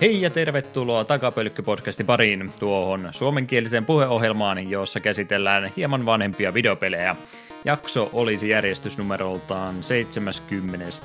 Hei 0.00 0.22
ja 0.22 0.30
tervetuloa 0.30 1.04
Takapölkky-podcastin 1.04 2.06
pariin 2.06 2.52
tuohon 2.60 3.08
suomenkieliseen 3.12 3.84
puheohjelmaan, 3.84 4.70
jossa 4.70 5.00
käsitellään 5.00 5.70
hieman 5.76 6.06
vanhempia 6.06 6.54
videopelejä. 6.54 7.16
Jakso 7.64 8.10
olisi 8.12 8.48
järjestysnumeroltaan 8.48 9.82
72. 9.82 11.04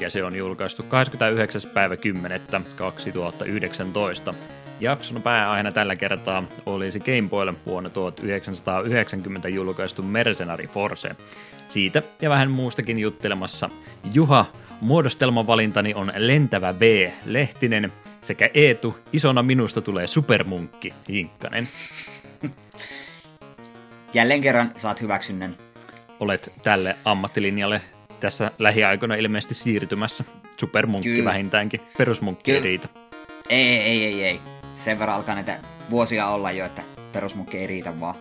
ja 0.00 0.10
se 0.10 0.24
on 0.24 0.36
julkaistu 0.36 0.82
29. 0.82 1.60
päivä 1.74 1.96
10. 1.96 2.40
2019. 2.76 4.34
Jakson 4.80 5.22
pääaiheena 5.22 5.72
tällä 5.72 5.96
kertaa 5.96 6.44
olisi 6.66 7.00
Game 7.00 7.28
Boylle 7.28 7.54
vuonna 7.66 7.90
1990 7.90 9.48
julkaistu 9.48 10.02
Mercenary 10.02 10.66
Force. 10.66 11.16
Siitä 11.68 12.02
ja 12.22 12.30
vähän 12.30 12.50
muustakin 12.50 12.98
juttelemassa 12.98 13.70
Juha, 14.14 14.46
muodostelman 14.80 15.46
valintani 15.46 15.94
on 15.94 16.12
Lentävä 16.16 16.80
V, 16.80 17.10
Lehtinen, 17.24 17.92
sekä 18.22 18.48
Eetu, 18.54 18.98
isona 19.12 19.42
minusta 19.42 19.80
tulee 19.80 20.06
supermunkki, 20.06 20.94
Hinkkanen. 21.08 21.68
Jälleen 24.14 24.40
kerran 24.40 24.72
saat 24.76 25.00
hyväksynnän. 25.00 25.56
Olet 26.20 26.52
tälle 26.62 26.96
ammattilinjalle 27.04 27.80
tässä 28.20 28.50
lähiaikoina 28.58 29.14
ilmeisesti 29.14 29.54
siirtymässä. 29.54 30.24
Supermunkki 30.56 31.08
Kyllä. 31.08 31.30
vähintäänkin. 31.30 31.80
Perusmunkki 31.98 32.50
Kyllä. 32.50 32.56
ei 32.56 32.62
riitä. 32.64 32.88
Ei, 33.48 33.76
ei, 33.78 34.04
ei, 34.04 34.24
ei. 34.24 34.40
Sen 34.72 34.98
verran 34.98 35.16
alkaa 35.16 35.34
näitä 35.34 35.58
vuosia 35.90 36.26
olla 36.28 36.52
jo, 36.52 36.66
että 36.66 36.82
perusmunkki 37.12 37.58
ei 37.58 37.66
riitä 37.66 38.00
vaan. 38.00 38.14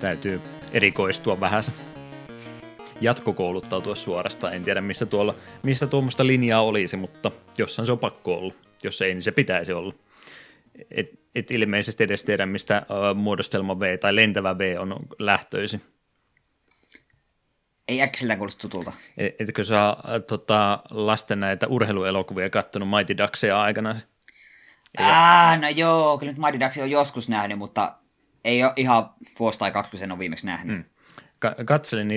Täytyy 0.00 0.40
erikoistua 0.72 1.40
vähän 1.40 1.62
jatkokouluttautua 3.04 3.94
suorastaan. 3.94 4.54
En 4.54 4.64
tiedä, 4.64 4.80
missä, 4.80 5.06
tuolla, 5.06 5.34
missä 5.62 5.86
tuommoista 5.86 6.26
linjaa 6.26 6.62
olisi, 6.62 6.96
mutta 6.96 7.30
jossain 7.58 7.86
se 7.86 7.92
on 7.92 7.98
pakko 7.98 8.34
olla. 8.34 8.54
Jos 8.82 9.02
ei, 9.02 9.14
niin 9.14 9.22
se 9.22 9.32
pitäisi 9.32 9.72
olla. 9.72 9.94
Et, 10.90 11.20
et 11.34 11.50
ilmeisesti 11.50 12.04
edes 12.04 12.24
tiedä, 12.24 12.46
mistä 12.46 12.86
uh, 12.88 13.16
muodostelma 13.16 13.80
V 13.80 13.98
tai 13.98 14.16
lentävä 14.16 14.58
V 14.58 14.76
on 14.78 14.96
lähtöisin. 15.18 15.80
Ei 17.88 18.02
äkkiseltä 18.02 18.36
kuulosta 18.36 18.60
tutulta. 18.60 18.92
Et, 19.16 19.40
etkö 19.40 19.64
sä 19.64 19.92
uh, 19.92 20.22
tota, 20.26 20.78
lasten 20.90 21.40
näitä 21.40 21.66
urheiluelokuvia 21.66 22.50
kattonut 22.50 22.90
Mighty 22.90 23.18
Ducksia 23.18 23.62
aikana? 23.62 23.96
Ää, 24.98 25.56
no 25.56 25.68
joo, 25.68 26.18
kyllä 26.18 26.32
nyt 26.32 26.40
Mighty 26.40 26.60
Ducksia 26.60 26.84
on 26.84 26.90
joskus 26.90 27.28
nähnyt, 27.28 27.58
mutta 27.58 27.94
ei 28.44 28.64
ole 28.64 28.72
ihan 28.76 29.10
vuosi 29.38 29.58
tai 29.58 29.70
kaksi, 29.70 29.90
kun 29.90 30.00
sen 30.00 30.12
on 30.12 30.18
viimeksi 30.18 30.46
nähnyt. 30.46 30.76
Mm 30.76 30.93
katselin 31.64 32.08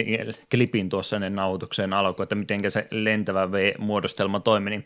klipin 0.52 0.90
tuossa 0.90 1.16
ennen 1.16 1.36
nauhoituksen 1.36 1.94
alkuun, 1.94 2.24
että 2.24 2.36
miten 2.36 2.72
se 2.72 2.88
lentävä 2.92 3.52
V-muodostelma 3.52 4.40
toimi, 4.40 4.70
niin 4.70 4.86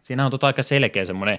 siinä 0.00 0.24
on 0.24 0.30
tota 0.30 0.46
aika 0.46 0.62
selkeä 0.62 1.04
semmoinen 1.04 1.38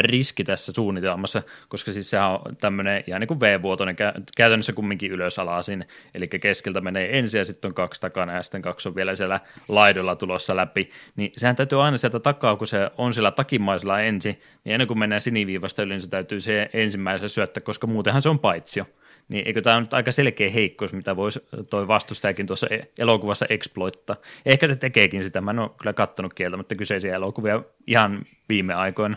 riski 0.00 0.44
tässä 0.44 0.72
suunnitelmassa, 0.72 1.42
koska 1.68 1.92
siis 1.92 2.10
se 2.10 2.20
on 2.20 2.56
tämmöinen 2.60 3.04
ihan 3.06 3.20
niin 3.20 3.28
kuin 3.28 3.40
V-vuotoinen, 3.40 3.96
käytännössä 4.36 4.72
kumminkin 4.72 5.12
ylösalaisin, 5.12 5.84
eli 6.14 6.26
keskeltä 6.28 6.80
menee 6.80 7.18
ensin 7.18 7.38
ja 7.38 7.44
sitten 7.44 7.68
on 7.68 7.74
kaksi 7.74 8.00
takana 8.00 8.32
ja 8.32 8.42
sitten 8.42 8.62
kaksi 8.62 8.88
on 8.88 8.94
vielä 8.94 9.14
siellä 9.14 9.40
laidolla 9.68 10.16
tulossa 10.16 10.56
läpi, 10.56 10.90
niin 11.16 11.30
sehän 11.36 11.56
täytyy 11.56 11.82
aina 11.82 11.96
sieltä 11.96 12.20
takaa, 12.20 12.56
kun 12.56 12.66
se 12.66 12.90
on 12.98 13.14
siellä 13.14 13.30
takimaisella 13.30 14.00
ensin, 14.00 14.40
niin 14.64 14.72
ennen 14.72 14.88
kuin 14.88 14.98
mennään 14.98 15.20
siniviivasta 15.20 15.82
yli, 15.82 15.92
niin 15.92 16.00
se 16.00 16.10
täytyy 16.10 16.40
se 16.40 16.70
ensimmäiselle 16.72 17.28
syöttää, 17.28 17.60
koska 17.60 17.86
muutenhan 17.86 18.22
se 18.22 18.28
on 18.28 18.38
paitsio. 18.38 18.86
Niin 19.28 19.46
eikö 19.46 19.62
tämä 19.62 19.76
on 19.76 19.82
nyt 19.82 19.94
aika 19.94 20.12
selkeä 20.12 20.50
heikkous, 20.50 20.92
mitä 20.92 21.16
voisi 21.16 21.40
toi 21.70 21.88
vastustajakin 21.88 22.46
tuossa 22.46 22.66
e- 22.70 22.88
elokuvassa 22.98 23.46
exploittaa. 23.48 24.16
Ehkä 24.46 24.66
se 24.66 24.76
tekeekin 24.76 25.24
sitä, 25.24 25.40
mä 25.40 25.50
en 25.50 25.58
ole 25.58 25.70
kyllä 25.78 25.92
kattonut 25.92 26.34
kieltämättä 26.34 26.74
kyseisiä 26.74 27.14
elokuvia 27.14 27.62
ihan 27.86 28.22
viime 28.48 28.74
aikoina. 28.74 29.16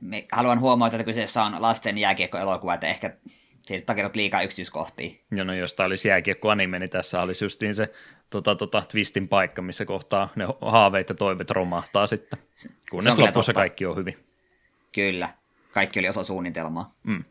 Me 0.00 0.26
haluan 0.32 0.60
huomata, 0.60 0.96
että 0.96 1.04
kyseessä 1.04 1.44
on 1.44 1.62
lasten 1.62 1.98
jääkiekko-elokuva, 1.98 2.74
että 2.74 2.86
ehkä 2.86 3.16
siitä 3.62 3.86
takerot 3.86 4.16
liikaa 4.16 4.42
yksityiskohtia. 4.42 5.10
Joo, 5.30 5.44
no 5.44 5.54
jos 5.54 5.74
tämä 5.74 5.86
olisi 5.86 6.08
jääkiekko-anime, 6.08 6.78
niin 6.78 6.90
tässä 6.90 7.22
olisi 7.22 7.44
justiin 7.44 7.74
se 7.74 7.92
tota, 8.30 8.54
tota, 8.54 8.82
twistin 8.92 9.28
paikka, 9.28 9.62
missä 9.62 9.84
kohtaa 9.84 10.28
ne 10.36 10.44
haaveet 10.60 11.08
ja 11.08 11.14
toiveet 11.14 11.50
romahtaa 11.50 12.06
sitten, 12.06 12.38
kunnes 12.90 13.18
lopussa 13.18 13.32
totta. 13.34 13.60
kaikki 13.60 13.86
on 13.86 13.96
hyvin. 13.96 14.16
Kyllä, 14.92 15.28
kaikki 15.72 15.98
oli 15.98 16.08
osa 16.08 16.24
suunnitelmaa. 16.24 16.92
Mm 17.02 17.24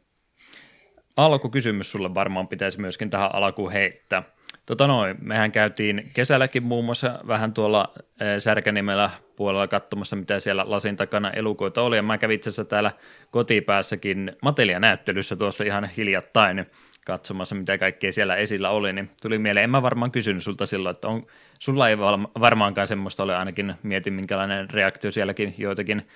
alkukysymys 1.17 1.91
sulle 1.91 2.13
varmaan 2.13 2.47
pitäisi 2.47 2.81
myöskin 2.81 3.09
tähän 3.09 3.35
alkuun 3.35 3.71
heittää. 3.71 4.23
Tota 4.65 4.87
noin, 4.87 5.17
mehän 5.21 5.51
käytiin 5.51 6.11
kesälläkin 6.13 6.63
muun 6.63 6.85
muassa 6.85 7.19
vähän 7.27 7.53
tuolla 7.53 7.93
eh, 7.97 8.39
Särkänimellä 8.39 9.09
puolella 9.35 9.67
katsomassa, 9.67 10.15
mitä 10.15 10.39
siellä 10.39 10.63
lasin 10.67 10.95
takana 10.95 11.31
elukoita 11.31 11.81
oli, 11.81 11.95
ja 11.95 12.03
mä 12.03 12.17
kävin 12.17 12.35
itse 12.35 12.49
asiassa 12.49 12.65
täällä 12.65 12.91
kotipäässäkin 13.31 14.31
Matelia-näyttelyssä 14.41 15.35
tuossa 15.35 15.63
ihan 15.63 15.89
hiljattain 15.97 16.65
katsomassa, 17.05 17.55
mitä 17.55 17.77
kaikkea 17.77 18.11
siellä 18.11 18.35
esillä 18.35 18.69
oli, 18.69 18.93
niin 18.93 19.09
tuli 19.21 19.37
mieleen, 19.37 19.63
en 19.63 19.69
mä 19.69 19.81
varmaan 19.81 20.11
kysynyt 20.11 20.43
sulta 20.43 20.65
silloin, 20.65 20.95
että 20.95 21.07
on, 21.07 21.27
sulla 21.59 21.89
ei 21.89 21.97
varmaankaan 22.39 22.87
semmoista 22.87 23.23
ole, 23.23 23.35
ainakin 23.35 23.75
mietin 23.83 24.13
minkälainen 24.13 24.69
reaktio 24.69 25.11
sielläkin 25.11 25.55
joitakin 25.57 26.07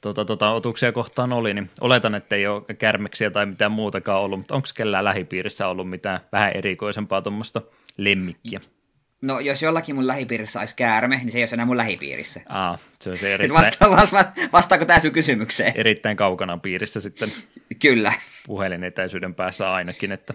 tota, 0.00 0.24
tota, 0.24 0.52
otuksia 0.52 0.92
kohtaan 0.92 1.32
oli, 1.32 1.54
niin 1.54 1.70
oletan, 1.80 2.14
että 2.14 2.36
ei 2.36 2.46
ole 2.46 2.74
kärmeksiä 2.78 3.30
tai 3.30 3.46
mitään 3.46 3.72
muutakaan 3.72 4.22
ollut, 4.22 4.38
mutta 4.38 4.54
onko 4.54 4.68
kellään 4.74 5.04
lähipiirissä 5.04 5.66
ollut 5.66 5.90
mitään 5.90 6.20
vähän 6.32 6.52
erikoisempaa 6.56 7.22
tuommoista 7.22 7.62
lemmikkiä? 7.96 8.60
No, 9.22 9.40
jos 9.40 9.62
jollakin 9.62 9.94
mun 9.94 10.06
lähipiirissä 10.06 10.60
olisi 10.60 10.76
käärme, 10.76 11.16
niin 11.16 11.32
se 11.32 11.38
ei 11.38 11.42
ole 11.42 11.50
enää 11.52 11.66
mun 11.66 11.76
lähipiirissä. 11.76 12.40
Aa, 12.48 12.78
se 13.00 13.10
on 13.10 13.16
se 13.16 13.34
erittäin... 13.34 13.66
Vasta, 13.66 13.90
vasta, 13.90 14.24
vastaako 14.52 14.84
tämä 14.84 15.00
sun 15.00 15.10
kysymykseen? 15.10 15.72
Erittäin 15.74 16.16
kaukana 16.16 16.58
piirissä 16.58 17.00
sitten. 17.00 17.32
Kyllä. 17.82 18.12
Puhelinetäisyyden 18.46 19.34
päässä 19.34 19.72
ainakin, 19.72 20.12
että 20.12 20.34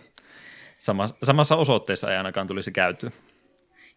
samassa, 0.80 1.16
samassa 1.24 1.56
osoitteessa 1.56 2.12
ei 2.12 2.18
ainakaan 2.18 2.48
tulisi 2.48 2.72
käytyä. 2.72 3.12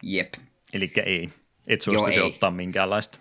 Jep. 0.02 0.34
Eli 0.72 0.92
ei. 1.06 1.28
Et 1.66 1.80
suostuisi 1.80 2.20
ottaa 2.20 2.50
minkäänlaista. 2.50 3.18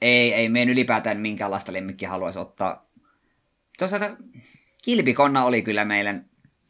Ei, 0.00 0.34
ei 0.34 0.48
meidän 0.48 0.72
ylipäätään 0.72 1.20
minkäänlaista 1.20 1.72
lemmikkiä 1.72 2.10
haluaisi 2.10 2.38
ottaa. 2.38 2.90
Toisaalta 3.78 4.16
kilpikonna 4.84 5.44
oli 5.44 5.62
kyllä 5.62 5.84
meidän 5.84 6.24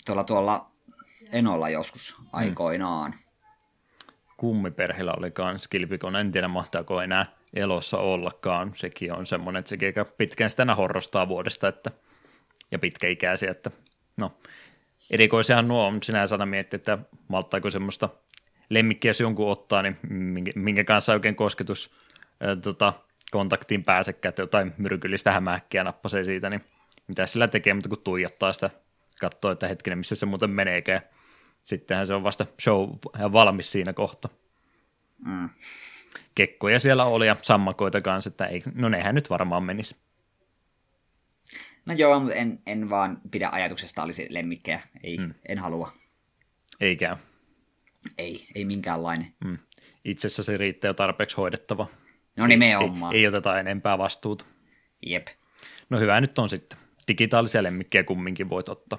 tuolla, 0.04 0.24
tuolla 0.24 0.70
Enolla 1.32 1.68
joskus 1.68 2.16
hmm. 2.18 2.26
aikoinaan. 2.32 3.14
Kummiperheellä 4.36 5.14
oli 5.18 5.30
kans 5.30 5.68
kilpikonna, 5.68 6.20
en 6.20 6.32
tiedä 6.32 6.48
mahtaako 6.48 7.00
enää 7.02 7.26
elossa 7.54 7.98
ollakaan. 7.98 8.72
Sekin 8.74 9.18
on 9.18 9.26
semmoinen, 9.26 9.60
että 9.60 9.68
sekin 9.68 9.88
aika 9.88 10.04
pitkään 10.04 10.50
sitä 10.50 10.74
horrostaa 10.74 11.28
vuodesta 11.28 11.68
että, 11.68 11.90
ja 12.70 12.78
pitkäikäisiä, 12.78 13.50
että 13.50 13.70
no 14.16 14.32
erikoisiahan 15.10 15.68
nuo 15.68 15.86
on 15.86 16.02
sinänsä 16.02 16.46
miettiä, 16.46 16.76
että 16.76 16.98
malttaako 17.28 17.70
semmoista 17.70 18.08
lemmikkiä, 18.68 19.08
jos 19.08 19.20
jonkun 19.20 19.50
ottaa, 19.50 19.82
niin 19.82 19.96
minkä, 20.08 20.52
minkä 20.54 20.84
kanssa 20.84 21.12
oikein 21.12 21.36
kosketus 21.36 21.90
ää, 22.40 22.56
tota, 22.56 22.92
kontaktiin 23.30 23.84
pääsekään, 23.84 24.30
että 24.30 24.42
jotain 24.42 24.74
myrkyllistä 24.78 25.32
hämähäkkiä 25.32 25.84
nappasee 25.84 26.24
siitä, 26.24 26.50
niin 26.50 26.64
mitä 27.08 27.26
sillä 27.26 27.48
tekee, 27.48 27.74
mutta 27.74 27.88
kun 27.88 28.02
tuijottaa 28.04 28.52
sitä, 28.52 28.70
katsoo, 29.20 29.50
että 29.50 29.68
hetkinen, 29.68 29.98
missä 29.98 30.14
se 30.14 30.26
muuten 30.26 30.50
meneekään. 30.50 31.00
Sittenhän 31.62 32.06
se 32.06 32.14
on 32.14 32.22
vasta 32.22 32.46
show 32.60 32.90
valmis 33.32 33.72
siinä 33.72 33.92
kohta. 33.92 34.28
Mm. 35.24 35.48
Kekkoja 36.34 36.78
siellä 36.78 37.04
oli 37.04 37.26
ja 37.26 37.36
sammakoita 37.42 38.00
kanssa, 38.00 38.30
että 38.30 38.46
ei, 38.46 38.62
no 38.74 38.88
nehän 38.88 39.14
nyt 39.14 39.30
varmaan 39.30 39.62
menisi. 39.62 39.96
No 41.86 41.94
joo, 41.94 42.20
mutta 42.20 42.34
en, 42.34 42.62
en 42.66 42.90
vaan 42.90 43.20
pidä 43.30 43.48
ajatuksesta 43.52 44.02
olisi 44.02 44.26
lemmikkejä. 44.30 44.80
Ei, 45.02 45.18
mm. 45.18 45.34
en 45.48 45.58
halua. 45.58 45.92
Eikä. 46.80 47.16
Ei, 48.18 48.48
ei 48.54 48.64
minkäänlainen. 48.64 49.34
Mm. 49.44 49.58
Itse 50.04 50.26
asiassa 50.26 50.42
se 50.42 50.56
riittää 50.56 50.88
jo 50.88 50.94
tarpeeksi 50.94 51.36
hoidettava. 51.36 51.86
No 52.40 52.46
nimenomaan. 52.46 53.14
Ei, 53.14 53.20
ei 53.20 53.26
oteta 53.26 53.60
enempää 53.60 53.98
vastuuta. 53.98 54.44
Jep. 55.06 55.26
No 55.90 55.98
hyvä 55.98 56.20
nyt 56.20 56.38
on 56.38 56.48
sitten. 56.48 56.78
Digitaalisia 57.08 57.62
lemmikkejä 57.62 58.04
kumminkin 58.04 58.50
voit 58.50 58.68
ottaa. 58.68 58.98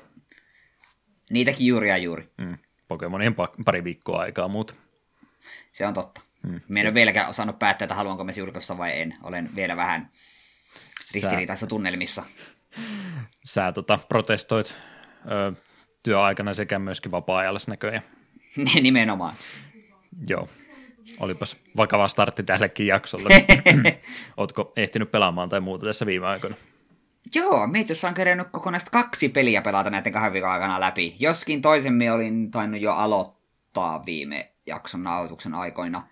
Niitäkin 1.29 1.67
juuri 1.67 1.89
ja 1.89 1.97
juuri. 1.97 2.29
Mm. 2.37 2.57
Pokemonien 2.87 3.35
pari 3.65 3.83
viikkoa 3.83 4.19
aikaa 4.19 4.47
muuta. 4.47 4.73
Se 5.71 5.87
on 5.87 5.93
totta. 5.93 6.21
Mm. 6.43 6.61
Me 6.67 6.81
en 6.81 6.87
ole 6.87 6.93
vieläkään 6.93 7.29
osannut 7.29 7.59
päättää, 7.59 7.85
että 7.85 7.95
haluanko 7.95 8.23
me 8.23 8.33
julkaista 8.37 8.77
vai 8.77 9.01
en. 9.01 9.15
Olen 9.23 9.55
vielä 9.55 9.77
vähän 9.77 10.09
ristiriitaisissa 11.13 11.67
tunnelmissa. 11.67 12.23
Sä 13.45 13.71
tota, 13.71 13.99
protestoit 14.09 14.77
ö, 15.31 15.53
työaikana 16.03 16.53
sekä 16.53 16.79
myöskin 16.79 17.11
vapaa-ajalla 17.11 17.59
näköjään. 17.67 18.03
Nimenomaan. 18.81 19.35
Joo, 20.27 20.49
Olipas 21.19 21.57
vakava 21.77 22.07
startti 22.07 22.43
tällekin 22.43 22.87
jaksolle. 22.87 23.29
Ootko 24.37 24.73
ehtinyt 24.75 25.11
pelaamaan 25.11 25.49
tai 25.49 25.59
muuta 25.59 25.85
tässä 25.85 26.05
viime 26.05 26.27
aikoina? 26.27 26.55
Joo, 27.35 27.67
me 27.67 27.79
itse 27.79 27.93
asiassa 27.93 28.07
on 28.07 28.13
kerennyt 28.13 28.47
kokonaista 28.51 28.91
kaksi 28.91 29.29
peliä 29.29 29.61
pelata 29.61 29.89
näiden 29.89 30.13
kahden 30.13 30.33
viikon 30.33 30.51
aikana 30.51 30.79
läpi. 30.79 31.15
Joskin 31.19 31.61
toisemmin 31.61 32.11
olin 32.11 32.51
tainnut 32.51 32.81
jo 32.81 32.93
aloittaa 32.93 34.05
viime 34.05 34.51
jakson 34.65 35.03
nauhoituksen 35.03 35.53
aikoina. 35.53 36.07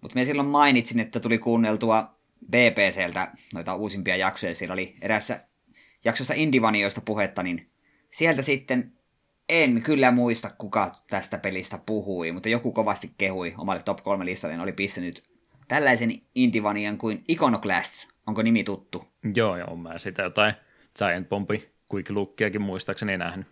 Mutta 0.00 0.14
me 0.14 0.24
silloin 0.24 0.48
mainitsin, 0.48 1.00
että 1.00 1.20
tuli 1.20 1.38
kuunneltua 1.38 2.14
BBCltä 2.50 3.32
noita 3.54 3.74
uusimpia 3.74 4.16
jaksoja. 4.16 4.54
Siellä 4.54 4.72
oli 4.72 4.96
erässä 5.00 5.40
jaksossa 6.04 6.34
Indivanioista 6.34 7.00
puhetta, 7.00 7.42
niin 7.42 7.70
sieltä 8.10 8.42
sitten 8.42 8.92
en 9.50 9.82
kyllä 9.82 10.10
muista, 10.10 10.50
kuka 10.58 10.94
tästä 11.10 11.38
pelistä 11.38 11.78
puhui, 11.86 12.32
mutta 12.32 12.48
joku 12.48 12.72
kovasti 12.72 13.10
kehui 13.18 13.54
omalle 13.58 13.82
top 13.82 14.02
3 14.02 14.24
listalle, 14.24 14.54
niin 14.54 14.62
oli 14.62 14.72
pistänyt 14.72 15.24
tällaisen 15.68 16.12
Indivanian 16.34 16.98
kuin 16.98 17.24
Iconoclasts. 17.28 18.08
Onko 18.26 18.42
nimi 18.42 18.64
tuttu? 18.64 19.08
Joo, 19.34 19.56
joo, 19.56 19.76
mä 19.76 19.98
sitä 19.98 20.22
jotain 20.22 20.54
Giant 20.98 21.28
Bombi 21.28 21.70
Quick 21.94 22.10
Lookiakin 22.10 22.62
muistaakseni 22.62 23.18
nähnyt. 23.18 23.46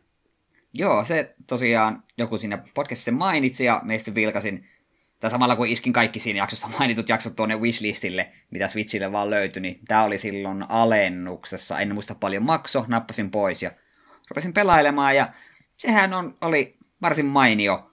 Joo, 0.73 1.05
se 1.05 1.35
tosiaan 1.47 2.03
joku 2.19 2.39
siinä 2.39 2.59
podcastissa 2.75 3.13
mainitsi 3.13 3.65
ja 3.65 3.81
meistä 3.85 4.15
vilkasin, 4.15 4.69
tai 5.21 5.31
samalla 5.31 5.57
kun 5.57 5.67
iskin 5.67 5.93
kaikki 5.93 6.21
siinä 6.21 6.39
jaksossa 6.39 6.69
mainitut 6.79 7.09
jaksot 7.09 7.37
tuonne 7.37 7.57
wishlistille, 7.57 8.29
mitä 8.51 8.69
Switchille 8.69 9.13
vaan 9.13 9.31
löytyi, 9.31 9.63
niin 9.63 9.81
tämä 9.89 10.05
oli 10.05 10.19
silloin 10.19 10.65
alennuksessa, 10.69 11.79
en 11.79 11.95
muista 11.95 12.15
paljon 12.15 12.43
makso, 12.43 12.85
nappasin 12.89 13.31
pois 13.31 13.63
ja 13.63 13.71
rupesin 14.31 14.53
pelailemaan 14.53 15.17
ja 15.17 15.33
sehän 15.79 16.15
on, 16.15 16.37
oli 16.41 16.77
varsin 17.03 17.27
mainio, 17.27 17.91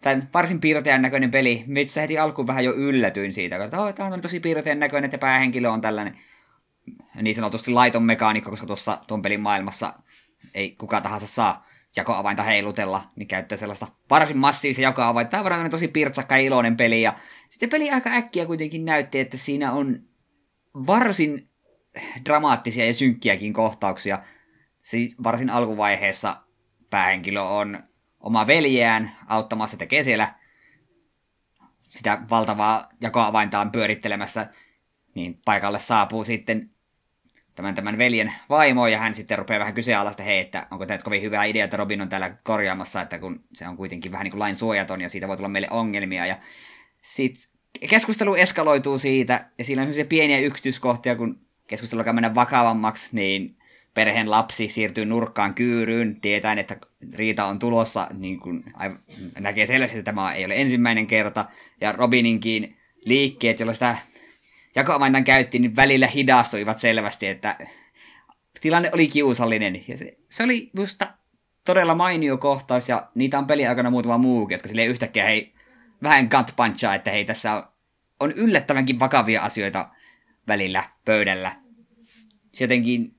tai 0.00 0.22
varsin 0.34 0.60
piirteän 0.60 1.02
näköinen 1.02 1.30
peli. 1.30 1.64
Missä 1.66 2.00
heti 2.00 2.18
alkuun 2.18 2.46
vähän 2.46 2.64
jo 2.64 2.74
yllätyin 2.74 3.32
siitä, 3.32 3.64
että 3.64 3.80
oh, 3.80 3.94
tämä 3.94 4.14
on 4.14 4.20
tosi 4.20 4.40
piirteän 4.40 4.80
näköinen, 4.80 5.04
että 5.04 5.18
päähenkilö 5.18 5.70
on 5.70 5.80
tällainen 5.80 6.18
niin 7.22 7.34
sanotusti 7.34 7.70
laiton 7.70 8.02
mekaanikko, 8.02 8.50
koska 8.50 8.66
tuossa 8.66 8.98
tuon 9.06 9.22
pelin 9.22 9.40
maailmassa 9.40 9.94
ei 10.54 10.70
kuka 10.70 11.00
tahansa 11.00 11.26
saa 11.26 11.66
jakoavainta 11.96 12.42
heilutella, 12.42 13.02
niin 13.16 13.28
käyttää 13.28 13.58
sellaista 13.58 13.86
varsin 14.10 14.38
massiivista 14.38 14.82
jakoavainta. 14.82 15.30
Tämä 15.30 15.40
on 15.40 15.44
varmaan 15.44 15.70
tosi 15.70 15.88
pirtsakka 15.88 16.36
ja 16.36 16.42
iloinen 16.42 16.76
peli, 16.76 17.02
ja 17.02 17.14
sitten 17.48 17.70
peli 17.70 17.90
aika 17.90 18.10
äkkiä 18.10 18.46
kuitenkin 18.46 18.84
näytti, 18.84 19.20
että 19.20 19.36
siinä 19.36 19.72
on 19.72 20.00
varsin 20.74 21.48
dramaattisia 22.24 22.86
ja 22.86 22.94
synkkiäkin 22.94 23.52
kohtauksia. 23.52 24.18
Si- 24.82 25.14
varsin 25.24 25.50
alkuvaiheessa 25.50 26.36
päähenkilö 26.90 27.42
on 27.42 27.82
oma 28.20 28.46
veljeään 28.46 29.10
auttamassa, 29.26 29.76
tekee 29.76 30.02
siellä 30.02 30.34
sitä 31.88 32.22
valtavaa 32.30 32.88
jakoavaintaan 33.00 33.70
pyörittelemässä, 33.70 34.46
niin 35.14 35.40
paikalle 35.44 35.80
saapuu 35.80 36.24
sitten 36.24 36.70
tämän, 37.54 37.74
tämän 37.74 37.98
veljen 37.98 38.32
vaimo, 38.48 38.86
ja 38.86 38.98
hän 38.98 39.14
sitten 39.14 39.38
rupeaa 39.38 39.60
vähän 39.60 39.74
kyseenalaista, 39.74 40.22
hei, 40.22 40.38
että 40.38 40.66
onko 40.70 40.86
tämä 40.86 40.98
kovin 40.98 41.22
hyvä 41.22 41.44
idea, 41.44 41.64
että 41.64 41.76
Robin 41.76 42.02
on 42.02 42.08
täällä 42.08 42.36
korjaamassa, 42.42 43.00
että 43.00 43.18
kun 43.18 43.44
se 43.54 43.68
on 43.68 43.76
kuitenkin 43.76 44.12
vähän 44.12 44.24
niin 44.24 44.32
kuin 44.32 44.38
lain 44.38 44.56
suojaton, 44.56 45.00
ja 45.00 45.08
siitä 45.08 45.28
voi 45.28 45.36
tulla 45.36 45.48
meille 45.48 45.68
ongelmia, 45.70 46.26
ja 46.26 46.36
sitten 47.02 47.58
keskustelu 47.90 48.34
eskaloituu 48.34 48.98
siitä, 48.98 49.50
ja 49.58 49.64
siinä 49.64 49.82
on 49.82 49.86
sellaisia 49.86 50.04
pieniä 50.04 50.38
yksityiskohtia, 50.38 51.16
kun 51.16 51.40
keskustelu 51.66 52.00
alkaa 52.00 52.12
mennä 52.12 52.34
vakavammaksi, 52.34 53.08
niin 53.12 53.57
perheen 53.98 54.30
lapsi 54.30 54.68
siirtyy 54.68 55.04
nurkkaan 55.04 55.54
kyyryyn, 55.54 56.20
tietäen, 56.20 56.58
että 56.58 56.76
riita 57.14 57.44
on 57.44 57.58
tulossa, 57.58 58.08
niin 58.14 58.40
kuin 58.40 58.64
näkee 59.40 59.66
selvästi, 59.66 59.98
että 59.98 60.12
tämä 60.12 60.32
ei 60.32 60.44
ole 60.44 60.54
ensimmäinen 60.56 61.06
kerta, 61.06 61.44
ja 61.80 61.92
Robininkin 61.92 62.76
liikkeet, 63.04 63.60
joilla 63.60 63.74
sitä 63.74 63.96
jakoavainan 64.74 65.24
käytti, 65.24 65.58
niin 65.58 65.76
välillä 65.76 66.06
hidastuivat 66.06 66.78
selvästi, 66.78 67.26
että 67.26 67.58
tilanne 68.60 68.90
oli 68.92 69.08
kiusallinen. 69.08 69.84
Ja 69.88 69.98
se, 69.98 70.18
se 70.30 70.42
oli 70.42 70.70
musta 70.76 71.12
todella 71.64 71.94
mainio 71.94 72.38
kohtaus, 72.38 72.88
ja 72.88 73.10
niitä 73.14 73.38
on 73.38 73.46
peli 73.46 73.66
aikana 73.66 73.90
muutama 73.90 74.18
muukin, 74.18 74.54
jotka 74.54 74.68
sille 74.68 74.84
yhtäkkiä 74.84 75.24
hei, 75.24 75.52
vähän 76.02 76.28
gut 76.30 76.56
punchaa, 76.56 76.94
että 76.94 77.10
hei, 77.10 77.24
tässä 77.24 77.54
on, 77.54 77.62
on 78.20 78.32
yllättävänkin 78.32 79.00
vakavia 79.00 79.42
asioita 79.42 79.88
välillä 80.48 80.84
pöydällä. 81.04 81.56
Se 82.52 82.64
jotenkin 82.64 83.17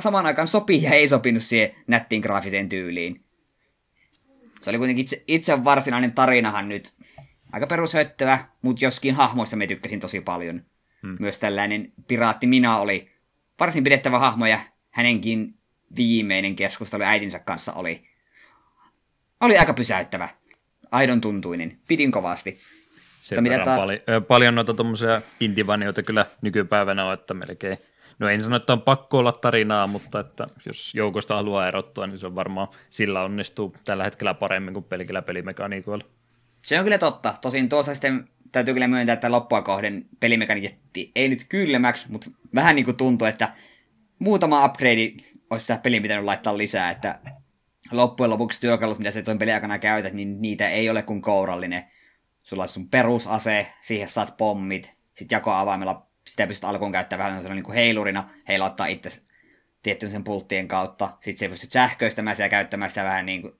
samaan 0.00 0.26
aikaan 0.26 0.48
sopii 0.48 0.82
ja 0.82 0.90
ei 0.90 1.08
sopinut 1.08 1.42
siihen 1.42 1.74
nättiin 1.86 2.22
graafiseen 2.22 2.68
tyyliin. 2.68 3.24
Se 4.62 4.70
oli 4.70 4.78
kuitenkin 4.78 5.02
itse, 5.02 5.24
itse 5.28 5.64
varsinainen 5.64 6.12
tarinahan 6.12 6.68
nyt 6.68 6.92
aika 7.52 7.66
perushöttöä, 7.66 8.44
mutta 8.62 8.84
joskin 8.84 9.14
hahmoista 9.14 9.56
me 9.56 9.66
tykkäsin 9.66 10.00
tosi 10.00 10.20
paljon. 10.20 10.62
Hmm. 11.02 11.16
Myös 11.18 11.38
tällainen 11.38 11.92
piraatti 12.08 12.46
Minä 12.46 12.78
oli 12.78 13.10
varsin 13.60 13.84
pidettävä 13.84 14.18
hahmo 14.18 14.46
ja 14.46 14.60
hänenkin 14.90 15.54
viimeinen 15.96 16.56
keskustelu 16.56 17.02
äitinsä 17.02 17.38
kanssa 17.38 17.72
oli, 17.72 18.02
oli 19.40 19.58
aika 19.58 19.74
pysäyttävä. 19.74 20.28
Aidon 20.90 21.20
tuntuinen. 21.20 21.78
Pidin 21.88 22.12
kovasti. 22.12 22.58
Sen 23.20 23.42
mitä 23.42 23.58
ta- 23.58 23.76
pali- 23.76 24.02
paljon 24.28 24.54
noita 24.54 24.74
tuommoisia 24.74 25.22
indivanioita 25.40 26.02
kyllä 26.02 26.26
nykypäivänä 26.42 27.04
on, 27.04 27.14
että 27.14 27.34
melkein 27.34 27.78
No 28.20 28.28
en 28.28 28.42
sano, 28.42 28.56
että 28.56 28.72
on 28.72 28.82
pakko 28.82 29.18
olla 29.18 29.32
tarinaa, 29.32 29.86
mutta 29.86 30.20
että 30.20 30.46
jos 30.66 30.94
joukosta 30.94 31.34
haluaa 31.34 31.68
erottua, 31.68 32.06
niin 32.06 32.18
se 32.18 32.26
on 32.26 32.34
varmaan 32.34 32.68
sillä 32.90 33.22
onnistuu 33.22 33.76
tällä 33.84 34.04
hetkellä 34.04 34.34
paremmin 34.34 34.74
kuin 34.74 34.84
pelkillä 34.84 35.22
pelimekaniikoilla. 35.22 36.04
Se 36.62 36.78
on 36.78 36.84
kyllä 36.84 36.98
totta. 36.98 37.34
Tosin 37.40 37.68
tuossa 37.68 37.94
sitten 37.94 38.28
täytyy 38.52 38.74
kyllä 38.74 38.88
myöntää, 38.88 39.12
että 39.12 39.30
loppua 39.30 39.62
kohden 39.62 40.06
pelimekaniikki 40.20 41.12
ei 41.14 41.28
nyt 41.28 41.46
kylmäksi, 41.48 42.12
mutta 42.12 42.30
vähän 42.54 42.76
niin 42.76 42.84
kuin 42.84 42.96
tuntuu, 42.96 43.26
että 43.26 43.52
muutama 44.18 44.64
upgrade 44.64 45.12
olisi 45.50 45.66
tähän 45.66 45.82
peliin 45.82 46.02
pitänyt 46.02 46.24
laittaa 46.24 46.58
lisää, 46.58 46.90
että 46.90 47.18
loppujen 47.92 48.30
lopuksi 48.30 48.60
työkalut, 48.60 48.98
mitä 48.98 49.10
se 49.10 49.22
tuon 49.22 49.38
pelin 49.38 49.54
aikana 49.54 49.78
käytät, 49.78 50.12
niin 50.12 50.42
niitä 50.42 50.68
ei 50.68 50.90
ole 50.90 51.02
kuin 51.02 51.22
kourallinen. 51.22 51.84
Sulla 52.42 52.62
on 52.62 52.68
sun 52.68 52.88
perusase, 52.88 53.66
siihen 53.82 54.08
saat 54.08 54.36
pommit, 54.36 54.96
sitten 55.14 55.36
jakoavaimella 55.36 56.09
sitä 56.24 56.46
pystyt 56.46 56.64
alkuun 56.64 56.92
käyttämään 56.92 57.42
vähän 57.42 57.56
niin 57.56 57.64
kuin 57.64 57.74
heilurina, 57.74 58.30
heilauttaa 58.48 58.86
itse 58.86 59.10
tiettyyn 59.82 60.12
sen 60.12 60.24
pulttien 60.24 60.68
kautta. 60.68 61.16
Sitten 61.20 61.38
se 61.38 61.48
pystyt 61.48 61.72
sähköistämään 61.72 62.36
ja 62.38 62.48
käyttämään 62.48 62.90
sitä 62.90 63.04
vähän 63.04 63.26
niin 63.26 63.42
kuin 63.42 63.54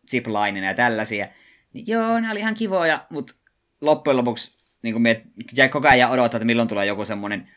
ja 0.65 0.75
tällaisia. 0.75 1.29
Niin 1.73 1.85
joo, 1.87 2.21
ne 2.21 2.31
oli 2.31 2.39
ihan 2.39 2.55
kivoja, 2.55 3.07
mutta 3.11 3.35
loppujen 3.81 4.17
lopuksi 4.17 4.59
niin 4.83 4.95
kuin 4.95 5.03
me 5.03 5.23
jäi 5.57 5.69
koko 5.69 5.89
ajan 5.89 6.11
odottaa, 6.11 6.39
että 6.39 6.45
milloin 6.45 6.69
tulee 6.69 6.87
joku 6.87 7.05
semmoinen 7.05 7.51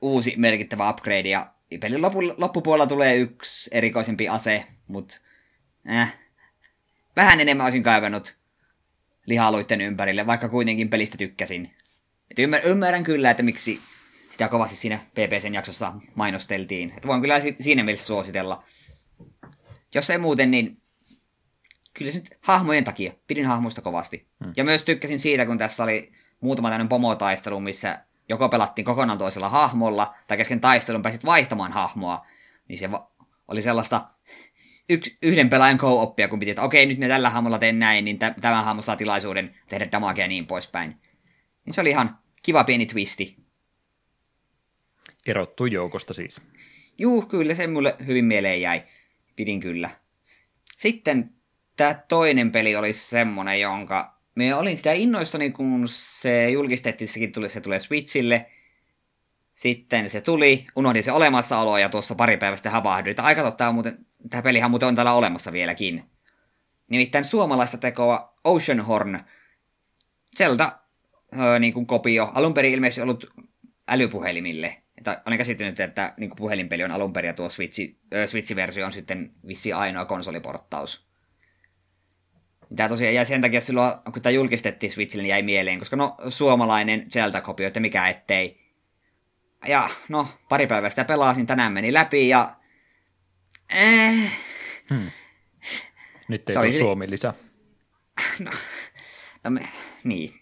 uusi 0.00 0.34
merkittävä 0.36 0.90
upgrade. 0.90 1.28
Ja 1.28 1.52
pelin 1.80 2.02
loppu, 2.02 2.18
loppupuolella 2.36 2.86
tulee 2.86 3.16
yksi 3.16 3.70
erikoisempi 3.72 4.28
ase, 4.28 4.64
mutta 4.88 5.20
äh, 5.90 6.18
vähän 7.16 7.40
enemmän 7.40 7.64
olisin 7.64 7.82
kaivannut 7.82 8.36
lihaluitten 9.26 9.80
ympärille, 9.80 10.26
vaikka 10.26 10.48
kuitenkin 10.48 10.90
pelistä 10.90 11.18
tykkäsin. 11.18 11.70
Et 12.30 12.38
ymmärrän 12.64 13.04
kyllä, 13.04 13.30
että 13.30 13.42
miksi 13.42 13.80
sitä 14.32 14.48
kovasti 14.48 14.76
siinä 14.76 14.98
PPCn 15.10 15.54
jaksossa 15.54 15.92
mainosteltiin. 16.14 16.92
Että 16.96 17.08
voin 17.08 17.20
kyllä 17.20 17.40
siinä 17.60 17.82
mielessä 17.82 18.06
suositella. 18.06 18.64
Jos 19.94 20.10
ei 20.10 20.18
muuten, 20.18 20.50
niin 20.50 20.82
kyllä 21.94 22.12
se 22.12 22.18
nyt 22.18 22.38
hahmojen 22.40 22.84
takia. 22.84 23.12
Pidin 23.26 23.46
hahmoista 23.46 23.82
kovasti. 23.82 24.26
Hmm. 24.44 24.52
Ja 24.56 24.64
myös 24.64 24.84
tykkäsin 24.84 25.18
siitä, 25.18 25.46
kun 25.46 25.58
tässä 25.58 25.84
oli 25.84 26.12
muutama 26.40 26.68
tämmöinen 26.68 26.88
pomotaistelu, 26.88 27.60
missä 27.60 27.98
joko 28.28 28.48
pelattiin 28.48 28.84
kokonaan 28.84 29.18
toisella 29.18 29.48
hahmolla, 29.48 30.14
tai 30.26 30.36
kesken 30.36 30.60
taistelun 30.60 31.02
pääsit 31.02 31.24
vaihtamaan 31.24 31.72
hahmoa. 31.72 32.26
Niin 32.68 32.78
se 32.78 32.88
oli 33.48 33.62
sellaista 33.62 34.08
yks, 34.88 35.16
yhden 35.22 35.48
pelaajan 35.48 35.78
co-oppia, 35.78 36.28
kun 36.28 36.38
piti, 36.38 36.50
että 36.50 36.62
okei, 36.62 36.86
nyt 36.86 36.98
me 36.98 37.08
tällä 37.08 37.30
hahmolla 37.30 37.58
teen 37.58 37.78
näin, 37.78 38.04
niin 38.04 38.18
t- 38.18 38.40
tämä 38.40 38.62
hahmo 38.62 38.82
saa 38.82 38.96
tilaisuuden 38.96 39.54
tehdä 39.68 39.88
damagea 39.92 40.24
ja 40.24 40.28
niin 40.28 40.46
poispäin. 40.46 41.00
Niin 41.64 41.74
se 41.74 41.80
oli 41.80 41.90
ihan 41.90 42.18
kiva 42.42 42.64
pieni 42.64 42.86
twisti. 42.86 43.41
Erottu 45.26 45.66
joukosta 45.66 46.14
siis. 46.14 46.42
Juu, 46.98 47.22
kyllä 47.22 47.54
se 47.54 47.66
mulle 47.66 47.96
hyvin 48.06 48.24
mieleen 48.24 48.60
jäi. 48.60 48.82
Pidin 49.36 49.60
kyllä. 49.60 49.90
Sitten 50.78 51.30
tämä 51.76 51.94
toinen 52.08 52.52
peli 52.52 52.76
oli 52.76 52.92
semmonen, 52.92 53.60
jonka 53.60 54.18
me 54.34 54.54
olin 54.54 54.76
sitä 54.76 54.92
innoissani, 54.92 55.50
kun 55.50 55.82
se 55.88 56.50
julkistettiin, 56.50 57.08
sekin 57.08 57.32
tuli, 57.32 57.48
se 57.48 57.60
tulee 57.60 57.80
Switchille. 57.80 58.46
Sitten 59.52 60.10
se 60.10 60.20
tuli, 60.20 60.66
unohdin 60.76 61.02
se 61.02 61.12
olemassaolo 61.12 61.78
ja 61.78 61.88
tuossa 61.88 62.14
pari 62.14 62.36
päivästä 62.36 62.70
havahduin, 62.70 63.10
että 63.10 63.22
aika 63.22 63.42
totta, 63.42 63.72
muuten, 63.72 64.06
tämä 64.30 64.42
pelihan 64.42 64.70
muuten 64.70 64.88
on 64.88 64.94
täällä 64.94 65.12
olemassa 65.12 65.52
vieläkin. 65.52 66.02
Nimittäin 66.88 67.24
suomalaista 67.24 67.78
tekoa 67.78 68.34
Oceanhorn. 68.44 69.20
Zelda 70.36 70.78
öö, 71.38 71.58
niin 71.58 71.72
kuin 71.72 71.86
kopio. 71.86 72.30
Alun 72.34 72.54
perin 72.54 72.72
ilmeisesti 72.72 73.02
ollut 73.02 73.32
älypuhelimille 73.88 74.81
että 75.02 75.22
olen 75.26 75.38
käsittänyt, 75.38 75.80
että 75.80 76.14
niin 76.16 76.36
puhelinpeli 76.36 76.84
on 76.84 76.92
alun 76.92 77.12
perin 77.12 77.28
ja 77.28 77.34
tuo 77.34 77.50
Switchi, 77.50 77.98
äh, 78.14 78.28
Switch-versio 78.28 78.84
on 78.84 78.92
sitten 78.92 79.32
vissi 79.46 79.72
ainoa 79.72 80.04
konsoliporttaus. 80.04 81.06
Tämä 82.76 82.88
tosiaan 82.88 83.14
jäi 83.14 83.26
sen 83.26 83.40
takia 83.40 83.60
silloin, 83.60 83.92
kun 84.12 84.22
tämä 84.22 84.30
julkistettiin 84.30 84.92
Switchille, 84.92 85.22
niin 85.22 85.30
jäi 85.30 85.42
mieleen, 85.42 85.78
koska 85.78 85.96
no 85.96 86.16
suomalainen 86.28 87.10
Zelda-kopio, 87.10 87.66
että 87.66 87.80
mikä 87.80 88.08
ettei. 88.08 88.62
Ja 89.66 89.88
no, 90.08 90.28
pari 90.48 90.66
päivää 90.66 90.90
sitä 90.90 91.04
pelasin, 91.04 91.46
tänään 91.46 91.72
meni 91.72 91.92
läpi 91.92 92.28
ja... 92.28 92.56
Eh. 93.70 94.32
Hmm. 94.90 95.10
Nyt 96.28 96.50
ei 96.50 96.56
tule 96.56 96.72
Suomi 96.72 97.10
lisää. 97.10 97.34
No, 98.38 98.50
no 99.44 99.50
me, 99.50 99.68
niin. 100.04 100.34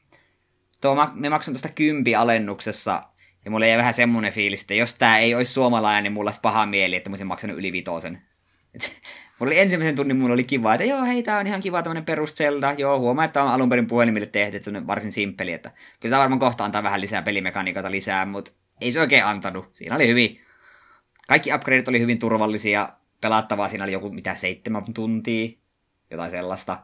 Tuo, 0.81 0.97
me 1.15 1.29
maksan 1.29 1.55
tuosta 1.55 1.69
kympi 1.69 2.15
alennuksessa 2.15 3.03
Ja 3.45 3.51
mulla 3.51 3.67
jäi 3.67 3.79
vähän 3.79 3.95
semmoinen 3.95 4.33
fiilis, 4.33 4.61
että 4.61 4.75
jos 4.75 4.95
tämä 4.95 5.19
ei 5.19 5.35
olisi 5.35 5.53
suomalainen, 5.53 6.03
niin 6.03 6.13
mulla 6.13 6.29
olisi 6.29 6.41
paha 6.41 6.67
mieli, 6.67 6.97
että 6.97 7.11
mä 7.11 7.13
olisin 7.13 7.27
maksanut 7.27 7.59
yli 7.59 7.73
vitosen. 7.73 8.23
Et, 8.75 9.01
mulla 9.39 9.51
oli 9.51 9.59
ensimmäisen 9.59 9.97
tunnin, 9.97 10.17
mulla 10.17 10.35
oli 10.35 10.45
kiva, 10.45 10.75
että 10.75 10.85
joo, 10.85 11.05
hei, 11.05 11.23
tää 11.23 11.39
on 11.39 11.47
ihan 11.47 11.61
kiva 11.61 11.83
tämmönen 11.83 12.05
perus 12.05 12.35
Zelda. 12.35 12.73
Joo, 12.73 12.99
huomaa, 12.99 13.25
että 13.25 13.43
on 13.43 13.51
alun 13.51 13.69
perin 13.69 13.87
puhelimille 13.87 14.27
tehty, 14.27 14.57
että 14.57 14.71
on 14.71 14.87
varsin 14.87 15.13
simppeli, 15.13 15.53
että 15.53 15.71
kyllä 16.01 16.13
tämä 16.13 16.21
varmaan 16.21 16.39
kohta 16.39 16.65
antaa 16.65 16.83
vähän 16.83 17.01
lisää 17.01 17.23
pelimekaniikoita 17.23 17.91
lisää, 17.91 18.27
mutta 18.27 18.51
ei 18.81 18.93
se 18.93 19.01
oikein 19.01 19.25
antanut. 19.25 19.69
Siinä 19.73 19.97
oli 19.97 20.09
hyvin, 20.09 20.41
kaikki 21.29 21.55
upgradeit 21.55 21.89
oli 21.89 22.01
hyvin 22.01 22.19
turvallisia, 22.19 22.89
pelattavaa 23.21 23.69
siinä 23.69 23.85
oli 23.85 23.93
joku 23.93 24.11
mitä 24.11 24.35
seitsemän 24.35 24.95
tuntia, 24.95 25.49
jotain 26.11 26.31
sellaista. 26.31 26.79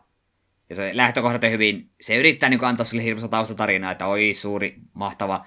Ja 0.68 0.76
se 0.76 0.90
lähtökohdat 0.94 1.42
hyvin, 1.50 1.90
se 2.00 2.16
yrittää 2.16 2.48
niin 2.48 2.64
antaa 2.64 2.84
sulle 2.84 3.04
hirveästi 3.04 3.28
taustatarinaa, 3.28 3.92
että 3.92 4.06
oi 4.06 4.34
suuri, 4.34 4.76
mahtava 4.94 5.46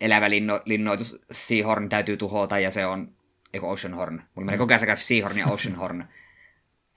elävä 0.00 0.30
linno, 0.30 0.60
linnoitus 0.64 1.20
Seahorn 1.30 1.88
täytyy 1.88 2.16
tuhota 2.16 2.58
ja 2.58 2.70
se 2.70 2.86
on, 2.86 3.12
eikö 3.54 3.66
Oceanhorn, 3.66 4.14
mulla 4.14 4.46
menee 4.46 4.58
koko 4.58 4.72
ajan 4.72 4.80
sekaisin 4.80 5.06
Seahorn 5.06 5.38
ja 5.38 5.46
Oceanhorn. 5.46 6.04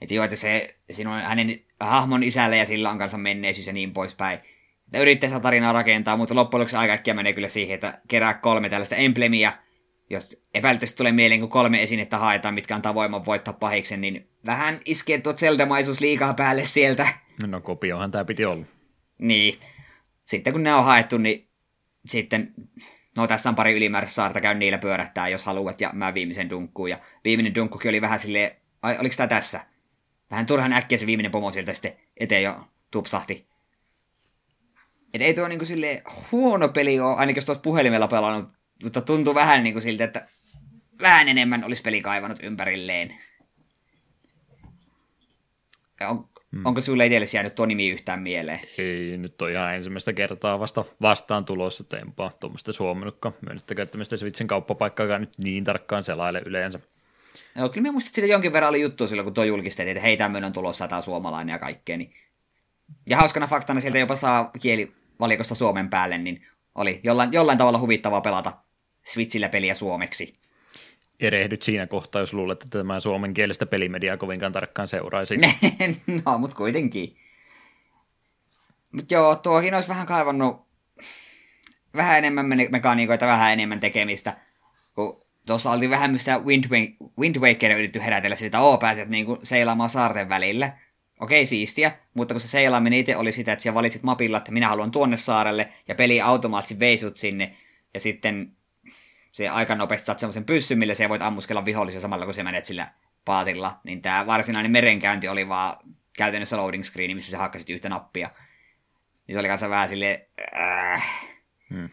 Että 0.02 0.14
joo, 0.14 0.24
että 0.24 0.36
se, 0.36 0.76
siinä 0.92 1.16
on 1.16 1.22
hänen 1.22 1.60
hahmon 1.80 2.24
isällä 2.24 2.56
ja 2.56 2.66
sillä 2.66 2.90
on 2.90 2.98
kanssa 2.98 3.18
menneisyys 3.18 3.68
ja 3.68 3.74
niin 3.74 3.94
poispäin. 3.94 4.40
Että 4.86 5.00
yrittää 5.00 5.30
sitä 5.30 5.40
tarinaa 5.40 5.74
rakentaa, 5.74 6.18
mutta 6.18 6.36
loppujen 6.36 6.60
lopuksi 6.60 6.76
aika 6.76 6.94
äkkiä 6.94 7.14
menee 7.14 7.34
kyllä 7.34 7.50
siihen, 7.50 7.76
että 7.76 8.02
kerää 8.08 8.34
kolme 8.34 8.70
tällaista 8.70 8.96
emblemiä, 8.96 9.54
jos 10.10 10.44
epäilyttävästi 10.54 10.98
tulee 10.98 11.12
mieleen, 11.12 11.40
kun 11.40 11.50
kolme 11.50 11.84
esinettä 11.84 12.18
haetaan, 12.18 12.54
mitkä 12.54 12.76
antaa 12.76 12.94
voiman 12.94 13.26
voittaa 13.26 13.54
pahiksen, 13.54 14.02
niin 14.02 14.30
vähän 14.46 14.80
iskee 14.86 15.22
tuo 15.22 15.34
Zelda-maisuus 15.34 16.02
liikaa 16.02 16.34
päälle 16.34 16.66
sieltä. 16.66 17.08
No 17.48 17.62
kopiohan 17.62 18.12
tämä 18.12 18.26
piti 18.26 18.46
olla. 18.46 18.66
Niin. 19.18 19.60
Sitten 20.24 20.54
kun 20.54 20.64
ne 20.64 20.74
on 20.74 20.86
haettu, 20.86 21.18
niin 21.18 21.51
sitten, 22.10 22.54
no 23.16 23.28
tässä 23.28 23.50
on 23.50 23.56
pari 23.56 23.78
ylimääräistä 23.78 24.16
saarta, 24.16 24.42
käy 24.42 24.54
niillä 24.54 24.78
pyörähtää, 24.78 25.28
jos 25.28 25.46
haluat, 25.46 25.82
ja 25.82 25.90
mä 25.94 26.14
viimeisen 26.14 26.50
dunkkuun. 26.50 26.90
Ja 26.90 27.00
viimeinen 27.24 27.56
dunkkukin 27.56 27.90
oli 27.90 28.02
vähän 28.02 28.20
silleen, 28.20 28.52
ai, 28.82 28.98
oliko 29.00 29.16
tämä 29.18 29.28
tässä? 29.28 29.66
Vähän 30.32 30.46
turhan 30.46 30.74
äkkiä 30.74 30.98
se 30.98 31.06
viimeinen 31.06 31.32
pomo 31.32 31.52
sieltä 31.52 31.74
sitten 31.74 31.94
eteen 32.18 32.44
jo 32.44 32.68
tupsahti. 32.92 33.48
Et 35.14 35.22
ei 35.22 35.34
tuo 35.34 35.48
niinku 35.48 35.66
silleen 35.66 36.02
huono 36.32 36.70
peli 36.70 37.00
ole, 37.00 37.16
ainakin 37.16 37.38
jos 37.38 37.46
tuossa 37.46 37.62
puhelimella 37.62 38.08
pelannut, 38.08 38.50
mutta 38.84 39.02
tuntuu 39.02 39.36
vähän 39.36 39.64
niinku 39.64 39.82
siltä, 39.82 40.04
että 40.04 40.28
vähän 41.02 41.28
enemmän 41.28 41.64
olisi 41.64 41.82
peli 41.82 42.02
kaivannut 42.02 42.40
ympärilleen. 42.44 43.16
Hmm. 46.52 46.66
Onko 46.66 46.82
sulle 46.82 47.06
itsellesi 47.06 47.38
jäänyt 47.38 47.56
tuo 47.56 47.66
nimi 47.66 47.90
yhtään 47.90 48.22
mieleen? 48.22 48.60
Ei, 48.78 49.18
nyt 49.18 49.42
on 49.42 49.52
ihan 49.52 49.76
ensimmäistä 49.76 50.14
kertaa 50.14 50.60
vasta 50.60 50.86
vastaan 51.02 51.46
tulossa, 51.46 51.84
enpä 52.02 52.32
tuommoista 52.40 52.74
suomennutkaan. 52.74 53.36
Myönnettäkö, 53.42 53.82
että 53.82 53.98
mistä 53.98 54.18
Switchin 54.18 54.48
kauppapaikkaakaan 54.48 55.22
nyt 55.22 55.38
niin 55.38 55.64
tarkkaan 55.64 56.04
selaile 56.04 56.42
yleensä. 56.46 56.80
Joo, 57.56 57.70
kyllä 57.70 57.82
minä 57.82 57.92
muistin, 57.92 58.24
että 58.24 58.34
jonkin 58.34 58.54
verran 58.54 58.70
oli 58.70 58.82
juttu 58.82 59.08
silloin, 59.08 59.24
kun 59.24 59.34
tuo 59.34 59.44
julkistettiin, 59.44 59.98
että 59.98 60.08
hei, 60.08 60.18
tämmöinen 60.18 60.48
on 60.48 60.54
tulossa, 60.54 60.88
tämä 60.88 61.02
suomalainen 61.02 61.54
ja 61.54 61.60
kaikkea. 61.60 61.98
Niin... 61.98 62.12
Ja 63.10 63.18
hauskana 63.18 63.48
faktana 63.48 63.80
sieltä 63.80 64.00
jopa 64.00 64.16
saa 64.16 64.52
kielivalikosta 64.62 65.56
Suomen 65.56 65.90
päälle, 65.90 66.18
niin 66.18 66.46
oli 66.76 67.00
jollain, 67.04 67.34
jollain 67.34 67.58
tavalla 67.58 67.80
huvittavaa 67.80 68.22
pelata 68.22 68.54
Switchillä 69.06 69.50
peliä 69.50 69.76
suomeksi. 69.76 70.40
Erehdyt 71.22 71.62
siinä 71.62 71.88
kohtaa, 71.88 72.22
jos 72.22 72.34
luulet, 72.34 72.64
että 72.64 72.78
tämä 72.78 73.00
suomen 73.00 73.34
kielestä 73.34 73.66
pelimediaa 73.66 74.18
kovinkaan 74.18 74.52
tarkkaan 74.52 74.88
seuraisi. 74.88 75.38
no, 76.26 76.38
mutta 76.38 76.56
kuitenkin. 76.56 77.16
Mutta 78.92 79.14
joo, 79.14 79.36
tuohin 79.36 79.74
olisi 79.74 79.90
vähän 79.90 80.08
kaivannut 80.08 80.72
vähän 81.94 82.18
enemmän 82.18 82.46
mekaniikoita, 82.72 83.28
vähän 83.28 83.54
enemmän 83.54 83.80
tekemistä. 83.80 84.38
Kun 84.96 85.22
tuossa 85.46 85.72
oli 85.72 85.90
vähän 85.90 86.12
mistä 86.12 86.40
Wind, 86.40 86.64
Wind 87.20 87.36
Wakeria 87.40 87.78
yritetty 87.78 88.06
herätellä 88.06 88.36
sitä, 88.36 88.60
oo, 88.60 88.78
pääset 88.78 89.10
niinku 89.10 89.40
seilaamaan 89.44 89.90
saarten 89.90 90.30
välillä. 90.30 90.72
Okei, 91.20 91.46
siistiä, 91.46 91.92
mutta 92.14 92.34
kun 92.34 92.42
se 92.42 92.48
seilaaminen 92.48 93.00
itse 93.00 93.18
oli 93.18 93.32
sitä, 93.32 93.54
että 93.54 93.64
sä 93.64 93.74
valitsit 93.74 94.04
mapilla, 94.04 94.38
että 94.38 94.52
minä 94.52 94.70
haluan 94.70 94.92
tuonne 94.92 95.18
saarelle, 95.18 95.70
ja 95.88 95.96
peli 95.96 96.22
automaattisesti 96.22 96.80
veisut 96.80 97.18
sinne, 97.18 97.56
ja 97.94 98.00
sitten 98.00 98.52
se 99.32 99.50
aika 99.50 99.76
nopeasti 99.76 100.06
saat 100.06 100.20
semmoisen 100.20 100.46
pyssyn, 100.46 100.80
millä 100.80 100.94
se 100.94 101.10
voit 101.10 101.22
ammuskella 101.22 101.66
vihollisia 101.66 102.02
samalla, 102.02 102.26
kun 102.26 102.34
se 102.34 102.44
menet 102.44 102.66
sillä 102.66 102.92
paatilla. 103.26 103.80
Niin 103.84 104.02
tämä 104.02 104.26
varsinainen 104.26 104.72
merenkäynti 104.72 105.28
oli 105.28 105.50
vaan 105.50 105.78
käytännössä 106.18 106.58
loading 106.58 106.84
screen, 106.84 107.16
missä 107.16 107.32
se 107.32 107.38
hakkasit 107.38 107.70
yhtä 107.70 107.90
nappia. 107.90 108.30
Niin 109.28 109.36
se 109.36 109.40
oli 109.40 109.48
kanssa 109.48 109.70
vähän 109.70 109.90
silleen... 109.90 110.22
Äh. 110.58 111.04
Hmm. 111.70 111.90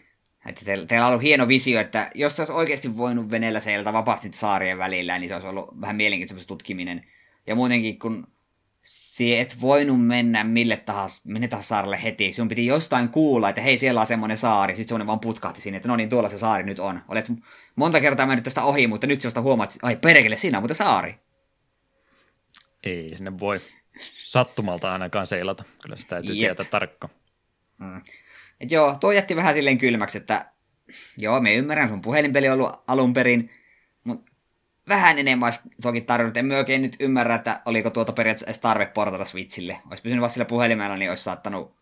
Että 0.46 0.64
te, 0.64 0.86
teillä 0.86 1.06
on 1.06 1.12
ollut 1.12 1.22
hieno 1.22 1.48
visio, 1.48 1.80
että 1.80 2.10
jos 2.14 2.36
se 2.36 2.42
olisi 2.42 2.52
oikeasti 2.52 2.96
voinut 2.96 3.30
veneellä 3.30 3.60
seilata 3.60 3.92
vapaasti 3.92 4.28
saarien 4.32 4.78
välillä, 4.78 5.18
niin 5.18 5.28
se 5.28 5.34
olisi 5.34 5.48
ollut 5.48 5.80
vähän 5.80 5.96
mielenkiintoista 5.96 6.48
tutkiminen. 6.48 7.00
Ja 7.46 7.54
muutenkin, 7.54 7.98
kun 7.98 8.26
Sie 8.88 9.40
et 9.40 9.60
voinut 9.60 10.06
mennä 10.06 10.44
mille 10.44 10.76
tahansa, 10.76 11.22
minne 11.24 11.48
tahansa 11.48 11.68
saarelle 11.68 12.02
heti. 12.02 12.32
Sinun 12.32 12.48
piti 12.48 12.66
jostain 12.66 13.08
kuulla, 13.08 13.48
että 13.48 13.60
hei, 13.60 13.78
siellä 13.78 14.00
on 14.00 14.06
semmoinen 14.06 14.38
saari. 14.38 14.72
Sitten 14.76 14.88
semmoinen 14.88 15.06
vaan 15.06 15.20
putkahti 15.20 15.60
sinne, 15.60 15.76
että 15.76 15.88
no 15.88 15.96
niin, 15.96 16.08
tuolla 16.08 16.28
se 16.28 16.38
saari 16.38 16.64
nyt 16.64 16.78
on. 16.78 17.00
Olet 17.08 17.32
monta 17.76 18.00
kertaa 18.00 18.26
mennyt 18.26 18.44
tästä 18.44 18.62
ohi, 18.62 18.86
mutta 18.86 19.06
nyt 19.06 19.20
sinusta 19.20 19.40
huomaat, 19.40 19.70
että 19.70 19.86
ai 19.86 19.96
perkele, 19.96 20.36
siinä 20.36 20.58
on 20.58 20.62
muuten 20.62 20.76
saari. 20.76 21.14
Ei 22.84 23.14
sinne 23.14 23.38
voi 23.38 23.60
sattumalta 24.14 24.92
ainakaan 24.92 25.26
seilata. 25.26 25.64
Kyllä 25.82 25.96
sitä 25.96 26.08
täytyy 26.08 26.34
Jep. 26.34 26.46
tietää 26.46 26.66
tarkka. 26.70 27.08
Mm. 27.78 28.02
Et 28.60 28.70
joo, 28.70 28.96
tuo 29.00 29.12
jätti 29.12 29.36
vähän 29.36 29.54
silleen 29.54 29.78
kylmäksi, 29.78 30.18
että 30.18 30.46
joo, 31.18 31.40
me 31.40 31.54
ymmärrän, 31.54 31.88
sun 31.88 32.02
puhelinpeli 32.02 32.48
on 32.48 32.60
ollut 32.60 32.82
alun 32.86 33.12
perin, 33.12 33.50
vähän 34.88 35.18
enemmän 35.18 35.46
olisi 35.46 35.60
toki 35.82 36.00
tarvinnut. 36.00 36.36
En 36.36 36.52
oikein 36.52 36.82
nyt 36.82 36.96
ymmärrä, 37.00 37.34
että 37.34 37.62
oliko 37.64 37.90
tuota 37.90 38.12
periaatteessa 38.12 38.46
edes 38.46 38.60
tarve 38.60 38.86
portata 38.86 39.24
Switchille. 39.24 39.78
Olisi 39.88 40.02
pysynyt 40.02 40.22
vasta 40.22 40.34
sillä 40.34 40.44
puhelimella, 40.44 40.96
niin 40.96 41.10
olisi 41.10 41.24
saattanut... 41.24 41.76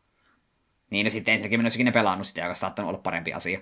Niin, 0.90 1.04
no 1.04 1.10
sitten 1.10 1.32
ensinnäkin 1.32 1.60
minä 1.60 1.66
olisikin 1.66 1.84
ne 1.84 1.92
pelannut 1.92 2.26
sitä, 2.26 2.40
joka 2.40 2.48
olisi 2.48 2.60
saattanut 2.60 2.88
olla 2.88 3.00
parempi 3.00 3.32
asia. 3.32 3.60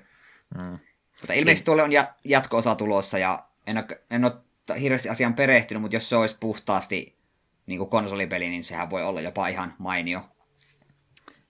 Mm. 0.59 0.79
Mutta 1.21 1.33
ilmeisesti 1.33 1.65
tuolle 1.65 1.83
on 1.83 1.91
jatko-osa 2.25 2.75
tulossa, 2.75 3.19
ja 3.19 3.45
en 3.67 3.79
ole, 3.79 3.87
en 4.11 4.25
ole 4.25 4.33
hirveästi 4.81 5.09
asian 5.09 5.35
perehtynyt, 5.35 5.81
mutta 5.81 5.97
jos 5.97 6.09
se 6.09 6.17
olisi 6.17 6.37
puhtaasti 6.41 7.19
niin 7.67 7.79
kuin 7.79 7.91
konsolipeli, 7.91 8.49
niin 8.49 8.65
sehän 8.65 8.91
voi 8.91 9.03
olla 9.03 9.21
jopa 9.21 9.49
ihan 9.49 9.75
mainio. 9.79 10.21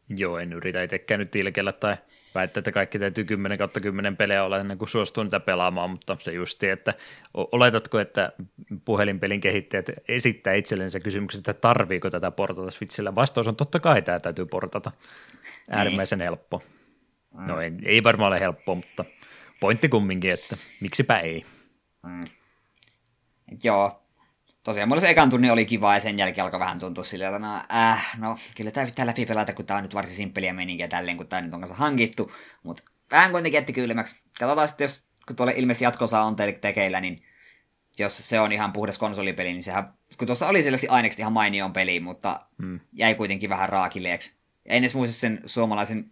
Joo, 0.09 0.39
en 0.39 0.53
yritä 0.53 0.83
itsekään 0.83 1.21
nyt 1.21 1.31
tilkellä 1.31 1.73
tai 1.73 1.97
väittää, 2.35 2.61
että 2.61 2.73
kaikki 2.73 2.99
täytyy 2.99 3.25
10 3.25 3.59
kautta 3.59 3.81
10 3.81 4.17
pelejä 4.17 4.45
olla 4.45 4.59
ennen 4.59 4.79
kuin 4.79 4.89
suostuu 4.89 5.25
niitä 5.25 5.41
pelaamaan, 5.41 5.91
mutta 5.91 6.17
se 6.21 6.33
justi, 6.33 6.69
että 6.69 6.95
oletatko, 7.35 7.99
että 7.99 8.33
puhelinpelin 8.85 9.41
kehittäjät 9.41 9.87
esittää 10.09 10.55
itsellensä 10.55 11.01
kysymyksen, 11.01 11.39
että 11.39 11.55
tarviiko 11.55 12.11
tätä 12.11 12.31
portata 12.31 12.71
Switchillä? 12.71 13.15
Vastaus 13.15 13.49
on 13.49 13.57
totta 13.57 13.81
kai 13.81 14.03
tämä 14.03 14.21
täytyy 14.21 14.47
portata. 14.47 14.93
Äärimmäisen 15.71 16.19
niin. 16.19 16.25
helppo. 16.25 16.63
No 17.33 17.61
ei, 17.61 17.73
ei 17.85 18.03
varmaan 18.03 18.33
ole 18.33 18.41
helppo, 18.41 18.75
mutta 18.75 19.05
pointti 19.61 19.89
kumminkin, 19.89 20.31
että 20.31 20.57
miksipä 20.81 21.19
ei. 21.19 21.47
Mm. 22.07 22.25
Joo, 23.63 24.04
tosiaan 24.65 24.89
mulla 24.89 25.01
se 25.01 25.11
ekan 25.11 25.31
tunni 25.31 25.51
oli 25.51 25.67
kiva 25.67 25.95
ja 25.95 26.01
sen 26.01 26.19
jälkeen 26.19 26.45
alkoi 26.45 26.61
vähän 26.61 26.79
tuntua 26.79 27.05
silleen, 27.05 27.35
että 27.35 27.47
no, 27.47 27.63
äh, 27.75 28.19
no 28.19 28.37
kyllä 28.57 28.71
tämä 28.71 28.87
pitää 28.87 29.07
läpi 29.07 29.27
pelata, 29.27 29.53
kun 29.53 29.67
tämä 29.67 29.77
on 29.77 29.83
nyt 29.83 29.95
varsin 29.95 30.17
simppeliä 30.17 30.53
meninkiä 30.53 30.89
tälleen, 30.89 31.17
kun 31.17 31.27
tämä 31.27 31.43
nyt 31.43 31.55
on 31.55 31.61
kanssa 31.61 31.77
hankittu, 31.77 32.33
mutta 32.63 32.83
vähän 33.11 33.31
kuitenkin 33.31 33.59
jätti 33.59 33.73
kylmäksi. 33.73 34.25
Katsotaan 34.39 34.69
sitten, 34.69 34.85
jos 34.85 35.09
kun 35.27 35.37
tuolle 35.37 35.55
ilmeisesti 35.57 35.85
jatkosa 35.85 36.23
on 36.23 36.37
teille 36.37 36.59
tekeillä, 36.59 37.01
niin 37.01 37.17
jos 37.99 38.29
se 38.29 38.41
on 38.41 38.53
ihan 38.53 38.73
puhdas 38.73 38.99
konsolipeli, 38.99 39.53
niin 39.53 39.63
sehän, 39.63 39.95
kun 40.19 40.27
tuossa 40.27 40.49
oli 40.49 40.63
sellaisia 40.63 40.93
aineksi 40.93 41.21
ihan 41.21 41.33
mainioon 41.33 41.73
peli, 41.73 42.01
mutta 42.01 42.47
mm. 42.59 42.81
jäi 42.93 43.15
kuitenkin 43.15 43.51
vähän 43.51 43.69
raakileeksi. 43.69 44.37
En 44.67 44.79
edes 44.79 44.95
muista 44.95 45.17
sen 45.17 45.43
suomalaisen 45.47 46.11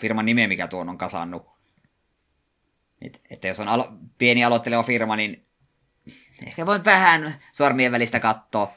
firman 0.00 0.24
nimeä, 0.24 0.48
mikä 0.48 0.66
tuon 0.66 0.88
on 0.88 0.98
kasannut. 0.98 1.46
Että 3.30 3.48
jos 3.48 3.60
on 3.60 3.68
alo- 3.68 3.92
pieni 4.18 4.44
aloitteleva 4.44 4.82
firma, 4.82 5.16
niin 5.16 5.45
ehkä 6.46 6.66
voin 6.66 6.84
vähän 6.84 7.34
sormien 7.52 7.92
välistä 7.92 8.20
katsoa. 8.20 8.74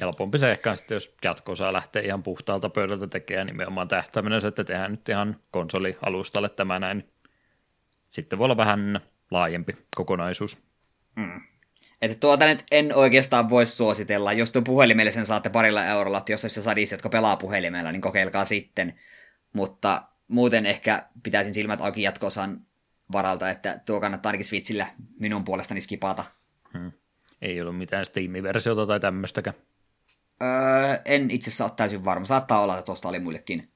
Helpompi 0.00 0.38
se 0.38 0.52
ehkä 0.52 0.76
sitten, 0.76 0.94
jos 0.94 1.14
jatko-osa 1.24 1.72
lähtee 1.72 2.02
ihan 2.02 2.22
puhtaalta 2.22 2.70
pöydältä 2.70 3.06
tekemään 3.06 3.46
nimenomaan 3.46 3.88
tähtäimenä 3.88 4.40
se, 4.40 4.48
että 4.48 4.64
tehdään 4.64 4.90
nyt 4.90 5.08
ihan 5.08 5.36
konsolialustalle 5.50 6.48
tämä 6.48 6.78
näin. 6.78 7.10
Sitten 8.08 8.38
voi 8.38 8.44
olla 8.44 8.56
vähän 8.56 9.00
laajempi 9.30 9.76
kokonaisuus. 9.96 10.62
Mm. 11.16 11.40
Että 12.02 12.16
tuota 12.20 12.46
nyt 12.46 12.64
en 12.70 12.94
oikeastaan 12.94 13.48
voi 13.50 13.66
suositella. 13.66 14.32
Jos 14.32 14.52
tuon 14.52 14.64
puhelimelle 14.64 15.12
sen 15.12 15.26
saatte 15.26 15.50
parilla 15.50 15.84
eurolla, 15.84 16.18
että 16.18 16.32
jos 16.32 16.44
olisi 16.44 16.62
sadis, 16.62 16.92
jotka 16.92 17.08
pelaa 17.08 17.36
puhelimella, 17.36 17.92
niin 17.92 18.02
kokeilkaa 18.02 18.44
sitten. 18.44 18.94
Mutta 19.52 20.02
muuten 20.28 20.66
ehkä 20.66 21.06
pitäisin 21.22 21.54
silmät 21.54 21.80
auki 21.80 22.02
jatkosan 22.02 22.60
varalta, 23.12 23.50
että 23.50 23.80
tuo 23.86 24.00
kannattaa 24.00 24.30
ainakin 24.30 24.44
Switchillä 24.44 24.86
minun 25.18 25.44
puolestani 25.44 25.80
skipata. 25.80 26.24
Hmm. 26.78 26.92
Ei 27.42 27.60
ollut 27.60 27.78
mitään 27.78 28.06
Steam-versiota 28.06 28.86
tai 28.86 29.00
tämmöistäkään. 29.00 29.56
Öö, 30.42 30.98
en 31.04 31.30
itse 31.30 31.50
asiassa 31.50 31.64
ole 31.64 31.72
täysin 31.76 32.04
varma. 32.04 32.26
Saattaa 32.26 32.60
olla, 32.60 32.78
että 32.78 32.86
tuosta 32.86 33.08
oli 33.08 33.18
muillekin 33.18 33.72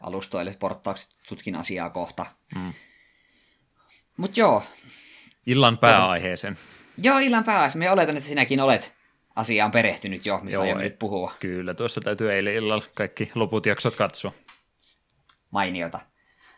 alustoille 0.00 0.56
porttaukset. 0.58 1.10
Tutkin 1.28 1.56
asiaa 1.56 1.90
kohta. 1.90 2.26
Hmm. 2.54 2.72
Mut 4.16 4.36
joo. 4.36 4.62
Illan 5.46 5.78
pääaiheeseen. 5.78 6.58
Joo, 6.98 7.18
illan 7.18 7.44
pääaiheeseen. 7.44 7.78
Me 7.78 7.90
oletan, 7.90 8.16
että 8.16 8.28
sinäkin 8.28 8.60
olet 8.60 8.94
asiaan 9.36 9.70
perehtynyt 9.70 10.26
jo, 10.26 10.40
missä 10.42 10.66
joo, 10.66 10.78
nyt 10.78 10.98
puhua. 10.98 11.34
Kyllä, 11.40 11.74
tuossa 11.74 12.00
täytyy 12.00 12.32
eilen 12.32 12.54
illalla 12.54 12.84
kaikki 12.94 13.28
loput 13.34 13.66
jaksot 13.66 13.96
katsoa. 13.96 14.32
Mainiota. 15.50 16.00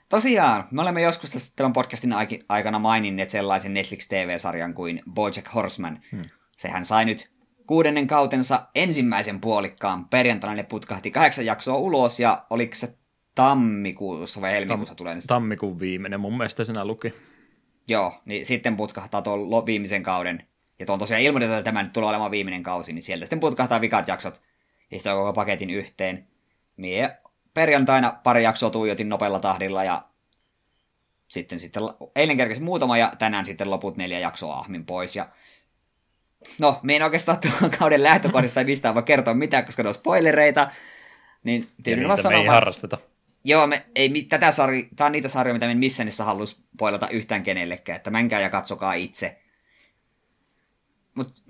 Tosiaan, 0.08 0.68
me 0.70 0.82
olemme 0.82 1.02
joskus 1.02 1.30
tässä 1.30 1.52
tämän 1.56 1.72
podcastin 1.72 2.14
aikana 2.48 2.78
maininneet 2.78 3.30
sellaisen 3.30 3.75
Netflix 3.75 4.08
TV-sarjan 4.08 4.75
kuin 4.75 5.02
Bojack 5.10 5.54
Horseman. 5.54 5.98
Hmm. 6.12 6.22
Sehän 6.56 6.84
sai 6.84 7.04
nyt 7.04 7.30
kuudennen 7.66 8.06
kautensa 8.06 8.66
ensimmäisen 8.75 9.40
puolikkaan. 9.40 10.08
Perjantaina 10.08 10.56
ne 10.56 10.62
putkahti 10.62 11.10
kahdeksan 11.10 11.46
jaksoa 11.46 11.76
ulos 11.76 12.20
ja 12.20 12.46
oliko 12.50 12.75
se 12.75 12.94
tammikuussa 13.34 14.40
vai 14.40 14.52
helmikuussa 14.52 14.94
Tam- 14.94 14.96
tulee? 14.96 15.16
Tammikuun 15.26 15.80
viimeinen 15.80 16.20
mun 16.20 16.36
mielestä 16.36 16.64
sinä 16.64 16.84
luki. 16.84 17.14
Joo, 17.88 18.14
niin 18.25 18.46
sitten 18.46 18.76
putkahtaa 18.76 19.22
tuon 19.22 19.66
viimeisen 19.66 20.02
kauden. 20.02 20.46
Ja 20.78 20.86
tuon 20.86 20.98
tosiaan 20.98 21.22
ilmoitettu, 21.22 21.54
että 21.54 21.64
tämä 21.64 21.82
nyt 21.82 21.92
tulee 21.92 22.08
olemaan 22.08 22.30
viimeinen 22.30 22.62
kausi, 22.62 22.92
niin 22.92 23.02
sieltä 23.02 23.26
sitten 23.26 23.40
putkahtaa 23.40 23.80
vikat 23.80 24.08
jaksot. 24.08 24.42
Ja 24.90 24.98
sitten 24.98 25.14
koko 25.14 25.32
paketin 25.32 25.70
yhteen. 25.70 26.26
Mie 26.76 27.16
perjantaina 27.56 28.20
pari 28.22 28.42
jaksoa 28.42 28.70
tuijotin 28.70 29.08
nopealla 29.08 29.40
tahdilla 29.40 29.84
ja 29.84 30.04
sitten, 31.28 31.60
sitten 31.60 31.82
eilen 32.16 32.36
kerkesi 32.36 32.62
muutama 32.62 32.98
ja 32.98 33.12
tänään 33.18 33.46
sitten 33.46 33.70
loput 33.70 33.96
neljä 33.96 34.18
jaksoa 34.18 34.58
ahmin 34.58 34.86
pois. 34.86 35.16
Ja 35.16 35.28
no, 36.58 36.80
me 36.82 36.96
en 36.96 37.02
oikeastaan 37.02 37.38
tuon 37.40 37.70
kauden 37.78 38.02
lähtökohdista 38.02 38.60
ei 38.60 38.66
mistään 38.66 38.94
voi 38.94 39.02
kertoa 39.02 39.34
mitään, 39.34 39.64
koska 39.64 39.82
ne 39.82 39.88
on 39.88 39.94
spoilereita. 39.94 40.70
Niin 41.44 41.64
ja 41.86 41.96
niitä 41.96 42.28
me 42.28 42.34
ei 42.34 42.46
harrasteta. 42.46 42.98
Joo, 43.44 43.66
me, 43.66 43.86
ei, 43.94 44.26
tätä 44.28 44.50
sarja, 44.50 44.82
tämä 44.96 45.06
on 45.06 45.12
niitä 45.12 45.28
sarjoja, 45.28 45.54
mitä 45.54 45.66
me 45.66 45.75
missään 45.75 46.04
niissä 46.04 46.25
haluaisi 46.25 46.64
poilata 46.78 47.08
yhtään 47.08 47.42
kenellekään, 47.42 47.96
että 47.96 48.10
menkää 48.10 48.40
ja 48.40 48.50
katsokaa 48.50 48.94
itse. 48.94 49.42
Mutta 51.14 51.42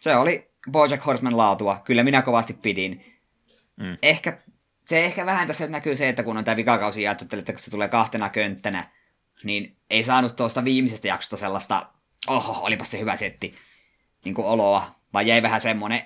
se 0.00 0.16
oli 0.16 0.50
Bojack 0.70 1.06
Horseman 1.06 1.36
laatua. 1.36 1.80
Kyllä 1.84 2.04
minä 2.04 2.22
kovasti 2.22 2.52
pidin. 2.52 3.04
Mm. 3.76 3.98
Ehkä, 4.02 4.38
se 4.90 5.04
ehkä 5.04 5.26
vähän 5.26 5.46
tässä 5.46 5.66
näkyy 5.66 5.96
se, 5.96 6.08
että 6.08 6.22
kun 6.22 6.36
on 6.36 6.44
tämä 6.44 6.56
vikakausi 6.56 7.02
jaettu, 7.02 7.24
että 7.38 7.52
se 7.56 7.70
tulee 7.70 7.88
kahtena 7.88 8.28
könttänä, 8.28 8.90
niin 9.44 9.76
ei 9.90 10.02
saanut 10.02 10.36
tuosta 10.36 10.64
viimeisestä 10.64 11.08
jaksosta 11.08 11.36
sellaista, 11.36 11.86
oho, 12.28 12.66
olipa 12.66 12.84
se 12.84 12.98
hyvä 12.98 13.16
setti, 13.16 13.54
niin 14.24 14.34
kuin 14.34 14.46
oloa, 14.46 14.94
vaan 15.12 15.26
jäi 15.26 15.42
vähän 15.42 15.60
semmonen, 15.60 16.02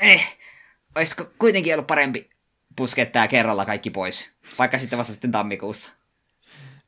eh, 0.00 0.38
olisiko 0.94 1.24
kuitenkin 1.38 1.74
ollut 1.74 1.86
parempi 1.86 2.30
puskettaa 2.76 3.28
kerralla 3.28 3.64
kaikki 3.64 3.90
pois, 3.90 4.32
vaikka 4.58 4.78
sitten 4.78 4.98
vasta 4.98 5.12
sitten 5.12 5.32
tammikuussa. 5.32 5.92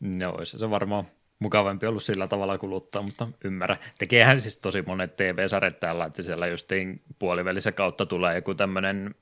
No, 0.01 0.31
olisi 0.31 0.59
se 0.59 0.71
varmaan 0.71 1.05
mukavampi 1.39 1.87
ollut 1.87 2.03
sillä 2.03 2.29
tavalla 2.29 2.59
kuluttaa, 2.59 3.03
mutta 3.03 3.29
ymmärrä. 3.45 3.77
Tekeehän 3.99 4.41
siis 4.41 4.59
tosi 4.59 4.83
monet 4.83 5.17
TV-sarjat 5.17 5.81
täällä, 5.81 6.05
että 6.05 6.23
siellä 6.23 6.47
justiin 6.47 7.03
puolivälissä 7.19 7.73
kautta 7.73 8.07
tulee 8.07 8.35
joku 8.35 8.55
tämmöinen 8.55 9.15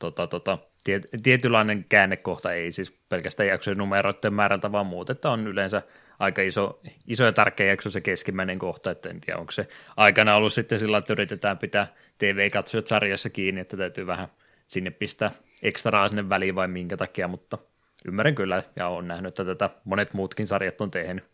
tota, 0.00 0.26
tota, 0.26 0.58
tiet, 0.86 1.06
tietynlainen 1.22 1.84
käännekohta, 1.88 2.52
ei 2.52 2.72
siis 2.72 3.00
pelkästään 3.08 3.48
jaksojen 3.48 3.78
numeroiden 3.78 4.34
määrältä, 4.34 4.72
vaan 4.72 4.86
muut, 4.86 5.10
että 5.10 5.30
on 5.30 5.46
yleensä 5.46 5.82
aika 6.18 6.42
iso, 6.42 6.80
iso 7.06 7.24
ja 7.24 7.32
tärkeä 7.32 7.66
jakso 7.66 7.90
se 7.90 8.00
keskimmäinen 8.00 8.58
kohta, 8.58 8.90
että 8.90 9.08
en 9.08 9.20
tiedä, 9.20 9.40
onko 9.40 9.52
se 9.52 9.68
aikana 9.96 10.36
ollut 10.36 10.52
sitten 10.52 10.78
sillä, 10.78 10.98
että 10.98 11.12
yritetään 11.12 11.58
pitää 11.58 11.86
TV-katsojat 12.18 12.86
sarjassa 12.86 13.30
kiinni, 13.30 13.60
että 13.60 13.76
täytyy 13.76 14.06
vähän 14.06 14.28
sinne 14.66 14.90
pistää 14.90 15.30
ekstraa 15.62 16.08
sinne 16.08 16.28
väliin 16.28 16.54
vai 16.54 16.68
minkä 16.68 16.96
takia, 16.96 17.28
mutta 17.28 17.58
ymmärrän 18.04 18.34
kyllä 18.34 18.62
ja 18.76 18.88
olen 18.88 19.08
nähnyt, 19.08 19.28
että 19.28 19.44
tätä 19.44 19.70
monet 19.84 20.14
muutkin 20.14 20.46
sarjat 20.46 20.80
on 20.80 20.90
tehnyt. 20.90 21.24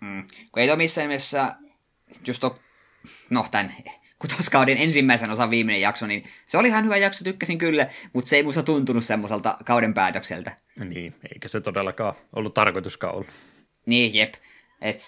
Mm. 0.00 0.24
Kun 0.52 0.62
ei 0.62 0.70
ole 0.70 0.76
missään 0.76 1.08
nimessä 1.08 1.54
just 2.26 2.44
ole, 2.44 2.52
no 3.30 3.46
tämän 3.50 3.74
kutoskauden 4.22 4.78
ensimmäisen 4.78 5.30
osan 5.30 5.50
viimeinen 5.50 5.80
jakso, 5.80 6.06
niin 6.06 6.24
se 6.46 6.58
oli 6.58 6.68
ihan 6.68 6.84
hyvä 6.84 6.96
jakso, 6.96 7.24
tykkäsin 7.24 7.58
kyllä, 7.58 7.86
mutta 8.12 8.28
se 8.28 8.36
ei 8.36 8.42
musta 8.42 8.62
tuntunut 8.62 9.04
semmoiselta 9.04 9.56
kauden 9.64 9.94
päätökseltä. 9.94 10.56
Niin, 10.84 11.14
eikä 11.34 11.48
se 11.48 11.60
todellakaan 11.60 12.14
ollut 12.36 12.54
tarkoituskaan 12.54 13.14
ollut. 13.14 13.30
Niin, 13.86 14.14
jep. 14.14 14.34
Et 14.80 14.98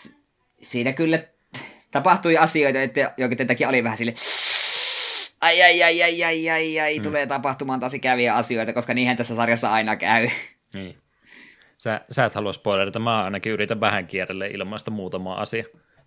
siinä 0.62 0.92
kyllä 0.92 1.18
tapahtui 1.90 2.37
asioita, 2.37 2.83
että 2.83 3.14
jokin 3.16 3.46
takia 3.46 3.68
oli 3.68 3.85
vähän 3.85 3.98
sille 3.98 4.14
ai 5.40 5.62
ai 5.62 5.83
ai 5.83 6.03
ai 6.03 6.24
ai 6.24 6.50
ai 6.50 6.81
ai, 6.81 6.98
mm. 6.98 7.03
tulee 7.03 7.27
tapahtumaan 7.27 7.81
taas 7.81 7.92
käviä 8.03 8.35
asioita, 8.35 8.72
koska 8.72 8.94
niihin 8.94 9.16
tässä 9.16 9.35
sarjassa 9.35 9.72
aina 9.72 9.96
käy. 9.96 10.29
Niin. 10.74 10.96
Sä, 11.79 12.00
sä 12.11 12.24
et 12.24 12.35
halua 12.35 12.53
spoilerita, 12.53 12.98
mä 12.98 13.24
ainakin 13.24 13.53
yritän 13.53 13.81
vähän 13.81 14.07
kierrelle 14.07 14.46
ilmaista 14.46 14.90
muutama 14.90 15.35
asia. 15.35 15.64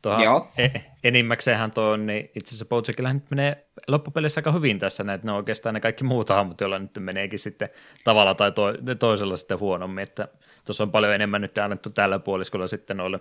Tuohon 0.07 0.23
Joo. 0.23 0.47
E- 0.57 0.79
enimmäkseenhän 1.03 1.71
tuo 1.71 1.83
on, 1.83 2.05
niin 2.05 2.31
itse 2.35 2.49
asiassa 2.49 2.65
Bojackilla 2.65 3.13
nyt 3.13 3.23
menee 3.29 3.67
loppupeleissä 3.87 4.39
aika 4.39 4.51
hyvin 4.51 4.79
tässä, 4.79 5.13
että 5.13 5.27
ne 5.27 5.31
on 5.31 5.37
oikeastaan 5.37 5.73
ne 5.73 5.79
kaikki 5.79 6.03
muut 6.03 6.29
hahmot, 6.29 6.61
joilla 6.61 6.79
nyt 6.79 6.91
meneekin 6.99 7.39
sitten 7.39 7.69
tavalla 8.03 8.35
tai 8.35 8.51
to, 8.51 8.63
toisella 8.99 9.37
sitten 9.37 9.59
huonommin, 9.59 10.01
että 10.01 10.27
tuossa 10.65 10.83
on 10.83 10.91
paljon 10.91 11.13
enemmän 11.13 11.41
nyt 11.41 11.57
annettu 11.57 11.89
tällä 11.89 12.19
puoliskolla 12.19 12.67
sitten 12.67 12.97
noille, 12.97 13.19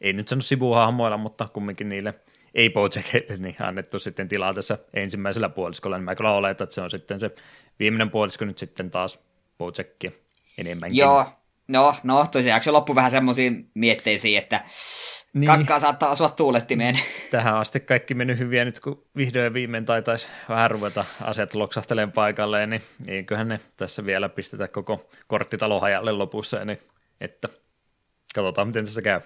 ei 0.00 0.12
nyt 0.12 0.28
sano 0.28 0.40
sivuhahmoilla, 0.40 1.16
mutta 1.16 1.48
kumminkin 1.52 1.88
niille 1.88 2.14
ei 2.54 2.70
Bojackille 2.70 3.36
niin 3.38 3.56
annettu 3.60 3.98
sitten 3.98 4.28
tilaa 4.28 4.54
tässä 4.54 4.78
ensimmäisellä 4.94 5.48
puoliskolla, 5.48 5.96
niin 5.96 6.04
mä 6.04 6.14
kyllä 6.14 6.32
oletan, 6.32 6.64
että 6.64 6.74
se 6.74 6.80
on 6.80 6.90
sitten 6.90 7.20
se 7.20 7.30
viimeinen 7.78 8.10
puolisko 8.10 8.44
nyt 8.44 8.58
sitten 8.58 8.90
taas 8.90 9.26
Bojackia 9.58 10.10
enemmänkin. 10.58 10.98
Joo, 10.98 11.26
no, 11.68 11.94
no 12.02 12.26
tosiaan 12.32 12.56
jakso 12.56 12.72
loppu 12.72 12.94
vähän 12.94 13.10
semmoisiin 13.10 13.70
mietteisiin, 13.74 14.38
että 14.38 14.60
niin. 15.32 15.46
kakkaa 15.46 15.78
saattaa 15.78 16.10
asua 16.10 16.28
tuulettimeen. 16.28 16.98
Tähän 17.30 17.54
asti 17.54 17.80
kaikki 17.80 18.14
mennyt 18.14 18.38
hyviä 18.38 18.64
nyt, 18.64 18.80
kun 18.80 19.06
vihdoin 19.16 19.44
ja 19.44 19.54
viimein 19.54 19.84
taitaisi 19.84 20.28
vähän 20.48 20.70
ruveta 20.70 21.04
asiat 21.22 21.54
loksahtelemaan 21.54 22.12
paikalleen, 22.12 22.70
niin 22.70 22.82
eiköhän 23.06 23.48
ne 23.48 23.60
tässä 23.76 24.06
vielä 24.06 24.28
pistetä 24.28 24.68
koko 24.68 25.10
korttitalo 25.26 25.80
hajalle 25.80 26.12
lopussa, 26.12 26.64
niin 26.64 26.78
että 27.20 27.48
katsotaan, 28.34 28.68
miten 28.68 28.84
tässä 28.84 29.02
käy. 29.02 29.20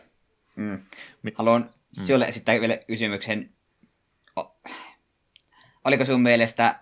Mm. 0.57 0.83
Haluan 1.35 1.63
mm. 1.63 1.69
sinulle 1.93 2.25
esittää 2.25 2.61
vielä 2.61 2.79
kysymyksen. 2.87 3.51
Oliko 5.85 6.05
sun 6.05 6.23
mielestä 6.23 6.81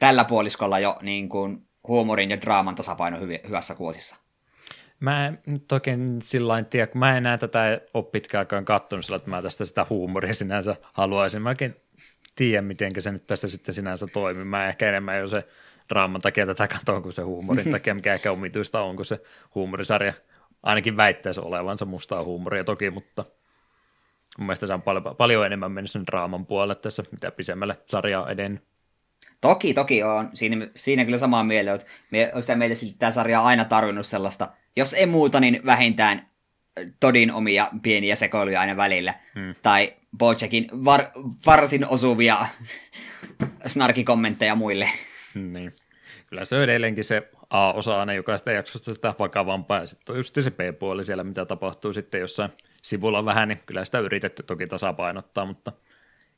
tällä 0.00 0.24
puoliskolla 0.24 0.78
jo 0.78 0.98
niin 1.02 1.28
kuin 1.28 1.68
huumorin 1.88 2.30
ja 2.30 2.40
draaman 2.40 2.74
tasapaino 2.74 3.16
hyv- 3.16 3.46
hyvässä 3.46 3.74
kuosissa? 3.74 4.23
Mä 5.04 5.26
en 5.26 5.38
nyt 5.46 5.72
oikein 5.72 6.22
sillä 6.22 6.62
tiedä, 6.62 6.86
kun 6.86 6.98
mä 6.98 7.10
en 7.10 7.16
enää 7.16 7.38
tätä 7.38 7.80
ole 7.94 8.04
pitkään 8.04 8.40
aikaan 8.40 8.64
katsonut 8.64 9.04
sillä, 9.04 9.16
että 9.16 9.30
mä 9.30 9.42
tästä 9.42 9.64
sitä 9.64 9.86
huumoria 9.90 10.34
sinänsä 10.34 10.76
haluaisin. 10.92 11.42
Mä 11.42 11.48
oikein 11.48 11.76
tiedä, 12.36 12.62
miten 12.62 12.90
se 12.98 13.12
nyt 13.12 13.26
tässä 13.26 13.48
sitten 13.48 13.74
sinänsä 13.74 14.06
toimii. 14.06 14.44
Mä 14.44 14.68
ehkä 14.68 14.88
enemmän 14.88 15.18
jo 15.18 15.28
se 15.28 15.48
draaman 15.88 16.20
takia 16.20 16.46
tätä 16.46 16.68
katson 16.68 17.02
kuin 17.02 17.12
se 17.12 17.22
huumorin 17.22 17.70
takia, 17.70 17.94
mikä 17.94 18.14
ehkä 18.14 18.32
omituista 18.32 18.82
on, 18.82 18.96
kun 18.96 19.04
se 19.04 19.20
huumorisarja 19.54 20.12
ainakin 20.62 20.96
väittäisi 20.96 21.40
olevansa 21.40 21.84
mustaa 21.84 22.24
huumoria 22.24 22.64
toki, 22.64 22.90
mutta 22.90 23.24
mun 24.38 24.46
mielestä 24.46 24.66
se 24.66 24.74
on 24.74 24.82
paljon, 24.82 25.16
paljon 25.18 25.46
enemmän 25.46 25.72
mennyt 25.72 25.90
sen 25.90 26.06
draaman 26.06 26.46
puolelle 26.46 26.74
tässä, 26.74 27.04
mitä 27.12 27.30
pisemmälle 27.30 27.78
sarja 27.86 28.22
on 28.22 28.30
edennyt. 28.30 28.73
Toki, 29.44 29.74
toki 29.74 30.02
on. 30.02 30.30
Siinä, 30.34 30.66
siinä 30.74 31.04
kyllä 31.04 31.18
samaa 31.18 31.44
mieltä, 31.44 31.74
että 31.74 31.86
me, 32.10 32.32
sitä 32.40 32.54
meille 32.54 32.74
tämä 32.98 33.10
sarja 33.10 33.40
on 33.40 33.46
aina 33.46 33.64
tarvinnut 33.64 34.06
sellaista– 34.06 34.48
jos 34.76 34.94
ei 34.94 35.06
muuta, 35.06 35.40
niin 35.40 35.60
vähintään 35.66 36.26
Todin 37.00 37.32
omia 37.32 37.70
pieniä 37.82 38.16
sekoiluja 38.16 38.60
aina 38.60 38.76
välillä. 38.76 39.14
Hmm. 39.34 39.54
Tai 39.62 39.94
Bojackin 40.18 40.68
var, 40.84 41.04
varsin 41.46 41.86
osuvia 41.86 42.46
snarkikommentteja 43.66 44.54
muille. 44.54 44.88
Niin. 45.34 45.72
Kyllä 46.26 46.44
se 46.44 46.56
on 46.56 46.62
edelleenkin 46.62 47.04
se 47.04 47.30
A-osa 47.50 48.00
aina 48.00 48.12
jokaista 48.12 48.52
jaksosta 48.52 48.94
sitä 48.94 49.14
vakavampaa, 49.18 49.80
ja 49.80 49.86
sitten 49.86 50.12
on 50.12 50.16
just 50.18 50.34
se 50.40 50.50
B-puoli 50.50 51.04
siellä, 51.04 51.24
mitä 51.24 51.44
tapahtuu 51.44 51.92
sitten 51.92 52.20
jossain 52.20 52.50
sivulla 52.82 53.24
vähän, 53.24 53.48
niin 53.48 53.60
kyllä 53.66 53.84
sitä 53.84 53.98
on 53.98 54.04
yritetty 54.04 54.42
toki 54.42 54.66
tasapainottaa, 54.66 55.46
mutta 55.46 55.72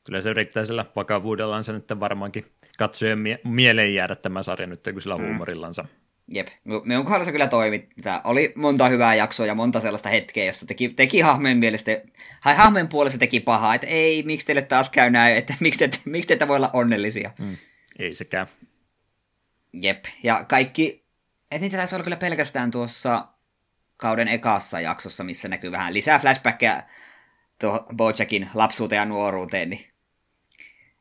kyllä 0.06 0.20
se 0.20 0.30
yrittää 0.30 0.64
sillä 0.64 0.84
vakavuudellaan 0.96 1.64
se 1.64 1.72
nyt 1.72 1.84
varmaankin 2.00 2.46
katsojen 2.78 3.18
mie- 3.18 3.40
mieleen 3.44 3.94
jäädä 3.94 4.16
tämä 4.16 4.42
sarja 4.42 4.66
nyt 4.66 4.80
kuin 4.84 5.02
sillä 5.02 5.16
hmm. 5.16 5.24
huumorillansa. 5.24 5.84
Jep, 6.28 6.48
minun 6.84 7.04
kohdalla 7.04 7.24
se 7.24 7.32
kyllä 7.32 7.46
toimi. 7.46 7.88
Tämä 8.02 8.20
oli 8.24 8.52
monta 8.56 8.88
hyvää 8.88 9.14
jaksoa 9.14 9.46
ja 9.46 9.54
monta 9.54 9.80
sellaista 9.80 10.08
hetkeä, 10.08 10.44
jossa 10.44 10.66
teki, 10.66 10.88
teki 10.88 11.20
hahmojen 11.20 11.58
mielestä, 11.58 11.92
hai 12.40 12.54
hahmojen 12.54 12.88
puolesta 12.88 13.18
teki 13.18 13.40
pahaa, 13.40 13.74
että 13.74 13.86
ei, 13.86 14.22
miksi 14.22 14.46
teille 14.46 14.62
taas 14.62 14.90
käy 14.90 15.10
näin, 15.10 15.36
että 15.36 15.54
miksi 15.60 15.88
te, 15.88 15.98
miksi 16.04 16.36
te 16.36 16.48
voi 16.48 16.56
olla 16.56 16.70
onnellisia. 16.72 17.30
Mm, 17.38 17.56
ei 17.98 18.14
sekään. 18.14 18.46
Jep, 19.72 20.04
ja 20.22 20.44
kaikki, 20.44 21.06
että 21.50 21.60
niitä 21.60 21.76
taisi 21.76 21.94
olla 21.94 22.04
kyllä 22.04 22.16
pelkästään 22.16 22.70
tuossa 22.70 23.28
kauden 23.96 24.28
ekassa 24.28 24.80
jaksossa, 24.80 25.24
missä 25.24 25.48
näkyy 25.48 25.72
vähän 25.72 25.94
lisää 25.94 26.18
flashbackia 26.18 26.82
tuohon 27.60 27.86
Bojackin 27.96 28.48
lapsuuteen 28.54 28.98
ja 28.98 29.04
nuoruuteen, 29.04 29.70
niin 29.70 29.95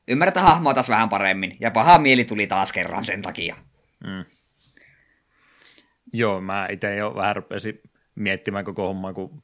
ymmärretään 0.07 0.45
hahmoa 0.45 0.73
taas 0.73 0.89
vähän 0.89 1.09
paremmin, 1.09 1.57
ja 1.59 1.71
paha 1.71 1.99
mieli 1.99 2.25
tuli 2.25 2.47
taas 2.47 2.71
kerran 2.71 3.05
sen 3.05 3.21
takia. 3.21 3.55
Mm. 4.07 4.25
Joo, 6.13 6.41
mä 6.41 6.67
itse 6.71 6.95
jo 6.95 7.15
vähän 7.15 7.35
rupesin 7.35 7.81
miettimään 8.15 8.65
koko 8.65 8.87
hommaa, 8.87 9.13
kun 9.13 9.43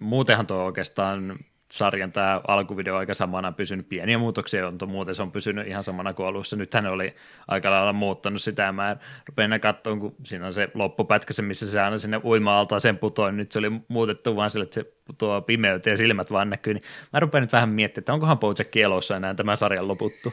muutenhan 0.00 0.46
tuo 0.46 0.56
oikeastaan 0.56 1.36
sarjan 1.72 2.12
tämä 2.12 2.40
alkuvideo 2.48 2.96
aika 2.96 3.14
samana 3.14 3.52
pysynyt, 3.52 3.88
pieniä 3.88 4.18
muutoksia 4.18 4.68
on, 4.68 4.78
muuten 4.86 5.14
se 5.14 5.22
on 5.22 5.32
pysynyt 5.32 5.66
ihan 5.66 5.84
samana 5.84 6.12
kuin 6.12 6.26
alussa. 6.26 6.56
Nyt 6.56 6.74
hän 6.74 6.86
oli 6.86 7.14
aika 7.48 7.70
lailla 7.70 7.92
muuttanut 7.92 8.42
sitä, 8.42 8.72
mä 8.72 8.96
rupein 9.28 9.60
katsomaan, 9.60 10.00
kun 10.00 10.14
siinä 10.24 10.46
on 10.46 10.52
se 10.52 10.68
loppupätkä, 10.74 11.32
se, 11.32 11.42
missä 11.42 11.70
se 11.70 11.80
aina 11.80 11.98
sinne 11.98 12.20
uima 12.24 12.66
sen 12.78 12.98
putoin, 12.98 13.36
nyt 13.36 13.52
se 13.52 13.58
oli 13.58 13.72
muutettu 13.88 14.36
vaan 14.36 14.50
sille, 14.50 14.62
että 14.62 14.74
se 14.74 14.92
putoaa 15.04 15.40
pimeyteen 15.40 15.92
ja 15.92 15.96
silmät 15.96 16.30
vaan 16.30 16.50
näkyy, 16.50 16.74
niin 16.74 16.82
mä 17.12 17.20
rupean 17.20 17.42
nyt 17.42 17.52
vähän 17.52 17.68
miettimään, 17.68 18.02
että 18.02 18.12
onkohan 18.12 18.38
Bojack 18.38 18.76
elossa 18.76 19.16
enää 19.16 19.34
tämä 19.34 19.56
sarjan 19.56 19.88
loputtu. 19.88 20.32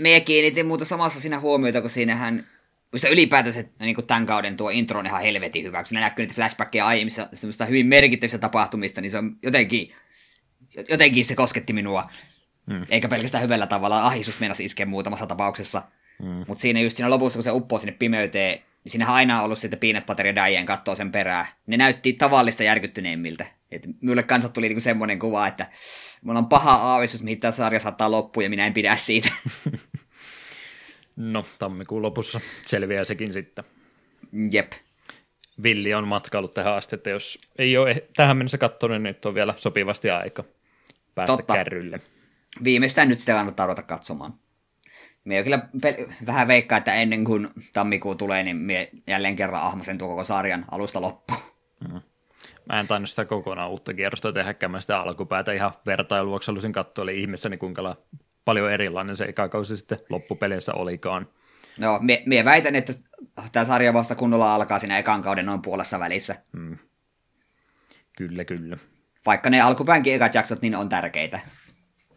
Me 0.00 0.20
kiinnitin 0.20 0.66
muuta 0.66 0.84
samassa 0.84 1.20
siinä 1.20 1.40
huomiota, 1.40 1.80
kun 1.80 1.90
siinähän 1.90 2.46
Musta 2.92 3.08
ylipäätänsä 3.08 3.64
niin 3.80 3.94
kuin 3.94 4.06
tämän 4.06 4.26
kauden 4.26 4.56
tuo 4.56 4.70
intro 4.70 4.98
on 4.98 5.06
ihan 5.06 5.22
helvetin 5.22 5.64
hyvä, 5.64 5.78
kun 5.78 5.86
siinä 5.86 6.00
näkyy 6.00 6.22
niitä 6.22 6.34
flashbackia 6.34 6.86
aiemmista 6.86 7.66
hyvin 7.68 7.86
merkittävistä 7.86 8.38
tapahtumista, 8.38 9.00
niin 9.00 9.10
se 9.10 9.18
on 9.18 9.36
jotenkin 9.42 9.92
jotenkin 10.88 11.24
se 11.24 11.34
kosketti 11.34 11.72
minua. 11.72 12.10
Mm. 12.66 12.84
Eikä 12.90 13.08
pelkästään 13.08 13.44
hyvällä 13.44 13.66
tavalla, 13.66 14.06
ahdistus 14.06 14.40
meinasi 14.40 14.64
iskeä 14.64 14.86
muutamassa 14.86 15.26
tapauksessa. 15.26 15.82
Mm. 16.22 16.44
Mutta 16.48 16.62
siinä 16.62 16.80
just 16.80 16.96
siinä 16.96 17.10
lopussa, 17.10 17.36
kun 17.36 17.44
se 17.44 17.50
uppoo 17.50 17.78
sinne 17.78 17.96
pimeyteen, 17.98 18.58
niin 18.84 18.92
siinähän 18.92 19.14
aina 19.14 19.38
on 19.38 19.44
ollut 19.44 19.58
sitten 19.58 19.78
Peanut 19.78 20.06
Butter 20.06 20.26
ja 20.26 20.34
Diane 20.34 20.66
kattoo 20.66 20.94
sen 20.94 21.12
perään. 21.12 21.46
Ne 21.66 21.76
näytti 21.76 22.12
tavallista 22.12 22.64
järkyttyneimmiltä. 22.64 23.46
Et 23.70 23.88
minulle 24.00 24.22
kanssa 24.22 24.48
tuli 24.48 24.68
niinku 24.68 24.80
semmoinen 24.80 25.18
kuva, 25.18 25.46
että 25.46 25.66
mulla 26.22 26.38
on 26.38 26.46
paha 26.46 26.74
aavistus, 26.74 27.22
mihin 27.22 27.40
tämä 27.40 27.52
sarja 27.52 27.80
saattaa 27.80 28.10
loppua 28.10 28.42
ja 28.42 28.50
minä 28.50 28.66
en 28.66 28.74
pidä 28.74 28.96
siitä. 28.96 29.28
no, 31.16 31.44
tammikuun 31.58 32.02
lopussa 32.02 32.40
selviää 32.66 33.04
sekin 33.04 33.32
sitten. 33.32 33.64
Jep. 34.52 34.72
Villi 35.62 35.94
on 35.94 36.08
matkailut 36.08 36.54
tähän 36.54 36.74
asti, 36.74 36.96
että 36.96 37.10
jos 37.10 37.38
ei 37.58 37.76
ole 37.76 38.04
tähän 38.16 38.36
mennessä 38.36 38.58
katsonut, 38.58 38.94
niin 38.94 39.02
nyt 39.02 39.26
on 39.26 39.34
vielä 39.34 39.54
sopivasti 39.56 40.10
aika 40.10 40.44
päästä 41.14 41.36
Totta. 41.36 41.54
kärrylle. 41.54 42.00
Viimeistään 42.64 43.08
nyt 43.08 43.20
sitä 43.20 43.32
kannattaa 43.32 43.66
ruveta 43.66 43.82
katsomaan. 43.82 44.34
Me 45.24 45.42
kyllä 45.42 45.68
pel- 45.76 46.12
vähän 46.26 46.48
veikkaa, 46.48 46.78
että 46.78 46.94
ennen 46.94 47.24
kuin 47.24 47.50
tammikuu 47.72 48.14
tulee, 48.14 48.42
niin 48.42 48.56
me 48.56 48.90
jälleen 49.06 49.36
kerran 49.36 49.62
ahmasen 49.62 49.98
tuo 49.98 50.08
koko 50.08 50.24
sarjan 50.24 50.64
alusta 50.70 51.00
loppu. 51.00 51.34
Mm. 51.88 52.00
Mä 52.72 52.80
en 52.80 52.86
tainnut 52.86 53.10
sitä 53.10 53.24
kokonaan 53.24 53.70
uutta 53.70 53.94
kierrosta 53.94 54.32
tehdä, 54.32 54.68
mä 54.68 54.80
sitä 54.80 55.00
alkupäätä 55.00 55.52
ihan 55.52 55.72
vertailuoksi 55.86 56.50
halusin 56.50 56.72
katsoa, 56.72 57.02
eli 57.02 57.20
ihmeessäni 57.20 57.56
kuinka 57.56 57.96
paljon 58.44 58.72
erilainen 58.72 59.16
se 59.16 59.24
eka 59.24 59.48
kausi 59.48 59.76
sitten 59.76 59.98
loppupeleissä 60.10 60.74
olikaan. 60.74 61.28
No, 61.78 61.98
me, 62.02 62.22
me 62.26 62.44
väitän, 62.44 62.76
että 62.76 62.92
tämä 63.52 63.64
sarja 63.64 63.94
vasta 63.94 64.14
kunnolla 64.14 64.54
alkaa 64.54 64.78
siinä 64.78 64.98
ekan 64.98 65.22
kauden 65.22 65.46
noin 65.46 65.62
puolessa 65.62 65.98
välissä. 65.98 66.36
Hmm. 66.56 66.78
Kyllä, 68.16 68.44
kyllä. 68.44 68.76
Vaikka 69.26 69.50
ne 69.50 69.60
alkupäänkin 69.60 70.14
ekat 70.14 70.34
jaksot 70.34 70.62
niin 70.62 70.76
on 70.76 70.88
tärkeitä. 70.88 71.40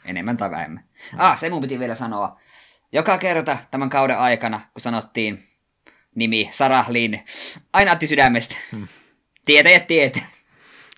Enemmän 0.06 0.38
tai 0.38 0.52
vähemmän. 0.52 0.84
Hmm. 1.12 1.20
Ah, 1.20 1.40
se 1.40 1.50
mun 1.50 1.62
piti 1.62 1.80
vielä 1.80 1.96
sanoa. 1.96 2.40
Joka 2.92 3.18
kerta 3.18 3.58
tämän 3.72 3.90
kauden 3.90 4.20
aikana, 4.20 4.62
kun 4.74 4.82
sanottiin 4.82 5.44
nimi 6.16 6.50
Sarah 6.52 6.90
Lynn, 6.90 7.20
aina 7.74 7.92
otti 7.92 8.08
sydämestä. 8.08 8.56
Hmm. 8.72 8.88
Tietäjät 9.46 9.88
tietää. 9.88 10.28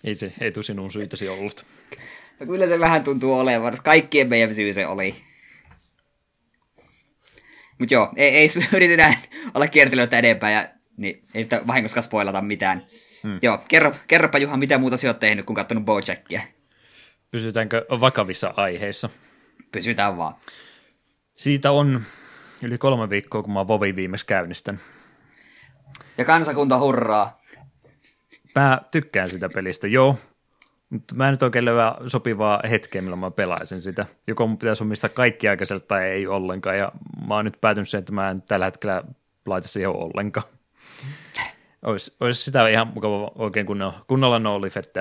Ei 0.04 0.14
se, 0.14 0.32
ei 0.40 0.52
tu 0.52 0.62
sinun 0.62 0.92
syytäsi 0.92 1.28
ollut. 1.28 1.66
No, 2.40 2.46
kyllä 2.46 2.66
se 2.66 2.80
vähän 2.80 3.04
tuntuu 3.04 3.38
olevan. 3.38 3.78
Kaikkien 3.84 4.28
meidän 4.28 4.54
syy 4.54 4.74
se 4.74 4.86
oli. 4.86 5.16
Mutta 7.78 7.94
joo, 7.94 8.12
ei, 8.16 8.36
ei 8.36 8.48
yritetään 8.76 9.14
olla 9.54 9.68
kiertelyitä 9.68 10.18
edempää 10.18 10.50
ja 10.50 10.68
niin, 10.96 11.22
ei 11.34 11.48
vahingossa 11.66 12.02
spoilata 12.02 12.42
mitään. 12.42 12.86
Hmm. 13.22 13.38
Joo, 13.42 13.58
kerro, 13.68 13.94
kerropa 14.06 14.38
Juha, 14.38 14.56
mitä 14.56 14.78
muuta 14.78 14.96
sä 14.96 15.08
oot 15.08 15.18
tehnyt, 15.18 15.46
kun 15.46 15.56
katsonut 15.56 15.84
Bojackia. 15.84 16.40
Pysytäänkö 17.30 17.86
vakavissa 17.90 18.54
aiheissa? 18.56 19.08
Pysytään 19.72 20.16
vaan. 20.16 20.34
Siitä 21.32 21.70
on 21.70 22.02
yli 22.62 22.78
kolme 22.78 23.10
viikkoa, 23.10 23.42
kun 23.42 23.52
mä 23.52 23.58
oon 23.58 23.68
Vovi 23.68 23.96
viimeksi 23.96 24.26
käynnistän. 24.26 24.80
Ja 26.18 26.24
kansakunta 26.24 26.78
hurraa. 26.78 27.40
Mä 28.54 28.80
tykkään 28.90 29.28
sitä 29.28 29.48
pelistä, 29.54 29.86
joo. 29.86 30.18
Mutta 30.90 31.14
mä 31.14 31.28
en 31.28 31.32
nyt 31.32 31.42
oikein 31.42 31.64
löyä 31.64 31.94
sopivaa 32.06 32.60
hetkeä, 32.70 33.02
milloin 33.02 33.20
mä 33.20 33.30
pelaisin 33.30 33.82
sitä. 33.82 34.06
Joko 34.26 34.46
mun 34.46 34.58
pitäisi 34.58 34.82
omistaa 34.82 35.10
kaikki 35.10 35.48
aikaiselta 35.48 35.86
tai 35.86 36.04
ei 36.04 36.26
ollenkaan. 36.26 36.78
Ja 36.78 36.92
mä 37.28 37.34
oon 37.34 37.44
nyt 37.44 37.60
päätynyt 37.60 37.88
siihen, 37.88 38.00
että 38.00 38.12
mä 38.12 38.30
en 38.30 38.42
tällä 38.42 38.64
hetkellä 38.64 39.02
laita 39.46 39.68
siihen 39.68 39.90
ollenkaan. 39.90 40.46
Olisi, 41.82 42.16
olisi 42.20 42.42
sitä 42.42 42.68
ihan 42.68 42.88
mukava 42.88 43.32
oikein 43.34 43.66
kunnolla, 43.66 44.04
kunnolla 44.06 44.38
no 44.38 44.60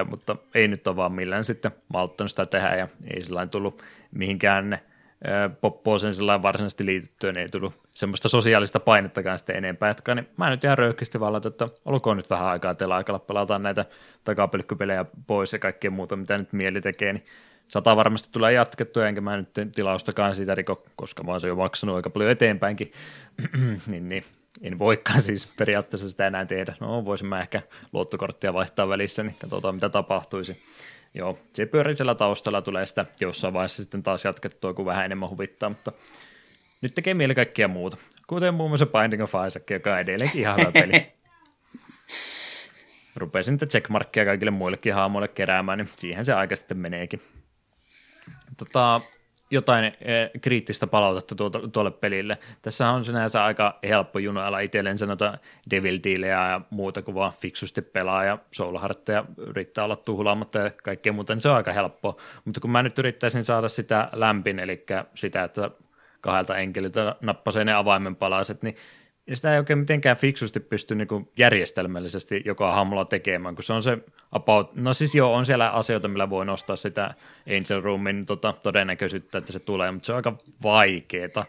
mutta 0.09 0.35
ei 0.53 0.67
nyt 0.67 0.87
ole 0.87 0.95
vaan 0.95 1.11
millään 1.11 1.45
sitten 1.45 1.71
malttanut 1.93 2.29
sitä 2.31 2.45
tehdä 2.45 2.75
ja 2.75 2.87
ei 3.13 3.21
sillä 3.21 3.47
tullut 3.47 3.83
mihinkään 4.11 4.79
poppooseen 5.61 6.13
sillä 6.13 6.41
varsinaisesti 6.41 6.85
liityttyä, 6.85 7.31
niin 7.31 7.41
ei 7.41 7.49
tullut 7.49 7.73
semmoista 7.93 8.29
sosiaalista 8.29 8.79
painettakaan 8.79 9.37
sitten 9.37 9.55
enempää 9.55 9.89
jatkaa, 9.89 10.15
niin 10.15 10.27
mä 10.37 10.49
nyt 10.49 10.63
ihan 10.63 10.77
röyhkisti 10.77 11.19
vaan 11.19 11.47
että 11.47 11.67
olkoon 11.85 12.17
nyt 12.17 12.29
vähän 12.29 12.47
aikaa 12.47 12.75
teillä 12.75 12.95
aikalla 12.95 13.19
pelataan 13.19 13.63
näitä 13.63 13.85
takapelkkupelejä 14.23 15.05
pois 15.27 15.53
ja 15.53 15.59
kaikkea 15.59 15.91
muuta, 15.91 16.15
mitä 16.15 16.37
nyt 16.37 16.53
mieli 16.53 16.81
tekee, 16.81 17.13
niin 17.13 17.25
sata 17.67 17.95
varmasti 17.95 18.29
tulee 18.31 18.53
jatkettua, 18.53 19.07
enkä 19.07 19.21
mä 19.21 19.37
nyt 19.37 19.49
tilaustakaan 19.75 20.35
siitä 20.35 20.55
riko, 20.55 20.83
koska 20.95 21.23
mä 21.23 21.31
oon 21.31 21.41
se 21.41 21.47
jo 21.47 21.55
maksanut 21.55 21.95
aika 21.95 22.09
paljon 22.09 22.31
eteenpäinkin, 22.31 22.91
niin, 23.87 24.09
niin 24.09 24.23
en 24.61 24.79
voikaan 24.79 25.21
siis 25.21 25.53
periaatteessa 25.57 26.09
sitä 26.09 26.27
enää 26.27 26.45
tehdä. 26.45 26.75
No 26.79 27.05
voisin 27.05 27.27
mä 27.27 27.41
ehkä 27.41 27.61
luottokorttia 27.93 28.53
vaihtaa 28.53 28.89
välissä, 28.89 29.23
niin 29.23 29.35
katsotaan 29.39 29.75
mitä 29.75 29.89
tapahtuisi. 29.89 30.63
Joo, 31.13 31.39
se 31.53 31.65
pyörii 31.65 31.95
siellä 31.95 32.15
taustalla, 32.15 32.61
tulee 32.61 32.85
sitä 32.85 33.05
jossain 33.19 33.53
vaiheessa 33.53 33.83
sitten 33.83 34.03
taas 34.03 34.25
jatkettua, 34.25 34.73
kun 34.73 34.85
vähän 34.85 35.05
enemmän 35.05 35.29
huvittaa, 35.29 35.69
mutta 35.69 35.91
nyt 36.81 36.95
tekee 36.95 37.13
mieli 37.13 37.35
kaikkia 37.35 37.67
muuta. 37.67 37.97
Kuten 38.27 38.53
muun 38.53 38.69
muassa 38.69 38.85
Binding 38.85 39.23
of 39.23 39.33
Isaac, 39.47 39.69
joka 39.69 39.93
on 39.93 39.99
edelleenkin 39.99 40.41
ihan 40.41 40.59
hyvä 40.59 40.71
peli. 40.71 41.07
Rupesin 43.15 43.51
niitä 43.51 43.65
checkmarkkia 43.65 44.25
kaikille 44.25 44.51
muillekin 44.51 44.93
haamoille 44.93 45.27
keräämään, 45.27 45.77
niin 45.77 45.89
siihen 45.95 46.25
se 46.25 46.33
aika 46.33 46.55
sitten 46.55 46.77
meneekin. 46.77 47.21
Tota, 48.57 49.01
jotain 49.51 49.85
eh, 49.85 50.29
kriittistä 50.41 50.87
palautetta 50.87 51.35
tuolle 51.71 51.91
pelille. 51.91 52.37
Tässä 52.61 52.89
on 52.89 53.05
sinänsä 53.05 53.43
aika 53.43 53.79
helppo 53.83 54.19
junoilla 54.19 54.59
itselleen 54.59 54.97
sanota 54.97 55.37
Devil 55.69 55.99
Dealeja 56.03 56.49
ja 56.49 56.61
muuta 56.69 57.01
kuin 57.01 57.15
vaan 57.15 57.33
fiksusti 57.33 57.81
pelaa 57.81 58.23
ja 58.23 58.37
soulhartteja 58.51 59.25
yrittää 59.37 59.83
olla 59.83 59.95
tuhlaamatta 59.95 60.59
ja 60.59 60.71
kaikkea 60.83 61.13
muuta, 61.13 61.33
niin 61.33 61.41
se 61.41 61.49
on 61.49 61.55
aika 61.55 61.73
helppo. 61.73 62.17
Mutta 62.45 62.59
kun 62.59 62.71
mä 62.71 62.83
nyt 62.83 62.99
yrittäisin 62.99 63.43
saada 63.43 63.67
sitä 63.67 64.09
lämpin, 64.13 64.59
eli 64.59 64.85
sitä, 65.15 65.43
että 65.43 65.71
kahdelta 66.21 66.57
enkeliltä 66.57 67.15
nappasee 67.21 67.65
ne 67.65 67.73
avaimen 67.73 68.15
palaset, 68.15 68.63
niin 68.63 68.75
sitä 69.35 69.53
ei 69.53 69.59
oikein 69.59 69.79
mitenkään 69.79 70.17
fiksusti 70.17 70.59
pysty 70.59 70.95
niin 70.95 71.07
kuin 71.07 71.29
järjestelmällisesti 71.37 72.41
joka 72.45 72.73
hahmolla 72.73 73.05
tekemään, 73.05 73.55
kun 73.55 73.63
se 73.63 73.73
on 73.73 73.83
se 73.83 73.97
about, 74.31 74.75
no 74.75 74.93
siis 74.93 75.15
joo, 75.15 75.33
on 75.33 75.45
siellä 75.45 75.69
asioita, 75.69 76.07
millä 76.07 76.29
voi 76.29 76.45
nostaa 76.45 76.75
sitä 76.75 77.13
Angel 77.57 77.81
Roomin 77.83 78.25
tota, 78.25 78.53
todennäköisyyttä, 78.63 79.37
että 79.37 79.53
se 79.53 79.59
tulee, 79.59 79.91
mutta 79.91 80.05
se 80.05 80.11
on 80.11 80.15
aika 80.15 80.37
vaikeeta. 80.63 81.45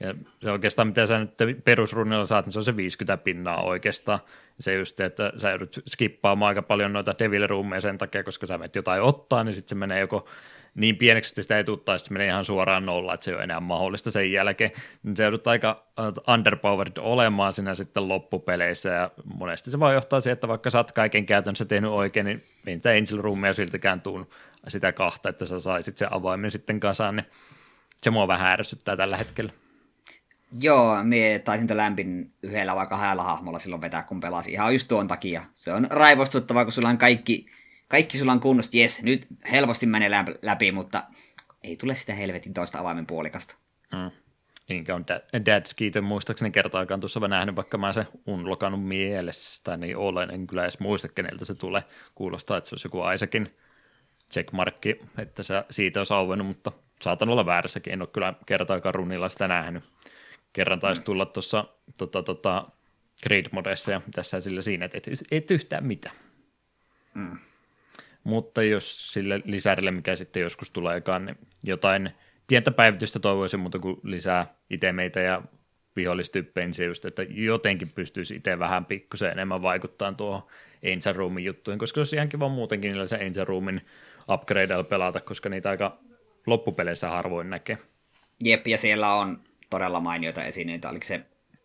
Ja 0.00 0.14
se 0.42 0.50
oikeastaan, 0.50 0.88
mitä 0.88 1.06
sä 1.06 1.18
nyt 1.18 1.64
perusrunnilla 1.64 2.26
saat, 2.26 2.46
niin 2.46 2.52
se 2.52 2.58
on 2.58 2.64
se 2.64 2.76
50 2.76 3.24
pinnaa 3.24 3.62
oikeastaan. 3.62 4.18
Se 4.60 4.74
just, 4.74 5.00
että 5.00 5.32
sä 5.36 5.50
joudut 5.50 5.76
skippaamaan 5.88 6.48
aika 6.48 6.62
paljon 6.62 6.92
noita 6.92 7.14
Devil 7.18 7.46
Roomeja 7.46 7.80
sen 7.80 7.98
takia, 7.98 8.24
koska 8.24 8.46
sä 8.46 8.58
menet 8.58 8.76
jotain 8.76 9.02
ottaa, 9.02 9.44
niin 9.44 9.54
sitten 9.54 9.68
se 9.68 9.74
menee 9.74 10.00
joko 10.00 10.28
niin 10.74 10.96
pieneksi, 10.96 11.30
että 11.32 11.42
sitä 11.42 11.56
ei 11.56 11.64
tule, 11.64 11.78
tai 11.78 11.98
se 11.98 12.12
menee 12.12 12.26
ihan 12.26 12.44
suoraan 12.44 12.86
nolla, 12.86 13.14
että 13.14 13.24
se 13.24 13.30
ei 13.30 13.34
ole 13.34 13.44
enää 13.44 13.60
mahdollista 13.60 14.10
sen 14.10 14.32
jälkeen. 14.32 14.70
Niin 15.02 15.16
se 15.16 15.22
joudut 15.22 15.46
aika 15.46 15.84
äh, 16.00 16.34
underpowered 16.34 16.96
olemaan 16.98 17.52
siinä 17.52 17.74
sitten 17.74 18.08
loppupeleissä, 18.08 18.88
ja 18.88 19.10
monesti 19.34 19.70
se 19.70 19.80
voi 19.80 19.94
johtaa 19.94 20.20
siihen, 20.20 20.32
että 20.32 20.48
vaikka 20.48 20.70
sä 20.70 20.78
oot 20.78 20.92
kaiken 20.92 21.26
käytännössä 21.26 21.64
tehnyt 21.64 21.90
oikein, 21.90 22.26
niin 22.26 22.42
niitä 22.66 22.90
Angel 22.90 23.22
Roomia 23.22 23.54
siltäkään 23.54 24.00
tuu 24.00 24.30
sitä 24.68 24.92
kahta, 24.92 25.28
että 25.28 25.46
sä 25.46 25.60
saisit 25.60 25.96
sen 25.96 26.14
avaimen 26.14 26.50
sitten 26.50 26.80
kasaan, 26.80 27.16
niin 27.16 27.26
se 27.96 28.10
mua 28.10 28.28
vähän 28.28 28.52
ärsyttää 28.52 28.96
tällä 28.96 29.16
hetkellä. 29.16 29.52
Joo, 30.60 31.04
mie 31.04 31.38
taisin 31.38 31.66
tämän 31.66 31.84
lämpin 31.84 32.32
yhdellä 32.42 32.76
vai 32.76 32.86
kahdella 32.86 33.22
hahmolla 33.22 33.58
silloin 33.58 33.82
vetää, 33.82 34.02
kun 34.02 34.20
pelasin. 34.20 34.52
Ihan 34.52 34.72
just 34.72 34.88
tuon 34.88 35.08
takia. 35.08 35.42
Se 35.54 35.72
on 35.72 35.86
raivostuttavaa, 35.90 36.64
kun 36.64 36.72
sulla 36.72 36.88
on 36.88 36.98
kaikki 36.98 37.46
kaikki 37.92 38.18
sulla 38.18 38.32
on 38.32 38.40
kunnosta, 38.40 38.76
jes, 38.76 39.02
nyt 39.02 39.26
helposti 39.50 39.86
menee 39.86 40.10
läpi, 40.42 40.72
mutta 40.72 41.02
ei 41.62 41.76
tule 41.76 41.94
sitä 41.94 42.14
helvetin 42.14 42.54
toista 42.54 42.78
avaimen 42.78 43.06
puolikasta. 43.06 43.56
Mm. 43.92 44.10
Enkä 44.68 44.94
on 44.94 45.04
Dad's 45.36 45.74
Keaton 45.76 46.04
muistaakseni 46.04 46.50
kertaakaan 46.50 47.00
tuossa 47.00 47.20
vaan 47.20 47.30
nähnyt, 47.30 47.56
vaikka 47.56 47.78
mä 47.78 47.92
sen 47.92 48.08
unlokannut 48.26 48.84
mielestä, 48.84 49.76
niin 49.76 49.98
olen, 49.98 50.30
en 50.30 50.46
kyllä 50.46 50.62
edes 50.62 50.80
muista, 50.80 51.08
keneltä 51.08 51.44
se 51.44 51.54
tulee. 51.54 51.82
Kuulostaa, 52.14 52.56
että 52.56 52.70
se 52.70 52.74
olisi 52.74 52.86
joku 52.86 53.00
Aisakin 53.00 53.56
checkmarkki, 54.32 54.98
että 55.18 55.42
se 55.42 55.64
siitä 55.70 56.00
olisi 56.00 56.14
auennut, 56.14 56.46
mutta 56.46 56.72
saatan 57.02 57.28
olla 57.28 57.46
väärässäkin, 57.46 57.92
en 57.92 58.02
ole 58.02 58.08
kyllä 58.12 58.34
kertaakaan 58.46 58.94
runilla 58.94 59.28
sitä 59.28 59.48
nähnyt. 59.48 59.84
Kerran 60.52 60.80
taisi 60.80 61.02
tulla 61.02 61.26
tuossa 61.26 61.64
tota, 61.96 62.22
tota, 62.22 62.68
grid 63.22 63.46
modessa 63.52 63.92
ja 63.92 64.00
tässä 64.14 64.40
sillä 64.40 64.62
siinä, 64.62 64.84
että 64.84 64.98
et, 64.98 65.22
et 65.30 65.50
yhtään 65.50 65.86
mitään. 65.86 66.16
Mm. 67.14 67.38
Mutta 68.24 68.62
jos 68.62 69.12
sille 69.12 69.40
lisärille, 69.44 69.90
mikä 69.90 70.16
sitten 70.16 70.42
joskus 70.42 70.70
tuleekaan, 70.70 71.26
niin 71.26 71.38
jotain 71.64 72.10
pientä 72.46 72.70
päivitystä 72.70 73.18
toivoisin, 73.18 73.60
mutta 73.60 73.78
kuin 73.78 73.96
lisää 74.02 74.54
itemeitä 74.70 75.20
ja 75.20 75.42
vihollistyyppejä, 75.96 76.66
niin 76.66 76.74
se 76.74 76.84
just, 76.84 77.04
että 77.04 77.22
jotenkin 77.28 77.92
pystyisi 77.94 78.34
itse 78.34 78.58
vähän 78.58 78.84
pikkusen 78.84 79.32
enemmän 79.32 79.62
vaikuttaa 79.62 80.12
tuohon 80.12 80.42
Angel 80.84 81.16
Roomin 81.16 81.44
juttuihin, 81.44 81.78
koska 81.78 81.94
se 81.94 82.00
olisi 82.00 82.16
ihan 82.16 82.28
kiva 82.28 82.48
muutenkin 82.48 82.88
niillä 82.88 83.06
se 83.06 83.16
Angel 83.16 83.44
Roomin 83.44 83.80
upgradeilla 84.30 84.84
pelata, 84.84 85.20
koska 85.20 85.48
niitä 85.48 85.70
aika 85.70 85.98
loppupeleissä 86.46 87.08
harvoin 87.08 87.50
näkee. 87.50 87.78
Jep, 88.44 88.66
ja 88.66 88.78
siellä 88.78 89.14
on 89.14 89.40
todella 89.70 90.00
mainioita 90.00 90.44
esineitä. 90.44 90.90
Oliko 90.90 91.04
se 91.04 91.20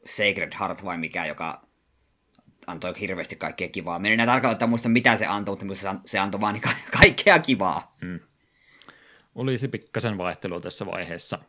Sacred 0.06 0.52
Heart 0.60 0.84
vai 0.86 0.98
mikä, 0.98 1.26
joka 1.26 1.67
antoi 2.68 2.94
hirveästi 3.00 3.36
kaikkea 3.36 3.70
kivaa. 3.70 4.00
Meni 4.00 4.18
näin 4.18 4.28
tarkalleen, 4.30 4.56
että 4.56 4.68
muista 4.68 4.90
mitä 4.90 5.18
se 5.18 5.26
antoi, 5.26 5.58
mutta 5.64 5.96
se 6.06 6.20
antoi 6.20 6.42
vaan 6.42 6.54
niin 6.54 6.64
kaikkea 7.00 7.40
kivaa. 7.40 7.96
Hmm. 8.06 8.20
Olisi 9.36 9.68
pikkasen 9.68 10.18
vaihtelua 10.18 10.60
tässä 10.60 10.86
vaiheessa. 10.86 11.40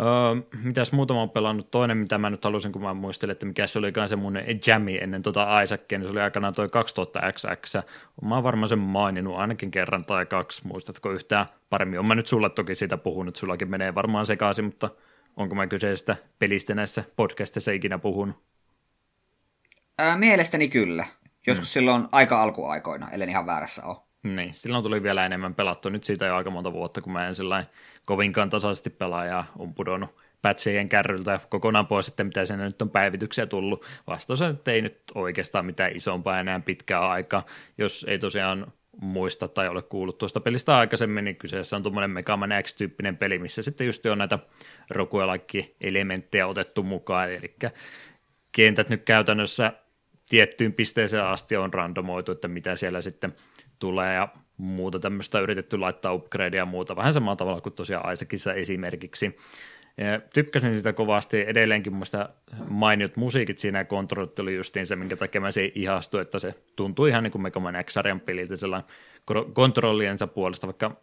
Öö, 0.00 0.60
mitäs 0.62 0.92
muutama 0.92 1.22
on 1.22 1.30
pelannut? 1.30 1.70
Toinen, 1.70 1.96
mitä 1.96 2.18
mä 2.18 2.30
nyt 2.30 2.44
halusin, 2.44 2.72
kun 2.72 2.82
mä 2.82 2.94
muistelin, 2.94 3.32
että 3.32 3.46
mikä 3.46 3.66
se 3.66 3.78
oli 3.78 3.92
se 4.06 4.16
mun 4.16 4.38
jammi 4.66 4.98
ennen 5.00 5.22
tota 5.22 5.60
Isaacia, 5.60 5.98
niin 5.98 6.06
se 6.06 6.12
oli 6.12 6.20
aikanaan 6.20 6.54
toi 6.54 6.66
2000XX. 6.66 7.82
Mä 8.22 8.34
oon 8.34 8.44
varmaan 8.44 8.68
sen 8.68 8.78
maininnut 8.78 9.36
ainakin 9.36 9.70
kerran 9.70 10.04
tai 10.04 10.26
kaksi, 10.26 10.66
muistatko 10.66 11.10
yhtään 11.10 11.46
paremmin? 11.70 11.98
Olen 11.98 12.08
mä 12.08 12.14
nyt 12.14 12.26
sulle 12.26 12.50
toki 12.50 12.74
siitä 12.74 12.96
puhunut, 12.96 13.36
sullakin 13.36 13.70
menee 13.70 13.94
varmaan 13.94 14.26
sekaisin, 14.26 14.64
mutta 14.64 14.90
onko 15.36 15.54
mä 15.54 15.66
kyseisestä 15.66 16.16
pelistä 16.38 16.74
näissä 16.74 17.04
podcastissa 17.16 17.72
ikinä 17.72 17.98
puhunut? 17.98 18.51
Ää, 19.98 20.16
mielestäni 20.16 20.68
kyllä. 20.68 21.06
Joskus 21.46 21.68
hmm. 21.68 21.72
silloin 21.72 22.08
aika 22.12 22.42
alkuaikoina, 22.42 23.10
ellen 23.10 23.28
ihan 23.28 23.46
väärässä 23.46 23.86
ole. 23.86 23.96
Niin, 24.22 24.54
silloin 24.54 24.84
tuli 24.84 25.02
vielä 25.02 25.26
enemmän 25.26 25.54
pelattu. 25.54 25.88
Nyt 25.88 26.04
siitä 26.04 26.26
jo 26.26 26.36
aika 26.36 26.50
monta 26.50 26.72
vuotta, 26.72 27.00
kun 27.00 27.12
mä 27.12 27.28
en 27.28 27.34
sellainen 27.34 27.70
kovinkaan 28.04 28.50
tasaisesti 28.50 28.90
pelaa 28.90 29.24
ja 29.24 29.44
on 29.58 29.74
pudonnut 29.74 30.16
patchejen 30.42 30.88
kärryltä 30.88 31.40
kokonaan 31.48 31.86
pois, 31.86 32.08
että 32.08 32.24
mitä 32.24 32.44
sen 32.44 32.58
nyt 32.58 32.82
on 32.82 32.90
päivityksiä 32.90 33.46
tullut. 33.46 33.84
Vastaus 34.06 34.42
on, 34.42 34.50
että 34.50 34.72
ei 34.72 34.82
nyt 34.82 34.98
oikeastaan 35.14 35.66
mitään 35.66 35.96
isompaa 35.96 36.40
enää 36.40 36.60
pitkää 36.60 37.08
aikaa. 37.08 37.46
Jos 37.78 38.06
ei 38.08 38.18
tosiaan 38.18 38.72
muista 39.00 39.48
tai 39.48 39.68
ole 39.68 39.82
kuullut 39.82 40.18
tuosta 40.18 40.40
pelistä 40.40 40.76
aikaisemmin, 40.76 41.24
niin 41.24 41.36
kyseessä 41.36 41.76
on 41.76 41.82
tuommoinen 41.82 42.10
Mega 42.10 42.36
Man 42.36 42.50
X-tyyppinen 42.62 43.16
peli, 43.16 43.38
missä 43.38 43.62
sitten 43.62 43.86
just 43.86 44.06
on 44.06 44.18
näitä 44.18 44.38
rokuelakki-elementtejä 44.90 46.46
otettu 46.46 46.82
mukaan, 46.82 47.32
eli 47.32 47.48
kentät 48.52 48.88
nyt 48.88 49.02
käytännössä 49.02 49.72
tiettyyn 50.32 50.72
pisteeseen 50.72 51.24
asti 51.24 51.56
on 51.56 51.74
randomoitu, 51.74 52.32
että 52.32 52.48
mitä 52.48 52.76
siellä 52.76 53.00
sitten 53.00 53.34
tulee 53.78 54.14
ja 54.14 54.28
muuta 54.56 54.98
tämmöistä 54.98 55.40
yritetty 55.40 55.78
laittaa 55.78 56.12
upgradea 56.12 56.62
ja 56.62 56.66
muuta, 56.66 56.96
vähän 56.96 57.12
samalla 57.12 57.36
tavalla 57.36 57.60
kuin 57.60 57.72
tosiaan 57.72 58.12
Isaacissa 58.12 58.54
esimerkiksi. 58.54 59.36
Ja 59.96 60.20
tykkäsin 60.34 60.72
sitä 60.72 60.92
kovasti, 60.92 61.40
edelleenkin 61.40 61.92
muista 61.92 62.28
mainiot 62.68 63.16
musiikit 63.16 63.58
siinä 63.58 63.84
kontrollit 63.84 64.38
oli 64.38 64.54
justiin 64.54 64.86
se, 64.86 64.96
minkä 64.96 65.16
takia 65.16 65.40
mä 65.40 65.50
se 65.50 65.72
ihastuin, 65.74 66.22
että 66.22 66.38
se 66.38 66.54
tuntuu 66.76 67.06
ihan 67.06 67.22
niin 67.22 67.32
kuin 67.32 67.42
Mega 67.42 67.60
Man 67.60 67.84
X-sarjan 67.84 68.20
peliltä 68.20 68.56
sellainen 68.56 68.90
kontrolliensa 69.52 70.26
puolesta, 70.26 70.66
vaikka 70.66 70.96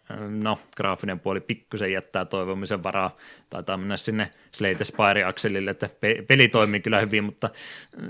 no, 0.44 0.60
graafinen 0.78 1.20
puoli 1.20 1.40
pikkusen 1.40 1.92
jättää 1.92 2.26
toivomisen 2.26 2.84
varaa, 2.84 3.18
taitaa 3.50 3.78
mennä 3.78 3.98
sinne 3.98 4.30
Slate 4.52 4.84
Spire-akselille, 4.84 5.70
että 5.70 5.90
pe- 6.02 6.24
peli 6.28 6.48
toimii 6.48 6.80
kyllä 6.80 7.00
hyvin, 7.00 7.24
mutta 7.24 7.50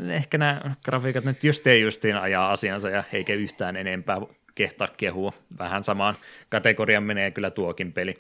ehkä 0.09 0.37
nämä 0.37 0.75
grafiikat 0.85 1.23
nyt 1.23 1.43
justiin 1.43 1.81
justiin 1.81 2.15
ajaa 2.15 2.51
asiansa 2.51 2.89
ja 2.89 3.03
eikä 3.13 3.33
yhtään 3.33 3.75
enempää 3.75 4.17
kehtaa 4.55 4.87
kehua. 4.97 5.33
Vähän 5.59 5.83
samaan 5.83 6.15
kategorian 6.49 7.03
menee 7.03 7.31
kyllä 7.31 7.49
tuokin 7.49 7.93
peli. 7.93 8.15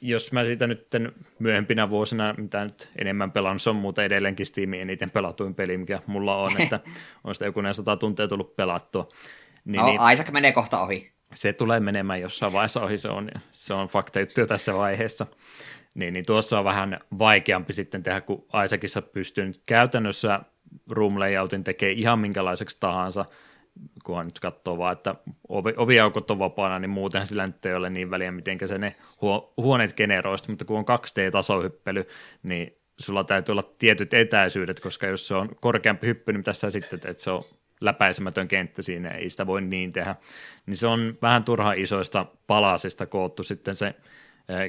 Jos 0.00 0.32
mä 0.32 0.44
siitä 0.44 0.66
nyt 0.66 0.88
myöhempinä 1.38 1.90
vuosina, 1.90 2.34
mitä 2.38 2.64
nyt 2.64 2.90
enemmän 2.98 3.32
pelannut, 3.32 3.62
se 3.62 3.70
on 3.70 3.76
muuten 3.76 4.04
edelleenkin 4.04 4.46
Steamin 4.46 4.80
eniten 4.80 5.10
pelatuin 5.10 5.54
peli, 5.54 5.78
mikä 5.78 6.00
mulla 6.06 6.36
on, 6.36 6.52
että 6.62 6.80
on 7.24 7.34
sitä 7.34 7.44
joku 7.44 7.60
100 7.72 7.96
tuntia 7.96 8.28
tullut 8.28 8.56
pelattua. 8.56 9.08
Niin, 9.64 9.80
no, 9.80 9.86
niin, 9.86 10.00
Isaac 10.12 10.30
menee 10.30 10.52
kohta 10.52 10.80
ohi. 10.80 11.12
Se 11.34 11.52
tulee 11.52 11.80
menemään 11.80 12.20
jossain 12.20 12.52
vaiheessa 12.52 12.82
ohi, 12.82 12.98
se 12.98 13.08
on, 13.08 13.30
se 13.52 13.74
on 13.74 13.88
fakta 13.88 14.20
juttu 14.20 14.46
tässä 14.46 14.74
vaiheessa. 14.74 15.26
Niin, 15.94 16.12
niin 16.12 16.26
tuossa 16.26 16.58
on 16.58 16.64
vähän 16.64 16.98
vaikeampi 17.18 17.72
sitten 17.72 18.02
tehdä, 18.02 18.20
kun 18.20 18.46
Isaacissa 18.64 19.02
pystyy 19.02 19.46
nyt 19.46 19.62
käytännössä 19.66 20.40
room 20.90 21.18
layoutin 21.18 21.64
tekee 21.64 21.92
ihan 21.92 22.18
minkälaiseksi 22.18 22.76
tahansa, 22.80 23.24
kunhan 24.04 24.26
nyt 24.26 24.40
katsoo 24.40 24.78
vaan, 24.78 24.92
että 24.92 25.14
ovi, 25.48 25.74
oviaukot 25.76 26.30
on 26.30 26.38
vapaana, 26.38 26.78
niin 26.78 26.90
muuten 26.90 27.26
sillä 27.26 27.46
nyt 27.46 27.66
ei 27.66 27.74
ole 27.74 27.90
niin 27.90 28.10
väliä, 28.10 28.32
miten 28.32 28.58
se 28.66 28.78
ne 28.78 28.96
huoneet 29.56 29.96
generoista, 29.96 30.52
mutta 30.52 30.64
kun 30.64 30.78
on 30.78 30.84
2D-tasohyppely, 30.84 32.08
niin 32.42 32.78
sulla 32.98 33.24
täytyy 33.24 33.52
olla 33.52 33.74
tietyt 33.78 34.14
etäisyydet, 34.14 34.80
koska 34.80 35.06
jos 35.06 35.26
se 35.26 35.34
on 35.34 35.48
korkeampi 35.60 36.06
hyppy, 36.06 36.32
niin 36.32 36.44
tässä 36.44 36.70
sitten, 36.70 37.00
että 37.04 37.22
se 37.22 37.30
on 37.30 37.42
läpäisemätön 37.80 38.48
kenttä 38.48 38.82
siinä, 38.82 39.08
ei 39.10 39.30
sitä 39.30 39.46
voi 39.46 39.62
niin 39.62 39.92
tehdä, 39.92 40.16
niin 40.66 40.76
se 40.76 40.86
on 40.86 41.18
vähän 41.22 41.44
turha 41.44 41.72
isoista 41.72 42.26
palasista 42.46 43.06
koottu 43.06 43.42
sitten 43.42 43.76
se 43.76 43.94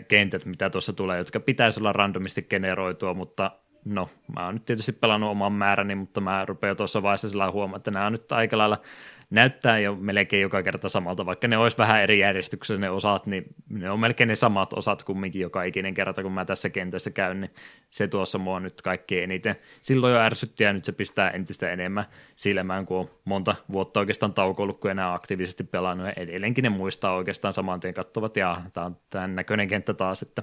kentät, 0.08 0.46
mitä 0.46 0.70
tuossa 0.70 0.94
tulee, 0.94 1.18
jotka 1.18 1.40
pitäisi 1.40 1.80
olla 1.80 1.94
randomisti 1.94 2.42
generoitua, 2.42 3.14
mutta 3.14 3.52
no, 3.86 4.10
mä 4.36 4.46
oon 4.46 4.54
nyt 4.54 4.66
tietysti 4.66 4.92
pelannut 4.92 5.32
oman 5.32 5.54
määräni, 5.54 5.96
mutta 5.96 6.22
mä 6.22 6.46
rupean 6.46 6.78
tuossa 6.78 7.04
vaiheessa 7.04 7.30
sillä 7.30 7.52
huomaa, 7.52 7.78
että 7.78 7.92
nämä 7.92 8.10
nyt 8.10 8.32
aika 8.32 8.58
lailla 8.58 8.82
näyttää 9.30 9.80
jo 9.80 9.96
melkein 9.96 10.42
joka 10.42 10.64
kerta 10.64 10.90
samalta, 10.90 11.26
vaikka 11.26 11.48
ne 11.48 11.58
olisi 11.58 11.78
vähän 11.78 12.02
eri 12.02 12.20
järjestyksessä 12.20 12.82
ne 12.82 12.90
osat, 12.90 13.26
niin 13.26 13.46
ne 13.70 13.90
on 13.90 14.00
melkein 14.00 14.28
ne 14.28 14.36
samat 14.36 14.74
osat 14.74 15.04
kumminkin 15.04 15.42
joka 15.42 15.64
ikinen 15.64 15.94
kerta, 15.94 16.24
kun 16.24 16.32
mä 16.32 16.46
tässä 16.46 16.70
kentässä 16.70 17.12
käyn, 17.12 17.42
niin 17.42 17.52
se 17.90 18.08
tuossa 18.08 18.38
mua 18.38 18.60
nyt 18.60 18.82
kaikkein 18.82 19.24
eniten. 19.24 19.56
Silloin 19.82 20.14
jo 20.14 20.20
ärsytti 20.20 20.64
ja 20.64 20.74
nyt 20.74 20.86
se 20.86 20.92
pistää 20.92 21.30
entistä 21.30 21.72
enemmän 21.72 22.06
silmään, 22.36 22.86
kun 22.86 22.98
on 22.98 23.10
monta 23.26 23.56
vuotta 23.72 24.00
oikeastaan 24.00 24.34
tauko 24.34 24.64
ollut, 24.64 24.80
kun 24.80 24.92
enää 24.92 25.14
aktiivisesti 25.14 25.64
pelannut. 25.64 26.08
Ja 26.08 26.14
edelleenkin 26.16 26.64
ne 26.64 26.70
muistaa 26.70 27.16
oikeastaan 27.16 27.54
saman 27.54 27.80
tien 27.80 27.94
katsovat 27.94 28.38
ja 28.38 28.62
tämä 28.74 28.86
on 28.86 28.98
tämän 29.10 29.36
näköinen 29.36 29.68
kenttä 29.68 29.94
taas, 29.94 30.22
että 30.22 30.42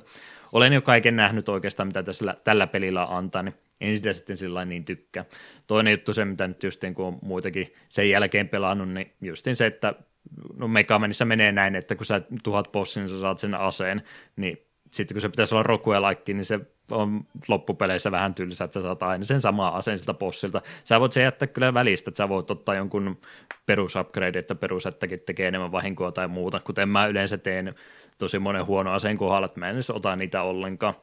olen 0.52 0.72
jo 0.72 0.82
kaiken 0.82 1.16
nähnyt 1.16 1.48
oikeastaan, 1.48 1.86
mitä 1.86 2.02
tässä, 2.02 2.34
tällä 2.44 2.66
pelillä 2.66 3.04
antaa, 3.04 3.42
niin 3.42 3.54
en 3.80 3.96
sitä 3.96 4.12
sitten 4.12 4.36
sillä 4.36 4.64
niin 4.64 4.84
tykkää. 4.84 5.24
Toinen 5.66 5.90
juttu 5.90 6.14
se, 6.14 6.24
mitä 6.24 6.48
nyt 6.48 6.62
justiin 6.62 6.94
kun 6.94 7.06
on 7.06 7.18
muitakin 7.22 7.74
sen 7.88 8.10
jälkeen 8.10 8.48
pelannut, 8.48 8.88
niin 8.88 9.12
justiin 9.20 9.56
se, 9.56 9.66
että 9.66 9.94
no 10.56 10.68
Megamanissa 10.68 11.24
menee 11.24 11.52
näin, 11.52 11.76
että 11.76 11.94
kun 11.94 12.06
sä 12.06 12.20
tuhat 12.42 12.72
bossin, 12.72 13.00
niin 13.00 13.08
sä 13.08 13.20
saat 13.20 13.38
sen 13.38 13.54
aseen, 13.54 14.02
niin 14.36 14.58
sitten 14.92 15.14
kun 15.14 15.20
se 15.20 15.28
pitäisi 15.28 15.54
olla 15.54 15.62
Roku 15.62 15.92
ja 15.92 16.02
Like, 16.02 16.32
niin 16.32 16.44
se 16.44 16.60
on 16.90 17.20
loppupeleissä 17.48 18.10
vähän 18.10 18.34
tylsä, 18.34 18.64
että 18.64 18.74
sä 18.74 18.82
saat 18.82 19.02
aina 19.02 19.24
sen 19.24 19.40
samaa 19.40 19.76
aseen 19.76 19.98
siltä 19.98 20.14
bossilta. 20.14 20.62
Sä 20.84 21.00
voit 21.00 21.12
se 21.12 21.22
jättää 21.22 21.48
kyllä 21.48 21.74
välistä, 21.74 22.10
että 22.10 22.16
sä 22.16 22.28
voit 22.28 22.50
ottaa 22.50 22.74
jonkun 22.74 23.20
perusupgrade, 23.66 24.38
että 24.38 24.54
perusettäkin 24.54 25.20
tekee 25.20 25.48
enemmän 25.48 25.72
vahinkoa 25.72 26.12
tai 26.12 26.28
muuta, 26.28 26.60
kuten 26.60 26.88
mä 26.88 27.06
yleensä 27.06 27.38
teen 27.38 27.74
tosi 28.18 28.38
monen 28.38 28.66
huono 28.66 28.92
aseen 28.92 29.18
kohdalla, 29.18 29.46
että 29.46 29.60
mä 29.60 29.68
en 29.68 29.74
edes 29.74 29.90
ota 29.90 30.16
niitä 30.16 30.42
ollenkaan. 30.42 30.94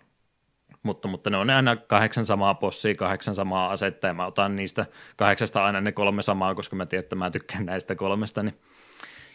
Mutta, 0.84 1.08
mutta 1.08 1.30
ne 1.30 1.38
on 1.38 1.50
aina 1.50 1.76
kahdeksan 1.76 2.26
samaa 2.26 2.54
possia, 2.54 2.96
kahdeksan 2.96 3.36
samaa 3.36 3.72
asetta, 3.72 4.08
ja 4.08 4.14
mä 4.14 4.26
otan 4.26 4.56
niistä 4.56 4.86
kahdeksasta 5.16 5.66
aina 5.66 5.82
ne 5.82 5.92
kolme 5.92 6.22
samaa, 6.22 6.56
koska 6.56 6.76
mä 6.76 6.86
tiedän, 6.86 7.04
että 7.04 7.16
mä 7.16 7.32
tykkään 7.32 7.66
näistä 7.66 7.96
kolmesta, 7.96 8.44
niin 8.44 8.60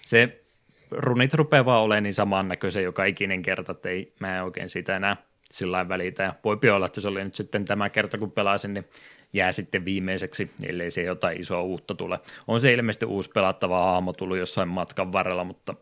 se 0.07 0.44
runit 0.91 1.35
rupeaa 1.35 1.65
vaan 1.65 1.83
olemaan 1.83 2.03
niin 2.03 2.15
samannäköisiä 2.15 2.83
joka 2.83 3.05
ikinen 3.05 3.43
kerta, 3.43 3.73
että 3.73 3.89
ei, 3.89 4.15
mä 4.21 4.37
en 4.37 4.45
oikein 4.45 4.71
siitä 4.71 4.97
enää 4.97 5.17
sillä 5.53 5.89
välitä, 5.89 6.23
ja 6.23 6.35
voi 6.45 6.59
olla, 6.75 6.87
että 6.87 7.01
se 7.01 7.09
oli 7.09 7.25
nyt 7.25 7.35
sitten 7.35 7.65
tämä 7.65 7.91
kerta, 7.91 8.19
kun 8.19 8.33
pelasin, 8.33 8.75
niin 8.75 8.85
jää 9.33 9.53
sitten 9.53 9.85
viimeiseksi, 9.85 10.51
ellei 10.69 10.91
se 10.91 11.03
jotain 11.03 11.41
isoa 11.41 11.63
uutta 11.63 11.95
tule. 11.95 12.21
On 12.47 12.61
se 12.61 12.73
ilmeisesti 12.73 13.07
uusi 13.07 13.31
pelattava 13.31 13.85
hahmo 13.85 14.13
tullut 14.13 14.39
jossain 14.39 14.69
matkan 14.69 15.13
varrella, 15.13 15.45
mutta 15.45 15.75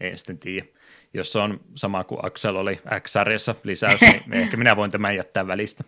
en 0.00 0.18
sitten 0.18 0.38
tiedä 0.38 0.66
jos 1.14 1.32
se 1.32 1.38
on 1.38 1.60
sama 1.74 2.04
kuin 2.04 2.26
Axel 2.26 2.56
oli 2.56 2.80
X-sarjassa 3.00 3.54
lisäys, 3.62 4.00
niin 4.00 4.32
ehkä 4.42 4.56
minä 4.56 4.76
voin 4.76 4.90
tämän 4.90 5.16
jättää 5.16 5.46
välistä. 5.46 5.84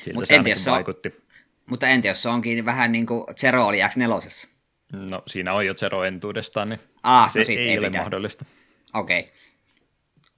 Siltä 0.00 0.18
Mut 0.18 0.28
se 0.28 0.34
en 0.34 0.46
jos 0.46 0.66
vaikutti. 0.66 1.08
On, 1.08 1.22
mutta 1.66 1.88
entä 1.88 2.08
jos 2.08 2.22
se 2.22 2.28
onkin 2.28 2.64
vähän 2.64 2.92
niin 2.92 3.06
kuin 3.06 3.24
Zero 3.36 3.66
oli 3.66 3.78
X4? 3.82 4.48
No 4.92 5.22
siinä 5.26 5.52
on 5.52 5.66
jo 5.66 5.74
Zero 5.74 6.04
entuudestaan, 6.04 6.68
niin 6.68 6.80
ah, 7.02 7.32
se 7.32 7.38
no 7.38 7.44
ei, 7.48 7.58
ei 7.58 7.78
ole 7.78 7.86
mitään. 7.86 8.04
mahdollista. 8.04 8.44
Okei. 8.94 9.20
Okay. 9.20 9.32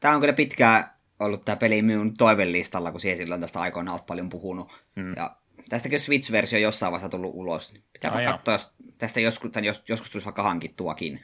Tämä 0.01 0.15
on 0.15 0.21
kyllä 0.21 0.33
pitkään 0.33 0.91
ollut 1.21 1.45
tämä 1.45 1.57
peli 1.57 1.83
minun 1.83 2.17
toivelistalla, 2.17 2.91
kun 2.91 3.01
siihen 3.01 3.19
silloin 3.19 3.41
tästä 3.41 3.61
aikoina 3.61 3.93
olet 3.93 4.07
paljon 4.07 4.29
puhunut. 4.29 4.85
Hmm. 5.01 5.13
Ja 5.17 5.37
tästäkin 5.69 6.01
Switch-versio 6.01 6.59
jossain 6.59 6.93
vaiheessa 6.93 7.09
tullut 7.09 7.35
ulos. 7.35 7.75
Pitääpä 7.93 8.19
ah, 8.19 8.25
katsoa, 8.25 8.55
jos 8.55 8.73
tästä 8.99 9.21
joskus, 9.21 9.51
jos, 9.63 9.83
joskus 9.89 10.11
tulisi 10.11 10.25
vaikka 10.25 10.43
hankittuakin. 10.43 11.21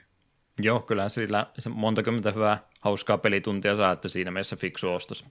Joo, 0.61 0.81
kyllä 0.81 1.09
sillä 1.09 1.47
monta 1.71 2.03
kymmentä 2.03 2.33
hyvää 2.33 2.59
hauskaa 2.81 3.19
pelituntia 3.19 3.75
saa, 3.75 3.93
että 3.93 4.09
siinä 4.09 4.31
mielessä 4.31 4.57
fiksu 4.57 4.93
ostos. 4.93 5.25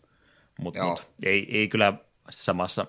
Mutta 0.60 0.84
mut, 0.84 1.12
ei, 1.24 1.58
ei 1.58 1.68
kyllä 1.68 1.94
samassa 2.30 2.86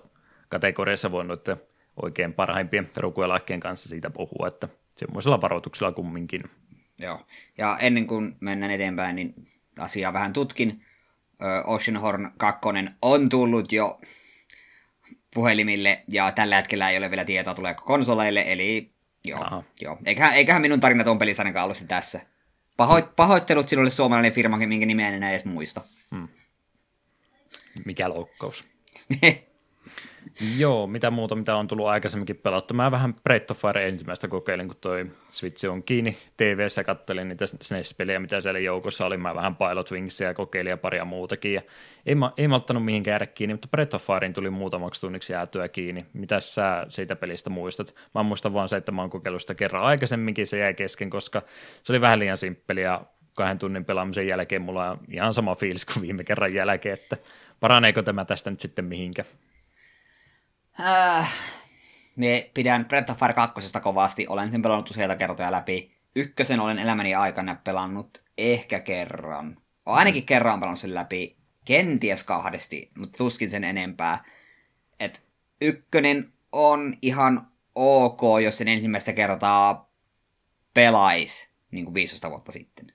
kategoriassa 0.49 1.11
voi 1.11 1.25
noiden 1.25 1.57
oikein 2.01 2.33
parhaimpien 2.33 2.89
rukuelaikkeen 2.97 3.59
kanssa 3.59 3.89
siitä 3.89 4.09
puhua, 4.09 4.47
että 4.47 4.67
semmoisella 4.89 5.41
varoituksella 5.41 5.91
kumminkin. 5.91 6.43
Joo. 7.01 7.25
Ja 7.57 7.77
ennen 7.79 8.07
kuin 8.07 8.35
mennään 8.39 8.71
eteenpäin, 8.71 9.15
niin 9.15 9.33
asiaa 9.79 10.13
vähän 10.13 10.33
tutkin. 10.33 10.85
Oceanhorn 11.65 12.31
2 12.37 12.61
on 13.01 13.29
tullut 13.29 13.71
jo 13.71 14.01
puhelimille, 15.33 16.03
ja 16.07 16.31
tällä 16.31 16.55
hetkellä 16.55 16.89
ei 16.89 16.97
ole 16.97 17.09
vielä 17.09 17.25
tietoa 17.25 17.53
tuleeko 17.53 17.83
konsoleille, 17.85 18.43
eli 18.47 18.91
joo. 19.25 19.63
joo. 19.81 19.97
Eiköhän, 20.05 20.33
eiköhän 20.33 20.61
minun 20.61 20.79
tarinat 20.79 21.07
on 21.07 21.17
pelissä 21.17 21.43
ainakaan 21.43 21.63
ollut 21.63 21.83
tässä. 21.87 22.21
Pahoit, 22.77 23.15
pahoittelut 23.15 23.69
sinulle 23.69 23.89
suomalainen 23.89 24.31
firma, 24.31 24.57
minkä 24.57 24.85
nimeä 24.85 25.07
en 25.07 25.13
enää 25.13 25.29
edes 25.29 25.45
muista. 25.45 25.81
Hmm. 26.15 26.27
Mikä 27.85 28.09
loukkaus. 28.09 28.65
Joo, 30.57 30.87
mitä 30.87 31.11
muuta, 31.11 31.35
mitä 31.35 31.55
on 31.55 31.67
tullut 31.67 31.87
aikaisemminkin 31.87 32.35
pelattu. 32.35 32.73
Mä 32.73 32.91
vähän 32.91 33.13
Breath 33.13 33.51
of 33.51 33.61
Fire 33.61 33.87
ensimmäistä 33.87 34.27
kokeilin, 34.27 34.67
kun 34.67 34.77
toi 34.81 35.11
Switch 35.31 35.69
on 35.69 35.83
kiinni. 35.83 36.17
TV-ssä 36.37 36.83
kattelin 36.83 37.27
niitä 37.27 37.45
SNES-pelejä, 37.61 38.19
mitä 38.19 38.41
siellä 38.41 38.59
joukossa 38.59 39.05
oli. 39.05 39.17
Mä 39.17 39.35
vähän 39.35 39.55
Pilot 39.55 39.91
Wingsia 39.91 40.33
kokeilin 40.33 40.69
ja 40.69 40.77
paria 40.77 41.05
muutakin. 41.05 41.53
Ja 41.53 41.61
ei, 42.05 42.15
mä, 42.15 42.31
ei 42.37 42.47
malttanut 42.47 42.85
mihinkään 42.85 43.13
jäädä 43.13 43.25
kiinni, 43.25 43.53
mutta 43.53 43.67
Breath 43.67 43.95
of 43.95 44.07
Firein 44.07 44.33
tuli 44.33 44.49
muutamaksi 44.49 45.01
tunniksi 45.01 45.33
jäätyä 45.33 45.67
kiinni. 45.69 46.05
Mitä 46.13 46.39
sä 46.39 46.85
siitä 46.89 47.15
pelistä 47.15 47.49
muistat? 47.49 47.95
Mä 48.15 48.23
muistan 48.23 48.53
vaan 48.53 48.67
se, 48.67 48.77
että 48.77 48.91
mä 48.91 49.01
oon 49.01 49.09
kokeillut 49.09 49.41
sitä 49.41 49.55
kerran 49.55 49.83
aikaisemminkin, 49.83 50.47
se 50.47 50.57
jäi 50.57 50.73
kesken, 50.73 51.09
koska 51.09 51.41
se 51.83 51.93
oli 51.93 52.01
vähän 52.01 52.19
liian 52.19 52.37
simppeli 52.37 52.81
ja 52.81 53.01
kahden 53.35 53.59
tunnin 53.59 53.85
pelaamisen 53.85 54.27
jälkeen 54.27 54.61
mulla 54.61 54.91
on 54.91 54.99
ihan 55.11 55.33
sama 55.33 55.55
fiilis 55.55 55.85
kuin 55.85 56.01
viime 56.01 56.23
kerran 56.23 56.53
jälkeen, 56.53 56.93
että 56.93 57.17
paraneeko 57.59 58.01
tämä 58.01 58.25
tästä 58.25 58.49
nyt 58.49 58.59
sitten 58.59 58.85
mihinkä? 58.85 59.25
Äh, 60.79 61.33
me 62.15 62.49
pidän 62.53 62.85
Breath 62.85 63.11
of 63.11 63.17
Fire 63.17 63.33
2 63.33 63.61
kovasti, 63.81 64.27
olen 64.27 64.51
sen 64.51 64.61
pelannut 64.61 64.89
useita 64.89 65.15
kertoja 65.15 65.51
läpi. 65.51 65.91
Ykkösen 66.15 66.59
olen 66.59 66.79
elämäni 66.79 67.15
aikana 67.15 67.55
pelannut 67.63 68.23
ehkä 68.37 68.79
kerran. 68.79 69.57
Olen 69.85 69.99
ainakin 69.99 70.25
kerran 70.25 70.59
pelannut 70.59 70.79
sen 70.79 70.93
läpi, 70.93 71.37
kenties 71.65 72.23
kahdesti, 72.23 72.91
mutta 72.97 73.17
tuskin 73.17 73.51
sen 73.51 73.63
enempää. 73.63 74.23
Et 74.99 75.25
ykkönen 75.61 76.33
on 76.51 76.97
ihan 77.01 77.47
ok, 77.75 78.21
jos 78.43 78.57
sen 78.57 78.67
ensimmäistä 78.67 79.13
kertaa 79.13 79.91
pelais 80.73 81.49
niin 81.71 81.85
kuin 81.85 81.93
15 81.93 82.29
vuotta 82.29 82.51
sitten. 82.51 82.87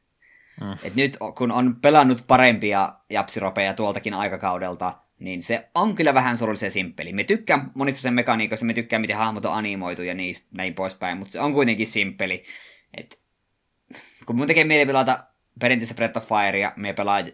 Mm. 0.60 0.72
Et 0.82 0.94
nyt 0.94 1.16
kun 1.38 1.52
on 1.52 1.76
pelannut 1.76 2.24
parempia 2.26 2.92
japsiropeja 3.10 3.74
tuoltakin 3.74 4.14
aikakaudelta, 4.14 4.94
niin 5.18 5.42
se 5.42 5.68
on 5.74 5.94
kyllä 5.94 6.14
vähän 6.14 6.38
surullisen 6.38 6.70
simppeli. 6.70 7.12
Me 7.12 7.24
tykkään 7.24 7.70
monista 7.74 8.00
sen 8.00 8.14
mekaniikoista, 8.14 8.66
me 8.66 8.74
tykkään 8.74 9.00
miten 9.00 9.16
hahmot 9.16 9.44
on 9.44 9.54
animoitu 9.54 10.02
ja 10.02 10.14
niistä 10.14 10.48
näin 10.52 10.74
poispäin, 10.74 11.18
mutta 11.18 11.32
se 11.32 11.40
on 11.40 11.52
kuitenkin 11.52 11.86
simppeli. 11.86 12.42
Et, 12.94 13.20
kun 14.26 14.36
mun 14.36 14.46
tekee 14.46 14.64
mieli 14.64 14.86
pelata 14.86 15.24
perinteistä 15.60 15.94
Breath 15.94 16.18
of 16.18 16.28
Firea, 16.28 16.72
me 16.76 16.92
pelaa 16.92 17.24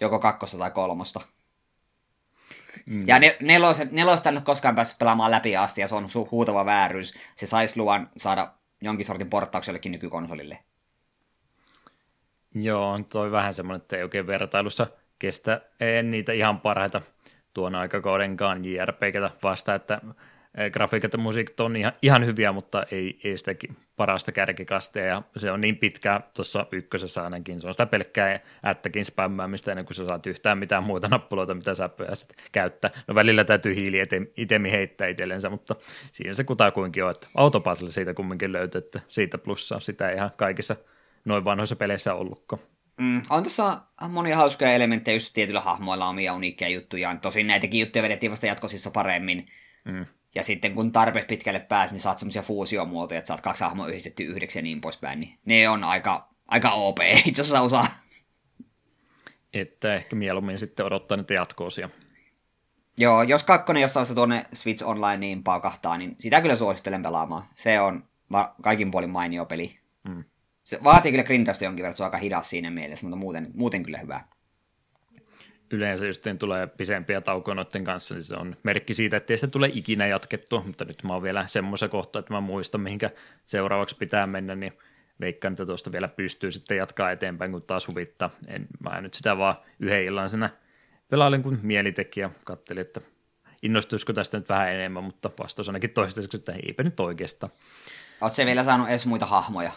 joko 0.00 0.18
kakkosta 0.18 0.58
tai 0.58 0.70
kolmosta. 0.70 1.20
Mm. 2.86 3.08
Ja 3.08 3.18
ne, 3.18 3.36
neloset, 3.40 3.92
nelosta 3.92 4.28
en 4.28 4.36
ole 4.36 4.42
koskaan 4.42 4.74
päässyt 4.74 4.98
pelaamaan 4.98 5.30
läpi 5.30 5.56
asti, 5.56 5.80
ja 5.80 5.88
se 5.88 5.94
on 5.94 6.04
su- 6.04 6.30
huutava 6.30 6.64
vääryys. 6.64 7.14
Se 7.34 7.46
saisi 7.46 7.80
luvan 7.80 8.10
saada 8.16 8.52
jonkin 8.80 9.06
sortin 9.06 9.30
porttauksellekin 9.30 9.92
nykykonsolille. 9.92 10.58
Joo, 12.54 13.00
toi 13.08 13.30
vähän 13.30 13.54
semmoinen, 13.54 13.82
että 13.82 13.96
ei 13.96 14.02
oikein 14.02 14.26
vertailussa 14.26 14.86
kestä 15.18 15.60
en 15.80 16.10
niitä 16.10 16.32
ihan 16.32 16.60
parhaita 16.60 17.02
tuon 17.54 17.74
aikakaudenkaan 17.74 18.64
JRPGtä 18.64 19.30
vasta, 19.42 19.74
että 19.74 20.00
e, 20.54 20.70
grafiikat 20.70 21.12
ja 21.12 21.18
musiikit 21.18 21.60
on 21.60 21.76
ihan, 21.76 21.92
ihan 22.02 22.26
hyviä, 22.26 22.52
mutta 22.52 22.86
ei, 22.90 23.20
ei 23.24 23.38
sitä 23.38 23.54
parasta 23.96 24.32
kärkikastia, 24.32 25.04
ja 25.04 25.22
se 25.36 25.52
on 25.52 25.60
niin 25.60 25.76
pitkä 25.76 26.20
tuossa 26.34 26.66
ykkösessä 26.72 27.24
ainakin, 27.24 27.60
se 27.60 27.66
on 27.66 27.74
sitä 27.74 27.86
pelkkää 27.86 28.40
ättäkin 28.66 29.04
spämmäämistä 29.04 29.72
ennen 29.72 29.84
kuin 29.84 29.94
sä 29.94 30.06
saat 30.06 30.26
yhtään 30.26 30.58
mitään 30.58 30.84
muuta 30.84 31.08
nappuloita, 31.08 31.54
mitä 31.54 31.74
sä 31.74 31.88
pääset 31.88 32.34
käyttää. 32.52 32.90
No 33.06 33.14
välillä 33.14 33.44
täytyy 33.44 33.74
hiili 33.74 34.02
itemi 34.36 34.72
heittää 34.72 35.08
itsellensä, 35.08 35.50
mutta 35.50 35.76
siinä 36.12 36.32
se 36.32 36.44
kutakuinkin 36.44 37.04
on, 37.04 37.10
että 37.10 37.26
autopasille 37.34 37.90
siitä 37.90 38.14
kumminkin 38.14 38.52
löytyy, 38.52 38.78
että 38.78 39.00
siitä 39.08 39.38
plussaa 39.38 39.80
sitä 39.80 40.10
ihan 40.10 40.30
kaikissa 40.36 40.76
noin 41.24 41.44
vanhoissa 41.44 41.76
peleissä 41.76 42.14
ollutkaan. 42.14 42.62
Mm, 42.98 43.22
on 43.30 43.42
tuossa 43.42 43.82
monia 44.08 44.36
hauskoja 44.36 44.72
elementtejä, 44.72 45.16
just 45.16 45.32
tietyillä 45.32 45.60
hahmoilla 45.60 46.08
omia 46.08 46.34
uniikkeja 46.34 46.68
juttuja. 46.68 47.16
Tosin 47.22 47.46
näitäkin 47.46 47.80
juttuja 47.80 48.02
vedettiin 48.02 48.30
vasta 48.30 48.46
jatkosissa 48.46 48.90
paremmin. 48.90 49.46
Mm. 49.84 50.06
Ja 50.34 50.42
sitten 50.42 50.74
kun 50.74 50.92
tarpeeksi 50.92 51.28
pitkälle 51.28 51.60
pääset, 51.60 51.92
niin 51.92 52.00
saat 52.00 52.18
semmoisia 52.18 52.42
fuusiomuotoja, 52.42 53.18
että 53.18 53.28
saat 53.28 53.40
kaksi 53.40 53.64
hahmoa 53.64 53.88
yhdistetty 53.88 54.22
yhdeksi 54.22 54.58
ja 54.58 54.62
niin 54.62 54.80
poispäin. 54.80 55.20
Niin 55.20 55.38
ne 55.44 55.68
on 55.68 55.84
aika, 55.84 56.28
aika 56.48 56.70
OP 56.70 56.98
itse 57.26 57.42
asiassa 57.42 57.60
osa. 57.60 57.84
Että 59.52 59.94
ehkä 59.94 60.16
mieluummin 60.16 60.58
sitten 60.58 60.86
odottaa 60.86 61.16
niitä 61.16 61.34
jatkoosia. 61.34 61.90
Joo, 62.96 63.22
jos 63.22 63.44
kakkonen 63.44 63.82
jossain 63.82 64.00
vaiheessa 64.00 64.14
tuonne 64.14 64.46
Switch 64.52 64.86
Online 64.86 65.16
niin 65.16 65.44
paukahtaa, 65.44 65.98
niin 65.98 66.16
sitä 66.18 66.40
kyllä 66.40 66.56
suosittelen 66.56 67.02
pelaamaan. 67.02 67.46
Se 67.54 67.80
on 67.80 68.04
kaikin 68.62 68.90
puolin 68.90 69.10
mainio 69.10 69.44
peli. 69.44 69.78
Mm. 70.08 70.24
Se 70.68 70.78
vaatii 70.84 71.12
kyllä 71.12 71.24
grindausta 71.24 71.64
jonkin 71.64 71.82
verran, 71.82 71.96
se 71.96 72.02
on 72.02 72.06
aika 72.06 72.16
hidas 72.16 72.50
siinä 72.50 72.70
mielessä, 72.70 73.06
mutta 73.06 73.16
muuten, 73.16 73.50
muuten 73.54 73.82
kyllä 73.82 73.98
hyvä. 73.98 74.24
Yleensä 75.70 76.06
jos 76.06 76.20
tulee 76.38 76.66
pisempiä 76.66 77.20
taukoja 77.20 77.54
noiden 77.54 77.84
kanssa, 77.84 78.14
niin 78.14 78.24
se 78.24 78.36
on 78.36 78.56
merkki 78.62 78.94
siitä, 78.94 79.16
että 79.16 79.32
ei 79.32 79.36
sitä 79.36 79.46
tule 79.46 79.70
ikinä 79.72 80.06
jatkettu, 80.06 80.62
mutta 80.66 80.84
nyt 80.84 81.02
mä 81.02 81.12
oon 81.12 81.22
vielä 81.22 81.46
semmoisen 81.46 81.90
kohtaa, 81.90 82.20
että 82.20 82.32
mä 82.32 82.40
muistan, 82.40 82.80
mihinkä 82.80 83.10
seuraavaksi 83.44 83.96
pitää 83.96 84.26
mennä, 84.26 84.54
niin 84.54 84.72
veikkaan, 85.20 85.52
että 85.52 85.66
tuosta 85.66 85.92
vielä 85.92 86.08
pystyy 86.08 86.50
sitten 86.50 86.76
jatkaa 86.76 87.10
eteenpäin, 87.10 87.52
kun 87.52 87.62
taas 87.66 87.88
huvittaa. 87.88 88.30
En, 88.48 88.66
mä 88.80 89.00
nyt 89.00 89.14
sitä 89.14 89.38
vaan 89.38 89.56
yhden 89.80 90.04
illaisena 90.04 90.50
pelailin, 91.08 91.42
kun 91.42 91.58
mieli 91.62 91.92
teki 91.92 92.20
ja 92.20 92.30
katselin, 92.44 92.80
että 92.80 93.00
innostuisiko 93.62 94.12
tästä 94.12 94.38
nyt 94.38 94.48
vähän 94.48 94.72
enemmän, 94.72 95.04
mutta 95.04 95.30
vastaus 95.38 95.68
ainakin 95.68 95.94
toistaiseksi, 95.94 96.36
että 96.36 96.52
eipä 96.52 96.82
nyt 96.82 97.00
oikeastaan. 97.00 97.52
Oletko 98.20 98.44
vielä 98.46 98.64
saanut 98.64 98.88
edes 98.88 99.06
muita 99.06 99.26
hahmoja? 99.26 99.72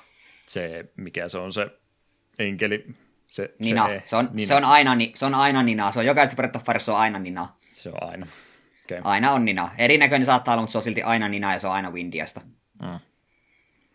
Se, 0.51 0.85
mikä 0.97 1.29
se 1.29 1.37
on 1.37 1.53
se 1.53 1.67
enkeli, 2.39 2.85
se, 3.27 3.55
Nina. 3.59 3.87
Se, 3.87 4.01
se, 4.05 4.15
on, 4.15 4.29
Nina. 4.33 4.47
se, 4.47 4.55
on 4.55 4.65
aina, 4.65 4.91
se 5.15 5.25
on 5.25 5.35
aina 5.35 5.63
Nina. 5.63 5.91
Se 5.91 5.99
on 5.99 6.05
jokaisessa 6.05 6.35
Breath 6.35 6.57
of 6.57 6.63
Fire, 6.63 6.93
on 6.93 6.99
aina 6.99 7.19
Nina. 7.19 7.47
Se 7.73 7.89
on 7.89 8.09
aina. 8.09 8.27
Okay. 8.85 9.01
Aina 9.03 9.31
on 9.31 9.45
Nina. 9.45 9.71
Erinäköinen 9.77 10.25
saattaa 10.25 10.53
olla, 10.53 10.61
mutta 10.61 10.71
se 10.71 10.77
on 10.77 10.83
silti 10.83 11.03
aina 11.03 11.27
Nina 11.27 11.53
ja 11.53 11.59
se 11.59 11.67
on 11.67 11.73
aina 11.73 11.91
Windiasta. 11.91 12.41
Mm. 12.81 12.99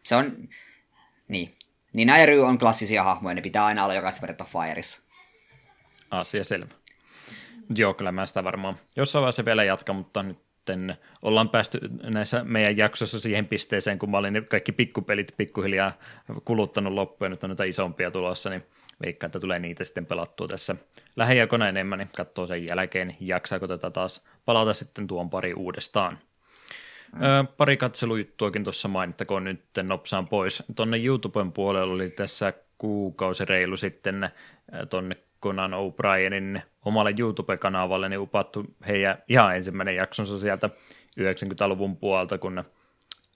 Se 0.03 0.17
on... 0.17 0.49
Niin. 1.29 1.55
Nina 1.93 2.19
ja 2.19 2.27
Ryu 2.27 2.45
on 2.45 2.59
klassisia 2.59 3.03
hahmoja, 3.03 3.35
ne 3.35 3.41
pitää 3.41 3.65
aina 3.65 3.85
olla 3.85 3.95
jokaisessa 3.95 4.27
Breath 4.27 4.43
of 4.43 4.53
Fireissa. 4.53 5.03
Asia 6.11 6.45
selvä. 6.45 6.75
Joo, 7.77 7.95
kyllä 7.95 8.13
mä 8.13 8.27
sitä 8.27 8.45
varmaan 8.45 8.77
jossain 8.97 9.21
vaiheessa 9.21 9.45
vielä 9.45 9.65
jatkan, 9.65 9.97
mutta 9.97 10.23
nyt 10.23 10.39
sitten 10.67 10.97
ollaan 11.23 11.49
päästy 11.49 11.81
näissä 12.03 12.45
meidän 12.45 12.77
jaksossa 12.77 13.21
siihen 13.21 13.47
pisteeseen, 13.47 13.99
kun 13.99 14.11
mä 14.11 14.19
olin 14.19 14.47
kaikki 14.49 14.73
pikkupelit 14.73 15.35
pikkuhiljaa 15.37 15.93
kuluttanut 16.45 16.93
loppuun, 16.93 17.31
nyt 17.31 17.45
on 17.45 17.51
näitä 17.51 17.65
isompia 17.65 18.11
tulossa, 18.11 18.51
niin 18.51 18.63
veikkaan, 19.05 19.29
että 19.29 19.41
tulee 19.41 19.59
niitä 19.59 19.85
sitten 19.85 20.07
pelattua 20.07 20.47
tässä 20.49 20.77
lähiaikoina 21.17 21.69
enemmän, 21.69 21.99
niin 21.99 22.09
katsoo 22.17 22.47
sen 22.47 22.67
jälkeen, 22.67 23.17
jaksaako 23.21 23.69
tätä 23.69 23.91
taas 23.91 24.25
palata 24.45 24.75
sitten 24.75 25.07
tuon 25.07 25.31
pari 25.31 25.55
uudestaan. 25.55 26.19
Mm. 27.15 27.23
Ö, 27.23 27.45
pari 27.57 27.77
katselujuttuakin 27.77 28.65
tuossa 28.65 28.89
mainittakoon 28.89 29.45
nyt 29.45 29.63
nopsaan 29.83 30.29
pois. 30.29 30.63
Tuonne 30.77 31.05
YouTuben 31.05 31.53
puolella 31.53 31.95
oli 31.95 32.11
tässä 32.11 32.53
kuukausi 32.79 33.45
reilu 33.45 33.77
sitten 33.77 34.31
tuonne 34.91 35.17
Conan 35.47 35.73
O'Brienin 35.73 36.61
omalle 36.85 37.15
YouTube-kanavalle 37.19 38.09
niin 38.09 38.19
upattu 38.19 38.65
heidän 38.87 39.19
ihan 39.29 39.57
ensimmäinen 39.57 39.97
jaksonsa 39.97 40.39
sieltä 40.39 40.71
90-luvun 41.21 41.97
puolta, 41.97 42.39
kun 42.39 42.65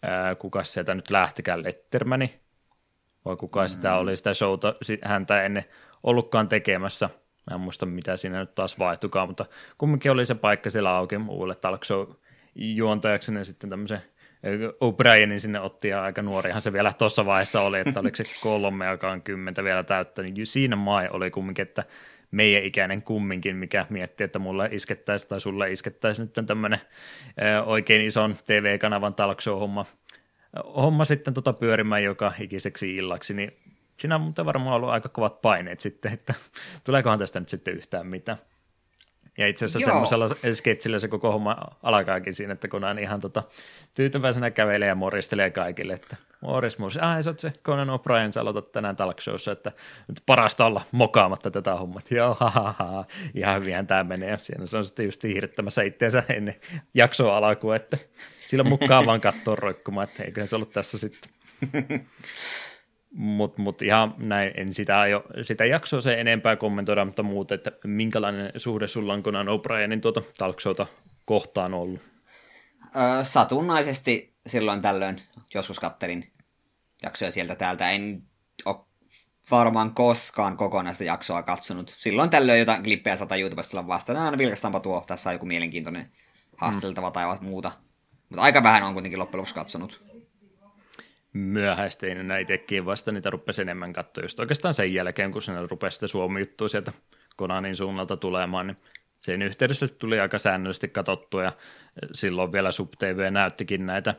ää, 0.02 0.34
kuka 0.34 0.64
sieltä 0.64 0.94
nyt 0.94 1.10
lähtikään, 1.10 1.64
Lettermani, 1.64 2.40
vai 3.24 3.36
kuka 3.36 3.62
mm. 3.62 3.68
sitä 3.68 3.96
oli 3.96 4.16
sitä 4.16 4.34
showta 4.34 4.74
häntä 5.02 5.42
ennen 5.42 5.64
ollutkaan 6.02 6.48
tekemässä. 6.48 7.10
Mä 7.50 7.54
en 7.54 7.60
muista, 7.60 7.86
mitä 7.86 8.16
siinä 8.16 8.40
nyt 8.40 8.54
taas 8.54 8.78
vaihtukaan, 8.78 9.28
mutta 9.28 9.44
kumminkin 9.78 10.10
oli 10.10 10.24
se 10.24 10.34
paikka 10.34 10.70
siellä 10.70 10.90
auki 10.96 11.16
uudelle 11.16 11.54
talk 11.54 11.84
show 11.84 12.08
juontajaksi, 12.54 13.32
niin 13.32 13.44
sitten 13.44 13.70
tämmöisen 13.70 14.02
O'Brienin 14.80 15.38
sinne 15.38 15.60
otti 15.60 15.88
ja 15.88 16.02
aika 16.02 16.22
nuorihan 16.22 16.62
se 16.62 16.72
vielä 16.72 16.92
tuossa 16.92 17.26
vaiheessa 17.26 17.60
oli, 17.60 17.78
että 17.78 18.00
oliko 18.00 18.16
se 18.16 18.24
kolme 18.42 18.86
on 19.12 19.22
kymmentä 19.22 19.64
vielä 19.64 19.82
täyttä, 19.82 20.22
niin 20.22 20.46
siinä 20.46 20.76
mai 20.76 21.08
oli 21.12 21.30
kumminkin, 21.30 21.62
että 21.62 21.84
meidän 22.30 22.64
ikäinen 22.64 23.02
kumminkin, 23.02 23.56
mikä 23.56 23.86
miettii, 23.90 24.24
että 24.24 24.38
mulle 24.38 24.68
iskettäisi 24.72 25.28
tai 25.28 25.40
sulle 25.40 25.72
iskettäisi 25.72 26.22
nyt 26.22 26.46
tämmöinen 26.46 26.80
oikein 27.66 28.06
ison 28.06 28.36
TV-kanavan 28.46 29.14
talk 29.14 29.38
homma 29.46 29.86
homma 30.76 31.04
sitten 31.04 31.34
tota 31.34 31.52
pyörimään 31.52 32.04
joka 32.04 32.32
ikiseksi 32.40 32.96
illaksi, 32.96 33.34
niin 33.34 33.56
siinä 33.96 34.14
on 34.14 34.20
muuten 34.20 34.46
varmaan 34.46 34.76
ollut 34.76 34.90
aika 34.90 35.08
kovat 35.08 35.40
paineet 35.42 35.80
sitten, 35.80 36.12
että 36.12 36.34
tuleekohan 36.84 37.18
tästä 37.18 37.40
nyt 37.40 37.48
sitten 37.48 37.74
yhtään 37.74 38.06
mitään. 38.06 38.38
Ja 39.40 39.46
itse 39.46 39.64
asiassa 39.64 39.90
Joo. 39.90 40.06
semmoisella 40.06 40.52
sketsillä 40.52 40.98
se 40.98 41.08
koko 41.08 41.32
homma 41.32 41.56
alkaakin 41.82 42.34
siinä, 42.34 42.52
että 42.52 42.68
kun 42.68 42.84
on 42.84 42.98
ihan 42.98 43.20
tota, 43.20 43.42
tyytyväisenä 43.94 44.50
kävelee 44.50 44.88
ja 44.88 44.94
moristelee 44.94 45.50
kaikille, 45.50 45.92
että 45.92 46.16
Morris, 46.40 46.78
Morris. 46.78 46.98
Ai, 46.98 47.22
sä 47.22 47.30
oot 47.30 47.38
se 47.38 47.52
Conan 47.64 47.88
O'Brien, 47.88 48.32
sä 48.32 48.40
aloitat 48.40 48.72
tänään 48.72 48.96
talk 48.96 49.20
showssa, 49.20 49.52
että 49.52 49.72
nyt 50.08 50.22
parasta 50.26 50.66
olla 50.66 50.82
mokaamatta 50.92 51.50
tätä 51.50 51.74
hommat. 51.74 52.10
Joo, 52.10 52.36
ha, 52.40 52.50
ha, 52.50 52.74
ha. 52.78 53.04
ihan 53.34 53.60
hyvinhän 53.60 53.86
tämä 53.86 54.04
menee. 54.04 54.38
Siinä 54.38 54.66
se 54.66 54.76
on 54.76 54.84
sitten 54.84 55.04
just 55.04 55.22
hiihdyttämässä 55.22 55.82
itseensä 55.82 56.22
ennen 56.28 56.56
jaksoa 56.94 57.36
alkua, 57.36 57.76
että 57.76 57.98
sillä 58.46 58.64
mukaan 58.64 59.06
vaan 59.06 59.20
katsoa 59.20 59.56
roikkumaan, 59.56 60.08
että 60.08 60.22
eiköhän 60.22 60.48
se 60.48 60.56
ollut 60.56 60.70
tässä 60.70 60.98
sitten. 60.98 61.30
Mutta 63.14 63.62
mut 63.62 63.82
ihan 63.82 64.14
näin, 64.18 64.52
en 64.56 64.74
sitä, 64.74 65.06
jo, 65.06 65.24
sitä 65.42 65.64
jaksoa 65.64 66.00
se 66.00 66.20
enempää 66.20 66.56
kommentoida, 66.56 67.04
mutta 67.04 67.22
muuta, 67.22 67.54
että 67.54 67.72
minkälainen 67.84 68.52
suhde 68.56 68.86
sulla 68.86 69.12
on 69.12 69.22
Conan 69.22 69.46
O'Brienin 69.46 70.00
tuota 70.00 70.22
talk 70.38 70.60
showta 70.60 70.86
kohtaan 71.24 71.74
ollut? 71.74 72.00
Öö, 72.96 73.24
satunnaisesti 73.24 74.34
silloin 74.46 74.82
tällöin 74.82 75.20
joskus 75.54 75.80
kattelin 75.80 76.32
jaksoja 77.02 77.30
sieltä 77.30 77.54
täältä. 77.54 77.90
En 77.90 78.22
ole 78.64 78.76
varmaan 79.50 79.94
koskaan 79.94 80.56
kokonaista 80.56 81.04
jaksoa 81.04 81.42
katsonut. 81.42 81.94
Silloin 81.96 82.30
tällöin 82.30 82.58
jotain 82.58 82.82
klippejä 82.82 83.16
sata 83.16 83.36
YouTubesta 83.36 83.70
tulla 83.70 83.86
vastaan. 83.86 84.18
Aina 84.18 84.38
vilkastaanpa 84.38 84.80
tuo, 84.80 85.04
tässä 85.06 85.30
on 85.30 85.34
joku 85.34 85.46
mielenkiintoinen 85.46 86.12
haasteltava 86.56 87.08
mm. 87.08 87.12
tai 87.12 87.38
muuta. 87.40 87.72
Mutta 88.28 88.42
aika 88.42 88.62
vähän 88.62 88.82
on 88.82 88.92
kuitenkin 88.92 89.18
loppujen 89.18 89.38
lopuksi 89.38 89.54
katsonut. 89.54 90.09
Myöhäisteinä 91.32 92.38
itsekin 92.38 92.86
vasta 92.86 93.12
niitä 93.12 93.30
rupesi 93.30 93.62
enemmän 93.62 93.92
katsoa 93.92 94.24
just 94.24 94.40
oikeastaan 94.40 94.74
sen 94.74 94.94
jälkeen, 94.94 95.32
kun 95.32 95.42
sinne 95.42 95.66
rupesi 95.66 95.94
sitä 95.94 96.06
Suomi-juttua 96.06 96.68
sieltä 96.68 96.92
Konanin 97.36 97.76
suunnalta 97.76 98.16
tulemaan, 98.16 98.66
niin 98.66 98.76
sen 99.20 99.42
yhteydessä 99.42 99.88
tuli 99.88 100.20
aika 100.20 100.38
säännöllisesti 100.38 100.88
katsottua 100.88 101.42
ja 101.42 101.52
silloin 102.12 102.52
vielä 102.52 102.72
SubTV 102.72 103.32
näyttikin 103.32 103.86
näitä 103.86 104.14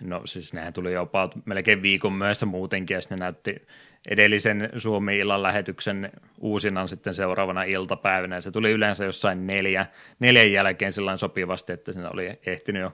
no 0.00 0.22
siis 0.24 0.54
nehän 0.54 0.72
tuli 0.72 0.92
jopa 0.92 1.30
melkein 1.44 1.82
viikon 1.82 2.12
myöhässä 2.12 2.46
muutenkin, 2.46 2.94
ja 2.94 3.00
sitten 3.00 3.18
ne 3.18 3.24
näytti 3.24 3.66
edellisen 4.08 4.70
Suomi-illan 4.76 5.42
lähetyksen 5.42 6.12
uusinan 6.40 6.88
sitten 6.88 7.14
seuraavana 7.14 7.62
iltapäivänä, 7.62 8.36
ja 8.36 8.40
se 8.40 8.50
tuli 8.50 8.70
yleensä 8.70 9.04
jossain 9.04 9.46
neljä, 9.46 9.86
neljän 10.18 10.52
jälkeen 10.52 10.92
sillä 10.92 11.16
sopivasti, 11.16 11.72
että 11.72 11.92
siinä 11.92 12.10
oli 12.10 12.38
ehtinyt 12.46 12.82
jo 12.82 12.92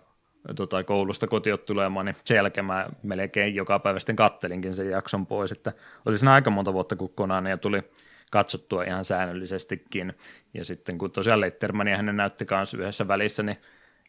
tota, 0.57 0.85
koulusta 0.85 1.27
kotiot 1.27 1.67
tulemaan, 1.67 2.07
niin 2.07 2.17
sen 2.25 2.35
jälkeen 2.35 2.65
mä 2.65 2.89
melkein 3.03 3.55
joka 3.55 3.79
päivä 3.79 3.99
sitten 3.99 4.17
kattelinkin 4.17 4.75
sen 4.75 4.91
jakson 4.91 5.27
pois, 5.27 5.53
että 5.53 5.73
oli 6.07 6.19
siinä 6.19 6.33
aika 6.33 6.51
monta 6.51 6.73
vuotta, 6.73 6.97
kun 6.97 7.15
Konania 7.15 7.57
tuli 7.57 7.83
katsottua 8.31 8.85
ihan 8.85 9.05
säännöllisestikin, 9.05 10.13
ja 10.55 10.65
sitten 10.65 10.99
kun 10.99 11.11
tosiaan 11.11 11.41
Lettermania 11.41 11.97
hänen 11.97 12.17
näytti 12.17 12.45
kanssa 12.45 12.79
yhdessä 12.79 13.09
välissä, 13.09 13.43
niin 13.43 13.57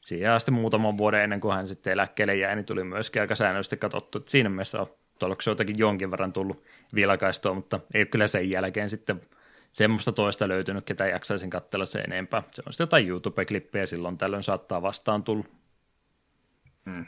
siihen 0.02 0.32
asti 0.32 0.52
muutaman 0.52 0.98
vuoden 0.98 1.22
ennen 1.22 1.40
kuin 1.42 1.56
hän 1.56 1.68
sitten 1.68 1.94
eläkkeelle 1.94 2.36
jäi, 2.36 2.56
niin 2.56 2.66
tuli 2.66 2.84
myöskin 2.84 3.22
aika 3.22 3.36
säännöllisesti 3.36 3.78
katsottu, 3.78 4.18
että 4.18 4.32
siinä 4.32 4.50
mielessä 4.50 4.82
on 4.82 4.88
jotakin 5.48 5.78
jonkin 5.78 6.12
verran 6.12 6.34
tullut 6.34 6.64
vilkaistoa, 6.96 7.54
mutta 7.54 7.80
ei 7.94 8.06
kyllä 8.06 8.28
sen 8.28 8.50
jälkeen 8.50 8.90
sitten 8.90 9.22
semmoista 9.72 10.12
toista 10.12 10.48
löytynyt, 10.48 10.86
ketä 10.86 11.08
jaksaisin 11.08 11.50
katsella 11.50 11.86
se 11.86 12.00
enempää. 12.00 12.44
Se 12.52 12.64
on 12.66 12.74
sitten 12.74 12.84
jotain 12.84 13.08
YouTube-klippejä 13.08 13.86
silloin 13.86 14.18
tällöin 14.18 14.44
saattaa 14.44 14.82
vastaan 14.82 15.24
tulla. 15.24 15.46
Hmm. 16.86 17.06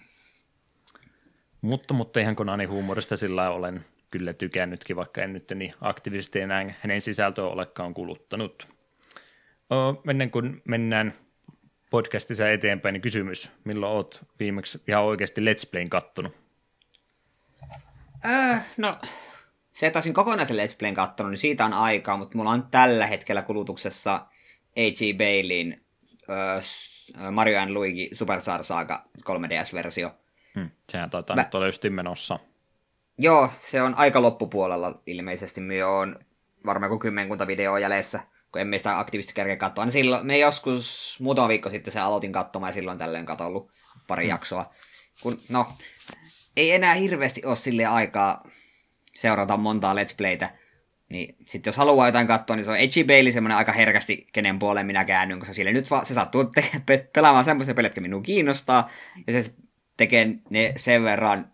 Mutta, 1.62 1.94
mutta 1.94 2.20
ihan 2.20 2.36
Konanin 2.36 2.70
huumorista 2.70 3.16
sillä 3.16 3.50
olen 3.50 3.86
kyllä 4.12 4.34
tykännytkin, 4.34 4.96
vaikka 4.96 5.22
en 5.22 5.34
nyt 5.34 5.52
niin 5.56 5.74
aktiivisesti 5.82 6.40
enää 6.40 6.76
hänen 6.80 7.02
sisältöä 7.02 7.46
olekaan 7.46 7.94
kuluttanut. 7.94 8.68
O, 9.74 10.02
ennen 10.10 10.32
kuin 10.32 10.62
mennään 10.66 11.14
podcastissa 11.90 12.50
eteenpäin, 12.50 12.94
niin 12.94 13.02
kysymys, 13.02 13.52
milloin 13.64 13.92
oot 13.92 14.26
viimeksi 14.40 14.82
ihan 14.88 15.04
oikeasti 15.04 15.42
Let's 15.42 15.70
Playn 15.72 15.90
kattonut? 15.90 16.36
Äh, 18.26 18.66
no, 18.78 19.00
se, 19.74 19.88
että 19.88 19.98
olisin 19.98 20.14
kokonaisen 20.14 20.58
Let's 20.58 20.76
Playn 20.80 20.94
kattonut, 20.94 21.30
niin 21.30 21.38
siitä 21.38 21.66
on 21.66 21.74
aikaa, 21.74 22.18
mutta 22.18 22.38
mulla 22.38 22.52
on 22.52 22.68
tällä 22.72 23.08
hetkellä 23.08 23.42
kulutuksessa 23.42 24.16
A.G. 24.78 25.18
Baileyin 25.18 25.86
äh, 26.30 26.64
Mario 27.32 27.60
and 27.60 27.72
Luigi 27.72 28.10
Super 28.14 28.41
Star 28.41 28.64
Saga 28.64 29.06
3DS-versio. 29.26 30.12
Hmm, 30.56 30.70
sehän 30.89 31.10
taitaa 31.10 31.36
Mä... 31.36 31.41
nyt 31.41 31.56
olla 31.56 31.66
justiin 31.66 31.93
menossa. 31.93 32.39
Joo, 33.18 33.49
se 33.72 33.82
on 33.82 33.95
aika 33.95 34.22
loppupuolella 34.22 35.01
ilmeisesti. 35.08 35.62
Me 35.62 35.86
on 35.86 36.20
varmaan 36.66 36.89
kuin 36.89 36.99
kymmenkunta 36.99 37.47
videoa 37.47 37.80
jäljessä 37.80 38.20
kun 38.56 38.62
emme 38.62 38.78
sitä 38.78 38.99
aktiivisesti 38.99 39.34
kerkeä 39.34 39.56
katsoa. 39.56 39.86
Niin 39.86 39.91
silloin, 39.91 40.26
me 40.26 40.38
joskus 40.38 41.18
muutama 41.22 41.47
viikko 41.47 41.70
sitten 41.70 41.91
se 41.91 41.99
aloitin 41.99 42.32
katsomaan 42.32 42.70
ja 42.70 42.74
silloin 42.74 42.97
tällöin 42.97 43.26
katollut 43.26 43.72
pari 44.08 44.24
hmm. 44.24 44.30
jaksoa. 44.30 44.74
Kun, 45.22 45.41
no, 45.49 45.68
ei 46.58 46.72
enää 46.72 46.93
hirveästi 46.93 47.41
ole 47.45 47.56
sille 47.56 47.86
aikaa 47.86 48.47
seurata 49.16 49.58
montaa 49.58 49.93
Let's 49.93 50.16
Playtä. 50.18 50.49
Niin 51.10 51.36
sitten 51.47 51.72
jos 51.72 51.78
haluaa 51.78 52.08
jotain 52.08 52.28
katsoa, 52.28 52.56
niin 52.56 52.64
se 52.66 52.72
on 52.72 52.78
Edgy 52.78 53.03
Bailey 53.03 53.32
semmoinen 53.32 53.58
aika 53.58 53.72
herkästi, 53.72 54.28
kenen 54.34 54.60
puoleen 54.60 54.86
minä 54.86 55.06
käännyn, 55.06 55.39
koska 55.39 55.53
sille 55.53 55.74
nyt 55.74 55.91
va- 55.91 56.03
se 56.03 56.14
sattuu 56.14 56.43
te- 56.56 56.82
pe- 56.86 57.10
pelaamaan 57.14 57.45
semmoisia 57.45 57.74
pelejä, 57.74 57.88
jotka 57.88 58.01
minua 58.01 58.22
kiinnostaa, 58.22 58.89
ja 59.28 59.34
se 59.34 59.56
tekee 59.97 60.28
ne 60.49 60.74
sen 60.76 61.03
verran 61.03 61.53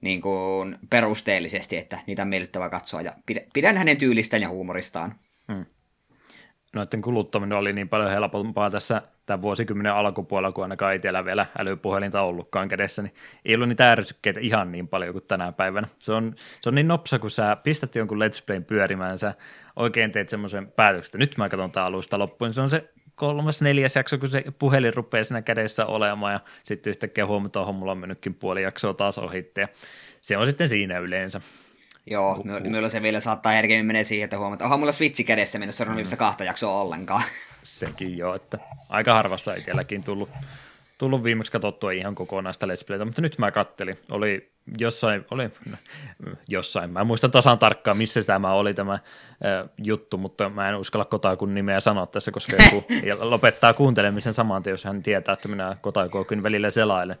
niin 0.00 0.20
kuin 0.20 0.78
perusteellisesti, 0.90 1.76
että 1.76 1.98
niitä 2.06 2.22
on 2.22 2.28
miellyttävää 2.28 2.70
katsoa, 2.70 3.02
ja 3.02 3.12
pidän 3.52 3.76
hänen 3.76 3.96
tyylistään 3.96 4.42
ja 4.42 4.48
huumoristaan. 4.48 5.14
Noiden 6.72 7.02
kuluttaminen 7.02 7.58
oli 7.58 7.72
niin 7.72 7.88
paljon 7.88 8.10
helpompaa 8.10 8.70
tässä 8.70 9.02
tämän 9.26 9.42
vuosikymmenen 9.42 9.94
alkupuolella, 9.94 10.52
kun 10.52 10.64
ainakaan 10.64 10.94
itsellä 10.94 11.24
vielä 11.24 11.46
älypuhelinta 11.58 12.22
ollutkaan 12.22 12.68
kädessä, 12.68 13.02
niin 13.02 13.14
ei 13.44 13.54
ollut 13.54 13.68
niitä 13.68 13.90
ärsykkeitä 13.92 14.40
ihan 14.40 14.72
niin 14.72 14.88
paljon 14.88 15.12
kuin 15.12 15.24
tänä 15.28 15.52
päivänä. 15.52 15.88
Se 15.98 16.12
on, 16.12 16.34
se 16.60 16.68
on 16.68 16.74
niin 16.74 16.88
nopsa, 16.88 17.18
kun 17.18 17.30
sä 17.30 17.56
pistät 17.56 17.94
jonkun 17.94 18.18
Let's 18.18 18.42
Playn 18.46 18.64
pyörimään, 18.64 19.18
sä 19.18 19.34
oikein 19.76 20.12
teet 20.12 20.28
semmoisen 20.28 20.72
päätöksen, 20.72 21.18
nyt 21.18 21.36
mä 21.38 21.48
katson 21.48 21.72
tämän 21.72 21.86
alusta 21.86 22.18
loppuun, 22.18 22.46
niin 22.46 22.54
se 22.54 22.60
on 22.60 22.70
se 22.70 22.90
kolmas, 23.14 23.62
neljäs 23.62 23.96
jakso, 23.96 24.18
kun 24.18 24.28
se 24.28 24.44
puhelin 24.58 24.94
rupeaa 24.94 25.24
siinä 25.24 25.42
kädessä 25.42 25.86
olemaan, 25.86 26.32
ja 26.32 26.40
sitten 26.62 26.90
yhtäkkiä 26.90 27.26
huomataan, 27.26 27.64
että 27.64 27.78
mulla 27.78 27.92
on 27.92 27.98
mennytkin 27.98 28.34
puoli 28.34 28.62
jaksoa 28.62 28.94
taas 28.94 29.18
ohitte, 29.18 29.60
ja 29.60 29.68
se 30.20 30.36
on 30.36 30.46
sitten 30.46 30.68
siinä 30.68 30.98
yleensä. 30.98 31.40
Joo, 32.06 32.32
uh, 32.32 32.38
uh. 32.38 32.60
minulla 32.60 32.88
se 32.88 33.02
vielä 33.02 33.20
saattaa 33.20 33.52
herkemmin 33.52 33.86
menee 33.86 34.04
siihen, 34.04 34.24
että 34.24 34.38
huomataan, 34.38 34.54
että 34.54 34.64
onhan 34.64 34.80
mulla 34.80 34.92
Switchi 34.92 35.24
kädessä 35.24 35.58
mennyt, 35.58 35.74
se 35.74 35.82
on 35.82 35.88
mm. 35.88 36.16
kahta 36.16 36.44
jaksoa 36.44 36.80
ollenkaan. 36.80 37.22
Sekin 37.62 38.18
joo, 38.18 38.34
että 38.34 38.58
aika 38.88 39.14
harvassa 39.14 39.54
itselläkin 39.54 40.04
tullut, 40.04 40.30
tullut 40.98 41.24
viimeksi 41.24 41.52
katsottua 41.52 41.90
ihan 41.90 42.14
kokonaista 42.14 42.66
Let's 42.66 42.86
Playtä, 42.86 43.04
mutta 43.04 43.22
nyt 43.22 43.38
mä 43.38 43.50
kattelin. 43.50 43.98
Oli 44.10 44.51
jossain, 44.78 45.26
oli 45.30 45.50
jossain, 46.48 46.90
mä 46.90 47.04
muistan 47.04 47.30
tasan 47.30 47.58
tarkkaan, 47.58 47.96
missä 47.96 48.22
tämä 48.22 48.52
oli 48.52 48.74
tämä 48.74 48.98
juttu, 49.78 50.18
mutta 50.18 50.50
mä 50.50 50.68
en 50.68 50.76
uskalla 50.76 51.04
Kotakun 51.04 51.54
nimeä 51.54 51.80
sanoa 51.80 52.06
tässä, 52.06 52.30
koska 52.30 52.56
joku 52.62 52.86
lopettaa 53.30 53.74
kuuntelemisen 53.74 54.34
saman 54.34 54.62
tien, 54.62 54.72
jos 54.72 54.84
hän 54.84 55.02
tietää, 55.02 55.32
että 55.32 55.48
minä 55.48 55.76
Kotakuokin 55.80 56.42
välillä 56.42 56.70
selailen. 56.70 57.16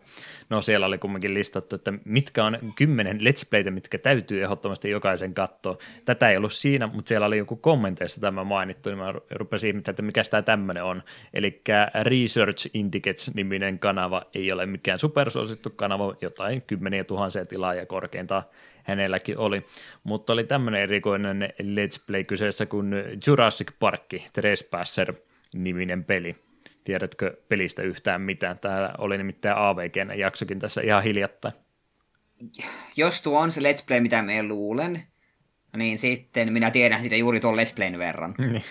No 0.50 0.62
siellä 0.62 0.86
oli 0.86 0.98
kumminkin 0.98 1.34
listattu, 1.34 1.76
että 1.76 1.92
mitkä 2.04 2.44
on 2.44 2.58
kymmenen 2.74 3.20
let's 3.20 3.46
playtä, 3.50 3.70
mitkä 3.70 3.98
täytyy 3.98 4.42
ehdottomasti 4.42 4.90
jokaisen 4.90 5.34
katsoa. 5.34 5.76
Tätä 6.04 6.30
ei 6.30 6.36
ollut 6.36 6.52
siinä, 6.52 6.86
mutta 6.86 7.08
siellä 7.08 7.26
oli 7.26 7.38
joku 7.38 7.56
kommenteissa 7.56 8.20
tämä 8.20 8.44
mainittu, 8.44 8.88
niin 8.88 8.98
mä 8.98 9.14
rupesin 9.30 9.68
ihmettelemään, 9.68 9.94
että 9.94 10.02
mikä 10.02 10.22
tämä 10.30 10.42
tämmöinen 10.42 10.84
on. 10.84 11.02
Eli 11.34 11.62
Research 12.02 12.70
Indicates-niminen 12.74 13.78
kanava 13.78 14.22
ei 14.34 14.52
ole 14.52 14.66
mikään 14.66 14.98
supersuosittu 14.98 15.70
kanava, 15.70 16.14
jotain 16.20 16.62
kymmeniä 16.62 17.04
tuhansia 17.04 17.31
tilaajia 17.48 17.86
korkeintaan 17.86 18.42
hänelläkin 18.82 19.38
oli. 19.38 19.66
Mutta 20.04 20.32
oli 20.32 20.44
tämmöinen 20.44 20.82
erikoinen 20.82 21.52
Let's 21.62 22.04
Play 22.06 22.24
kyseessä 22.24 22.66
kuin 22.66 22.94
Jurassic 23.26 23.72
Park 23.80 24.02
Trespasser-niminen 24.32 26.04
peli. 26.04 26.36
Tiedätkö 26.84 27.36
pelistä 27.48 27.82
yhtään 27.82 28.20
mitään? 28.20 28.58
Täällä 28.58 28.94
oli 28.98 29.18
nimittäin 29.18 29.58
AVGn 29.58 30.18
jaksokin 30.18 30.58
tässä 30.58 30.80
ihan 30.80 31.02
hiljattain. 31.02 31.54
Jos 32.96 33.22
tuo 33.22 33.40
on 33.40 33.52
se 33.52 33.60
Let's 33.60 33.84
Play, 33.86 34.00
mitä 34.00 34.22
me 34.22 34.42
luulen, 34.42 35.02
niin 35.76 35.98
sitten 35.98 36.52
minä 36.52 36.70
tiedän 36.70 37.00
siitä 37.00 37.16
juuri 37.16 37.40
tuon 37.40 37.54
Let's 37.54 37.74
Playn 37.76 37.98
verran. 37.98 38.34
Niin. 38.38 38.62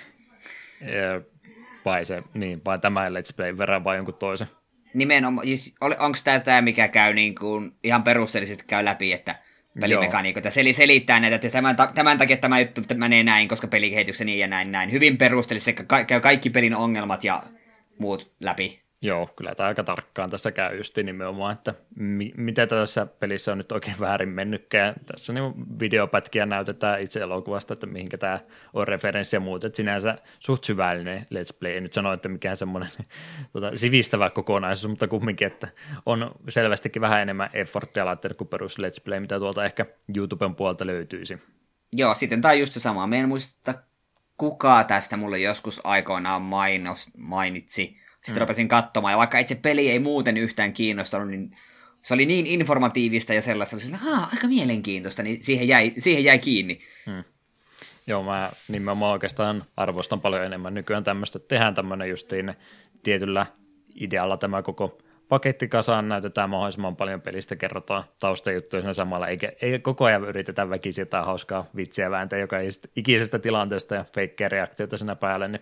vai, 1.86 2.06
se, 2.06 2.24
niin, 2.34 2.62
vai 2.66 2.80
tämä 2.80 3.06
Let's 3.06 3.36
Playn 3.36 3.58
verran 3.58 3.84
vai 3.84 3.98
jonkun 3.98 4.14
toisen? 4.14 4.48
Nimenomaan, 4.94 5.48
siis 5.48 5.76
onko 5.82 6.18
tämä 6.44 6.62
mikä 6.62 6.88
käy 6.88 7.14
niin 7.14 7.36
kuin, 7.36 7.72
ihan 7.84 8.04
perusteellisesti 8.04 8.64
käy 8.68 8.86
läpi, 8.86 9.14
että 9.14 9.36
pelimekaniikoita. 9.80 10.52
Seli 10.52 10.74
selittää 10.74 11.20
näitä, 11.20 11.36
että 11.36 11.50
tämän, 11.50 11.76
tämän 11.96 12.18
takia 12.18 12.38
tämä 12.38 12.60
juttu 12.60 12.82
menee 12.96 13.24
näin, 13.24 13.48
koska 13.48 13.68
pelikehityksen 13.68 14.26
niin 14.26 14.40
ja 14.40 14.48
näin, 14.48 14.72
näin. 14.72 14.92
Hyvin 14.92 15.18
perusteellisesti 15.18 15.76
se 15.78 16.04
käy 16.06 16.20
kaikki 16.20 16.50
pelin 16.50 16.76
ongelmat 16.76 17.24
ja 17.24 17.44
muut 18.00 18.34
läpi. 18.40 18.82
Joo, 19.04 19.30
kyllä 19.36 19.56
tämä 19.56 19.68
aika 19.68 19.84
tarkkaan 19.84 20.30
tässä 20.30 20.52
käy 20.52 20.78
just 20.78 20.98
nimenomaan, 20.98 21.54
että 21.54 21.74
mi- 21.96 22.34
mitä 22.38 22.68
tässä 22.68 23.06
pelissä 23.06 23.52
on 23.52 23.58
nyt 23.58 23.72
oikein 23.72 24.00
väärin 24.00 24.30
mennytkään. 24.30 24.96
Tässä 25.06 25.34
niin 25.34 25.54
videopätkiä 25.80 26.46
näytetään 26.46 27.02
itse 27.02 27.20
elokuvasta, 27.20 27.74
että 27.74 27.88
mihinkä 27.88 28.18
tämä 28.18 28.40
on 28.74 28.88
referenssi 28.88 29.36
ja 29.36 29.40
muut, 29.40 29.66
että 29.66 29.78
sinänsä 29.78 30.18
suht 30.40 30.64
syvällinen 30.64 31.22
Let's 31.22 31.58
Play. 31.60 31.78
En 31.78 31.84
nyt 31.84 31.94
sano, 31.94 32.14
että 32.14 32.30
mikään 32.30 32.58
semmoinen 32.58 32.90
tota, 33.54 33.72
sivistävä 33.76 34.30
kokonaisuus, 34.30 34.90
mutta 34.90 35.08
kumminkin, 35.08 35.48
että 35.48 35.68
on 36.06 36.32
selvästikin 36.50 37.02
vähän 37.02 37.22
enemmän 37.22 37.50
efforttia 37.54 38.06
laittanut 38.06 38.38
kuin 38.38 38.48
perus 38.48 38.80
Let's 38.80 39.04
Play, 39.04 39.20
mitä 39.20 39.40
tuolta 39.40 39.66
ehkä 39.66 39.86
YouTuben 40.16 40.56
puolta 40.56 40.88
löytyisi. 40.88 41.38
Joo, 41.94 42.16
sitten 42.16 42.42
tämä 42.42 42.52
on 42.52 42.60
just 42.60 42.74
se 42.74 42.80
sama. 42.80 43.08
Me 43.08 43.18
en 43.18 43.30
muista, 43.30 43.74
kuka 44.38 44.84
tästä 44.84 45.18
mulle 45.18 45.40
joskus 45.40 45.82
aikoinaan 45.84 46.42
mainos, 46.42 47.10
mainitsi, 47.18 48.01
sitten 48.22 48.36
mm. 48.36 48.40
rupesin 48.40 48.68
katsomaan, 48.68 49.12
ja 49.12 49.18
vaikka 49.18 49.40
itse 49.40 49.56
peli 49.56 49.90
ei 49.90 50.00
muuten 50.00 50.38
yhtään 50.38 50.74
kiinnostanut, 50.74 51.28
niin 51.28 51.58
se 52.02 52.14
oli 52.14 52.26
niin 52.26 52.46
informatiivista 52.46 53.34
ja 53.34 53.42
sellaista, 53.42 53.78
että 53.78 53.98
aika 54.32 54.48
mielenkiintoista, 54.48 55.24
niin 55.24 55.44
siihen 55.44 55.68
jäi, 55.68 55.92
siihen 56.00 56.24
jäi 56.24 56.40
kiinni. 56.40 56.80
Mm. 57.06 57.24
Joo, 58.08 58.24
mä 58.24 58.52
nimenomaan 58.68 59.12
oikeastaan 59.12 59.64
arvostan 59.78 60.22
paljon 60.22 60.46
enemmän 60.46 60.74
nykyään 60.74 61.04
tämmöistä, 61.04 61.38
että 61.38 61.48
tehdään 61.48 61.74
tämmöinen 61.74 62.10
justiin 62.10 62.54
tietyllä 63.04 63.46
idealla 63.96 64.38
tämä 64.38 64.62
koko 64.62 64.98
paketti 65.30 65.68
kasaan, 65.68 66.10
näytetään 66.10 66.50
mahdollisimman 66.50 66.96
paljon 66.96 67.22
pelistä, 67.22 67.56
kerrotaan 67.56 68.04
taustajuttuja 68.20 68.82
siinä 68.82 68.94
samalla, 68.94 69.28
eikä, 69.28 69.52
ei 69.62 69.80
koko 69.80 70.06
ajan 70.06 70.24
yritetä 70.24 70.70
väkisin 70.70 71.02
jotain 71.02 71.26
hauskaa 71.26 71.66
vitsiä 71.76 72.12
vääntää 72.12 72.40
joka 72.40 72.58
ikisestä 72.96 73.40
tilanteesta 73.40 73.96
ja 73.96 74.06
feikkejä 74.16 74.50
reaktioita 74.50 74.98
siinä 74.98 75.16
päälle, 75.16 75.48
niin 75.48 75.62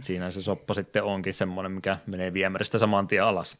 siinä 0.00 0.30
se 0.30 0.42
soppa 0.42 0.74
sitten 0.74 1.04
onkin 1.04 1.34
semmoinen, 1.34 1.72
mikä 1.72 1.98
menee 2.06 2.32
viemäristä 2.32 2.78
saman 2.78 3.06
tien 3.06 3.24
alas. 3.24 3.58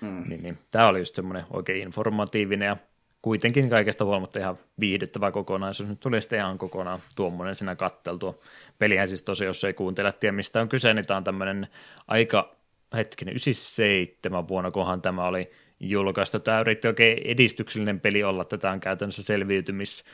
Mm. 0.00 0.24
Niin, 0.28 0.42
niin. 0.42 0.58
Tämä 0.70 0.88
oli 0.88 0.98
just 0.98 1.14
semmoinen 1.14 1.44
oikein 1.50 1.82
informatiivinen 1.82 2.66
ja 2.66 2.76
kuitenkin 3.22 3.70
kaikesta 3.70 4.04
huolimatta 4.04 4.40
ihan 4.40 4.58
viihdyttävä 4.80 5.30
kokonaisuus. 5.30 5.88
Nyt 5.88 6.00
tuli 6.00 6.20
sitten 6.20 6.38
ihan 6.38 6.58
kokonaan 6.58 7.00
tuommoinen 7.16 7.54
siinä 7.54 7.76
katteltua. 7.76 8.34
Pelihän 8.78 9.08
siis 9.08 9.22
tosiaan, 9.22 9.48
jos 9.48 9.64
ei 9.64 9.74
kuuntele 9.74 10.12
tiedä 10.12 10.32
mistä 10.32 10.60
on 10.60 10.68
kyse, 10.68 10.94
niin 10.94 11.06
tämä 11.06 11.16
on 11.18 11.24
tämmöinen 11.24 11.68
aika, 12.08 12.56
hetkinen, 12.94 13.32
97 13.32 14.48
vuonna, 14.48 14.70
kohan 14.70 15.02
tämä 15.02 15.24
oli 15.24 15.50
julkaistu. 15.80 16.38
Tämä 16.38 16.60
yritti 16.60 16.88
oikein 16.88 17.18
edistyksellinen 17.24 18.00
peli 18.00 18.24
olla, 18.24 18.44
tämä 18.44 18.72
on 18.72 18.80
käytännössä 18.80 19.22
selviytymis 19.22 20.04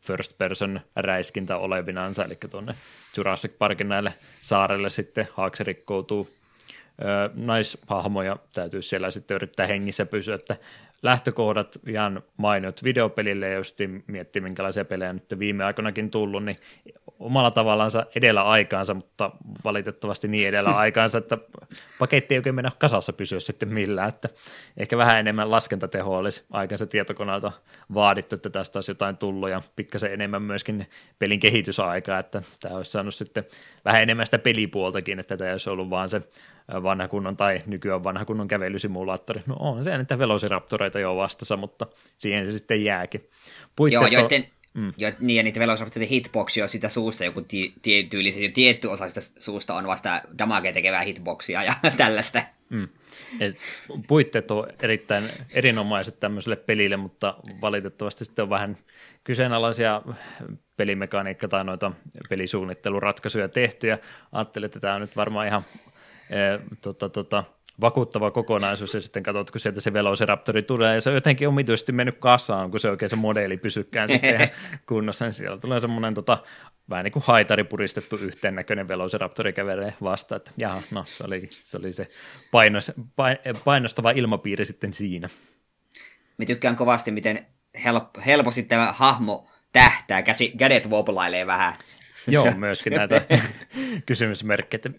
first 0.00 0.38
person 0.38 0.80
räiskintä 0.96 1.56
olevinansa, 1.56 2.24
eli 2.24 2.38
tuonne 2.50 2.74
Jurassic 3.16 3.58
Parkin 3.58 3.88
näille 3.88 4.14
saarelle 4.40 4.90
sitten 4.90 5.28
haaksi 5.32 5.64
rikkoutuu 5.64 6.41
naishahmoja 7.34 8.36
täytyy 8.54 8.82
siellä 8.82 9.10
sitten 9.10 9.34
yrittää 9.34 9.66
hengissä 9.66 10.06
pysyä, 10.06 10.34
että 10.34 10.56
lähtökohdat 11.02 11.78
ihan 11.86 12.22
mainiot 12.36 12.84
videopelille 12.84 13.48
ja 13.48 13.56
just 13.56 13.78
miettii, 14.06 14.42
minkälaisia 14.42 14.84
pelejä 14.84 15.12
nyt 15.12 15.38
viime 15.38 15.64
aikoinakin 15.64 16.10
tullut, 16.10 16.44
niin 16.44 16.56
omalla 17.18 17.50
tavallaan 17.50 17.90
edellä 18.14 18.42
aikaansa, 18.42 18.94
mutta 18.94 19.30
valitettavasti 19.64 20.28
niin 20.28 20.48
edellä 20.48 20.70
aikaansa, 20.84 21.18
että 21.18 21.38
paketti 21.98 22.34
ei 22.34 22.38
oikein 22.38 22.54
mennä 22.54 22.70
kasassa 22.78 23.12
pysyä 23.12 23.40
sitten 23.40 23.68
millään, 23.68 24.08
että 24.08 24.28
ehkä 24.76 24.96
vähän 24.96 25.18
enemmän 25.18 25.50
laskentatehoa 25.50 26.18
olisi 26.18 26.44
aikansa 26.50 26.86
tietokoneelta 26.86 27.52
vaadittu, 27.94 28.34
että 28.34 28.50
tästä 28.50 28.76
olisi 28.76 28.90
jotain 28.90 29.16
tullut 29.16 29.50
ja 29.50 29.62
pikkasen 29.76 30.12
enemmän 30.12 30.42
myöskin 30.42 30.86
pelin 31.18 31.40
kehitysaikaa, 31.40 32.18
että 32.18 32.42
tämä 32.60 32.76
olisi 32.76 32.90
saanut 32.90 33.14
sitten 33.14 33.44
vähän 33.84 34.02
enemmän 34.02 34.26
sitä 34.26 34.38
pelipuoltakin, 34.38 35.18
että 35.18 35.36
tämä 35.36 35.50
olisi 35.50 35.70
ollut 35.70 35.90
vaan 35.90 36.08
se 36.08 36.22
vanha 36.82 37.08
kunnon 37.08 37.36
tai 37.36 37.62
nykyään 37.66 38.04
vanha 38.04 38.24
kunnon 38.24 38.48
kävelysimulaattori. 38.48 39.42
No 39.46 39.56
on 39.58 39.84
se 39.84 39.98
niitä 39.98 40.18
velociraptoreita 40.18 40.98
jo 40.98 41.16
vastassa, 41.16 41.56
mutta 41.56 41.86
siihen 42.18 42.46
se 42.46 42.52
sitten 42.52 42.84
jääkin. 42.84 43.28
Puitteet 43.76 44.12
Joo, 44.12 44.20
joiden, 44.20 44.46
mm. 44.74 44.92
jo, 44.96 45.12
niin, 45.20 45.36
ja 45.36 45.42
niitä 45.42 45.60
velociraptoreiden 45.60 46.08
hitboxia 46.08 46.64
on 46.64 46.68
sitä 46.68 46.88
suusta, 46.88 47.24
joku 47.24 47.42
ti, 47.42 47.74
tyyli, 48.10 48.50
tietty 48.54 48.88
osa 48.88 49.08
sitä 49.08 49.20
suusta 49.20 49.74
on 49.74 49.86
vasta 49.86 50.22
damage 50.38 50.72
tekevää 50.72 51.02
hitboxia 51.02 51.64
ja 51.64 51.72
tällaista. 51.96 52.42
Mm. 52.70 52.88
Et 53.40 53.56
puitteet 54.08 54.50
on 54.50 54.66
erittäin 54.82 55.24
erinomaiset 55.54 56.20
tämmöiselle 56.20 56.56
pelille, 56.56 56.96
mutta 56.96 57.34
valitettavasti 57.60 58.24
sitten 58.24 58.42
on 58.42 58.50
vähän 58.50 58.78
kyseenalaisia 59.24 60.02
pelimekaniikka 60.76 61.48
tai 61.48 61.64
noita 61.64 61.92
pelisuunnitteluratkaisuja 62.28 63.48
tehty, 63.48 63.86
ja 63.86 63.98
ajattelin, 64.32 64.66
että 64.66 64.80
tämä 64.80 64.94
on 64.94 65.00
nyt 65.00 65.16
varmaan 65.16 65.46
ihan 65.46 65.64
tota, 66.80 67.08
tota, 67.08 67.44
vakuuttava 67.80 68.30
kokonaisuus, 68.30 68.94
ja 68.94 69.00
sitten 69.00 69.22
katsot, 69.22 69.50
kun 69.50 69.60
sieltä 69.60 69.80
se 69.80 69.92
Velociraptori 69.92 70.62
tulee, 70.62 70.94
ja 70.94 71.00
se 71.00 71.10
on 71.10 71.14
jotenkin 71.14 71.48
omituisesti 71.48 71.92
mennyt 71.92 72.18
kasaan, 72.18 72.70
kun 72.70 72.80
se 72.80 72.90
oikein 72.90 73.10
se 73.10 73.16
modeli 73.16 73.56
pysykään 73.56 74.08
sitten 74.08 74.50
kunnossa, 74.88 75.24
niin 75.24 75.32
siellä 75.32 75.58
tulee 75.58 75.80
semmoinen 75.80 76.14
tota, 76.14 76.38
vähän 76.90 77.04
niin 77.04 77.12
kuin 77.12 77.22
haitari 77.26 77.64
puristettu 77.64 78.16
yhteen 78.16 78.54
näköinen 78.54 78.88
Velociraptori 78.88 79.52
kävelee 79.52 79.94
vasta, 80.02 80.36
että 80.36 80.50
jaha, 80.56 80.82
no 80.90 81.04
se 81.06 81.24
oli 81.24 81.48
se, 81.50 81.76
oli 81.76 81.92
se 81.92 82.08
painos, 82.50 82.92
painostava 83.64 84.10
ilmapiiri 84.10 84.64
sitten 84.64 84.92
siinä. 84.92 85.28
Mä 86.38 86.44
tykkään 86.44 86.76
kovasti, 86.76 87.10
miten 87.10 87.46
help, 87.84 88.04
helposti 88.26 88.62
tämä 88.62 88.92
hahmo 88.92 89.50
tähtää, 89.72 90.22
käsi, 90.22 90.52
kädet 90.58 90.88
woblailee 90.90 91.46
vähän. 91.46 91.74
Joo, 92.28 92.52
myöskin 92.56 92.92
näitä 92.92 93.20
kysymysmerkkejä, 94.06 94.80
että 94.84 94.90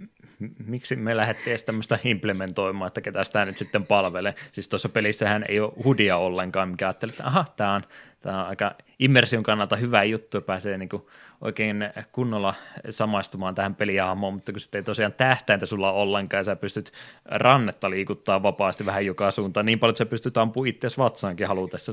miksi 0.65 0.95
me 0.95 1.17
lähdettiin 1.17 1.51
edes 1.51 1.63
tämmöistä 1.63 1.99
implementoimaan, 2.03 2.87
että 2.87 3.01
ketä 3.01 3.23
sitä 3.23 3.45
nyt 3.45 3.57
sitten 3.57 3.85
palvelee. 3.85 4.35
Siis 4.51 4.67
tuossa 4.67 4.89
pelissähän 4.89 5.45
ei 5.49 5.59
ole 5.59 5.73
hudia 5.83 6.17
ollenkaan, 6.17 6.69
mikä 6.69 6.87
ajattelee, 6.87 7.11
että 7.13 7.27
aha, 7.27 7.45
tämä 7.55 7.75
on, 7.75 7.83
tämä 8.21 8.41
on 8.41 8.47
aika 8.47 8.75
immersion 8.99 9.43
kannalta 9.43 9.75
hyvä 9.75 10.03
juttu, 10.03 10.41
pääsee 10.41 10.77
niin 10.77 10.89
kuin 10.89 11.03
oikein 11.41 11.89
kunnolla 12.11 12.53
samaistumaan 12.89 13.55
tähän 13.55 13.75
peliahmoon, 13.75 14.33
mutta 14.33 14.51
kun 14.51 14.61
sitten 14.61 14.79
ei 14.79 14.83
tosiaan 14.83 15.13
tähtäintä 15.13 15.65
sulla 15.65 15.91
ollenkaan, 15.91 16.39
ja 16.39 16.43
sä 16.43 16.55
pystyt 16.55 16.91
rannetta 17.25 17.89
liikuttaa 17.89 18.43
vapaasti 18.43 18.85
vähän 18.85 19.05
joka 19.05 19.31
suuntaan, 19.31 19.65
niin 19.65 19.79
paljon, 19.79 19.91
että 19.91 19.97
sä 19.97 20.05
pystyt 20.05 20.37
ampumaan 20.37 20.67
itseäsi 20.67 20.97
vatsaankin 20.97 21.47
halutessa. 21.47 21.91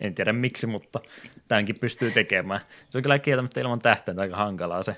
en 0.00 0.14
tiedä 0.14 0.32
miksi, 0.32 0.66
mutta 0.66 1.00
tämänkin 1.48 1.78
pystyy 1.78 2.10
tekemään. 2.10 2.60
Se 2.88 2.98
on 2.98 3.02
kyllä 3.02 3.18
kieltämättä 3.18 3.60
ilman 3.60 3.80
tähtäintä 3.80 4.22
aika 4.22 4.36
hankalaa 4.36 4.82
se 4.82 4.96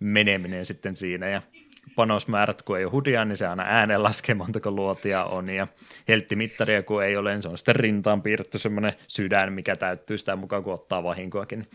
meneminen 0.00 0.64
sitten 0.64 0.96
siinä, 0.96 1.28
ja 1.28 1.42
panosmäärät, 1.96 2.62
kun 2.62 2.78
ei 2.78 2.84
ole 2.84 2.92
hudia, 2.92 3.24
niin 3.24 3.36
se 3.36 3.46
aina 3.46 3.62
ääneen 3.62 4.02
laskee 4.02 4.34
montako 4.34 4.70
luotia 4.70 5.24
on, 5.24 5.54
ja 5.54 5.66
helttimittaria 6.08 6.82
kun 6.82 7.04
ei 7.04 7.16
ole, 7.16 7.32
niin 7.32 7.42
se 7.42 7.48
on 7.48 7.58
sitten 7.58 7.76
rintaan 7.76 8.22
piirretty 8.22 8.58
semmoinen 8.58 8.92
sydän, 9.08 9.52
mikä 9.52 9.76
täyttyy 9.76 10.18
sitä 10.18 10.36
mukaan, 10.36 10.62
kun 10.62 10.74
ottaa 10.74 11.02
vahinkoakin. 11.02 11.66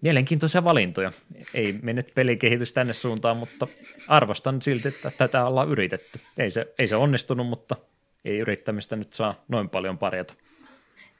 Mielenkiintoisia 0.00 0.64
valintoja. 0.64 1.12
Ei 1.54 1.78
mennyt 1.82 2.14
pelikehitys 2.14 2.72
tänne 2.72 2.92
suuntaan, 2.92 3.36
mutta 3.36 3.66
arvostan 4.08 4.62
silti, 4.62 4.88
että 4.88 5.10
tätä 5.10 5.44
ollaan 5.44 5.68
yritetty. 5.68 6.20
Ei 6.38 6.50
se, 6.50 6.74
ei 6.78 6.88
se 6.88 6.96
onnistunut, 6.96 7.46
mutta 7.46 7.76
ei 8.24 8.38
yrittämistä 8.38 8.96
nyt 8.96 9.12
saa 9.12 9.44
noin 9.48 9.68
paljon 9.68 9.98
parjata. 9.98 10.34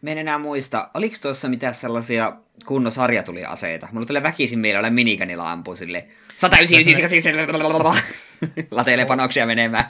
Me 0.03 0.13
en 0.13 0.19
enää 0.19 0.39
muista, 0.39 0.91
oliko 0.95 1.17
tuossa 1.23 1.49
mitään 1.49 1.75
sellaisia 1.75 2.33
kunnon 2.67 2.93
sarjatuliaseita? 2.93 3.89
Mulla 3.93 4.07
tulee 4.07 4.23
väkisin 4.23 4.59
mielellä 4.59 4.91
minikanilla 4.91 5.53
ampuu 5.53 5.77
sille 5.77 6.07
199, 6.37 7.35
lateilee 8.71 9.05
panoksia 9.07 9.47
menemään. 9.47 9.85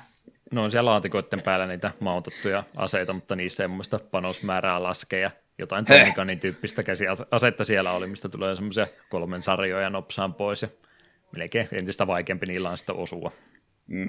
No 0.50 0.64
on 0.64 0.70
siellä 0.70 0.90
laatikoiden 0.90 1.42
päällä 1.42 1.66
niitä 1.66 1.90
mautettuja 2.00 2.64
aseita, 2.76 3.12
mutta 3.12 3.36
niissä 3.36 3.64
ei 3.64 3.68
mielestä 3.68 3.98
panosmäärää 3.98 4.82
laske 4.82 5.20
ja 5.20 5.30
jotain 5.58 5.84
Tomikanin 5.84 6.40
tyyppistä 6.40 6.82
käsiasetta 6.82 7.64
siellä 7.64 7.92
oli, 7.92 8.06
mistä 8.06 8.28
tulee 8.28 8.56
semmoisia 8.56 8.86
kolmen 9.10 9.42
sarjoja 9.42 9.90
nopsaan 9.90 10.34
pois 10.34 10.62
ja 10.62 10.68
melkein 11.36 11.68
entistä 11.72 12.06
vaikeampi 12.06 12.46
niillä 12.46 12.70
on 12.70 12.78
sitten 12.78 12.96
osua. 12.96 13.32
Mm. 13.86 14.08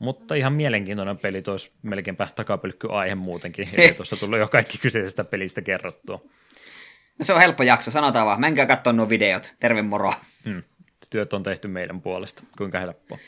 Mutta 0.00 0.34
ihan 0.34 0.52
mielenkiintoinen 0.52 1.18
peli, 1.18 1.42
tuossa 1.42 1.70
melkeinpä 1.82 2.28
takapylkky 2.36 2.88
aihe 2.90 3.14
muutenkin, 3.14 3.68
eli 3.74 3.92
tuossa 3.92 4.16
tuli 4.16 4.38
jo 4.38 4.48
kaikki 4.48 4.78
kyseisestä 4.78 5.24
pelistä 5.24 5.62
kerrottua. 5.62 6.20
No 7.18 7.24
se 7.24 7.32
on 7.32 7.40
helppo 7.40 7.62
jakso, 7.62 7.90
sanotaan 7.90 8.26
vaan, 8.26 8.40
menkää 8.40 8.66
katsoa 8.66 8.92
nuo 8.92 9.08
videot, 9.08 9.54
terve 9.60 9.82
moro. 9.82 10.12
Hmm. 10.44 10.62
Työt 11.10 11.32
on 11.32 11.42
tehty 11.42 11.68
meidän 11.68 12.00
puolesta, 12.00 12.42
kuinka 12.58 12.78
helppoa. 12.78 13.18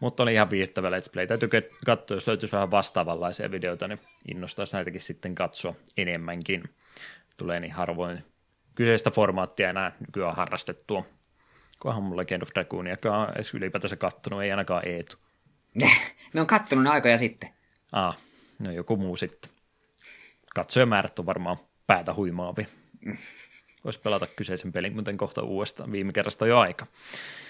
Mutta 0.00 0.22
oli 0.22 0.32
ihan 0.32 0.50
viihdyttävä 0.50 0.90
Let's 0.90 1.12
Play. 1.12 1.26
Täytyy 1.26 1.48
katsoa, 1.86 2.16
jos 2.16 2.26
löytyisi 2.26 2.52
vähän 2.52 2.70
vastaavanlaisia 2.70 3.50
videoita, 3.50 3.88
niin 3.88 4.00
innostaisi 4.28 4.76
näitäkin 4.76 5.00
sitten 5.00 5.34
katsoa 5.34 5.74
enemmänkin. 5.96 6.62
Tulee 7.36 7.60
niin 7.60 7.72
harvoin 7.72 8.24
kyseistä 8.74 9.10
formaattia 9.10 9.68
enää 9.68 9.92
nykyään 10.06 10.36
harrastettua. 10.36 11.04
Kohan 11.78 12.02
mun 12.02 12.16
Legend 12.16 12.42
of 12.42 12.48
Dragooniakaan 12.54 13.32
edes 13.34 13.54
ylipäätänsä 13.54 13.96
kattonut, 13.96 14.42
ei 14.42 14.50
ainakaan 14.50 14.88
Eetu. 14.88 15.16
Me 16.32 16.40
on 16.40 16.46
kattonut 16.46 16.84
ne 16.84 16.90
aikoja 16.90 17.18
sitten. 17.18 17.48
Ah, 17.92 18.18
no 18.58 18.72
joku 18.72 18.96
muu 18.96 19.16
sitten. 19.16 19.50
Katsojamäärät 20.54 21.18
on 21.18 21.26
varmaan 21.26 21.56
päätä 21.86 22.14
huimaavi. 22.14 22.66
Voisi 23.84 24.00
pelata 24.00 24.26
kyseisen 24.26 24.72
pelin, 24.72 24.92
muuten 24.92 25.16
kohta 25.16 25.42
uudestaan. 25.42 25.92
Viime 25.92 26.12
kerrasta 26.12 26.46
jo 26.46 26.58
aika. 26.58 26.86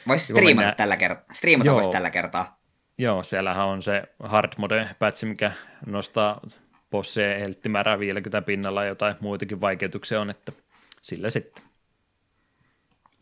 Voisi 0.08 0.26
striimata 0.26 0.66
mennä... 0.66 0.74
tällä 0.74 0.96
kertaa. 0.96 1.34
Striimata 1.34 1.72
voisi 1.72 1.90
tällä 1.90 2.10
kertaa. 2.10 2.58
Joo, 2.98 3.22
siellähän 3.22 3.66
on 3.66 3.82
se 3.82 4.02
hard 4.22 4.52
mode 4.56 4.88
patch, 4.98 5.24
mikä 5.24 5.52
nostaa 5.86 6.40
bossien 6.90 7.40
helttimäärää 7.40 7.98
50 7.98 8.46
pinnalla 8.46 8.82
ja 8.82 8.88
jotain 8.88 9.16
muitakin 9.20 9.60
vaikeutuksia 9.60 10.20
on, 10.20 10.30
että 10.30 10.52
sillä 11.02 11.30
sitten. 11.30 11.64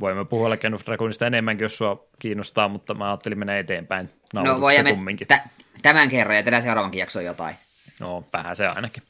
Voimme 0.01 0.25
puhua 0.25 0.51
Legend 0.51 0.75
of 0.75 0.87
Dragonista 0.87 1.27
enemmänkin, 1.27 1.65
jos 1.65 1.79
sua 1.79 2.09
kiinnostaa, 2.19 2.69
mutta 2.69 2.95
mä 2.95 3.11
ajattelin 3.11 3.39
mennä 3.39 3.59
eteenpäin 3.59 4.11
No 4.35 4.61
voi 4.61 4.75
kumminkin. 4.91 5.27
Tä- 5.27 5.49
tämän 5.83 6.09
kerran 6.09 6.37
ja 6.37 6.43
tehdään 6.43 6.63
seuraavankin 6.63 6.99
jakson 6.99 7.25
jotain. 7.25 7.57
No, 8.01 8.25
vähän 8.33 8.57
se 8.57 8.67
ainakin. 8.67 9.03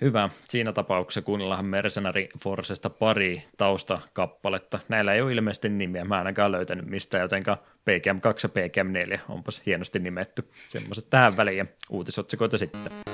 Hyvä. 0.00 0.28
Siinä 0.48 0.72
tapauksessa 0.72 1.22
kuunnellaan 1.22 1.68
Mercenary 1.68 2.26
Forcesta 2.44 2.90
pari 2.90 3.44
taustakappaletta. 3.58 4.78
Näillä 4.88 5.14
ei 5.14 5.22
ole 5.22 5.32
ilmeisesti 5.32 5.68
nimiä. 5.68 6.04
Mä 6.04 6.18
ainakaan 6.18 6.52
löytänyt 6.52 6.86
mistä, 6.86 7.18
jotenka 7.18 7.58
PGM2 7.90 8.40
ja 8.42 8.48
PGM4 8.48 9.18
onpas 9.28 9.62
hienosti 9.66 9.98
nimetty. 9.98 10.50
Semmoiset 10.68 11.10
tähän 11.10 11.36
väliin 11.36 11.58
ja 11.58 11.66
uutisotsikoita 11.90 12.58
sitten. 12.58 13.11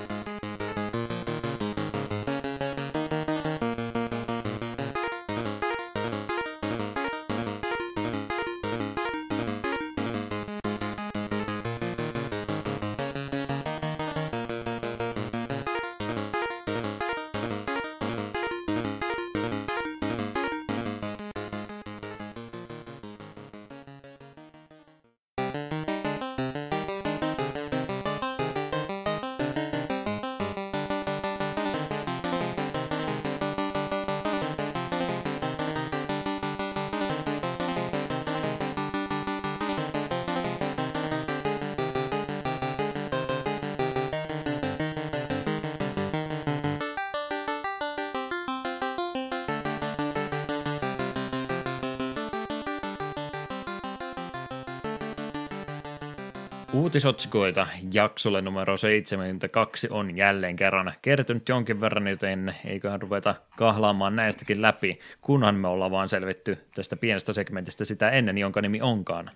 Uutisotsikoita 56.99 57.67
jaksolle 57.93 58.43
numero 58.43 58.77
72 58.77 59.89
on 59.91 60.17
jälleen 60.17 60.57
kerran 60.57 60.93
kertynyt 61.03 61.49
jonkin 61.49 61.81
verran, 61.81 62.09
joten 62.09 62.55
eiköhän 62.65 63.03
ruveta 63.03 63.35
kahlaamaan 63.57 64.17
näistäkin 64.17 64.63
läpi, 64.63 65.01
kunhan 65.21 65.55
me 65.55 65.69
ollaan 65.69 65.91
vaan 65.91 66.09
selvitty 66.09 66.59
tästä 66.75 66.97
pienestä 66.97 67.33
segmentistä 67.33 67.85
sitä 67.85 68.11
ennen, 68.11 68.39
jonka 68.39 68.61
nimi 68.61 68.81
onkaan. 68.81 69.31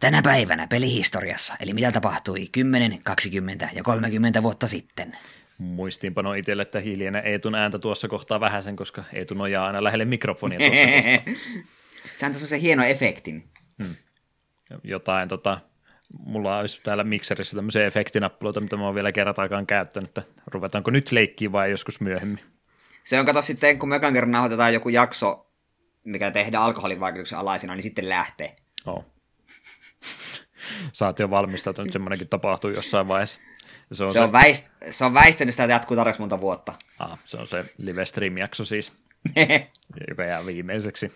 Tänä 0.00 0.22
päivänä 0.22 0.66
pelihistoriassa, 0.66 1.54
eli 1.60 1.72
mitä 1.72 1.92
tapahtui 1.92 2.48
10, 2.52 2.98
20 3.02 3.68
ja 3.74 3.82
30 3.82 4.42
vuotta 4.42 4.66
sitten. 4.66 5.12
Muistiinpano 5.58 6.34
itselle, 6.34 6.62
että 6.62 6.80
hiljenen 6.80 7.26
Eetun 7.26 7.54
ääntä 7.54 7.78
tuossa 7.78 8.08
kohtaa 8.08 8.40
vähäsen, 8.40 8.76
koska 8.76 9.04
Eetu 9.12 9.34
nojaa 9.34 9.66
aina 9.66 9.84
lähelle 9.84 10.04
mikrofonia 10.04 10.58
tuossa 10.58 10.86
kohtaa. 10.86 11.34
Se 12.16 12.26
antaa 12.26 12.38
semmoisen 12.38 12.60
hieno 12.60 12.84
efektin. 12.84 13.48
Hmm. 13.82 13.96
Jotain 14.82 15.28
tota, 15.28 15.60
mulla 16.18 16.58
olisi 16.58 16.80
täällä 16.82 17.04
mikserissä 17.04 17.56
tämmöisiä 17.56 17.86
efektinappuloita, 17.86 18.60
mitä 18.60 18.76
mä 18.76 18.84
oon 18.84 18.94
vielä 18.94 19.12
kertaakaan 19.12 19.66
käyttänyt, 19.66 20.08
että 20.08 20.22
ruvetaanko 20.46 20.90
nyt 20.90 21.12
leikkiä 21.12 21.52
vai 21.52 21.70
joskus 21.70 22.00
myöhemmin. 22.00 22.40
Se 23.04 23.20
on 23.20 23.26
kato 23.26 23.42
sitten, 23.42 23.78
kun 23.78 23.88
me 23.88 23.96
ekan 23.96 24.12
kerran 24.12 24.30
nauhoitetaan 24.30 24.74
joku 24.74 24.88
jakso, 24.88 25.50
mikä 26.04 26.30
tehdään 26.30 26.64
alkoholin 26.64 27.00
vaikutuksen 27.00 27.38
alaisena, 27.38 27.74
niin 27.74 27.82
sitten 27.82 28.08
lähtee. 28.08 28.56
Oh. 28.86 29.04
Sä 30.92 31.06
oot 31.06 31.18
jo 31.18 31.30
valmistautunut, 31.30 31.92
semmoinenkin 31.92 32.28
tapahtuu 32.28 32.70
jossain 32.70 33.08
vaiheessa. 33.08 33.40
se 33.92 34.04
on, 34.04 34.12
se, 34.12 34.18
se... 34.18 34.24
On 34.24 34.32
väist... 34.32 34.70
se 34.90 35.04
on 35.04 35.14
väistynyt 35.14 35.54
sitä, 35.54 35.64
jatkuu 35.64 35.96
tarpeeksi 35.96 36.20
monta 36.20 36.40
vuotta. 36.40 36.72
Ah, 36.98 37.18
se 37.24 37.36
on 37.36 37.48
se 37.48 37.64
live 37.78 38.04
stream-jakso 38.04 38.64
siis, 38.64 38.92
joka 40.08 40.24
jää 40.24 40.46
viimeiseksi. 40.46 41.12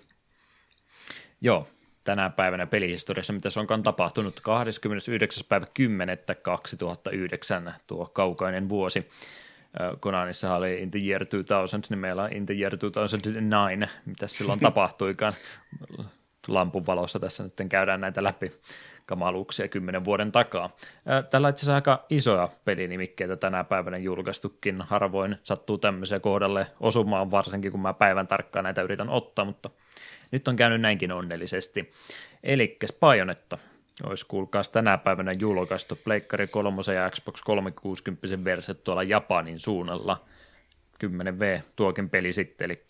Joo, 1.41 1.69
tänä 2.09 2.31
päivänä 2.31 2.67
pelihistoriassa, 2.67 3.33
mitä 3.33 3.51
se 3.51 3.61
onkaan 3.61 3.83
tapahtunut 3.83 4.41
29. 4.41 5.45
päivä 5.49 5.67
10. 5.75 6.19
2009, 6.43 7.75
tuo 7.87 8.07
kaukainen 8.07 8.69
vuosi. 8.69 9.09
Konanissa 10.01 10.55
oli 10.55 10.83
In 10.83 10.91
the 10.91 11.01
Year 11.05 11.27
2000, 11.27 11.87
niin 11.91 11.99
meillä 11.99 12.23
on 12.23 12.33
In 12.33 12.47
the 12.47 12.55
Year 12.55 12.77
2009, 12.95 13.89
mitä 14.07 14.27
silloin 14.27 14.61
tapahtuikaan. 14.61 15.33
Lampun 16.49 16.87
valossa 16.87 17.21
tässä 17.21 17.43
nyt 17.43 17.55
käydään 17.69 18.01
näitä 18.01 18.25
läpi 18.25 18.53
kamaluuksia 19.07 19.69
kymmenen 19.69 20.05
vuoden 20.05 20.33
takaa. 20.33 20.77
Tällä 21.31 21.49
itse 21.49 21.61
asiassa 21.61 21.75
aika 21.75 22.07
isoja 22.11 22.49
pelinimikkeitä 22.65 23.37
tänä 23.37 23.65
päivänä 23.65 23.97
julkaistukin. 23.97 24.83
Harvoin 24.83 25.37
sattuu 25.43 25.79
tämmöisiä 25.79 26.21
kohdalle 26.21 26.67
osumaan, 26.81 27.31
varsinkin 27.31 27.73
kun 27.73 27.81
mä 27.81 27.95
päivän 27.95 28.27
tarkkaan 28.27 28.65
näitä 28.65 28.83
yritän 28.83 29.09
ottaa, 29.09 29.45
mutta 29.45 29.71
nyt 30.31 30.49
on 30.49 30.57
käynyt 30.57 30.81
näinkin 30.81 31.13
onnellisesti. 31.13 31.93
Eli 32.43 32.79
Bayonetta 33.01 33.59
olisi 34.05 34.27
kuulkaas 34.27 34.69
tänä 34.69 34.99
päivänä 34.99 35.33
julkaistu 35.39 35.97
Pleikkari 36.05 36.47
3 36.47 36.83
ja 36.95 37.11
Xbox 37.11 37.43
360 37.43 38.45
versiot 38.45 38.85
tuolla 38.85 39.03
Japanin 39.03 39.59
suunnalla. 39.59 40.25
10V 41.05 41.63
tuokin 41.77 42.11
peli 42.11 42.33
sitten, 42.33 42.65
eli 42.65 42.85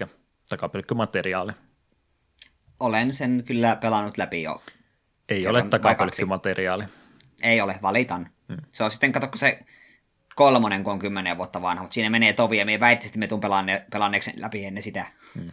takapelkkymateriaali. 0.49 1.53
Olen 2.81 3.15
sen 3.15 3.43
kyllä 3.47 3.77
pelannut 3.77 4.19
läpi 4.19 4.43
jo. 4.43 4.61
Ei 5.29 5.43
se 5.43 5.49
ole 5.49 5.63
takapelkkymateriaali. 5.63 6.85
Ei 7.43 7.61
ole, 7.61 7.79
valitan. 7.83 8.31
Hmm. 8.49 8.59
Se 8.73 8.85
on 8.85 8.91
sitten, 8.91 9.13
katsokko 9.13 9.39
se 9.39 9.59
kolmonen, 10.35 10.85
kun 10.85 10.93
on 10.93 10.99
kymmenen 10.99 11.37
vuotta 11.37 11.63
vanha, 11.63 11.83
mutta 11.83 11.95
siinä 11.95 12.11
menee 12.11 12.33
tovi, 12.33 12.59
ja 12.59 12.65
me 12.65 12.81
väittäisiin, 12.81 13.11
että 13.11 13.19
me 13.19 13.27
tuun 13.27 13.41
pelanneeksi 13.91 14.33
läpi 14.37 14.65
ennen 14.65 14.83
sitä. 14.83 15.07
Hmm 15.35 15.51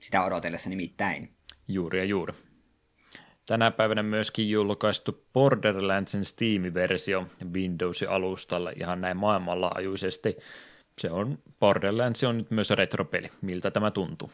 sitä 0.00 0.24
odotellessa 0.24 0.70
nimittäin. 0.70 1.34
Juuri 1.68 1.98
ja 1.98 2.04
juuri. 2.04 2.34
Tänä 3.46 3.70
päivänä 3.70 4.02
myöskin 4.02 4.50
julkaistu 4.50 5.26
Borderlandsin 5.32 6.24
Steam-versio 6.24 7.26
Windows-alustalla 7.52 8.72
ihan 8.76 9.00
näin 9.00 9.16
maailmanlaajuisesti. 9.16 10.36
Se 10.98 11.10
on, 11.10 11.38
Borderlands 11.60 12.24
on 12.24 12.38
nyt 12.38 12.50
myös 12.50 12.70
retropeli. 12.70 13.30
Miltä 13.42 13.70
tämä 13.70 13.90
tuntuu? 13.90 14.32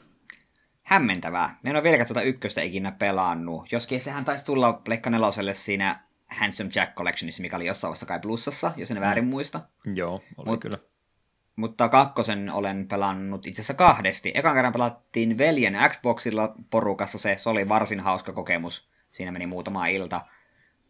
Hämmentävää. 0.82 1.58
Me 1.62 1.70
en 1.70 1.76
ole 1.76 1.82
vielä 1.82 2.04
tuota 2.04 2.22
ykköstä 2.22 2.62
ikinä 2.62 2.92
pelannut. 2.92 3.72
Joskin 3.72 4.00
sehän 4.00 4.24
taisi 4.24 4.46
tulla 4.46 4.72
Pleikka 4.72 5.10
neloselle 5.10 5.54
siinä 5.54 6.00
Handsome 6.26 6.70
Jack 6.74 6.94
Collectionissa, 6.94 7.42
mikä 7.42 7.56
oli 7.56 7.66
jossain 7.66 7.88
vaiheessa 7.88 8.06
kai 8.06 8.20
plussassa, 8.20 8.72
jos 8.76 8.90
en 8.90 9.00
väärin 9.00 9.24
muista. 9.24 9.60
Joo, 9.94 10.22
oli 10.36 10.46
Mut, 10.46 10.60
kyllä 10.60 10.78
mutta 11.56 11.88
kakkosen 11.88 12.50
olen 12.50 12.88
pelannut 12.88 13.46
itse 13.46 13.60
asiassa 13.60 13.74
kahdesti. 13.74 14.32
Ekan 14.34 14.54
kerran 14.54 14.72
pelattiin 14.72 15.38
veljen 15.38 15.76
Xboxilla 15.88 16.54
porukassa 16.70 17.18
se, 17.18 17.36
se 17.38 17.48
oli 17.48 17.68
varsin 17.68 18.00
hauska 18.00 18.32
kokemus. 18.32 18.90
Siinä 19.10 19.32
meni 19.32 19.46
muutama 19.46 19.86
ilta. 19.86 20.20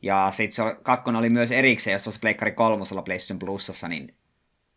Ja 0.02 0.28
sitten 0.30 0.76
kakkonen 0.82 1.18
oli 1.18 1.30
myös 1.30 1.52
erikseen, 1.52 1.92
jos 1.92 2.06
olisi 2.06 2.20
Pleikkari 2.20 2.52
kolmosella 2.52 3.02
PlayStation 3.02 3.38
Plusassa, 3.38 3.88
niin 3.88 4.14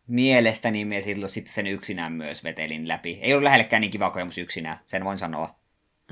mielestäni 0.08 0.86
me 0.86 1.02
silloin 1.02 1.30
sitten 1.30 1.54
sen 1.54 1.68
yksinään 1.68 2.12
myös 2.12 2.44
vetelin 2.44 2.88
läpi. 2.88 3.20
Ei 3.22 3.34
ollut 3.34 3.44
lähellekään 3.44 3.82
niin 3.82 3.92
kiva 3.92 4.10
kokemus 4.10 4.38
yksinään, 4.38 4.80
sen 4.86 5.04
voin 5.04 5.18
sanoa. 5.18 5.56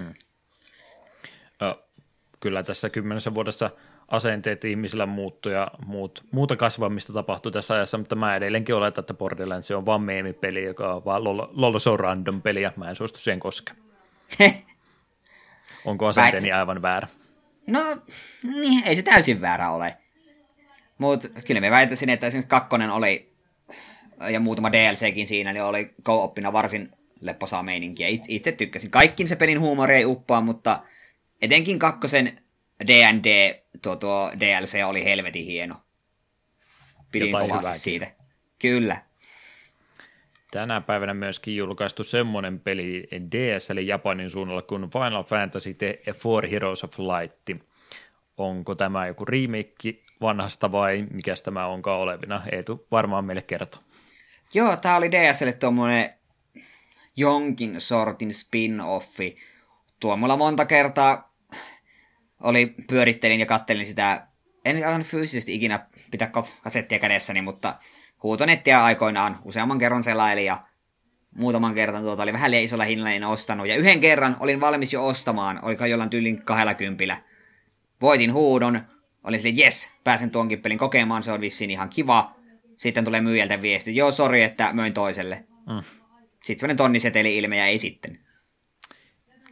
Hmm. 0.01 0.13
Kyllä 2.39 2.63
tässä 2.63 2.89
kymmenessä 2.89 3.33
vuodessa 3.33 3.71
asenteet 4.07 4.65
ihmisillä 4.65 5.05
muuttuu 5.05 5.51
ja 5.51 5.67
muut, 5.85 6.21
muuta 6.31 6.55
kasvamista 6.55 7.13
tapahtuu 7.13 7.51
tässä 7.51 7.73
ajassa, 7.73 7.97
mutta 7.97 8.15
mä 8.15 8.35
edelleenkin 8.35 8.75
oletan, 8.75 9.01
että 9.01 9.13
Borderlands 9.13 9.71
on 9.71 9.85
vaan 9.85 10.01
meemipeli, 10.01 10.63
joka 10.63 10.93
on 10.93 11.05
vaan 11.05 11.23
lol, 11.23 11.47
lol 11.51 11.79
so 11.79 11.97
random 11.97 12.41
peli 12.41 12.61
ja 12.61 12.71
mä 12.75 12.89
en 12.89 12.95
suostu 12.95 13.19
siihen 13.19 13.39
koskaan. 13.39 13.77
Onko 15.85 16.07
asenteeni 16.07 16.51
aivan 16.51 16.81
väärä? 16.81 17.07
No, 17.67 17.81
niin, 18.43 18.83
ei 18.87 18.95
se 18.95 19.01
täysin 19.01 19.41
väärä 19.41 19.71
ole. 19.71 19.97
Mutta 20.97 21.27
kyllä 21.47 21.61
me 21.61 21.71
väitäisin, 21.71 22.09
että 22.09 22.27
esimerkiksi 22.27 22.49
kakkonen 22.49 22.89
oli, 22.89 23.33
ja 24.29 24.39
muutama 24.39 24.71
DLCkin 24.71 25.27
siinä, 25.27 25.53
niin 25.53 25.63
oli 25.63 25.89
co-oppina 26.03 26.53
varsin 26.53 26.91
lepposaa 27.21 27.63
meininkiä. 27.63 28.07
Itse, 28.07 28.33
itse 28.33 28.51
tykkäsin. 28.51 28.91
Kaikkin 28.91 29.27
se 29.27 29.35
pelin 29.35 29.59
huumori 29.59 29.95
ei 29.95 30.05
uppaa, 30.05 30.41
mutta 30.41 30.83
etenkin 31.41 31.79
kakkosen 31.79 32.41
D&D, 32.87 33.59
tuo, 33.81 33.95
tuo 33.95 34.31
DLC 34.39 34.85
oli 34.85 35.03
helvetin 35.03 35.45
hieno. 35.45 35.81
Pidin 37.11 37.27
Jotain 37.27 37.49
kovasti 37.49 37.79
siitä. 37.79 38.07
Kyllä. 38.59 39.01
Tänä 40.51 40.81
päivänä 40.81 41.13
myöskin 41.13 41.55
julkaistu 41.55 42.03
semmoinen 42.03 42.59
peli 42.59 43.07
DS, 43.31 43.69
eli 43.69 43.87
Japanin 43.87 44.29
suunnalla 44.29 44.61
kuin 44.61 44.89
Final 44.89 45.23
Fantasy 45.23 45.73
The 45.73 45.97
Four 46.13 46.47
Heroes 46.47 46.83
of 46.83 46.99
Light. 46.99 47.63
Onko 48.37 48.75
tämä 48.75 49.07
joku 49.07 49.25
remake 49.25 49.93
vanhasta 50.21 50.71
vai 50.71 51.05
mikä 51.11 51.33
tämä 51.43 51.67
onkaan 51.67 51.99
olevina. 51.99 52.41
Eetu 52.51 52.87
varmaan 52.91 53.25
meille 53.25 53.41
kertoo. 53.41 53.81
Joo, 54.53 54.75
tää 54.75 54.97
oli 54.97 55.11
DSL 55.11 55.49
tuommoinen 55.59 56.13
jonkin 57.15 57.81
sortin 57.81 58.29
spin-offi. 58.31 59.37
Tuo 59.99 60.17
mulla 60.17 60.37
monta 60.37 60.65
kertaa 60.65 61.26
oli, 62.43 62.75
pyörittelin 62.89 63.39
ja 63.39 63.45
kattelin 63.45 63.85
sitä, 63.85 64.27
en 64.65 64.87
aivan 64.87 65.03
fyysisesti 65.03 65.55
ikinä 65.55 65.87
pitää 66.11 66.31
kasettia 66.63 66.99
kädessäni, 66.99 67.41
mutta 67.41 67.75
huutonettia 68.23 68.83
aikoinaan 68.83 69.39
useamman 69.43 69.77
kerran 69.77 70.03
selaili 70.03 70.45
ja 70.45 70.63
muutaman 71.35 71.75
kerran 71.75 72.03
tuota 72.03 72.23
oli 72.23 72.33
vähän 72.33 72.51
liian 72.51 72.63
isolla 72.63 72.83
hinnalla 72.83 73.11
en 73.11 73.23
ostanut. 73.23 73.67
Ja 73.67 73.75
yhden 73.75 73.99
kerran 73.99 74.37
olin 74.39 74.61
valmis 74.61 74.93
jo 74.93 75.07
ostamaan, 75.07 75.59
oliko 75.61 75.85
jollain 75.85 76.09
tyylin 76.09 76.41
kahdella 76.41 76.73
kympillä. 76.73 77.21
Voitin 78.01 78.33
huudon, 78.33 78.81
olin 79.23 79.39
silleen, 79.39 79.65
yes, 79.65 79.93
pääsen 80.03 80.31
tuonkin 80.31 80.61
pelin 80.61 80.77
kokemaan, 80.77 81.23
se 81.23 81.31
on 81.31 81.41
vissiin 81.41 81.71
ihan 81.71 81.89
kiva. 81.89 82.35
Sitten 82.75 83.05
tulee 83.05 83.21
myyjältä 83.21 83.61
viesti, 83.61 83.95
joo, 83.95 84.11
sori, 84.11 84.43
että 84.43 84.73
möin 84.73 84.93
toiselle. 84.93 85.45
Mm. 85.69 85.83
Sitten 86.43 86.59
sellainen 86.59 86.77
tonniseteli 86.77 87.37
ilme 87.37 87.57
ja 87.57 87.65
ei 87.65 87.77
sitten. 87.77 88.19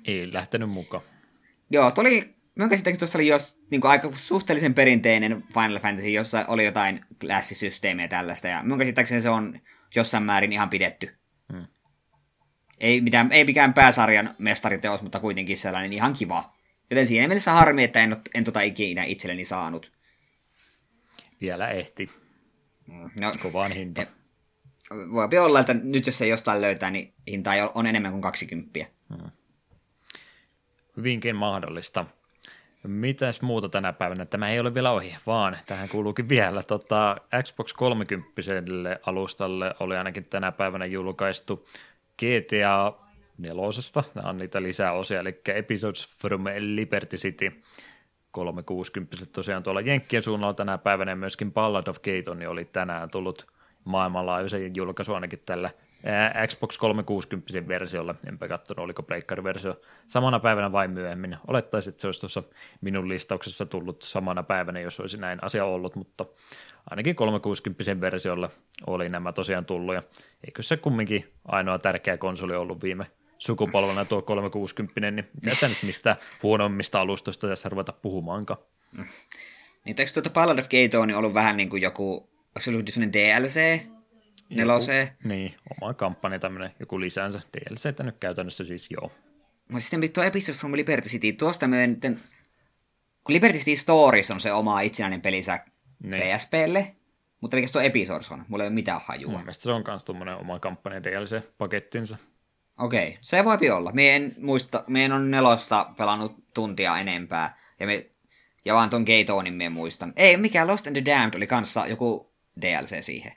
Ei 0.06 0.34
lähtenyt 0.34 0.70
mukaan. 0.70 1.04
Joo, 1.70 1.92
tuli, 1.92 2.35
minun 2.56 2.70
käsittääkseni 2.70 3.00
tuossa 3.00 3.18
oli 3.18 3.28
jos, 3.28 3.62
niin 3.72 3.82
kuin 3.82 3.92
aika 3.92 4.12
suhteellisen 4.12 4.74
perinteinen 4.74 5.44
Final 5.54 5.80
Fantasy, 5.80 6.10
jossa 6.10 6.46
oli 6.48 6.66
jotain 6.66 7.06
lässisysteemiä 7.24 8.08
tällaista, 8.08 8.48
ja 8.48 8.64
minun 8.64 8.80
käsittääkseni 8.80 9.22
se 9.22 9.30
on 9.30 9.60
jossain 9.96 10.24
määrin 10.24 10.54
ihan 10.54 10.70
pidetty. 10.70 11.18
Hmm. 11.54 11.66
Ei, 12.78 13.02
mitään, 13.02 13.32
ei 13.32 13.46
mikään 13.46 13.74
pääsarjan 13.74 14.36
mestariteos, 14.38 15.02
mutta 15.02 15.20
kuitenkin 15.20 15.58
sellainen 15.58 15.94
ihan 15.94 16.14
kiva. 16.14 16.56
Joten 16.90 17.08
siinä 17.08 17.28
mielessä 17.28 17.52
harmi, 17.52 17.84
että 17.84 18.00
en, 18.04 18.18
en 18.34 18.44
tota 18.44 18.62
ikinä 18.62 19.04
itselleni 19.04 19.46
saanut. 19.46 19.92
Vielä 21.42 21.70
ehti. 21.70 22.10
No, 23.22 23.34
Kovaan 23.42 23.72
hinta. 23.72 24.06
Voi 24.92 25.38
olla, 25.38 25.60
että 25.60 25.74
nyt 25.74 26.06
jos 26.06 26.18
se 26.18 26.28
jostain 26.28 26.62
löytää, 26.62 26.92
niin 26.92 27.14
hinta 27.28 27.52
on 27.74 27.86
enemmän 27.86 28.12
kuin 28.12 28.22
20. 28.22 28.80
Hmm. 29.10 29.32
Hyvinkin 30.98 31.36
mahdollista. 31.36 32.06
Mitäs 32.88 33.42
muuta 33.42 33.70
tänä 33.70 33.94
päivänä? 33.94 34.26
Tämä 34.26 34.50
ei 34.50 34.60
ole 34.60 34.74
vielä 34.74 34.92
ohi, 34.92 35.16
vaan 35.26 35.58
tähän 35.66 35.90
kuuluukin 35.90 36.30
vielä. 36.30 36.64
Tota, 36.64 37.18
Xbox 37.44 37.74
30 37.74 38.32
alustalle 39.06 39.76
oli 39.80 39.98
ainakin 39.98 40.26
tänä 40.26 40.52
päivänä 40.52 40.86
julkaistu 40.86 41.68
GTA 42.20 42.94
nelosesta. 43.38 44.04
Nämä 44.16 44.30
on 44.30 44.38
niitä 44.38 44.64
lisäosia, 44.64 45.20
eli 45.20 45.42
Episodes 45.48 46.10
from 46.22 46.44
Liberty 46.60 47.18
City 47.18 47.62
360 48.32 49.26
tosiaan 49.32 49.64
tuolla 49.64 49.82
Jenkkien 49.82 50.24
suunnalla 50.24 50.54
tänä 50.54 50.78
päivänä 50.78 51.12
ja 51.12 51.16
myöskin 51.16 51.54
Ballad 51.54 51.88
of 51.88 51.98
Gaton 52.02 52.50
oli 52.50 52.66
tänään 52.66 53.10
tullut 53.10 53.48
maailmanlaajuisen 53.84 54.76
julkaisu 54.76 55.14
ainakin 55.14 55.42
tällä 55.46 55.70
Xbox 56.48 56.78
360 56.78 57.68
versiolla, 57.68 58.16
enpä 58.28 58.48
katsonut 58.48 58.84
oliko 58.84 59.04
versio 59.44 59.82
samana 60.08 60.40
päivänä 60.40 60.72
vai 60.72 60.88
myöhemmin. 60.88 61.38
Olettaisin, 61.48 61.92
että 61.92 62.02
se 62.02 62.08
olisi 62.08 62.20
tuossa 62.20 62.44
minun 62.82 63.10
listauksessa 63.10 63.66
tullut 63.66 64.02
samana 64.02 64.44
päivänä, 64.44 64.80
jos 64.80 65.00
olisi 65.00 65.18
näin 65.18 65.44
asia 65.44 65.66
ollut, 65.66 65.96
mutta 65.96 66.26
ainakin 66.90 67.16
360 67.16 68.02
versiolla 68.02 68.50
oli 68.88 69.10
nämä 69.10 69.32
tosiaan 69.32 69.66
tullut, 69.66 69.96
ja 69.96 70.04
eikö 70.44 70.64
se 70.64 70.78
kumminkin 70.78 71.34
ainoa 71.48 71.80
tärkeä 71.80 72.18
konsoli 72.18 72.56
ollut 72.56 72.84
viime 72.84 73.06
sukupolvena 73.38 74.06
tuo 74.06 74.22
360, 74.22 75.12
niin 75.12 75.30
mitä 75.44 75.68
nyt 75.68 75.84
mistä 75.86 76.16
huonommista 76.44 77.02
alustoista 77.02 77.48
tässä 77.48 77.70
ruveta 77.70 77.92
puhumaankaan. 77.92 78.60
Mm. 78.92 79.06
Niin 79.86 79.96
eikö 80.00 80.12
tuota 80.14 80.30
Ballad 80.30 80.60
of 80.60 80.70
Gato 80.70 81.06
niin 81.06 81.18
ollut 81.18 81.34
vähän 81.34 81.58
niin 81.58 81.70
kuin 81.70 81.82
joku, 81.82 82.14
onko 82.16 82.60
se 82.60 82.70
ollut 82.70 83.14
DLC, 83.14 83.82
neloseen. 84.56 85.08
Joku, 85.08 85.28
niin, 85.28 85.56
oma 85.82 85.94
kampanja 85.94 86.40
tämmöinen 86.40 86.72
joku 86.80 87.00
lisänsä. 87.00 87.42
DLC 87.54 88.04
nyt 88.04 88.18
käytännössä 88.20 88.64
siis 88.64 88.92
joo. 88.92 89.12
Mutta 89.70 89.84
sitten 89.84 90.12
tuo 90.12 90.24
Episodes 90.24 90.60
from 90.60 90.76
Liberty 90.76 91.10
City, 91.10 91.34
tuosta 91.34 91.68
me 91.68 91.88
nyt, 91.88 92.02
kun 93.24 93.36
Liberty 93.36 93.58
City 93.58 93.76
Stories 93.76 94.32
on 94.32 94.40
se 94.40 94.54
oma 94.54 94.82
itsenäinen 94.82 95.22
pelisä 95.22 95.60
niin. 96.04 96.22
PSPlle, 96.22 96.96
mutta 97.42 97.58
mikä 97.58 97.68
tuo 97.72 97.82
Episodes 97.82 98.32
on? 98.32 98.46
Mulla 98.48 98.64
ei 98.64 98.68
ole 98.68 98.74
mitään 98.74 99.02
hajua. 99.06 99.38
Mielestäni 99.38 99.64
se 99.64 99.72
on 99.72 99.84
myös 99.88 100.04
tuommoinen 100.04 100.36
oma 100.36 100.60
kampanja 100.60 101.04
DLC-pakettinsa. 101.04 102.18
Okei, 102.80 103.08
okay. 103.08 103.18
se 103.22 103.46
voi 103.46 103.70
olla. 103.70 103.92
Me 103.92 104.16
en 104.16 104.36
muista, 104.38 104.84
me 104.88 105.06
en 105.06 105.12
ole 105.12 105.26
nelosta 105.26 105.94
pelannut 105.98 106.44
tuntia 106.54 107.00
enempää. 107.00 107.58
Ja, 107.80 107.86
me, 107.86 108.06
ja 108.66 108.74
vaan 108.74 108.90
ton 108.90 109.04
Gatonin 109.04 109.54
me 109.54 109.70
muistan. 109.70 110.14
Ei, 110.16 110.38
mikä 110.38 110.68
Lost 110.68 110.88
and 110.88 111.02
the 111.02 111.14
Damned 111.14 111.36
oli 111.36 111.48
kanssa 111.48 111.88
joku 111.88 112.34
DLC 112.62 113.02
siihen. 113.02 113.32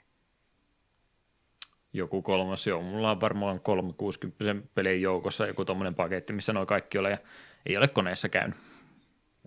Joku 1.93 2.21
kolmas, 2.21 2.67
joo. 2.67 2.81
Mulla 2.81 3.11
on 3.11 3.21
varmaan 3.21 3.59
360 3.59 4.67
pelin 4.75 5.01
joukossa 5.01 5.47
joku 5.47 5.65
tommonen 5.65 5.95
paketti, 5.95 6.33
missä 6.33 6.53
nuo 6.53 6.65
kaikki 6.65 6.97
ole, 6.97 7.09
ja 7.11 7.17
ei 7.65 7.77
ole 7.77 7.87
koneessa 7.87 8.29
käynyt. 8.29 8.57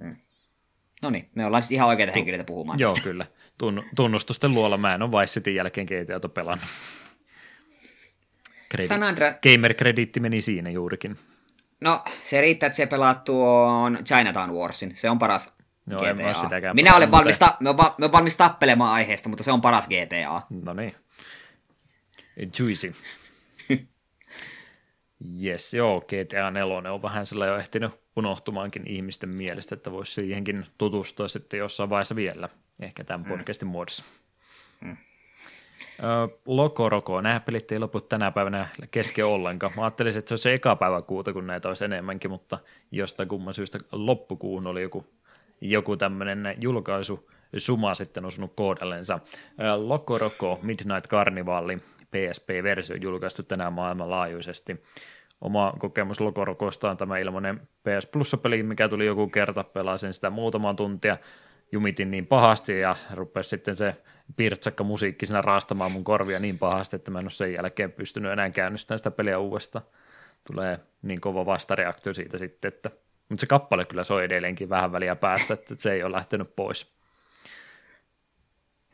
Mm. 0.00 0.14
No 1.02 1.10
niin, 1.10 1.28
me 1.34 1.46
ollaan 1.46 1.62
siis 1.62 1.72
ihan 1.72 1.88
oikeita 1.88 2.12
henkilöitä 2.12 2.44
puhumaan 2.44 2.78
Joo, 2.78 2.90
tästä. 2.92 3.08
kyllä. 3.08 3.26
Tun, 3.58 3.82
tunnustusten 3.96 4.54
luolla 4.54 4.76
mä 4.76 4.94
en 4.94 5.02
ole 5.02 5.10
Vice 5.10 5.32
Cityn 5.32 5.54
jälkeen 5.54 5.86
GTAta 5.86 6.28
pelannut. 6.28 6.66
Kredi- 8.74 8.86
Sanandra... 8.86 9.28
Gamer-krediitti 9.30 10.20
meni 10.20 10.42
siinä 10.42 10.70
juurikin. 10.70 11.18
No, 11.80 12.04
se 12.22 12.40
riittää, 12.40 12.66
että 12.66 12.76
se 12.76 12.86
pelaat 12.86 13.24
tuon 13.24 13.98
Chinatown 14.04 14.50
Warsin. 14.50 14.96
Se 14.96 15.10
on 15.10 15.18
paras 15.18 15.56
Joo, 15.86 16.00
GTA. 16.00 16.74
Minä 16.74 16.96
olen 16.96 17.10
valmis, 17.10 17.38
ta- 17.38 17.56
me, 17.60 17.76
va- 17.76 17.94
me 17.98 18.12
valmis 18.12 18.36
tappelemaan 18.36 18.92
aiheesta, 18.92 19.28
mutta 19.28 19.44
se 19.44 19.52
on 19.52 19.60
paras 19.60 19.88
GTA. 19.88 20.42
No 20.64 20.72
niin. 20.74 20.94
Juicy. 22.58 22.94
Yes, 25.42 25.74
joo, 25.74 26.00
GTA 26.00 26.50
4 26.50 26.92
on 26.92 27.02
vähän 27.02 27.26
sillä 27.26 27.46
jo 27.46 27.56
ehtinyt 27.56 27.90
unohtumaankin 28.16 28.82
ihmisten 28.86 29.36
mielestä, 29.36 29.74
että 29.74 29.92
voisi 29.92 30.12
siihenkin 30.12 30.66
tutustua 30.78 31.28
sitten 31.28 31.58
jossain 31.58 31.90
vaiheessa 31.90 32.16
vielä, 32.16 32.48
ehkä 32.82 33.04
tämän 33.04 33.20
mm. 33.20 33.28
podcastin 33.28 33.68
muodossa. 33.68 34.04
Mm. 34.80 34.96
Loko 36.46 36.88
Roko, 36.88 37.20
nämä 37.20 37.40
pelit 37.40 37.72
ei 37.72 37.78
lopu 37.78 38.00
tänä 38.00 38.30
päivänä 38.30 38.68
kesken 38.90 39.26
ollenkaan. 39.26 39.72
Mä 39.76 39.82
ajattelin, 39.82 40.18
että 40.18 40.28
se 40.28 40.32
olisi 40.32 40.42
se 40.42 40.54
eka 40.54 40.76
päivä 40.76 41.02
kuuta, 41.02 41.32
kun 41.32 41.46
näitä 41.46 41.68
olisi 41.68 41.84
enemmänkin, 41.84 42.30
mutta 42.30 42.58
jostain 42.90 43.28
kumman 43.28 43.54
syystä 43.54 43.78
loppukuun 43.92 44.66
oli 44.66 44.82
joku, 44.82 45.06
joku 45.60 45.96
tämmöinen 45.96 46.54
julkaisu 46.60 47.30
suma 47.58 47.94
sitten 47.94 48.24
osunut 48.24 48.52
koodallensa. 48.56 49.20
Loko 49.76 50.18
Roko 50.18 50.58
Midnight 50.62 51.08
Carnival 51.08 51.78
PSP-versio 52.12 52.96
julkaistu 52.96 53.42
tänään 53.42 53.72
maailmanlaajuisesti. 53.72 54.82
Oma 55.40 55.74
kokemus 55.78 56.20
Lokorokosta 56.20 56.90
on 56.90 56.96
tämä 56.96 57.18
ilmainen 57.18 57.60
PS 57.60 58.06
Plus-peli, 58.06 58.62
mikä 58.62 58.88
tuli 58.88 59.06
joku 59.06 59.28
kerta, 59.28 59.64
pelasin 59.64 60.14
sitä 60.14 60.30
muutaman 60.30 60.76
tuntia, 60.76 61.16
jumitin 61.72 62.10
niin 62.10 62.26
pahasti 62.26 62.80
ja 62.80 62.96
rupesi 63.14 63.48
sitten 63.48 63.76
se 63.76 63.96
pirtsakka 64.36 64.84
musiikki 64.84 65.26
siinä 65.26 65.40
raastamaan 65.40 65.92
mun 65.92 66.04
korvia 66.04 66.38
niin 66.38 66.58
pahasti, 66.58 66.96
että 66.96 67.10
mä 67.10 67.18
en 67.18 67.24
ole 67.24 67.30
sen 67.30 67.54
jälkeen 67.54 67.92
pystynyt 67.92 68.32
enää 68.32 68.50
käynnistämään 68.50 68.98
sitä 68.98 69.10
peliä 69.10 69.38
uudestaan. 69.38 69.84
Tulee 70.52 70.80
niin 71.02 71.20
kova 71.20 71.46
vastareaktio 71.46 72.14
siitä 72.14 72.38
sitten, 72.38 72.68
että 72.68 72.90
mutta 73.28 73.40
se 73.40 73.46
kappale 73.46 73.84
kyllä 73.84 74.04
soi 74.04 74.24
edelleenkin 74.24 74.68
vähän 74.68 74.92
väliä 74.92 75.16
päässä, 75.16 75.54
että 75.54 75.74
se 75.78 75.92
ei 75.92 76.02
ole 76.02 76.12
lähtenyt 76.12 76.56
pois. 76.56 76.94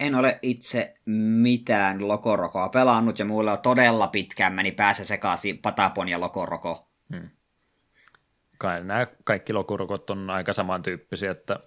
En 0.01 0.15
ole 0.15 0.39
itse 0.43 0.95
mitään 1.07 2.09
Lokorokoa 2.09 2.69
pelannut 2.69 3.19
ja 3.19 3.25
mulla 3.25 3.53
on 3.53 3.59
todella 3.59 4.07
pitkään 4.07 4.53
meni 4.53 4.73
päässä 4.73 5.05
sekaisin 5.05 5.59
Patapon 5.59 6.09
ja 6.09 6.21
Lokoroko. 6.21 6.89
Hmm. 7.15 7.31
Kai 8.59 8.83
nämä 8.85 9.07
kaikki 9.25 9.53
Lokorokot 9.53 10.11
on 10.11 10.31
aika 10.31 10.53
samantyyppisiä, 10.53 11.31
että 11.31 11.61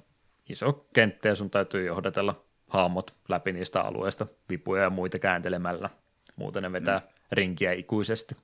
iso 0.49 0.73
kenttä 0.93 1.27
ja 1.27 1.35
sun 1.35 1.49
täytyy 1.49 1.85
johdatella 1.85 2.43
haamot 2.67 3.15
läpi 3.29 3.51
niistä 3.51 3.81
alueista 3.81 4.27
vipuja 4.49 4.83
ja 4.83 4.89
muita 4.89 5.19
kääntelemällä. 5.19 5.89
Muuten 6.35 6.63
ne 6.63 6.71
vetää 6.71 6.99
mm. 6.99 7.05
rinkiä 7.31 7.71
ikuisesti. 7.71 8.35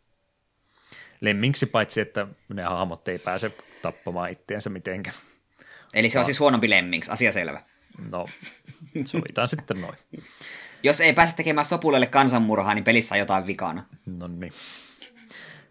Lemmiksi 1.22 1.66
paitsi, 1.66 2.02
että 2.02 2.28
ne 2.54 2.64
hahmot 2.64 3.08
ei 3.08 3.20
pääse 3.20 3.52
tappamaan 3.82 4.30
itseensä 4.30 4.70
mitenkään. 4.70 5.16
Eli 5.94 6.10
se 6.10 6.20
on 6.20 6.26
siis 6.26 6.40
huonompi 6.40 6.70
lemmiksi, 6.70 7.12
asia 7.12 7.32
selvä. 7.32 7.62
No, 8.12 8.26
sovitaan 9.06 9.48
sitten 9.48 9.82
noin. 9.82 9.98
Jos 10.84 11.02
ei 11.02 11.14
pääse 11.14 11.36
tekemään 11.36 11.66
sopulelle 11.66 12.08
kansanmurhaa, 12.08 12.74
niin 12.74 12.84
pelissä 12.84 13.16
on 13.16 13.20
jotain 13.20 13.48
vikana. 13.48 13.86
No 14.06 14.28
niin. 14.28 14.54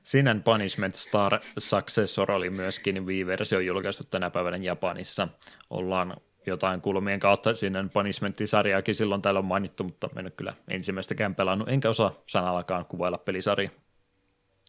Sin 0.04 0.28
and 0.28 0.42
Punishment 0.42 0.94
Star 0.94 1.40
Successor 1.58 2.30
oli 2.30 2.50
myöskin 2.50 3.06
Wii-versio 3.06 3.60
julkaistu 3.60 4.04
tänä 4.04 4.30
päivänä 4.30 4.56
Japanissa. 4.56 5.28
Ollaan 5.70 6.16
jotain 6.46 6.80
kulmien 6.80 7.20
kautta 7.20 7.54
sinne 7.54 7.84
Punishment-sarjaakin 7.92 8.94
silloin 8.94 9.22
täällä 9.22 9.38
on 9.38 9.44
mainittu, 9.44 9.84
mutta 9.84 10.08
en 10.16 10.24
ole 10.24 10.30
kyllä 10.30 10.54
ensimmäistäkään 10.68 11.34
pelannut, 11.34 11.68
enkä 11.68 11.88
osaa 11.88 12.22
sanallakaan 12.26 12.84
kuvailla 12.84 13.18
pelisarjaa. 13.18 13.72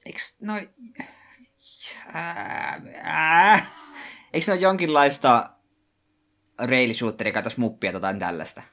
Eiks 0.05 0.37
no... 0.41 0.53
Ää, 2.13 2.81
ää, 3.03 3.65
eikö 4.33 4.45
se 4.45 4.51
ole 4.51 4.59
jonkinlaista 4.59 5.49
rail 6.57 6.93
shooteri, 6.93 7.31
katsoisi 7.31 7.59
muppia 7.59 7.91
tai 7.91 7.97
jotain 7.97 8.19
tällaista. 8.19 8.63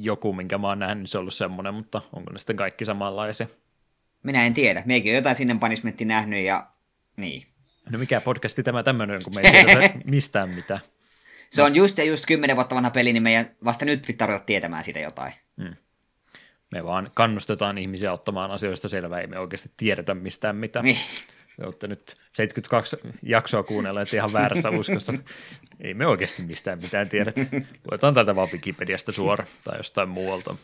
Joku, 0.00 0.32
minkä 0.32 0.58
mä 0.58 0.68
oon 0.68 0.78
nähnyt, 0.78 0.98
niin 0.98 1.08
se 1.08 1.18
on 1.18 1.20
ollut 1.20 1.34
semmoinen, 1.34 1.74
mutta 1.74 2.02
onko 2.12 2.32
ne 2.32 2.38
sitten 2.38 2.56
kaikki 2.56 2.84
samanlaisia? 2.84 3.46
Minä 4.22 4.46
en 4.46 4.54
tiedä. 4.54 4.82
Meikin 4.86 5.12
on 5.12 5.16
jotain 5.16 5.36
sinne 5.36 5.56
panismentti 5.60 6.04
nähnyt 6.04 6.44
ja 6.44 6.66
niin. 7.16 7.42
No 7.90 7.98
mikä 7.98 8.20
podcasti 8.20 8.62
tämä 8.62 8.82
tämmöinen, 8.82 9.22
kun 9.24 9.34
me 9.34 9.40
ei 9.40 9.64
tiedä 9.64 9.90
mistään 10.04 10.48
mitään. 10.48 10.80
Se 11.50 11.62
on 11.62 11.74
just 11.74 11.98
ja 11.98 12.04
just 12.04 12.26
kymmenen 12.26 12.56
vuotta 12.56 12.74
vanha 12.74 12.90
peli, 12.90 13.12
niin 13.12 13.22
meidän 13.22 13.50
vasta 13.64 13.84
nyt 13.84 14.04
pitää 14.06 14.26
ruveta 14.26 14.44
tietämään 14.44 14.84
siitä 14.84 15.00
jotain. 15.00 15.32
Hmm. 15.62 15.76
Me 16.70 16.84
vaan 16.84 17.10
kannustetaan 17.14 17.78
ihmisiä 17.78 18.12
ottamaan 18.12 18.50
asioista 18.50 18.88
selvää, 18.88 19.20
ei 19.20 19.26
me 19.26 19.38
oikeasti 19.38 19.70
tiedetä 19.76 20.14
mistään 20.14 20.56
mitään. 20.56 20.84
Niin. 20.84 20.96
Olette 21.62 21.86
nyt 21.86 22.16
72 22.32 22.96
jaksoa 23.22 23.62
kuunnelleet 23.62 24.12
ihan 24.12 24.32
väärässä 24.32 24.70
uskossa. 24.70 25.12
Ei 25.80 25.94
me 25.94 26.06
oikeasti 26.06 26.42
mistään 26.42 26.78
mitään 26.82 27.08
tiedetä. 27.08 27.40
Luetaan 27.90 28.14
tätä 28.14 28.36
vaan 28.36 28.48
Wikipediasta 28.52 29.12
suoraan 29.12 29.48
tai 29.64 29.76
jostain 29.76 30.08
muualta. 30.08 30.56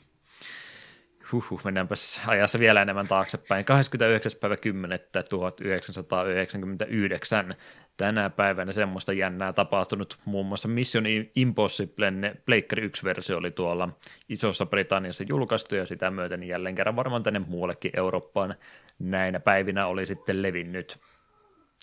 Huhhuh, 1.33 1.61
mennäänpäs 1.65 2.21
ajassa 2.27 2.59
vielä 2.59 2.83
enemmän 2.83 3.09
taaksepäin. 3.09 3.65
29. 3.65 4.33
päivä 4.41 4.57
10. 4.57 5.01
1999. 5.13 7.55
Tänä 7.97 8.31
päivänä 8.31 8.73
semmoista 8.73 9.13
jännää 9.13 9.53
tapahtunut. 9.53 10.19
Muun 10.25 10.47
muassa 10.47 10.69
Mission 10.69 11.05
Impossiblen 11.35 12.41
Pleikkari 12.45 12.89
1-versio 12.89 13.37
oli 13.37 13.51
tuolla 13.51 13.89
Isossa 14.29 14.67
Britanniassa 14.67 15.25
julkaistu 15.29 15.75
ja 15.75 15.87
sitä 15.87 16.11
myöten 16.11 16.43
jälleen 16.43 16.75
kerran 16.75 16.97
varmaan 16.97 17.23
tänne 17.23 17.39
muuallekin 17.39 17.93
Eurooppaan 17.97 18.55
näinä 19.01 19.41
päivinä 19.41 19.87
oli 19.87 20.07
sitten 20.07 20.43
levinnyt. 20.43 20.99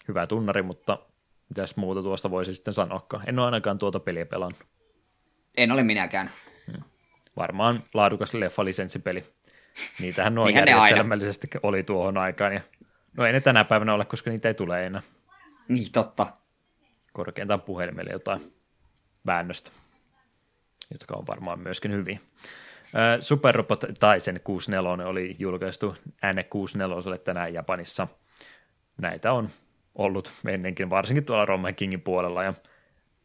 Hyvä 0.08 0.28
tunnari, 0.28 0.62
mutta 0.62 1.00
mitäs 1.50 1.76
muuta 1.76 2.02
tuosta 2.02 2.32
voisi 2.32 2.54
sitten 2.54 2.74
sanoa? 2.74 3.08
En 3.26 3.40
ole 3.40 3.46
ainakaan 3.46 3.78
tuota 3.78 4.00
peliä 4.00 4.26
pelannut. 4.26 4.64
En 5.58 5.72
ole 5.72 5.84
minäkään. 5.84 6.32
Hmm. 6.72 6.84
Varmaan 7.38 7.84
laadukas 7.94 8.34
leffa-lisenssipeli. 8.34 9.24
Niitähän 10.00 10.36
nuo 10.36 10.50
järjestelmällisesti 10.50 11.48
oli 11.64 11.84
tuohon 11.84 12.18
aikaan. 12.18 12.54
Ja... 12.54 12.62
No 13.18 13.26
ei 13.26 13.34
ne 13.34 13.42
tänä 13.42 13.64
päivänä 13.64 13.94
ole, 13.94 14.06
koska 14.06 14.30
niitä 14.30 14.48
ei 14.48 14.54
tule 14.54 14.86
enää. 14.86 15.02
Niin, 15.68 15.92
totta. 15.92 16.28
Korkeintaan 17.14 17.62
puhelimelle 17.62 18.12
jotain 18.12 18.54
väännöstä, 19.26 19.72
jotka 20.92 21.16
on 21.16 21.28
varmaan 21.28 21.60
myöskin 21.60 21.92
hyviä. 21.92 22.20
Super 23.22 23.56
Robot 23.56 23.80
Tyson 23.80 24.40
64 24.44 25.06
oli 25.06 25.36
julkaistu 25.40 25.96
N64 26.08 27.18
tänään 27.18 27.54
Japanissa. 27.54 28.08
Näitä 29.02 29.34
on 29.34 29.50
ollut 29.96 30.34
ennenkin, 30.48 30.90
varsinkin 30.90 31.26
tuolla 31.26 31.46
Roman 31.46 31.76
Kingin 31.76 32.02
puolella, 32.02 32.44
ja 32.44 32.54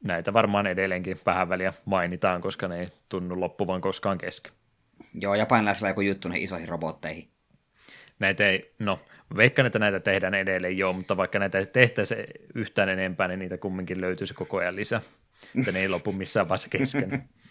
näitä 0.04 0.32
varmaan 0.32 0.66
edelleenkin 0.66 1.20
vähän 1.26 1.48
väliä 1.48 1.72
mainitaan, 1.84 2.40
koska 2.40 2.68
ne 2.68 2.80
ei 2.80 2.88
tunnu 3.08 3.40
loppuvan 3.40 3.80
koskaan 3.80 4.18
kesken. 4.18 4.52
Joo, 5.14 5.34
japanilaisilla 5.34 5.88
joku 5.88 6.00
juttu 6.00 6.28
ne 6.28 6.38
isoihin 6.38 6.68
robotteihin. 6.68 7.28
Näitä 8.18 8.48
ei, 8.48 8.74
no, 8.78 9.00
veikkaan, 9.36 9.66
että 9.66 9.78
näitä 9.78 10.00
tehdään 10.00 10.34
edelleen 10.34 10.78
jo, 10.78 10.92
mutta 10.92 11.16
vaikka 11.16 11.38
näitä 11.38 11.58
ei 11.58 11.66
tehtäisi 11.66 12.14
yhtään 12.54 12.88
enempää, 12.88 13.28
niin 13.28 13.38
niitä 13.38 13.58
kumminkin 13.58 14.00
löytyisi 14.00 14.34
koko 14.34 14.56
ajan 14.56 14.76
lisää. 14.76 15.00
Että 15.58 15.72
ne 15.72 15.78
ei 15.78 15.88
lopu 15.88 16.12
missään 16.12 16.48
vaiheessa 16.48 16.68
kesken. 16.68 17.24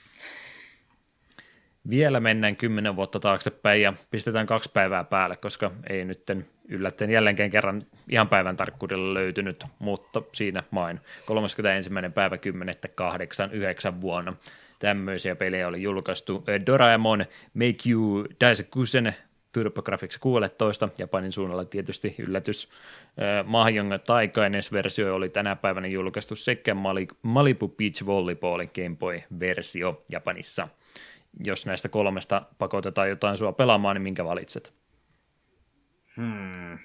Vielä 1.89 2.19
mennään 2.19 2.55
kymmenen 2.55 2.95
vuotta 2.95 3.19
taaksepäin 3.19 3.81
ja 3.81 3.93
pistetään 4.11 4.47
kaksi 4.47 4.69
päivää 4.73 5.03
päälle, 5.03 5.35
koska 5.35 5.71
ei 5.89 6.05
nyt 6.05 6.23
yllättäen 6.69 7.11
jälleen 7.11 7.51
kerran 7.51 7.83
ihan 8.09 8.29
päivän 8.29 8.55
tarkkuudella 8.55 9.13
löytynyt, 9.13 9.63
mutta 9.79 10.21
siinä 10.33 10.63
main 10.71 10.99
31. 11.25 11.89
päivä 12.13 12.37
10. 12.37 12.75
89 12.95 14.01
vuonna. 14.01 14.33
Tämmöisiä 14.79 15.35
pelejä 15.35 15.67
oli 15.67 15.81
julkaistu. 15.81 16.43
Doraemon 16.65 17.25
Make 17.53 17.89
You 17.89 18.25
Daisukusen 18.41 19.15
TurboGrafx 19.51 20.17
16, 20.17 20.89
Japanin 20.97 21.31
suunnalla 21.31 21.65
tietysti 21.65 22.15
yllätys. 22.17 22.69
Mahjonga 23.45 23.99
Taikaines 23.99 24.71
versio 24.71 25.15
oli 25.15 25.29
tänä 25.29 25.55
päivänä 25.55 25.87
julkaistu 25.87 26.35
sekä 26.35 26.75
Malibu 27.21 27.67
Beach 27.67 28.05
Volleyballin 28.05 28.71
Game 28.75 28.95
Boy-versio 28.95 30.01
Japanissa– 30.11 30.67
jos 31.39 31.65
näistä 31.65 31.89
kolmesta 31.89 32.41
pakotetaan 32.57 33.09
jotain 33.09 33.37
sua 33.37 33.51
pelaamaan, 33.51 33.95
niin 33.95 34.03
minkä 34.03 34.25
valitset? 34.25 34.73
Hmm. 36.17 36.79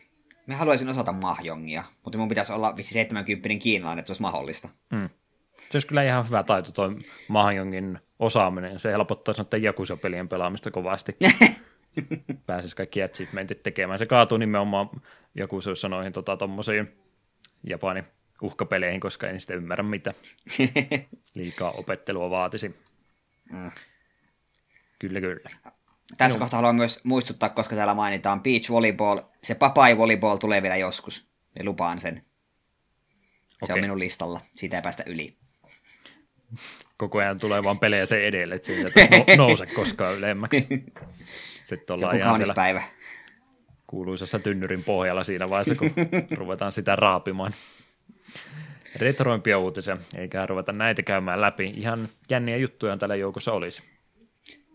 Mä 0.47 0.57
haluaisin 0.57 0.89
osata 0.89 1.13
mahjongia, 1.13 1.85
mutta 2.05 2.19
mun 2.19 2.29
pitäisi 2.29 2.53
olla 2.53 2.77
vissi 2.77 2.95
70 2.95 3.63
kiinalainen, 3.63 3.99
että 3.99 4.07
se 4.07 4.13
olisi 4.13 4.23
mahdollista. 4.23 4.69
Hmm. 4.95 5.09
Se 5.57 5.77
olisi 5.77 5.87
kyllä 5.87 6.03
ihan 6.03 6.27
hyvä 6.27 6.43
taito 6.43 6.73
toi 6.73 6.97
mahjongin 7.29 7.99
osaaminen. 8.19 8.81
Se 8.81 8.93
helpottaisi 8.93 9.43
noiden 9.43 9.63
Jakusa-pelien 9.63 10.29
pelaamista 10.29 10.71
kovasti. 10.71 11.17
Pääsisi 12.47 12.77
kaikki 12.77 13.03
achievementit 13.03 13.63
tekemään. 13.63 13.99
Se 13.99 14.07
kaatuu 14.07 14.39
nimenomaan 14.39 14.91
Jakusoissa 15.35 15.89
noihin 15.89 16.13
tota, 16.13 16.37
tommosiin 16.37 16.99
Japanin 17.65 18.05
uhkapeleihin, 18.43 19.01
koska 19.01 19.29
en 19.29 19.41
sitä 19.41 19.55
ymmärrä 19.55 19.85
mitä. 19.85 20.15
Liikaa 21.35 21.71
opettelua 21.71 22.31
vaatisi. 22.31 22.77
Mm. 23.53 23.71
Kyllä, 24.99 25.21
kyllä. 25.21 25.51
Tässä 26.19 26.37
Joo. 26.37 26.41
kohtaa 26.41 26.59
haluan 26.59 26.77
myös 26.77 27.05
muistuttaa, 27.05 27.49
koska 27.49 27.77
täällä 27.77 27.95
mainitaan 27.95 28.43
beach 28.43 28.71
volleyball. 28.71 29.21
Se 29.43 29.55
papai 29.55 29.99
volleyball 29.99 30.37
tulee 30.37 30.63
vielä 30.63 30.77
joskus. 30.77 31.29
Ja 31.59 31.65
lupaan 31.65 32.01
sen. 32.01 32.23
Se 33.49 33.57
okay. 33.63 33.75
on 33.75 33.81
minun 33.81 33.99
listalla. 33.99 34.41
Siitä 34.55 34.77
ei 34.77 34.83
päästä 34.83 35.03
yli. 35.07 35.37
Koko 36.97 37.19
ajan 37.19 37.39
tulee 37.39 37.65
vaan 37.65 37.79
pelejä 37.79 38.07
se 38.07 38.27
edelle, 38.27 38.55
että 38.55 38.67
siitä 38.67 38.91
ei 39.01 39.37
nouse 39.37 39.67
koskaan 39.67 40.17
ylemmäksi. 40.17 40.67
Sitten 41.65 41.95
ollaan 41.95 42.17
ihan 42.17 42.37
siellä 42.37 42.55
päivä. 42.55 42.83
kuuluisassa 43.87 44.39
tynnyrin 44.39 44.85
pohjalla 44.85 45.25
siinä 45.25 45.51
vaiheessa, 45.51 45.75
kun 45.75 45.91
ruvetaan 46.39 46.73
sitä 46.73 46.97
raapimaan. 46.97 47.55
Retroimpia 48.97 49.59
uutisia, 49.59 49.97
eikä 50.17 50.47
ruveta 50.47 50.73
näitä 50.73 51.03
käymään 51.03 51.41
läpi. 51.41 51.65
Ihan 51.77 52.09
jänniä 52.31 52.57
juttuja 52.57 52.97
tällä 52.97 53.17
joukossa 53.17 53.53
olisi. 53.53 53.96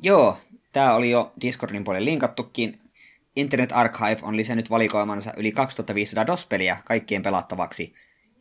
Joo, 0.04 0.38
tämä 0.72 0.94
oli 0.94 1.10
jo 1.10 1.34
Discordin 1.42 1.84
puolelle 1.84 2.06
linkattukin. 2.06 2.80
Internet 3.36 3.72
Archive 3.72 4.18
on 4.22 4.38
lisännyt 4.38 4.70
valikoimansa 4.70 5.34
yli 5.38 5.52
2500 5.52 6.28
DOS-peliä 6.28 6.78
kaikkien 6.86 7.24
pelattavaksi. 7.24 7.94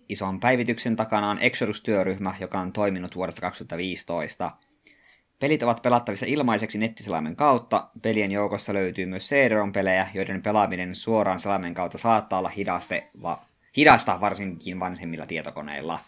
Ison 0.08 0.40
päivityksen 0.40 0.96
takana 0.96 1.30
on 1.30 1.38
Exodus-työryhmä, 1.38 2.34
joka 2.40 2.60
on 2.60 2.72
toiminut 2.72 3.16
vuodesta 3.16 3.40
2015. 3.40 4.50
Pelit 5.40 5.62
ovat 5.62 5.82
pelattavissa 5.82 6.26
ilmaiseksi 6.28 6.78
nettiselaimen 6.78 7.36
kautta. 7.36 7.88
Pelien 8.02 8.32
joukossa 8.32 8.74
löytyy 8.74 9.06
myös 9.06 9.28
CD-ROM-pelejä, 9.28 10.08
joiden 10.14 10.42
pelaaminen 10.42 10.94
suoraan 10.94 11.38
selaimen 11.38 11.74
kautta 11.74 11.98
saattaa 11.98 12.38
olla 12.38 12.48
hidaste, 12.48 13.10
va, 13.22 13.42
hidasta 13.76 14.20
varsinkin 14.20 14.80
vanhemmilla 14.80 15.26
tietokoneilla. 15.26 16.00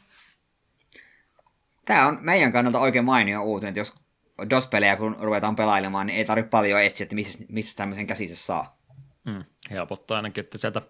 Tämä 1.84 2.06
on 2.06 2.18
meidän 2.20 2.52
kannalta 2.52 2.80
oikein 2.80 3.04
mainio 3.04 3.42
uutinen, 3.42 3.68
että 3.68 3.80
jos 3.80 4.01
DOS-pelejä 4.50 4.96
kun 4.96 5.16
ruvetaan 5.20 5.56
pelailemaan, 5.56 6.06
niin 6.06 6.18
ei 6.18 6.24
tarvitse 6.24 6.50
paljon 6.50 6.82
etsiä, 6.82 7.04
että 7.04 7.14
missä, 7.14 7.44
missä 7.48 7.76
tämmöisen 7.76 8.06
käsissä 8.06 8.46
saa. 8.46 8.78
Mm, 9.24 9.44
helpottaa 9.70 10.16
ainakin, 10.16 10.44
että 10.44 10.58
sieltä 10.58 10.82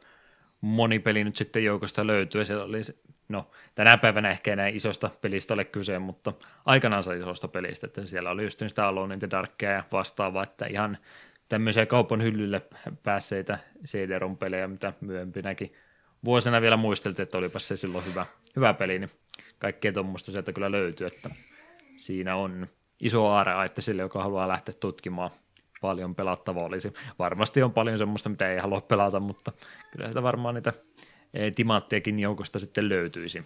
moni 0.61 0.99
peli 0.99 1.25
nyt 1.25 1.37
sitten 1.37 1.65
joukosta 1.65 2.07
löytyy. 2.07 2.41
Ja 2.41 2.45
siellä 2.45 2.65
oli, 2.65 2.81
no 3.29 3.51
tänä 3.75 3.97
päivänä 3.97 4.31
ehkä 4.31 4.53
enää 4.53 4.69
isosta 4.69 5.11
pelistä 5.21 5.55
ole 5.55 5.65
kyse, 5.65 5.99
mutta 5.99 6.33
aikanaan 6.65 7.19
isosta 7.19 7.49
pelistä, 7.49 7.87
että 7.87 8.07
siellä 8.07 8.31
oli 8.31 8.45
just 8.45 8.63
sitä 8.69 8.87
Alone 8.87 9.15
in 9.15 9.21
the 9.21 9.31
Darkia 9.31 9.71
ja 9.71 9.85
vastaavaa, 9.93 10.43
että 10.43 10.67
ihan 10.67 10.99
tämmöisiä 11.49 11.87
kaupan 11.87 12.23
hyllylle 12.23 12.63
päässeitä 13.03 13.59
CD-ROM-pelejä, 13.87 14.69
mitä 14.69 14.93
myöhempinäkin 15.01 15.75
vuosina 16.25 16.61
vielä 16.61 16.77
muisteltiin, 16.77 17.25
että 17.25 17.39
olipa 17.39 17.59
se 17.59 17.77
silloin 17.77 18.05
hyvä, 18.05 18.27
hyvä 18.57 18.75
peli, 18.75 18.99
niin 18.99 19.11
kaikkea 19.59 19.93
tuommoista 19.93 20.31
sieltä 20.33 20.53
kyllä 20.53 20.73
löytyy, 20.73 21.07
että 21.07 21.31
siinä 21.97 22.37
on 22.37 22.69
iso 23.03 23.27
aare 23.27 23.53
sille, 23.79 24.03
joka 24.03 24.23
haluaa 24.23 24.49
lähteä 24.49 24.75
tutkimaan 24.81 25.31
paljon 25.81 26.15
pelattavaa 26.15 26.65
olisi. 26.65 26.93
Varmasti 27.19 27.63
on 27.63 27.73
paljon 27.73 27.99
semmoista, 27.99 28.29
mitä 28.29 28.53
ei 28.53 28.59
halua 28.59 28.81
pelata, 28.81 29.21
mutta 29.21 29.53
kyllä 29.93 30.09
sitä 30.09 30.23
varmaan 30.23 30.55
niitä 30.55 30.73
eh, 31.35 31.53
timaattiakin 31.53 32.21
joukosta 32.21 32.59
sitten 32.59 32.89
löytyisi. 32.89 33.45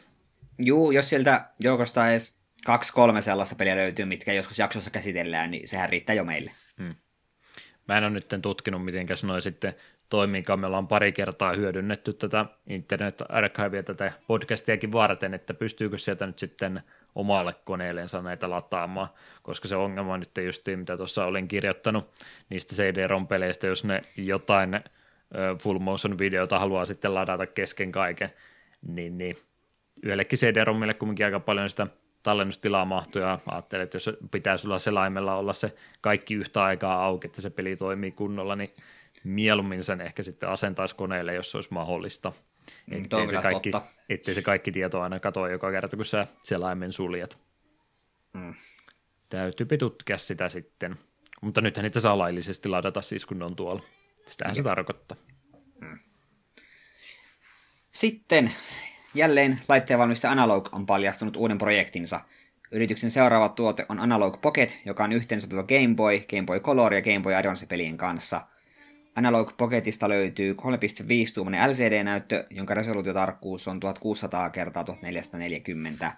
Juu, 0.58 0.90
jos 0.90 1.08
sieltä 1.08 1.50
joukosta 1.60 2.10
edes 2.10 2.38
kaksi-kolme 2.66 3.22
sellaista 3.22 3.56
peliä 3.56 3.76
löytyy, 3.76 4.04
mitkä 4.04 4.32
joskus 4.32 4.58
jaksossa 4.58 4.90
käsitellään, 4.90 5.50
niin 5.50 5.68
sehän 5.68 5.88
riittää 5.88 6.14
jo 6.14 6.24
meille. 6.24 6.52
Hmm. 6.78 6.94
Mä 7.88 7.98
en 7.98 8.04
ole 8.04 8.10
nyt 8.10 8.34
tutkinut, 8.42 8.84
miten 8.84 9.06
noin 9.26 9.42
sitten 9.42 9.74
toimiikaan. 10.08 10.60
Me 10.60 10.66
ollaan 10.66 10.88
pari 10.88 11.12
kertaa 11.12 11.52
hyödynnetty 11.52 12.12
tätä 12.12 12.46
Internet 12.66 13.22
Archivea, 13.28 13.82
tätä 13.82 14.12
podcastiakin 14.26 14.92
varten, 14.92 15.34
että 15.34 15.54
pystyykö 15.54 15.98
sieltä 15.98 16.26
nyt 16.26 16.38
sitten 16.38 16.82
omalle 17.16 17.54
koneelleensa 17.64 18.22
näitä 18.22 18.50
lataamaan, 18.50 19.08
koska 19.42 19.68
se 19.68 19.76
ongelma 19.76 20.14
on 20.14 20.20
nyt 20.20 20.44
just 20.46 20.66
mitä 20.76 20.96
tuossa 20.96 21.24
olin 21.24 21.48
kirjoittanut 21.48 22.10
niistä 22.48 22.74
CD-ROM-peleistä, 22.74 23.66
jos 23.66 23.84
ne 23.84 24.02
jotain 24.16 24.80
full 25.62 25.78
motion 25.78 26.18
videota 26.18 26.58
haluaa 26.58 26.86
sitten 26.86 27.14
ladata 27.14 27.46
kesken 27.46 27.92
kaiken, 27.92 28.32
niin, 28.88 29.18
niin 29.18 29.38
yhdellekin 30.02 30.38
CD-ROMille 30.38 30.94
kumminkin 30.94 31.26
aika 31.26 31.40
paljon 31.40 31.70
sitä 31.70 31.86
tallennustilaa 32.22 32.84
mahtuu 32.84 33.22
ja 33.22 33.38
ajattelin, 33.46 33.84
että 33.84 33.96
jos 33.96 34.10
pitää 34.30 34.56
sulla 34.56 34.78
selaimella 34.78 35.36
olla 35.36 35.52
se 35.52 35.74
kaikki 36.00 36.34
yhtä 36.34 36.62
aikaa 36.62 37.04
auki, 37.04 37.26
että 37.26 37.42
se 37.42 37.50
peli 37.50 37.76
toimii 37.76 38.10
kunnolla, 38.10 38.56
niin 38.56 38.74
mieluummin 39.24 39.82
sen 39.82 40.00
ehkä 40.00 40.22
sitten 40.22 40.48
asentaisi 40.48 40.96
koneelle, 40.96 41.34
jos 41.34 41.50
se 41.50 41.58
olisi 41.58 41.72
mahdollista. 41.72 42.32
Mm, 42.86 43.04
ettei, 43.04 43.28
se 43.30 43.36
kaikki, 43.42 43.70
ettei 44.08 44.34
se 44.34 44.42
kaikki 44.42 44.72
tieto 44.72 45.00
aina 45.00 45.20
katoa 45.20 45.48
joka 45.48 45.70
kerta, 45.70 45.96
kun 45.96 46.04
sä 46.04 46.26
selaimen 46.42 46.92
suljet. 46.92 47.38
Mm. 48.32 48.54
Täytyy 49.28 49.66
tutkia 49.78 50.18
sitä 50.18 50.48
sitten. 50.48 50.96
Mutta 51.40 51.60
nythän 51.60 51.84
niitä 51.84 52.00
saa 52.00 52.18
laillisesti 52.18 52.68
ladata 52.68 53.02
siis, 53.02 53.26
kun 53.26 53.38
ne 53.38 53.44
on 53.44 53.56
tuolla. 53.56 53.82
Sitähän 54.26 54.54
se 54.54 54.62
tarkoittaa. 54.62 55.16
Mm. 55.80 55.98
Sitten 57.92 58.52
jälleen 59.14 59.60
laitteen 59.68 60.00
Analog 60.28 60.68
on 60.72 60.86
paljastunut 60.86 61.36
uuden 61.36 61.58
projektinsa. 61.58 62.20
Yrityksen 62.72 63.10
seuraava 63.10 63.48
tuote 63.48 63.86
on 63.88 64.00
Analog 64.00 64.40
Pocket, 64.40 64.80
joka 64.84 65.04
on 65.04 65.12
yhteensopiva 65.12 65.62
Game 65.62 65.94
Boy, 65.94 66.20
Game 66.30 66.42
Boy 66.42 66.60
Color 66.60 66.94
ja 66.94 67.02
Game 67.02 67.20
Boy 67.20 67.34
Advance-pelien 67.34 67.96
kanssa– 67.96 68.40
Analog 69.16 69.56
Pocketista 69.56 70.08
löytyy 70.08 70.52
3.5-tuumainen 70.52 71.70
LCD-näyttö, 71.70 72.46
jonka 72.50 72.74
resoluutiotarkkuus 72.74 73.68
on 73.68 73.80
1600 73.80 74.50
x 74.50 74.54
1440. 74.72 76.12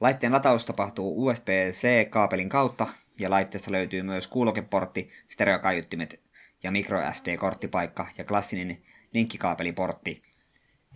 Laitteen 0.00 0.32
lataus 0.32 0.66
tapahtuu 0.66 1.26
USB-C-kaapelin 1.26 2.48
kautta, 2.48 2.86
ja 3.18 3.30
laitteesta 3.30 3.72
löytyy 3.72 4.02
myös 4.02 4.28
kuulokeportti, 4.28 5.10
stereokaiuttimet 5.28 6.20
ja 6.62 6.70
microSD-korttipaikka 6.70 8.06
ja 8.18 8.24
klassinen 8.24 8.78
linkkikaapeliportti. 9.12 10.22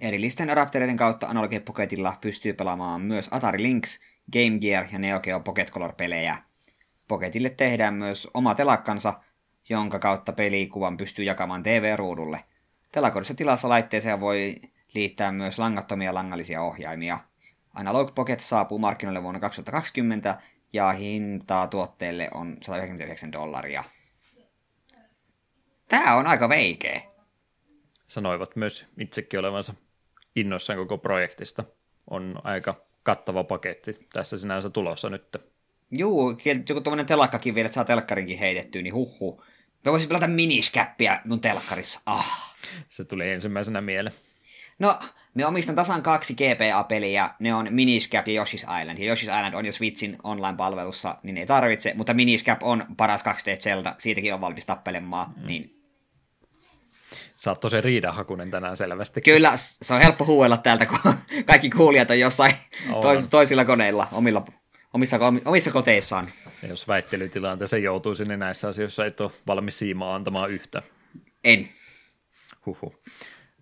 Erillisten 0.00 0.50
adaptereiden 0.50 0.96
kautta 0.96 1.26
Analog 1.26 1.52
Pocketilla 1.64 2.18
pystyy 2.20 2.52
pelaamaan 2.52 3.00
myös 3.00 3.28
Atari 3.30 3.62
Lynx, 3.62 3.98
Game 4.32 4.58
Gear 4.58 4.86
ja 4.92 4.98
Neo 4.98 5.20
Geo 5.20 5.40
Pocket 5.40 5.70
Color-pelejä. 5.70 6.36
Pocketille 7.08 7.50
tehdään 7.50 7.94
myös 7.94 8.28
oma 8.34 8.54
telakkansa– 8.54 9.14
jonka 9.68 9.98
kautta 9.98 10.32
pelikuvan 10.32 10.96
pystyy 10.96 11.24
jakamaan 11.24 11.62
TV-ruudulle. 11.62 12.44
Telakodissa 12.92 13.34
tilassa 13.34 13.68
laitteeseen 13.68 14.20
voi 14.20 14.56
liittää 14.94 15.32
myös 15.32 15.58
langattomia 15.58 16.14
langallisia 16.14 16.62
ohjaimia. 16.62 17.18
Analog 17.74 18.14
Pocket 18.14 18.40
saapuu 18.40 18.78
markkinoille 18.78 19.22
vuonna 19.22 19.40
2020 19.40 20.38
ja 20.72 20.92
hintaa 20.92 21.66
tuotteelle 21.66 22.28
on 22.34 22.56
199 22.62 23.32
dollaria. 23.32 23.84
Tämä 25.88 26.14
on 26.14 26.26
aika 26.26 26.48
veikeä. 26.48 27.02
Sanoivat 28.06 28.56
myös 28.56 28.86
itsekin 29.00 29.40
olevansa 29.40 29.74
innoissaan 30.36 30.78
koko 30.78 30.98
projektista. 30.98 31.64
On 32.10 32.40
aika 32.44 32.80
kattava 33.02 33.44
paketti 33.44 33.90
tässä 34.12 34.38
sinänsä 34.38 34.70
tulossa 34.70 35.10
nyt. 35.10 35.36
Juu, 35.90 36.38
joku 36.68 36.80
tuommoinen 36.80 37.06
telakkakin 37.06 37.54
vielä, 37.54 37.66
että 37.66 37.74
saa 37.74 37.84
telkkarinkin 37.84 38.38
heitettyä, 38.38 38.82
niin 38.82 38.94
huhhuh. 38.94 39.42
Mä 39.86 39.92
voisin 39.92 40.08
pelata 40.08 40.26
miniskäppiä 40.26 41.20
mun 41.24 41.40
telkkarissa. 41.40 42.00
Ah. 42.06 42.54
Se 42.88 43.04
tuli 43.04 43.30
ensimmäisenä 43.30 43.80
mieleen. 43.80 44.14
No, 44.78 44.98
me 45.34 45.46
omistan 45.46 45.74
tasan 45.74 46.02
kaksi 46.02 46.34
GPA-peliä, 46.34 47.30
ne 47.38 47.54
on 47.54 47.68
Miniscap 47.70 48.28
ja 48.28 48.42
Yoshi's 48.42 48.80
Island. 48.80 48.98
Ja 48.98 49.14
Yoshi's 49.14 49.36
Island 49.36 49.54
on 49.54 49.66
jo 49.66 49.72
Switchin 49.72 50.16
online-palvelussa, 50.22 51.16
niin 51.22 51.36
ei 51.36 51.46
tarvitse, 51.46 51.94
mutta 51.94 52.14
Miniscap 52.14 52.62
on 52.62 52.84
paras 52.96 53.24
2D 53.24 53.60
Zelda, 53.60 53.94
siitäkin 53.98 54.34
on 54.34 54.40
valmis 54.40 54.66
tappelemaan, 54.66 55.34
mm. 55.36 55.46
niin 55.46 55.76
Sä 57.36 57.50
oot 57.50 57.60
tosi 57.60 57.80
riidahakunen 57.80 58.50
tänään 58.50 58.76
selvästi. 58.76 59.20
Kyllä, 59.20 59.52
se 59.56 59.94
on 59.94 60.00
helppo 60.00 60.24
huuella 60.24 60.56
täältä, 60.56 60.86
kun 60.86 61.14
kaikki 61.46 61.70
kuulijat 61.70 62.10
on 62.10 62.20
jossain 62.20 62.52
tois, 63.00 63.28
toisilla 63.28 63.64
koneilla, 63.64 64.08
omilla, 64.12 64.46
omissa, 64.96 65.18
omissa 65.44 65.70
koteissaan. 65.70 66.26
Ja 66.62 66.68
jos 66.68 66.88
väittelytilanteeseen 66.88 67.82
joutuisi, 67.82 68.24
niin 68.24 68.38
näissä 68.38 68.68
asioissa 68.68 69.06
et 69.06 69.20
ole 69.20 69.30
valmis 69.46 69.78
siimaa 69.78 70.14
antamaan 70.14 70.50
yhtä. 70.50 70.82
En. 71.44 71.68
Huhu. 72.66 72.94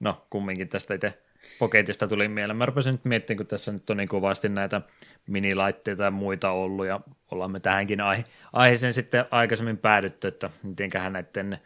No, 0.00 0.26
kumminkin 0.30 0.68
tästä 0.68 0.94
itse 0.94 1.18
Pocketista 1.58 2.08
tuli 2.08 2.28
mieleen. 2.28 2.56
Mä 2.56 2.66
rupesin 2.66 2.92
nyt 2.92 3.04
miettimään, 3.04 3.36
kun 3.36 3.46
tässä 3.46 3.72
nyt 3.72 3.90
on 3.90 3.96
niin 3.96 4.08
kovasti 4.08 4.48
näitä 4.48 4.80
minilaitteita 5.26 6.02
ja 6.02 6.10
muita 6.10 6.50
ollut, 6.50 6.86
ja 6.86 7.00
ollaan 7.32 7.50
me 7.50 7.60
tähänkin 7.60 8.00
aihe- 8.00 8.24
aiheeseen 8.52 8.94
sitten 8.94 9.24
aikaisemmin 9.30 9.78
päädytty, 9.78 10.28
että 10.28 10.50
mitenköhän 10.62 11.12
näiden 11.12 11.58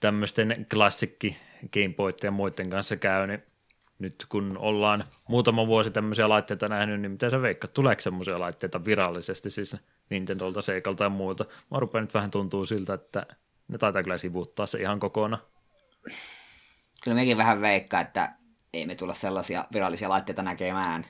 tämmöisten 0.00 0.66
klassikki 0.74 1.36
Gameboyt 1.72 2.22
ja 2.22 2.30
muiden 2.30 2.70
kanssa 2.70 2.96
käy, 2.96 3.26
niin 3.26 3.42
nyt 3.98 4.26
kun 4.28 4.58
ollaan 4.58 5.04
muutama 5.28 5.66
vuosi 5.66 5.90
tämmöisiä 5.90 6.28
laitteita 6.28 6.68
nähnyt, 6.68 7.00
niin 7.00 7.12
mitä 7.12 7.30
sä 7.30 7.42
veikkaat, 7.42 7.74
tuleeko 7.74 8.00
semmoisia 8.00 8.40
laitteita 8.40 8.84
virallisesti 8.84 9.50
siis 9.50 9.76
Nintendolta, 10.10 10.62
Seikalta 10.62 11.04
ja 11.04 11.10
muilta? 11.10 11.44
Mä 11.70 11.78
rupean 11.78 12.04
nyt 12.04 12.14
vähän 12.14 12.30
tuntuu 12.30 12.66
siltä, 12.66 12.94
että 12.94 13.26
ne 13.68 13.78
taitaa 13.78 14.02
kyllä 14.02 14.18
sivuttaa 14.18 14.66
se 14.66 14.80
ihan 14.80 15.00
kokonaan. 15.00 15.42
Kyllä 17.04 17.14
mekin 17.14 17.36
vähän 17.36 17.60
veikkaa, 17.60 18.00
että 18.00 18.32
ei 18.72 18.86
me 18.86 18.94
tulla 18.94 19.14
sellaisia 19.14 19.64
virallisia 19.72 20.08
laitteita 20.08 20.42
näkemään. 20.42 21.06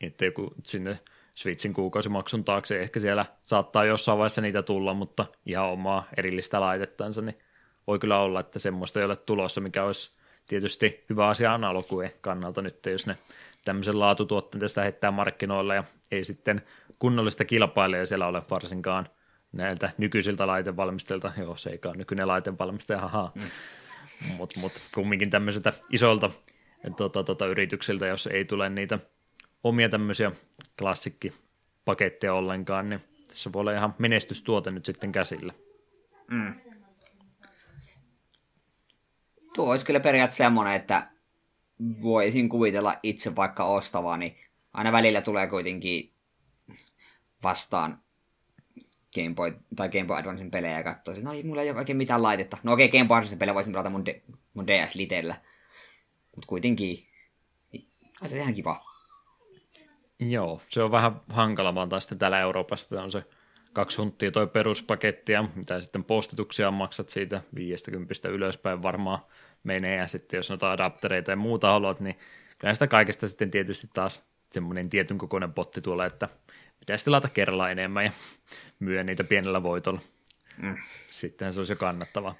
Että 0.00 0.24
joku 0.24 0.54
sinne 0.62 1.00
Switchin 1.34 1.74
kuukausimaksun 1.74 2.44
taakse 2.44 2.80
ehkä 2.80 3.00
siellä 3.00 3.26
saattaa 3.42 3.84
jossain 3.84 4.18
vaiheessa 4.18 4.40
niitä 4.40 4.62
tulla, 4.62 4.94
mutta 4.94 5.26
ihan 5.46 5.66
omaa 5.66 6.04
erillistä 6.16 6.60
laitettansa, 6.60 7.22
niin 7.22 7.38
voi 7.86 7.98
kyllä 7.98 8.18
olla, 8.18 8.40
että 8.40 8.58
semmoista 8.58 9.00
ei 9.00 9.06
ole 9.06 9.16
tulossa, 9.16 9.60
mikä 9.60 9.84
olisi 9.84 10.17
tietysti 10.48 11.04
hyvä 11.10 11.28
asia 11.28 11.54
analoguen 11.54 12.12
kannalta 12.20 12.62
nyt, 12.62 12.86
jos 12.86 13.06
ne 13.06 13.16
tämmöisen 13.64 14.00
laatutuotteen 14.00 14.60
tästä 14.60 14.82
heittää 14.82 15.10
markkinoille 15.10 15.74
ja 15.74 15.84
ei 16.10 16.24
sitten 16.24 16.62
kunnollista 16.98 17.44
kilpailijaa 17.44 18.06
siellä 18.06 18.26
ole 18.26 18.42
varsinkaan 18.50 19.08
näiltä 19.52 19.90
nykyisiltä 19.98 20.46
laitevalmistajilta, 20.46 21.32
joo 21.38 21.56
se 21.56 21.70
ei 21.70 21.80
ole 21.84 21.96
nykyinen 21.96 22.28
laitevalmistaja, 22.28 23.00
haha, 23.00 23.32
mm. 23.34 23.42
mutta 24.36 24.60
mut, 24.60 24.72
kumminkin 24.94 25.30
tämmöisiltä 25.30 25.72
isolta 25.92 26.30
tota, 26.96 27.24
tota, 27.24 27.46
yrityksiltä, 27.46 28.06
jos 28.06 28.26
ei 28.26 28.44
tule 28.44 28.68
niitä 28.68 28.98
omia 29.64 29.88
tämmöisiä 29.88 30.32
klassikkipaketteja 30.78 32.34
ollenkaan, 32.34 32.88
niin 32.88 33.00
tässä 33.28 33.52
voi 33.52 33.60
olla 33.60 33.72
ihan 33.72 33.94
menestystuote 33.98 34.70
nyt 34.70 34.84
sitten 34.84 35.12
käsillä. 35.12 35.52
Mm. 36.30 36.54
Tuo 39.54 39.70
olisi 39.70 39.86
kyllä 39.86 40.00
periaatteessa 40.00 40.44
semmoinen, 40.44 40.74
että 40.74 41.10
voisin 42.02 42.48
kuvitella 42.48 42.96
itse 43.02 43.36
vaikka 43.36 43.64
ostavani. 43.64 44.36
Aina 44.72 44.92
välillä 44.92 45.20
tulee 45.20 45.46
kuitenkin 45.46 46.12
vastaan 47.42 48.02
Game 49.14 49.34
Boy 49.34 49.56
tai 49.76 49.88
Game 49.88 50.04
Boy 50.04 50.16
Advancen 50.16 50.50
pelejä 50.50 50.76
ja 50.78 50.84
katsoisin, 50.84 51.24
no 51.24 51.32
ei 51.32 51.42
mulla 51.42 51.62
ei 51.62 51.70
ole 51.70 51.78
oikein 51.78 51.96
mitään 51.96 52.22
laitetta. 52.22 52.58
No 52.62 52.72
okei, 52.72 52.86
okay, 52.86 52.98
Game 52.98 53.08
Boy 53.08 53.16
Advancen 53.16 53.38
pelejä 53.38 53.54
voisin 53.54 53.72
pelata 53.72 53.90
mun, 53.90 54.04
mun 54.54 54.66
DS 54.66 54.94
Litellä. 54.94 55.34
Mutta 56.36 56.46
kuitenkin, 56.46 57.06
on 58.22 58.28
se 58.28 58.38
ihan 58.38 58.54
kiva. 58.54 58.84
Joo, 60.20 60.60
se 60.68 60.82
on 60.82 60.90
vähän 60.90 61.20
hankala 61.28 61.74
vaan 61.74 61.88
taas 61.88 62.06
täällä 62.06 62.40
Euroopassa, 62.40 63.02
on 63.02 63.10
se 63.10 63.24
kaksi 63.72 63.98
hunttia 63.98 64.30
toi 64.30 64.46
peruspaketti 64.46 65.32
ja 65.32 65.44
mitä 65.54 65.80
sitten 65.80 66.04
postituksia 66.04 66.70
maksat 66.70 67.08
siitä 67.08 67.42
50 67.54 68.28
ylöspäin 68.28 68.82
varmaan 68.82 69.18
menee 69.64 69.96
ja 69.96 70.06
sitten 70.06 70.38
jos 70.38 70.48
noita 70.48 70.72
adaptereita 70.72 71.30
ja 71.30 71.36
muuta 71.36 71.70
haluat, 71.70 72.00
niin 72.00 72.18
kyllä 72.58 72.74
sitä 72.74 72.86
kaikesta 72.86 73.28
sitten 73.28 73.50
tietysti 73.50 73.88
taas 73.94 74.24
semmoinen 74.52 74.90
tietyn 74.90 75.18
kokoinen 75.18 75.52
potti 75.52 75.80
tulee, 75.80 76.06
että 76.06 76.28
pitäisi 76.80 77.04
tilata 77.04 77.28
kerralla 77.28 77.70
enemmän 77.70 78.04
ja 78.04 78.12
myydä 78.78 79.04
niitä 79.04 79.24
pienellä 79.24 79.62
voitolla. 79.62 80.00
Mm. 80.62 80.76
Sittenhän 81.08 81.52
se 81.52 81.60
olisi 81.60 81.72
jo 81.72 81.76
kannattavaa. 81.76 82.34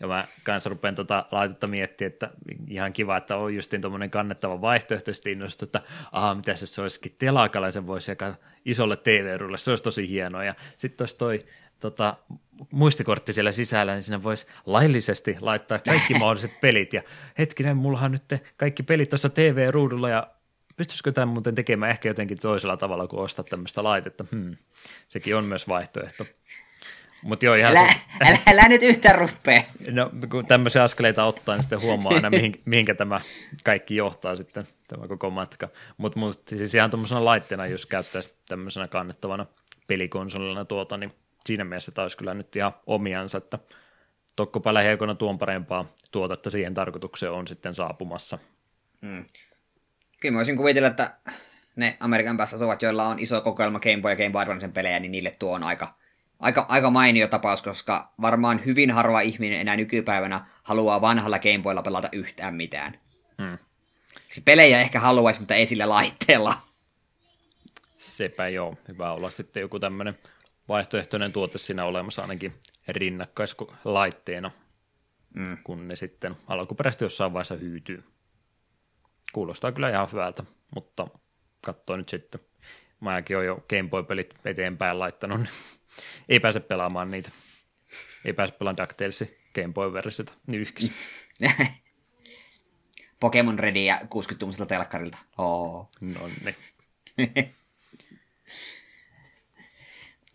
Ja 0.00 0.06
mä 0.06 0.24
kanssa 0.44 0.70
rupean 0.70 0.94
tota 0.94 1.26
laitetta 1.30 1.66
miettimään, 1.66 2.12
että 2.12 2.30
ihan 2.68 2.92
kiva, 2.92 3.16
että 3.16 3.36
on 3.36 3.54
justiin 3.54 3.82
tuommoinen 3.82 4.10
kannettava 4.10 4.60
vaihtoehto, 4.60 5.14
sitten 5.14 5.32
innostu, 5.32 5.64
että 5.64 5.82
aha, 6.12 6.34
mitä 6.34 6.54
se, 6.54 6.66
se 6.66 6.82
olisikin 6.82 7.14
telakalla, 7.18 7.70
se 7.70 7.86
voisi 7.86 8.10
jakaa 8.10 8.34
isolle 8.64 8.96
TV-rulle, 8.96 9.58
se 9.58 9.70
olisi 9.70 9.84
tosi 9.84 10.08
hienoa. 10.08 10.44
Ja 10.44 10.54
sitten 10.78 11.02
olisi 11.02 11.16
toi 11.16 11.46
tota, 11.80 12.16
muistikortti 12.70 13.32
siellä 13.32 13.52
sisällä, 13.52 13.94
niin 13.94 14.02
sinne 14.02 14.22
voisi 14.22 14.46
laillisesti 14.66 15.36
laittaa 15.40 15.78
kaikki 15.78 16.14
mahdolliset 16.18 16.60
pelit. 16.60 16.92
Ja 16.92 17.02
hetkinen, 17.38 17.76
mullahan 17.76 18.12
nyt 18.12 18.24
kaikki 18.56 18.82
pelit 18.82 19.08
tuossa 19.08 19.28
TV-ruudulla 19.28 20.08
ja 20.08 20.30
pystyisikö 20.76 21.12
tämän 21.12 21.28
muuten 21.28 21.54
tekemään 21.54 21.90
ehkä 21.90 22.08
jotenkin 22.08 22.38
toisella 22.38 22.76
tavalla 22.76 23.06
kuin 23.06 23.22
ostaa 23.22 23.44
tämmöistä 23.44 23.84
laitetta? 23.84 24.24
Hmm. 24.32 24.56
Sekin 25.08 25.36
on 25.36 25.44
myös 25.44 25.68
vaihtoehto. 25.68 26.26
Mut 27.22 27.42
joo, 27.42 27.54
ihan 27.54 27.76
älä, 27.76 27.92
se, 27.92 28.00
älä, 28.28 28.38
älä, 28.46 28.68
nyt 28.68 28.82
yhtään 28.82 29.18
ruppee. 29.18 29.64
No, 29.90 30.10
kun 30.30 30.46
tämmöisiä 30.46 30.82
askeleita 30.82 31.24
ottaa, 31.24 31.54
niin 31.54 31.62
sitten 31.62 31.82
huomaa 31.82 32.12
aina, 32.14 32.30
mihin, 32.30 32.60
mihinkä 32.64 32.94
tämä 32.94 33.20
kaikki 33.64 33.96
johtaa 33.96 34.36
sitten, 34.36 34.64
tämä 34.88 35.08
koko 35.08 35.30
matka. 35.30 35.68
Mutta 35.96 36.18
mut, 36.18 36.42
siis 36.48 36.74
ihan 36.74 36.90
tuommoisena 36.90 37.24
laitteena, 37.24 37.66
jos 37.66 37.86
käyttäisi 37.86 38.34
tämmöisenä 38.48 38.88
kannettavana 38.88 39.46
pelikonsolina 39.86 40.64
tuota, 40.64 40.96
niin 40.96 41.12
siinä 41.44 41.64
mielessä 41.64 41.92
taisi 41.92 42.16
kyllä 42.16 42.34
nyt 42.34 42.56
ihan 42.56 42.72
omiansa, 42.86 43.38
että 43.38 43.58
tokkopa 44.36 44.74
lähiaikoina 44.74 45.14
tuon 45.14 45.38
parempaa 45.38 45.92
tuotetta 46.10 46.50
siihen 46.50 46.74
tarkoitukseen 46.74 47.32
on 47.32 47.48
sitten 47.48 47.74
saapumassa. 47.74 48.38
Hmm. 49.02 49.24
Kyllä 50.20 50.32
mä 50.32 50.36
voisin 50.36 50.56
kuvitella, 50.56 50.88
että 50.88 51.10
ne 51.76 51.96
Amerikan 52.00 52.36
päässä 52.36 52.56
asuvat, 52.56 52.82
joilla 52.82 53.06
on 53.08 53.18
iso 53.18 53.40
kokoelma 53.40 53.80
Game 53.80 53.98
Boy 54.02 54.12
ja 54.12 54.16
Game 54.16 54.30
Boy 54.30 54.42
Advancen 54.42 54.72
pelejä, 54.72 54.98
niin 54.98 55.12
niille 55.12 55.32
tuo 55.38 55.54
on 55.54 55.62
aika, 55.62 55.94
aika, 56.38 56.66
aika 56.68 56.90
mainio 56.90 57.28
tapaus, 57.28 57.62
koska 57.62 58.12
varmaan 58.20 58.64
hyvin 58.64 58.90
harva 58.90 59.20
ihminen 59.20 59.60
enää 59.60 59.76
nykypäivänä 59.76 60.46
haluaa 60.62 61.00
vanhalla 61.00 61.38
Game 61.38 61.58
Boylla 61.58 61.82
pelata 61.82 62.08
yhtään 62.12 62.54
mitään. 62.54 63.00
Hmm. 63.42 63.58
Se 64.28 64.40
pelejä 64.44 64.80
ehkä 64.80 65.00
haluaisi, 65.00 65.40
mutta 65.40 65.54
ei 65.54 65.66
sillä 65.66 65.88
laitteella. 65.88 66.54
Sepä 67.96 68.48
joo. 68.48 68.76
Hyvä 68.88 69.12
olla 69.12 69.30
sitten 69.30 69.60
joku 69.60 69.78
tämmöinen 69.78 70.18
vaihtoehtoinen 70.68 71.32
tuote 71.32 71.58
siinä 71.58 71.84
olemassa 71.84 72.22
ainakin 72.22 72.54
rinnakkaislaitteena, 72.88 74.50
mm. 75.34 75.58
kun 75.64 75.88
ne 75.88 75.96
sitten 75.96 76.36
alkuperäisesti 76.46 77.04
jossain 77.04 77.32
vaiheessa 77.32 77.54
hyytyy. 77.54 78.04
Kuulostaa 79.32 79.72
kyllä 79.72 79.90
ihan 79.90 80.08
hyvältä, 80.12 80.44
mutta 80.74 81.06
katsoo 81.60 81.96
nyt 81.96 82.08
sitten. 82.08 82.40
Mäkin 83.00 83.36
olen 83.36 83.46
jo 83.46 83.64
Game 83.68 83.88
Boy-pelit 83.88 84.34
eteenpäin 84.44 84.98
laittanut, 84.98 85.38
niin 85.38 85.48
ei 86.28 86.40
pääse 86.40 86.60
pelaamaan 86.60 87.10
niitä. 87.10 87.30
Ei 88.24 88.32
pääse 88.32 88.54
pelaamaan 88.54 88.88
DuckTalesin 88.88 89.36
Game 89.54 89.72
Boy-versiota 89.72 90.32
nyyhkissä. 90.46 90.92
Pokemon 93.20 93.58
Redia 93.58 93.98
60-tuumisella 93.98 94.66
telkkarilta. 94.66 95.18
Oh. 95.38 95.88
No 96.00 96.20
niin. 96.44 96.56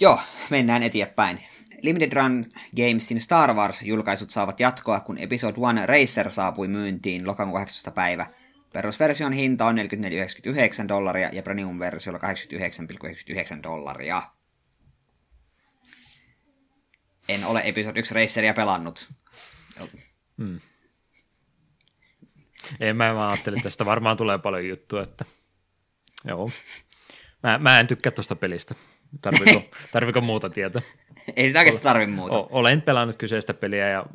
Joo, 0.02 0.20
mennään 0.50 0.84
eteenpäin. 0.84 1.40
Limited 1.82 2.14
Run 2.14 2.46
Gamesin 2.76 3.22
Star 3.22 3.54
Wars-julkaisut 3.54 4.30
saavat 4.30 4.60
jatkoa, 4.60 5.00
kun 5.00 5.18
Episode 5.18 5.58
1 5.80 5.86
Racer 5.86 6.32
saapui 6.32 6.68
myyntiin 6.68 7.28
lokakuun 7.28 7.54
18. 7.54 7.92
päivä. 7.92 8.28
Perusversion 8.74 9.34
hinta 9.34 9.66
on 9.66 9.76
44,99 9.78 10.88
dollaria 10.88 11.30
ja 11.34 11.44
premium-versiolla 11.44 12.20
89,99 12.20 13.64
dollaria. 13.64 14.22
En 17.30 17.46
ole 17.46 17.62
Episode 17.66 18.00
1 18.00 18.14
Raceria 18.14 18.54
pelannut. 18.54 19.10
Hmm. 20.38 20.60
Ei, 22.80 22.94
mä, 22.94 23.14
mä 23.14 23.30
ajattelin, 23.30 23.58
että 23.58 23.64
tästä 23.64 23.86
varmaan 23.86 24.18
tulee 24.18 24.38
paljon 24.38 24.68
juttua, 24.68 25.02
että 25.02 25.26
joo. 26.26 26.50
Mä, 27.44 27.58
mä 27.58 27.80
en 27.80 27.88
tykkää 27.88 28.12
tuosta 28.12 28.36
pelistä. 28.36 28.76
Tarviko, 29.22 29.64
tarviko 29.94 30.22
muuta 30.22 30.50
tietää? 30.50 30.82
Ei 31.36 31.48
sitä 31.48 31.60
oikeastaan 31.60 31.94
tarvi 31.94 32.08
muuta. 32.08 32.38
O, 32.38 32.48
olen 32.52 32.82
pelannut 32.82 33.16
kyseistä 33.18 33.54
peliä 33.54 33.90
ja 33.90 34.06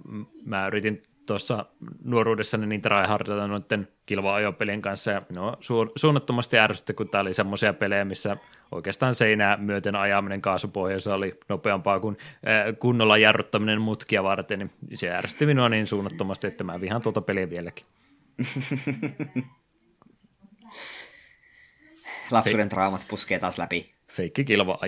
mä 0.44 0.66
yritin 0.66 1.02
tuossa 1.28 1.64
nuoruudessani 2.04 2.66
niin 2.66 2.82
tryhardata 2.82 3.46
noiden 3.46 3.88
kilva-ajopelien 4.06 4.82
kanssa 4.82 5.10
ja 5.10 5.22
no, 5.30 5.52
su- 5.52 5.92
suunnattomasti 5.96 6.58
ärsytti, 6.58 6.94
kun 6.94 7.08
tämä 7.08 7.22
oli 7.22 7.34
semmoisia 7.34 7.72
pelejä, 7.72 8.04
missä 8.04 8.36
oikeastaan 8.72 9.14
seinää 9.14 9.56
myöten 9.56 9.96
ajaminen 9.96 10.42
kaasupohjassa 10.42 11.14
oli 11.14 11.40
nopeampaa 11.48 12.00
kuin 12.00 12.18
äh, 12.32 12.78
kunnolla 12.78 13.18
jarruttaminen 13.18 13.80
mutkia 13.80 14.22
varten, 14.22 14.58
niin 14.58 14.98
se 14.98 15.10
ärsytti 15.10 15.46
minua 15.46 15.68
niin 15.68 15.86
suunnattomasti, 15.86 16.46
että 16.46 16.64
mä 16.64 16.80
vihan 16.80 17.02
tuota 17.02 17.20
peliä 17.20 17.50
vieläkin. 17.50 17.86
Lapsuuden 22.30 22.68
traumat 22.68 23.06
puskee 23.08 23.38
taas 23.38 23.58
läpi. 23.58 23.86
Feikki 24.10 24.44
kilva 24.44 24.78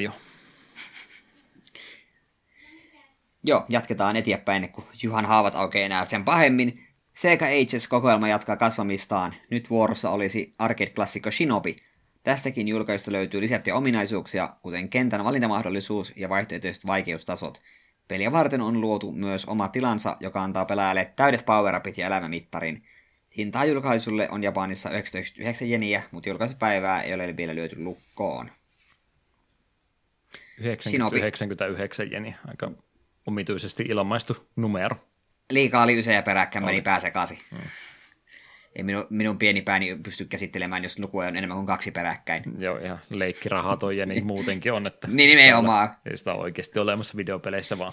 Joo, 3.42 3.64
jatketaan 3.68 4.16
eteenpäin, 4.16 4.72
kun 4.72 4.84
Juhan 5.02 5.26
haavat 5.26 5.54
aukeaa 5.54 5.86
enää 5.86 6.04
sen 6.04 6.24
pahemmin. 6.24 6.86
Sega 7.14 7.46
Ages-kokoelma 7.46 8.28
jatkaa 8.28 8.56
kasvamistaan. 8.56 9.34
Nyt 9.50 9.70
vuorossa 9.70 10.10
olisi 10.10 10.52
arcade-klassikko 10.58 11.30
Shinobi. 11.30 11.76
Tästäkin 12.22 12.68
julkaisusta 12.68 13.12
löytyy 13.12 13.40
lisättyjä 13.40 13.76
ominaisuuksia, 13.76 14.56
kuten 14.62 14.88
kentän 14.88 15.24
valintamahdollisuus 15.24 16.12
ja 16.16 16.28
vaihtoehtoiset 16.28 16.86
vaikeustasot. 16.86 17.62
Peliä 18.08 18.32
varten 18.32 18.60
on 18.60 18.80
luotu 18.80 19.12
myös 19.12 19.44
oma 19.44 19.68
tilansa, 19.68 20.16
joka 20.20 20.42
antaa 20.42 20.64
pelaajalle 20.64 21.12
täydet 21.16 21.46
power 21.46 21.80
ja 21.96 22.06
elämämittarin. 22.06 22.82
Hintaa 23.36 23.64
julkaisulle 23.64 24.30
on 24.30 24.42
Japanissa 24.42 24.90
99 24.90 25.70
jeniä, 25.70 26.02
mutta 26.10 26.28
julkaisupäivää 26.28 27.02
ei 27.02 27.14
ole 27.14 27.36
vielä 27.36 27.54
lyöty 27.54 27.82
lukkoon. 27.82 28.50
90, 30.58 31.16
99 31.16 32.10
jeniä, 32.10 32.38
aika 32.46 32.70
omituisesti 33.26 33.84
ilmaistu 33.88 34.48
numero. 34.56 34.96
Liikaa 35.50 35.82
oli 35.82 35.98
ysejä 35.98 36.22
peräkkäin, 36.22 36.64
meni 36.64 36.82
pää 36.82 37.00
sekaisin. 37.00 37.38
Hmm. 37.50 37.60
Ei 38.76 38.82
minun, 38.82 39.06
minun 39.10 39.38
pieni 39.38 39.62
pääni 39.62 39.98
pysty 40.02 40.24
käsittelemään, 40.24 40.82
jos 40.82 40.98
luku 40.98 41.18
on 41.18 41.36
enemmän 41.36 41.56
kuin 41.56 41.66
kaksi 41.66 41.90
peräkkäin. 41.90 42.42
Joo, 42.58 42.76
ihan 42.76 43.00
leikkirahaa 43.10 43.76
toi 43.76 43.98
ja 43.98 44.06
niin 44.06 44.26
muutenkin 44.26 44.72
on. 44.72 44.86
Että 44.86 45.08
niin 45.12 45.36
nimenomaan. 45.36 45.94
Ei 46.10 46.16
sitä 46.16 46.32
ole 46.34 46.42
oikeasti 46.42 46.78
olemassa 46.78 47.16
videopeleissä 47.16 47.78
vaan. 47.78 47.92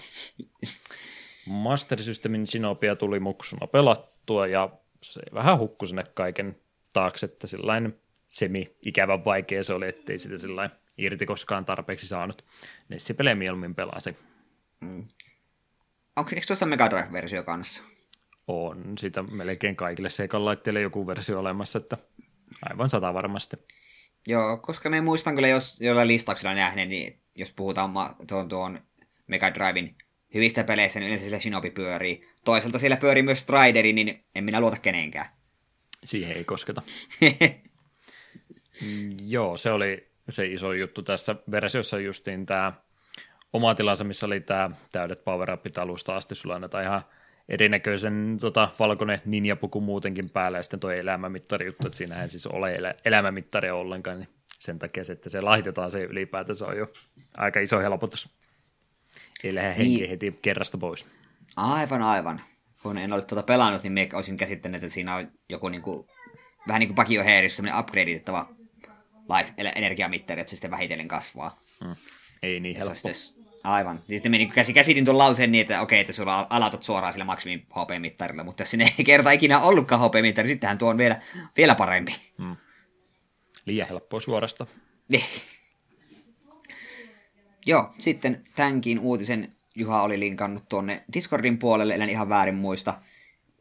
Master 1.46 2.02
Systemin 2.02 2.46
Sinopia 2.46 2.96
tuli 2.96 3.20
muksuna 3.20 3.66
pelattua 3.66 4.46
ja 4.46 4.70
se 5.02 5.20
vähän 5.34 5.58
hukkui 5.58 5.88
sinne 5.88 6.04
kaiken 6.14 6.56
taakse, 6.92 7.26
että 7.26 7.46
sellainen 7.46 7.98
semi-ikävän 8.28 9.24
vaikea 9.24 9.64
se 9.64 9.72
oli, 9.72 9.88
ettei 9.88 10.18
sitä 10.18 10.38
sellainen 10.38 10.76
irti 10.98 11.26
koskaan 11.26 11.64
tarpeeksi 11.64 12.08
saanut. 12.08 12.44
Nessi-pelejä 12.88 13.34
mieluummin 13.34 13.74
pelasi. 13.74 14.16
Mm. 14.80 15.08
Onko 16.18 16.30
eikö 16.34 16.46
tuossa 16.46 16.66
Mega 16.66 16.90
Drive-versio 16.90 17.42
kanssa? 17.42 17.82
On, 18.46 18.98
sitä 18.98 19.22
melkein 19.22 19.76
kaikille 19.76 20.10
seikan 20.10 20.44
laitteille 20.44 20.80
joku 20.80 21.06
versio 21.06 21.38
olemassa, 21.38 21.78
että 21.78 21.98
aivan 22.70 22.90
sata 22.90 23.14
varmasti. 23.14 23.56
Joo, 24.26 24.56
koska 24.56 24.90
me 24.90 25.00
muistan 25.00 25.34
kyllä, 25.34 25.48
jos 25.48 25.80
jollain 25.80 26.08
listauksella 26.08 26.54
nähneet, 26.54 26.88
niin 26.88 27.20
jos 27.34 27.52
puhutaan 27.52 27.90
tuon, 28.28 28.48
tuon 28.48 28.80
Mega 29.26 29.54
Drivein 29.54 29.96
hyvistä 30.34 30.64
peleistä, 30.64 30.98
niin 30.98 31.06
yleensä 31.06 31.24
sillä 31.24 31.38
Shinobi 31.38 31.70
pyörii. 31.70 32.28
Toisaalta 32.44 32.78
siellä 32.78 32.96
pyörii 32.96 33.22
myös 33.22 33.40
Strideri, 33.40 33.92
niin 33.92 34.24
en 34.34 34.44
minä 34.44 34.60
luota 34.60 34.76
kenenkään. 34.76 35.26
Siihen 36.04 36.36
ei 36.36 36.44
kosketa. 36.44 36.82
Joo, 39.28 39.56
se 39.56 39.70
oli 39.70 40.08
se 40.28 40.46
iso 40.46 40.72
juttu 40.72 41.02
tässä 41.02 41.36
versiossa 41.50 41.98
justiin 41.98 42.46
tämä 42.46 42.72
oma 43.52 43.74
tilansa, 43.74 44.04
missä 44.04 44.26
oli 44.26 44.40
tämä 44.40 44.70
täydet 44.92 45.24
power 45.24 45.50
alusta 45.80 46.16
asti, 46.16 46.34
sulla 46.34 46.54
annetaan 46.54 46.84
ihan 46.84 47.02
erinäköisen 47.48 48.36
tota, 48.40 48.68
valkoinen 48.78 49.22
ninjapuku 49.24 49.80
muutenkin 49.80 50.30
päällä, 50.32 50.58
ja 50.58 50.62
sitten 50.62 50.80
tuo 50.80 50.90
elämämittari 50.90 51.66
juttu, 51.66 51.86
että 51.86 51.98
siinä 51.98 52.22
ei 52.22 52.30
siis 52.30 52.46
ole 52.46 52.74
elä, 52.74 52.94
elämämittari 53.04 53.70
ollenkaan, 53.70 54.18
niin 54.18 54.28
sen 54.58 54.78
takia 54.78 55.04
se, 55.04 55.12
että 55.12 55.30
se 55.30 55.40
laitetaan 55.40 55.90
se 55.90 56.02
ylipäätänsä 56.02 56.66
on 56.66 56.76
jo 56.76 56.92
aika 57.36 57.60
iso 57.60 57.78
helpotus. 57.80 58.28
Ei 59.44 59.54
lähde 59.54 59.68
henki 59.68 59.96
niin. 59.96 60.10
heti 60.10 60.38
kerrasta 60.42 60.78
pois. 60.78 61.06
Aivan, 61.56 62.02
aivan. 62.02 62.40
Kun 62.82 62.98
en 62.98 63.12
ole 63.12 63.22
tuota 63.22 63.42
pelannut, 63.42 63.82
niin 63.82 63.92
minä 63.92 64.08
olisin 64.12 64.36
käsittänyt, 64.36 64.84
että 64.84 64.94
siinä 64.94 65.14
on 65.14 65.32
joku 65.48 65.68
niin 65.68 65.82
kuin, 65.82 66.08
vähän 66.68 66.80
niin 66.80 66.88
kuin 66.88 66.94
Pakio 66.94 67.24
Heerissä 67.24 67.56
sellainen 67.56 67.80
upgradeitettava 67.80 68.48
life 69.38 69.52
energiamittari, 69.56 70.40
että 70.40 70.50
se 70.50 70.56
sitten 70.56 70.70
vähitellen 70.70 71.08
kasvaa. 71.08 71.60
Hmm. 71.84 71.96
Ei 72.42 72.60
niin 72.60 72.76
helppo. 72.76 73.08
Aivan. 73.68 74.00
Siis 74.08 74.24
me 74.24 74.38
niin 74.38 74.52
käsitin 74.74 75.04
tuon 75.04 75.18
lauseen 75.18 75.52
niin, 75.52 75.60
että 75.60 75.80
okei, 75.80 76.00
että 76.00 76.12
sulla 76.12 76.46
aloitat 76.50 76.82
suoraan 76.82 77.12
sillä 77.12 77.24
maksimin 77.24 77.66
HP-mittarilla, 77.70 78.44
mutta 78.44 78.62
jos 78.62 78.70
sinne 78.70 78.94
ei 78.98 79.04
kerta 79.10 79.30
ikinä 79.30 79.60
ollutkaan 79.60 80.00
HP-mittari, 80.00 80.46
niin 80.46 80.54
sittenhän 80.54 80.78
tuo 80.78 80.90
on 80.90 80.98
vielä, 80.98 81.20
vielä 81.56 81.74
parempi. 81.74 82.16
Hmm. 82.38 82.56
Liian 83.66 83.88
helppoa 83.88 84.20
suorasta. 84.20 84.66
Niin. 85.08 85.24
Joo, 87.66 87.90
sitten 87.98 88.44
tämänkin 88.54 89.00
uutisen 89.00 89.52
Juha 89.76 90.02
oli 90.02 90.20
linkannut 90.20 90.68
tuonne 90.68 91.04
Discordin 91.12 91.58
puolelle, 91.58 91.94
en 91.94 92.10
ihan 92.10 92.28
väärin 92.28 92.54
muista. 92.54 92.94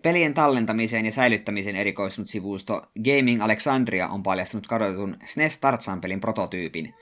Pelien 0.04 0.34
tallentamiseen 0.34 1.06
ja 1.06 1.12
säilyttämiseen 1.12 1.76
erikoistunut 1.76 2.30
sivusto 2.30 2.92
Gaming 3.06 3.44
Alexandria 3.44 4.08
on 4.08 4.24
paljastanut 4.24 4.68
kadotetun 4.68 5.18
SNES 5.26 5.60
Tarzan-pelin 5.60 6.22
prototyypin. 6.22 6.94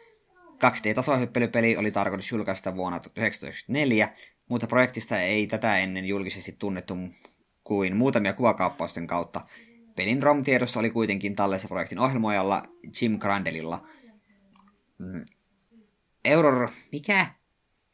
2D-tasohyppelypeli 0.55 1.77
oli 1.77 1.91
tarkoitus 1.91 2.31
julkaista 2.31 2.75
vuonna 2.75 2.99
1994, 2.99 4.09
mutta 4.49 4.67
projektista 4.67 5.19
ei 5.19 5.47
tätä 5.47 5.77
ennen 5.77 6.05
julkisesti 6.05 6.55
tunnettu 6.59 6.97
kuin 7.63 7.95
muutamia 7.95 8.33
kuvakaappausten 8.33 9.07
kautta. 9.07 9.41
Pelin 9.95 10.23
ROM-tiedossa 10.23 10.79
oli 10.79 10.89
kuitenkin 10.89 11.35
tallessa 11.35 11.67
projektin 11.67 11.99
ohjelmoijalla 11.99 12.63
Jim 13.01 13.19
Grandelilla. 13.19 13.87
Mm. 14.97 15.25
Euror... 16.25 16.69
Mikä? 16.91 17.27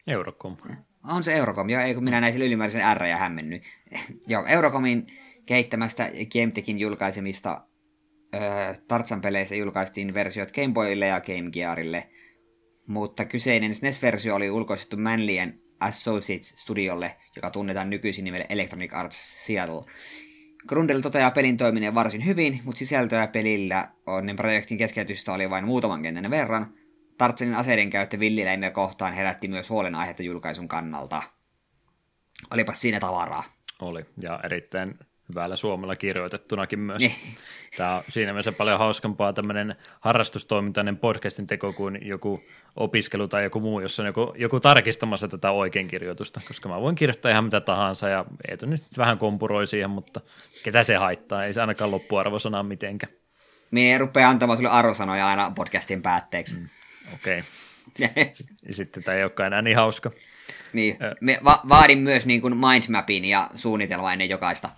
Eurocom. 0.07 0.57
On 1.03 1.23
se 1.23 1.33
Eurocom, 1.33 1.69
joo, 1.69 1.81
ei 1.81 1.93
kun 1.93 2.03
minä 2.03 2.21
näin 2.21 2.33
sillä 2.33 2.45
ylimääräisen 2.45 2.97
R 2.97 3.03
ja 3.05 3.17
hämmennyt. 3.17 3.63
joo, 4.27 4.45
Eurocomin 4.45 5.07
kehittämästä 5.45 6.11
Gametechin 6.33 6.79
julkaisemista 6.79 7.61
öö, 8.35 8.41
Tartsan-peleissä 8.87 9.55
julkaistiin 9.55 10.13
versiot 10.13 10.51
Game 10.51 10.73
Boyille 10.73 11.07
ja 11.07 11.21
Game 11.21 11.51
Gearille, 11.51 12.09
mutta 12.91 13.25
kyseinen 13.25 13.75
SNES-versio 13.75 14.35
oli 14.35 14.51
ulkoistettu 14.51 14.97
Manlien 14.97 15.61
Associates 15.79 16.49
Studiolle, 16.49 17.15
joka 17.35 17.49
tunnetaan 17.49 17.89
nykyisin 17.89 18.25
nimellä 18.25 18.45
Electronic 18.49 18.93
Arts 18.93 19.45
Seattle. 19.45 19.85
Grundel 20.67 21.01
toteaa 21.01 21.31
pelin 21.31 21.57
toimineen 21.57 21.95
varsin 21.95 22.25
hyvin, 22.25 22.59
mutta 22.65 22.79
sisältöä 22.79 23.27
pelillä 23.27 23.89
on 24.05 24.25
niin 24.25 24.35
projektin 24.35 24.77
keskeytystä 24.77 25.33
oli 25.33 25.49
vain 25.49 25.65
muutaman 25.65 26.01
kentän 26.01 26.31
verran. 26.31 26.73
Tartsenin 27.17 27.55
aseiden 27.55 27.89
käyttö 27.89 28.19
villiläimiä 28.19 28.71
kohtaan 28.71 29.13
herätti 29.13 29.47
myös 29.47 29.69
huolenaihetta 29.69 30.23
julkaisun 30.23 30.67
kannalta. 30.67 31.23
Olipas 32.53 32.81
siinä 32.81 32.99
tavaraa. 32.99 33.43
Oli, 33.79 34.05
ja 34.17 34.39
erittäin 34.43 34.99
hyvällä 35.31 35.55
suomella 35.55 35.95
kirjoitettunakin 35.95 36.79
myös. 36.79 36.99
Niin. 36.99 37.11
Tämä 37.77 37.95
on 37.95 38.03
siinä 38.09 38.31
mielessä 38.31 38.51
paljon 38.51 38.79
hauskempaa 38.79 39.33
tämmöinen 39.33 39.75
harrastustoimintainen 39.99 40.97
podcastin 40.97 41.47
teko 41.47 41.73
kuin 41.73 41.99
joku 42.01 42.43
opiskelu 42.75 43.27
tai 43.27 43.43
joku 43.43 43.59
muu, 43.59 43.79
jossa 43.79 44.03
on 44.03 44.07
joku, 44.07 44.33
joku 44.37 44.59
tarkistamassa 44.59 45.27
tätä 45.27 45.51
oikein 45.51 45.87
kirjoitusta, 45.87 46.41
koska 46.47 46.69
mä 46.69 46.81
voin 46.81 46.95
kirjoittaa 46.95 47.31
ihan 47.31 47.43
mitä 47.43 47.61
tahansa 47.61 48.09
ja 48.09 48.25
Eetu 48.47 48.65
niin 48.65 48.77
sitten 48.77 49.01
vähän 49.01 49.17
kompuroi 49.17 49.67
siihen, 49.67 49.89
mutta 49.89 50.21
ketä 50.63 50.83
se 50.83 50.95
haittaa, 50.95 51.45
ei 51.45 51.53
se 51.53 51.61
ainakaan 51.61 51.91
loppuarvosanaa 51.91 52.63
mitenkään. 52.63 53.13
Minä 53.71 53.97
rupeaa 53.97 54.29
antamaan 54.29 54.57
sulle 54.57 54.69
arvosanoja 54.69 55.27
aina 55.27 55.51
podcastin 55.55 56.01
päätteeksi. 56.01 56.55
Mm. 56.55 56.69
Okei. 57.13 57.39
Okay. 57.39 57.51
Ja 58.67 58.73
sitten 58.73 59.03
tämä 59.03 59.17
ei 59.17 59.23
olekaan 59.23 59.47
enää 59.47 59.61
niin 59.61 59.75
hauska. 59.75 60.11
niin. 60.73 60.97
Me 61.21 61.39
va- 61.43 61.61
vaadin 61.69 61.97
myös 61.97 62.25
niin 62.25 62.41
kuin 62.41 62.57
mindmapin 62.57 63.25
ja 63.25 63.49
suunnitelma 63.55 64.13
ennen 64.13 64.29
jokaista 64.29 64.69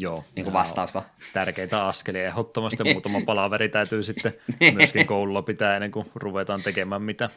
Joo. 0.00 0.24
niin 0.36 0.44
kuin 0.44 0.52
vastausta. 0.52 1.02
Tärkeitä 1.32 1.86
askelia. 1.86 2.26
Ehdottomasti 2.26 2.84
muutama 2.84 3.20
palaveri 3.26 3.68
täytyy 3.68 4.02
sitten 4.02 4.34
myöskin 4.74 5.06
koululla 5.06 5.42
pitää 5.42 5.74
ennen 5.74 5.90
kuin 5.90 6.10
ruvetaan 6.14 6.62
tekemään 6.62 7.02
mitä. 7.02 7.30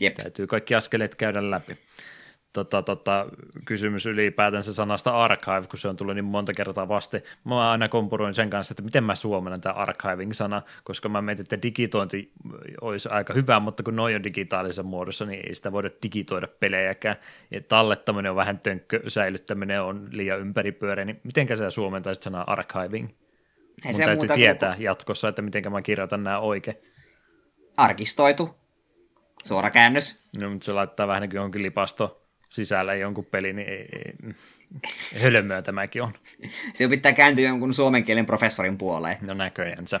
Jep. 0.00 0.14
Täytyy 0.14 0.46
kaikki 0.46 0.74
askeleet 0.74 1.14
käydä 1.14 1.50
läpi. 1.50 1.78
Tota, 2.54 2.82
tota, 2.82 3.26
kysymys 3.64 4.06
ylipäätänsä 4.06 4.72
sanasta 4.72 5.10
archive, 5.24 5.66
kun 5.70 5.78
se 5.78 5.88
on 5.88 5.96
tullut 5.96 6.14
niin 6.14 6.24
monta 6.24 6.52
kertaa 6.52 6.88
vasten. 6.88 7.22
Mä 7.44 7.70
aina 7.70 7.88
kompuroin 7.88 8.34
sen 8.34 8.50
kanssa, 8.50 8.72
että 8.72 8.82
miten 8.82 9.04
mä 9.04 9.14
suomennan 9.14 9.60
tämä 9.60 9.72
archiving-sana, 9.72 10.62
koska 10.84 11.08
mä 11.08 11.22
mietin, 11.22 11.42
että 11.42 11.62
digitointi 11.62 12.32
olisi 12.80 13.08
aika 13.12 13.34
hyvä, 13.34 13.60
mutta 13.60 13.82
kun 13.82 13.96
noin 13.96 14.16
on 14.16 14.24
digitaalisessa 14.24 14.82
muodossa, 14.82 15.24
niin 15.24 15.46
ei 15.46 15.54
sitä 15.54 15.72
voida 15.72 15.90
digitoida 16.02 16.48
pelejäkään. 16.48 17.16
Ja 17.50 17.60
tallettaminen 17.60 18.30
on 18.30 18.36
vähän 18.36 18.58
tönkkö, 18.58 19.00
säilyttäminen 19.08 19.82
on 19.82 20.08
liian 20.10 20.40
ympäripyöreä, 20.40 21.04
niin 21.04 21.20
mitenkä 21.24 21.56
sä 21.56 21.70
suomentaisit 21.70 22.22
sanaa 22.22 22.52
archiving? 22.52 23.08
Ei 23.08 23.92
Mun 23.92 24.00
täytyy 24.00 24.14
muuta 24.16 24.34
tietää 24.34 24.74
kuin 24.74 24.84
jatkossa, 24.84 25.28
että 25.28 25.42
miten 25.42 25.72
mä 25.72 25.82
kirjoitan 25.82 26.24
nämä 26.24 26.38
oikein. 26.38 26.76
Arkistoitu. 27.76 28.54
Suora 29.44 29.70
käännös. 29.70 30.24
No, 30.38 30.50
mutta 30.50 30.64
se 30.64 30.72
laittaa 30.72 31.08
vähän 31.08 31.20
niin 31.20 31.30
kuin 31.30 31.36
johonkin 31.36 31.62
lipasto 31.62 32.23
sisällä 32.54 32.94
jonkun 32.94 33.24
peli, 33.24 33.52
niin 33.52 33.68
ei, 33.68 33.86
ei, 33.92 34.34
hölmöä 35.22 35.62
tämäkin 35.62 36.02
on. 36.02 36.12
Se 36.72 36.88
pitää 36.88 37.12
kääntyä 37.12 37.48
jonkun 37.48 37.74
suomen 37.74 38.04
kielen 38.04 38.26
professorin 38.26 38.78
puoleen. 38.78 39.16
No 39.20 39.34
näköjään 39.34 39.86
sä 39.86 40.00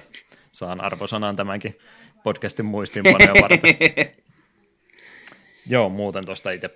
saan 0.52 0.80
arvosanan 0.80 1.36
tämänkin 1.36 1.78
podcastin 2.22 2.66
muistiinpanoja 2.66 3.34
varten. 3.42 3.74
Joo, 5.66 5.88
muuten 5.88 6.26
tuosta 6.26 6.50
itse 6.50 6.70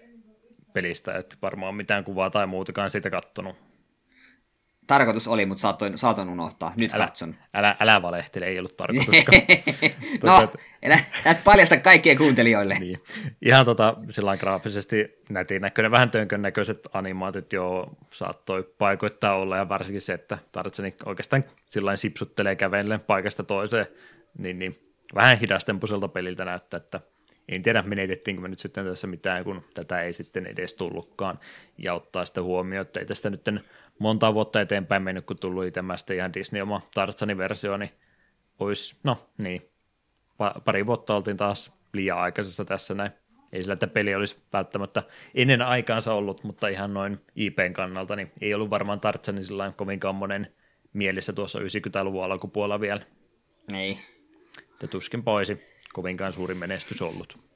pelistä, 0.73 1.19
että 1.19 1.37
varmaan 1.43 1.75
mitään 1.75 2.05
kuvaa 2.05 2.31
tai 2.31 2.47
muutakaan 2.47 2.91
siitä 2.91 3.11
kattonut. 3.11 3.68
Tarkoitus 4.89 5.29
oli, 5.29 5.47
mutta 5.47 5.63
saatoin, 5.63 5.99
saatoin 5.99 6.29
unohtaa. 6.29 6.73
Nyt 6.81 6.95
Älä, 6.95 7.05
katson. 7.07 7.35
älä, 7.55 7.77
älä 7.81 8.03
valehtele, 8.03 8.47
ei 8.47 8.59
ollut 8.59 8.77
tarkoituskaan. 8.77 9.43
no, 10.23 10.41
Tota, 10.41 10.59
älä, 10.87 10.99
älä 11.27 11.37
paljasta 11.45 11.77
kaikkien 11.77 12.19
kuuntelijoille. 12.19 12.75
niin. 12.81 12.99
Ihan 13.43 13.65
tota, 13.65 13.97
sillä 14.11 14.37
graafisesti 14.37 15.23
nätin 15.31 15.63
näköinen, 15.63 15.91
vähän 15.91 16.11
tönkön 16.11 16.43
näköiset 16.43 16.89
animaatit 16.93 17.53
jo 17.53 17.87
saattoi 18.11 18.73
paikoittaa 18.79 19.37
olla, 19.37 19.57
ja 19.57 19.69
varsinkin 19.69 20.01
se, 20.01 20.13
että 20.13 20.39
Tarzani 20.53 20.95
oikeastaan 21.07 21.45
sillä 21.67 21.97
sipsuttelee 21.97 22.57
kävellen 22.57 23.01
paikasta 23.01 23.43
toiseen, 23.43 23.87
niin, 24.39 24.59
niin 24.59 24.79
vähän 25.15 25.39
hidastempuselta 25.39 26.09
peliltä 26.09 26.45
näyttää, 26.45 26.77
että 26.79 27.01
en 27.49 27.63
tiedä 27.63 27.83
menetettiinkö 27.83 28.43
me 28.43 28.49
nyt 28.49 28.59
sitten 28.59 28.87
tässä 28.87 29.07
mitään, 29.07 29.45
kun 29.45 29.65
tätä 29.75 30.03
ei 30.03 30.13
sitten 30.13 30.47
edes 30.47 30.75
tullutkaan, 30.75 31.39
ja 31.79 31.95
ottaa 31.95 32.25
sitten 32.25 32.45
huomioon, 32.45 32.87
että 32.87 33.01
ei 33.01 33.07
tästä 33.07 33.31
nyt 33.31 33.45
monta 33.99 34.35
vuotta 34.35 34.61
eteenpäin 34.61 35.03
mennyt, 35.03 35.27
kun 35.27 35.37
tullut 35.41 35.65
itsemästä 35.65 36.15
ihan 36.15 36.35
Disney 36.35 36.63
oma 36.63 36.81
Tarzanin 36.95 37.39
versio, 37.39 37.77
niin 37.77 37.91
olisi, 38.59 38.97
no 39.03 39.29
niin, 39.39 39.63
pa- 40.33 40.61
pari 40.65 40.87
vuotta 40.87 41.17
oltiin 41.17 41.37
taas 41.37 41.79
liian 41.93 42.19
aikaisessa 42.19 42.65
tässä 42.65 42.95
näin. 42.95 43.11
Ei 43.53 43.61
sillä, 43.61 43.73
että 43.73 43.87
peli 43.87 44.15
olisi 44.15 44.37
välttämättä 44.53 45.03
ennen 45.35 45.63
aikaansa 45.63 46.15
ollut, 46.15 46.45
mutta 46.45 46.69
ihan 46.69 46.95
noin 46.95 47.21
IPn 47.37 47.73
kannalta, 47.73 48.17
niin 48.17 48.33
ei 48.41 48.55
ollut 48.55 48.71
varmaan 48.71 49.01
Tartsanin 49.01 49.45
sillä 49.45 49.73
kovinkaan 49.77 50.15
monen 50.15 50.53
mielessä 50.93 51.33
tuossa 51.33 51.59
90-luvun 51.59 52.25
alkupuolella 52.25 52.81
vielä. 52.81 53.01
Niin. 53.71 53.99
Että 54.73 54.87
tuskin 54.87 55.23
poisi 55.23 55.63
kovinkaan 55.93 56.33
suuri 56.33 56.55
menestys 56.55 57.03
ollut. 57.03 57.48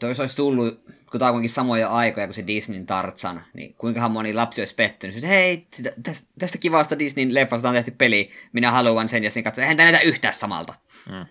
Toi 0.00 0.14
olisi 0.18 0.36
tullut, 0.36 0.84
kun 1.10 1.18
tämä 1.18 1.28
on 1.28 1.34
kuitenkin 1.34 1.50
samoja 1.50 1.88
aikoja 1.88 2.26
kuin 2.26 2.34
se 2.34 2.46
Disneyn 2.46 2.86
Tarzan, 2.86 3.42
niin 3.54 3.74
kuinkahan 3.74 4.10
moni 4.10 4.34
lapsi 4.34 4.60
olisi 4.60 4.74
pettynyt. 4.74 5.14
Sitten, 5.14 5.30
hei, 5.30 5.66
sitä, 5.74 5.92
tästä, 6.02 6.30
tästä 6.38 6.58
kivasta 6.58 6.98
Disneyn 6.98 7.34
leffasta 7.34 7.68
on 7.68 7.74
tehty 7.74 7.90
peli, 7.90 8.30
minä 8.52 8.70
haluan 8.70 9.08
sen, 9.08 9.24
ja 9.24 9.30
sitten 9.30 9.44
katsoin, 9.44 9.62
eihän 9.62 9.76
tämä 9.76 9.90
näytä 9.90 10.08
yhtään 10.08 10.34
samalta. 10.34 10.74
Mm. 11.10 11.26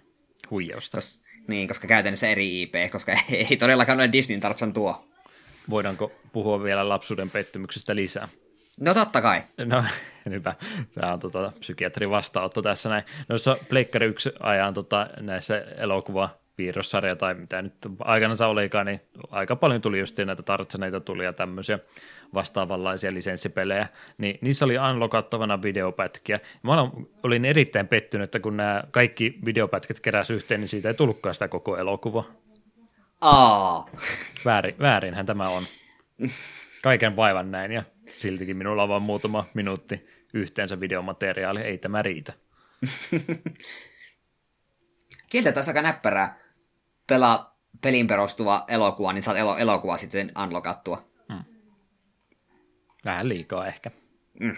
Huijausta. 0.50 0.98
Kos, 0.98 1.22
niin, 1.48 1.68
koska 1.68 1.88
käytännössä 1.88 2.28
eri 2.28 2.62
IP, 2.62 2.74
koska 2.91 3.12
ei, 3.12 3.46
ei 3.50 3.58
todellakaan 3.58 4.00
ole 4.00 4.12
Disneyn 4.12 4.41
Tarzan 4.41 4.74
tuo. 4.74 5.08
Voidaanko 5.70 6.12
puhua 6.32 6.64
vielä 6.64 6.90
lapsuuden 6.90 7.30
pettymyksestä 7.30 7.96
lisää? 7.96 8.28
No 8.80 8.94
totta 8.94 9.22
kai. 9.22 9.44
No, 9.66 9.84
hyvä. 10.30 10.54
Tämä 10.94 11.14
on 11.14 11.20
tota, 11.20 11.52
psykiatrin 11.60 12.10
vastaanotto 12.10 12.62
tässä 12.62 12.90
näin. 12.90 13.04
Noissa 13.30 13.58
Pleikkari 13.70 14.06
1 14.06 14.32
ajan 14.40 14.74
tota, 14.74 15.10
näissä 15.20 15.60
elokuva 15.78 16.40
piirrossarja 16.60 17.15
tai 17.15 17.34
mitä 17.34 17.61
nyt 17.61 17.73
aikanaan 17.99 18.49
olikaan, 18.49 18.86
niin 18.86 19.02
aika 19.30 19.56
paljon 19.56 19.81
tuli 19.81 19.99
just 19.99 20.18
näitä 20.18 20.44
tartsaneita 20.44 20.99
tuli 20.99 21.26
ja 21.26 21.34
tämmöisiä 21.34 21.80
vastaavanlaisia 22.34 23.14
lisenssipelejä, 23.14 23.88
niin 24.18 24.38
niissä 24.41 24.65
oli 24.65 24.77
unlockattavana 24.91 25.61
videopätkiä. 25.61 26.40
Mä 26.64 26.91
olin 27.23 27.45
erittäin 27.45 27.88
pettynyt, 27.88 28.23
että 28.23 28.40
kun 28.40 28.57
nämä 28.57 28.84
kaikki 28.91 29.40
videopätkät 29.45 29.99
keräsi 29.99 30.34
yhteen, 30.34 30.60
niin 30.60 30.69
siitä 30.69 30.88
ei 30.88 30.94
tullutkaan 30.94 31.34
sitä 31.34 31.48
koko 31.48 31.77
elokuvaa. 31.77 32.23
Aa. 33.22 33.90
Väärin, 34.45 34.76
väärinhän 34.80 35.26
tämä 35.26 35.49
on. 35.49 35.64
Kaiken 36.84 37.15
vaivan 37.15 37.52
näin 37.52 37.72
ja 37.72 37.84
siltikin 38.07 38.57
minulla 38.57 38.84
on 38.84 38.90
vain 38.90 39.03
muutama 39.03 39.45
minuutti 39.53 40.07
yhteensä 40.34 40.80
videomateriaali, 40.80 41.61
ei 41.61 41.77
tämä 41.77 42.02
riitä. 42.02 42.34
Kieltä 45.30 45.52
taas 45.52 45.68
aika 45.68 45.81
näppärää 45.81 46.49
pelaa 47.10 47.60
pelin 47.81 48.07
perustuva 48.07 48.65
elokuva, 48.68 49.14
niin 49.14 49.23
saat 49.23 49.38
elo- 49.38 49.57
elokuva 49.57 49.98
sitten 49.98 50.31
unlockattua. 50.44 51.10
Hmm. 51.34 51.44
Vähän 53.06 53.30
liikaa 53.30 53.68
ehkä. 53.68 53.91
Mm. 54.40 54.56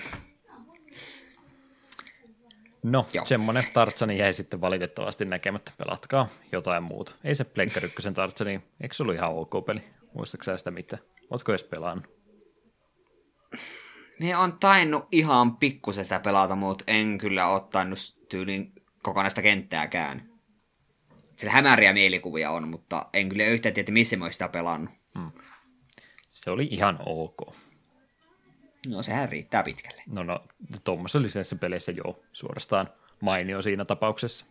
No, 2.84 3.08
Joo. 3.14 3.26
semmonen 3.26 3.64
Tartsani 3.74 4.18
jäi 4.18 4.34
sitten 4.34 4.62
valitettavasti 4.62 5.26
näkemättä. 5.26 5.72
Pelatkaa 5.78 6.28
jotain 6.52 6.84
muuta. 6.84 7.16
Ei 7.24 7.36
se 7.36 7.44
Pleikkari 7.44 7.86
1 7.86 8.12
Tartsani, 8.14 8.62
eikö 8.82 8.96
se 8.96 9.04
ollut 9.04 9.16
ihan 9.16 9.36
ok 9.36 9.66
peli? 9.66 9.84
Muistatko 10.14 10.44
sä 10.44 10.58
sitä 10.58 10.72
mitä? 10.72 10.98
Ootko 11.30 11.52
edes 11.52 11.64
pelannut? 11.64 12.06
Niin 14.20 14.38
on 14.38 14.58
tainnut 14.60 15.08
ihan 15.12 15.58
pikkusen 15.58 16.06
sitä 16.06 16.20
pelata, 16.20 16.56
mutta 16.56 16.84
en 16.88 17.18
kyllä 17.18 17.48
ottanut 17.48 18.00
tyylin 18.30 18.74
kokonaista 19.04 19.42
kenttääkään. 19.42 20.31
Sillä 21.42 21.54
hämäriä 21.54 21.94
mielikuvia 21.94 22.52
on, 22.52 22.68
mutta 22.68 23.06
en 23.14 23.30
kyllä 23.30 23.46
yhtään 23.46 23.74
tiedä, 23.74 23.92
missä 23.92 24.18
mä 24.18 24.32
sitä 24.32 24.48
pelannut. 24.48 24.94
Se 26.30 26.52
oli 26.52 26.68
ihan 26.72 27.00
ok. 27.06 27.38
No 28.88 29.04
sehän 29.04 29.30
riittää 29.30 29.64
pitkälle. 29.64 30.04
No 30.08 30.24
no, 30.24 30.44
tuommoisessa 30.84 31.22
lisenssipeleissä 31.22 31.92
joo, 31.92 32.24
suorastaan 32.34 32.90
mainio 33.22 33.62
siinä 33.62 33.86
tapauksessa. 33.86 34.46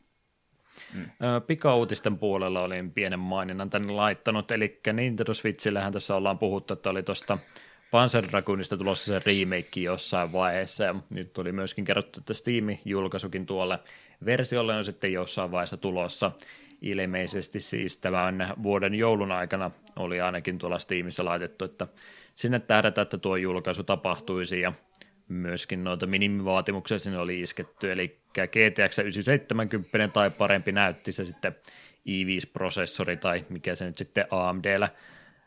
Mm. 0.95 1.11
Pika-uutisten 1.47 2.19
puolella 2.19 2.63
olin 2.63 2.93
pienen 2.93 3.19
maininnan 3.19 3.71
tänne 3.71 3.93
laittanut, 3.93 4.51
eli 4.51 4.81
Nintendo 4.93 5.35
Switchillähän 5.35 5.93
tässä 5.93 6.17
ollaan 6.17 6.39
puhuttu, 6.39 6.75
että 6.75 6.91
oli 6.91 7.03
tuosta 7.03 7.39
Panzer 7.91 8.29
Dragoonista 8.29 8.77
tulossa 8.77 9.13
se 9.13 9.23
remake 9.27 9.81
jossain 9.81 10.33
vaiheessa, 10.33 10.85
ja 10.85 10.95
nyt 11.15 11.39
oli 11.39 11.53
myöskin 11.53 11.85
kerrottu, 11.85 12.21
että 12.21 12.35
Steam-julkaisukin 12.35 13.47
tuolle 13.47 13.79
versiolle 14.25 14.75
on 14.75 14.85
sitten 14.85 15.13
jossain 15.13 15.51
vaiheessa 15.51 15.77
tulossa. 15.77 16.33
Ilmeisesti 16.81 17.61
siis 17.61 17.97
tämän 17.97 18.55
vuoden 18.63 18.95
joulun 18.95 19.33
aikana 19.33 19.71
oli 19.99 20.21
ainakin 20.21 20.59
tuolla 20.59 20.79
Steamissa 20.79 21.25
laitettu, 21.25 21.65
että 21.65 21.87
sinne 22.35 22.59
tähdätä, 22.59 23.03
että 23.03 23.19
tuo 23.19 23.37
julkaisu 23.37 23.83
tapahtuisi, 23.83 24.61
ja 24.61 24.73
myöskin 25.29 25.85
noita 25.85 26.07
minimivaatimuksia 26.07 26.99
sinne 26.99 27.19
oli 27.19 27.41
isketty, 27.41 27.93
eli 27.93 28.21
GTX 28.35 28.99
970 28.99 30.09
tai 30.09 30.31
parempi 30.31 30.73
näytti 30.73 31.13
se 31.13 31.25
sitten 31.25 31.57
i5-prosessori 32.09 33.17
tai 33.17 33.45
mikä 33.49 33.75
se 33.75 33.85
nyt 33.85 33.99
sitten 33.99 34.25
AMDllä 34.31 34.89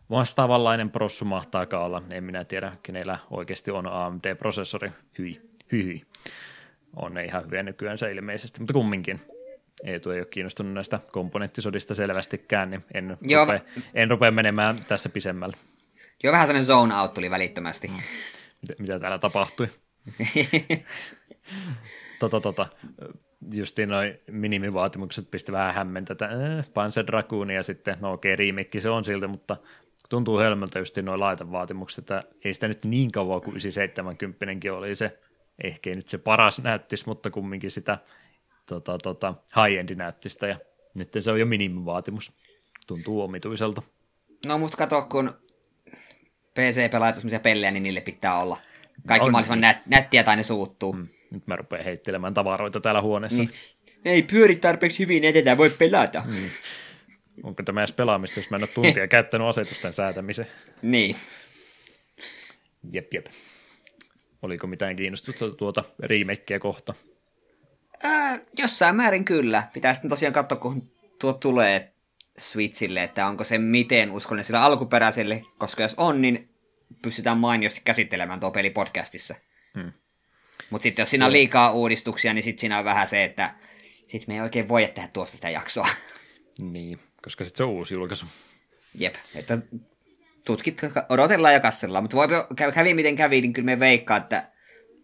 vastaavanlainen 0.10 0.90
prossu 0.90 1.26
mahtaakaan 1.26 1.86
olla. 1.86 2.02
En 2.12 2.24
minä 2.24 2.44
tiedä, 2.44 2.72
kenellä 2.84 3.20
oikeasti 3.32 3.72
on 3.72 3.88
AMD-prosessori. 3.88 4.92
Hyi, 5.18 5.42
hyi, 5.72 5.86
hyi. 5.86 6.02
On 6.96 7.14
ne 7.14 7.26
ihan 7.26 7.46
hyviä 7.46 7.64
nykyään 7.64 7.98
se 7.98 8.12
ilmeisesti, 8.12 8.60
mutta 8.60 8.74
kumminkin. 8.74 9.33
Eetu 9.84 10.12
ei 10.12 10.20
ole 10.20 10.26
kiinnostunut 10.26 10.74
näistä 10.74 11.00
komponenttisodista 11.12 11.96
selvästikään, 11.96 12.72
niin 12.72 12.86
en, 12.94 13.18
Joo, 13.22 13.46
rupea, 13.46 13.60
en 13.94 14.12
rupea 14.12 14.32
menemään 14.32 14.78
tässä 14.88 15.10
pisemmälle. 15.10 15.58
Joo, 16.24 16.32
vähän 16.32 16.48
sellainen 16.48 16.66
zone 16.66 16.96
out 16.96 17.14
tuli 17.14 17.32
välittömästi. 17.32 17.92
Mitä, 18.62 18.74
mitä 18.80 19.00
täällä 19.00 19.20
tapahtui? 19.20 19.68
tota, 22.20 22.40
tota, 22.40 22.68
justiin 23.54 23.90
noin 23.90 24.20
minimivaatimukset 24.32 25.32
pisti 25.32 25.52
vähän 25.52 25.74
hämmentä, 25.74 26.14
että 26.14 26.26
äh, 26.26 26.70
Panzer 26.74 27.08
Dragoon 27.08 27.50
ja 27.50 27.64
sitten, 27.64 27.98
no 28.02 28.14
okei, 28.14 28.30
okay, 28.30 28.36
riimikki 28.36 28.82
se 28.82 28.90
on 28.90 29.06
siltä, 29.06 29.28
mutta 29.28 29.58
tuntuu 30.10 30.40
hölmöltä 30.40 30.80
just 30.80 30.98
noin 30.98 31.20
laitevaatimukset, 31.20 32.00
että 32.00 32.24
ei 32.46 32.54
sitä 32.54 32.68
nyt 32.68 32.86
niin 32.86 33.12
kauan 33.12 33.42
kuin 33.42 33.52
970 33.52 34.46
oli 34.74 34.96
se, 34.96 35.20
ehkä 35.64 35.90
ei 35.90 35.96
nyt 35.96 36.08
se 36.08 36.18
paras 36.18 36.62
näyttis, 36.62 37.06
mutta 37.06 37.32
kumminkin 37.32 37.72
sitä 37.72 37.98
tota, 38.66 38.98
tota, 38.98 39.34
high-endi 39.56 39.96
näyttistä 39.96 40.48
ja 40.48 40.60
nyt 40.94 41.10
se 41.20 41.32
on 41.32 41.40
jo 41.40 41.46
minimivaatimus. 41.46 42.32
Tuntuu 42.88 43.22
omituiselta. 43.22 43.82
No 44.46 44.58
mutta 44.58 44.78
kato, 44.78 45.02
kun 45.02 45.34
PC-pelaajat 46.54 47.16
sellaisia 47.16 47.40
pellejä, 47.40 47.72
niin 47.72 47.84
niille 47.84 48.02
pitää 48.02 48.36
olla 48.36 48.58
kaikki 49.08 49.28
on, 49.28 49.32
mahdollisimman 49.32 49.62
niin. 49.62 49.76
nät, 49.76 49.88
nättiä 49.88 50.24
tai 50.24 50.36
ne 50.36 50.44
suuttuu. 50.44 50.94
Mm. 50.94 51.08
Nyt 51.32 51.48
mä 51.48 51.56
rupean 51.56 51.84
heittelemään 51.84 52.34
tavaroita 52.34 52.82
täällä 52.82 53.02
huoneessa. 53.02 53.44
Niin. 53.44 53.52
Ei 54.06 54.24
pyöri 54.24 54.56
tarpeeksi 54.56 55.00
hyvin, 55.00 55.24
etetään 55.24 55.58
voi 55.58 55.70
pelata. 55.70 56.24
Mm. 56.26 56.50
Onko 57.44 57.64
tämä 57.64 57.82
edes 57.82 57.94
pelaamista, 57.94 58.40
jos 58.40 58.50
mä 58.50 58.58
en 58.58 58.64
ole 58.64 58.70
tuntia 58.74 59.08
käyttänyt 59.18 59.48
asetusten 59.48 59.94
säätämiseen? 59.94 60.48
Niin. 60.82 61.16
Jep, 62.92 63.14
jep. 63.14 63.26
Oliko 64.42 64.68
mitään 64.68 64.96
kiinnostusta 64.96 65.50
tuota 65.50 65.84
remakeä 66.00 66.60
kohta? 66.60 66.94
Ää, 68.04 68.40
jossain 68.58 68.96
määrin 68.96 69.26
kyllä. 69.26 69.64
Pitäisi 69.74 70.08
tosiaan 70.08 70.34
katsoa, 70.34 70.58
kun 70.58 70.92
tuo 71.20 71.34
tulee 71.34 71.94
Switchille, 72.38 73.04
että 73.04 73.28
onko 73.28 73.44
se 73.44 73.58
miten 73.58 74.12
uskollinen 74.12 74.44
sillä 74.44 74.64
alkuperäiselle, 74.64 75.44
koska 75.58 75.84
jos 75.84 75.96
on, 75.98 76.22
niin 76.22 76.50
pystytään 77.02 77.38
mainiosti 77.38 77.82
käsittelemään 77.84 78.40
tuo 78.40 78.52
peli 78.52 78.70
podcastissa. 78.70 79.36
Hmm. 79.74 79.92
Mutta 80.70 80.84
sitten 80.84 81.04
jos 81.04 81.10
siinä 81.10 81.26
on 81.26 81.32
liikaa 81.32 81.72
uudistuksia, 81.72 82.34
niin 82.34 82.44
sitten 82.44 82.62
siinä 82.62 82.80
on 82.80 82.86
vähän 82.86 83.08
se, 83.08 83.24
että 83.24 83.56
sitten 84.08 84.34
me 84.34 84.36
ei 84.36 84.42
oikein 84.42 84.68
voi 84.68 84.92
tehdä 84.96 85.10
tuosta 85.14 85.36
sitä 85.36 85.50
jaksoa. 85.50 85.88
Niin, 86.60 87.00
koska 87.24 87.46
sitten 87.46 87.58
se 87.58 87.64
on 87.64 87.70
uusi 87.70 87.94
julkaisu. 87.94 88.26
Jep, 88.96 89.16
että 89.36 89.58
tutkit, 90.46 90.82
odotellaan 91.10 91.54
ja 91.54 91.60
kassellaan, 91.60 92.04
mutta 92.04 92.18
voi 92.18 92.28
kävi 92.74 92.94
miten 92.94 93.16
kävi, 93.16 93.42
niin 93.42 93.54
kyllä 93.54 93.66
me 93.66 93.80
veikkaa, 93.80 94.18
että 94.18 94.52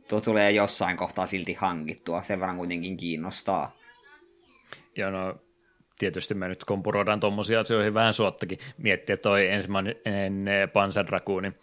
tuo 0.09 0.21
tulee 0.21 0.51
jossain 0.51 0.97
kohtaa 0.97 1.25
silti 1.25 1.53
hankittua. 1.53 2.23
Sen 2.23 2.39
verran 2.39 2.57
kuitenkin 2.57 2.97
kiinnostaa. 2.97 3.75
Ja 4.95 5.11
no, 5.11 5.35
tietysti 5.99 6.33
me 6.33 6.47
nyt 6.47 6.63
kompuroidaan 6.63 7.19
tuommoisia 7.19 7.59
asioihin 7.59 7.93
vähän 7.93 8.13
suottakin. 8.13 8.59
Miettiä 8.77 9.17
toi 9.17 9.47
ensimmäinen 9.47 9.95
Panzer 10.73 11.05
Raccoon, 11.09 11.53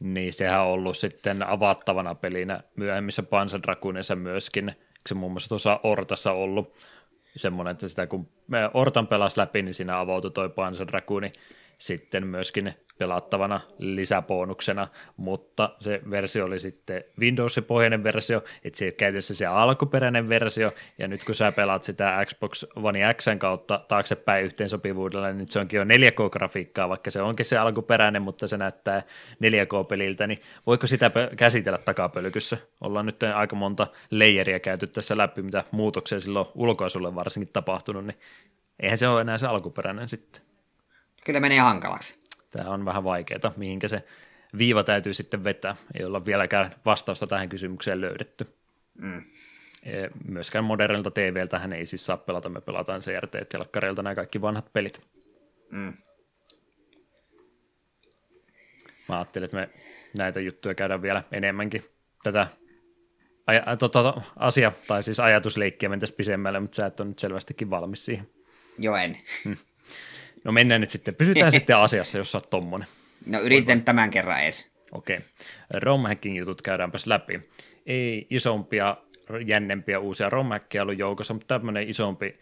niin 0.00 0.32
sehän 0.32 0.60
on 0.60 0.66
ollut 0.66 0.96
sitten 0.96 1.46
avattavana 1.46 2.14
pelinä 2.14 2.60
myöhemmissä 2.76 3.22
Panzer 3.22 3.60
myöskin. 4.14 4.72
Se 5.06 5.14
muun 5.14 5.32
muassa 5.32 5.48
tuossa 5.48 5.80
Ortassa 5.82 6.32
ollut 6.32 6.74
semmoinen, 7.36 7.72
että 7.72 7.88
sitä 7.88 8.06
kun 8.06 8.28
Ortan 8.74 9.06
pelasi 9.06 9.40
läpi, 9.40 9.62
niin 9.62 9.74
siinä 9.74 10.00
avautui 10.00 10.30
toi 10.30 10.48
Panzer 10.48 10.88
sitten 11.78 12.26
myöskin 12.26 12.74
pelattavana 12.98 13.60
lisäbonuksena, 13.78 14.88
mutta 15.16 15.74
se 15.78 16.00
versio 16.10 16.44
oli 16.44 16.58
sitten 16.58 17.04
Windows-pohjainen 17.20 18.04
versio, 18.04 18.44
että 18.64 18.78
se 18.78 18.84
ei 18.84 18.88
ole 18.88 18.94
käytössä 18.94 19.34
se 19.34 19.46
alkuperäinen 19.46 20.28
versio, 20.28 20.72
ja 20.98 21.08
nyt 21.08 21.24
kun 21.24 21.34
sä 21.34 21.52
pelaat 21.52 21.82
sitä 21.82 22.26
Xbox 22.26 22.64
One 22.76 23.14
Xn 23.14 23.38
kautta 23.38 23.84
taaksepäin 23.88 24.44
yhteensopivuudella, 24.44 25.32
niin 25.32 25.50
se 25.50 25.58
onkin 25.58 25.78
jo 25.78 25.84
4K-grafiikkaa, 25.84 26.88
vaikka 26.88 27.10
se 27.10 27.22
onkin 27.22 27.46
se 27.46 27.58
alkuperäinen, 27.58 28.22
mutta 28.22 28.46
se 28.46 28.56
näyttää 28.56 29.02
4K-peliltä, 29.32 30.26
niin 30.26 30.38
voiko 30.66 30.86
sitä 30.86 31.10
käsitellä 31.36 31.78
takapölkyssä? 31.78 32.58
Ollaan 32.80 33.06
nyt 33.06 33.22
aika 33.22 33.56
monta 33.56 33.86
leijeriä 34.10 34.60
käyty 34.60 34.86
tässä 34.86 35.16
läpi, 35.16 35.42
mitä 35.42 35.64
muutoksia 35.70 36.20
silloin 36.20 36.46
ulkoasulle 36.54 37.14
varsinkin 37.14 37.52
tapahtunut, 37.52 38.06
niin 38.06 38.18
eihän 38.80 38.98
se 38.98 39.08
ole 39.08 39.20
enää 39.20 39.38
se 39.38 39.46
alkuperäinen 39.46 40.08
sitten. 40.08 40.42
Kyllä 41.24 41.40
menee 41.40 41.58
hankalaksi. 41.58 42.25
Tämä 42.50 42.70
on 42.70 42.84
vähän 42.84 43.04
vaikeaa, 43.04 43.52
mihinkä 43.56 43.88
se 43.88 44.04
viiva 44.58 44.84
täytyy 44.84 45.14
sitten 45.14 45.44
vetää. 45.44 45.76
Ei 45.98 46.04
olla 46.04 46.24
vieläkään 46.24 46.74
vastausta 46.84 47.26
tähän 47.26 47.48
kysymykseen 47.48 48.00
löydetty. 48.00 48.46
Mm. 48.98 49.24
E, 49.82 50.08
myöskään 50.28 50.64
modernilta 50.64 51.10
TVltä 51.10 51.58
hän 51.58 51.72
ei 51.72 51.86
siis 51.86 52.06
saa 52.06 52.16
pelata, 52.16 52.48
me 52.48 52.60
pelataan 52.60 53.00
CRT-telkkareilta 53.00 54.02
nämä 54.02 54.14
kaikki 54.14 54.40
vanhat 54.40 54.72
pelit. 54.72 55.02
Mm. 55.70 55.92
Mä 59.08 59.16
ajattelin, 59.16 59.44
että 59.44 59.56
me 59.56 59.70
näitä 60.18 60.40
juttuja 60.40 60.74
käydään 60.74 61.02
vielä 61.02 61.22
enemmänkin. 61.32 61.84
Tätä 62.22 62.46
aja, 63.46 63.76
to, 63.76 63.88
to, 63.88 64.22
asia, 64.36 64.72
tai 64.86 65.02
siis 65.02 65.20
ajatusleikkiä 65.20 65.88
mentäisiin 65.88 66.16
pisemmälle, 66.16 66.60
mutta 66.60 66.76
sä 66.76 66.86
et 66.86 67.00
ole 67.00 67.08
nyt 67.08 67.18
selvästikin 67.18 67.70
valmis 67.70 68.04
siihen. 68.04 68.28
Jo 68.78 68.96
en. 68.96 69.16
Hmm. 69.44 69.56
No 70.46 70.52
mennään 70.52 70.80
nyt 70.80 70.90
sitten, 70.90 71.14
pysytään 71.14 71.52
sitten 71.58 71.76
asiassa, 71.76 72.18
jos 72.18 72.32
sä 72.32 72.38
oot 72.38 72.50
tommonen. 72.50 72.88
No 73.26 73.40
yritän 73.40 73.82
tämän 73.82 74.10
kerran 74.10 74.42
edes. 74.42 74.70
Okei. 74.92 75.16
Okay. 75.16 75.80
ROM 75.80 76.04
jutut 76.36 76.62
käydäänpäs 76.62 77.06
läpi. 77.06 77.40
Ei 77.86 78.26
isompia, 78.30 78.96
jännempiä 79.46 79.98
uusia 79.98 80.30
rom 80.30 80.46
ollut 80.82 80.98
joukossa, 80.98 81.34
mutta 81.34 81.58
tämmöinen 81.58 81.88
isompi 81.88 82.36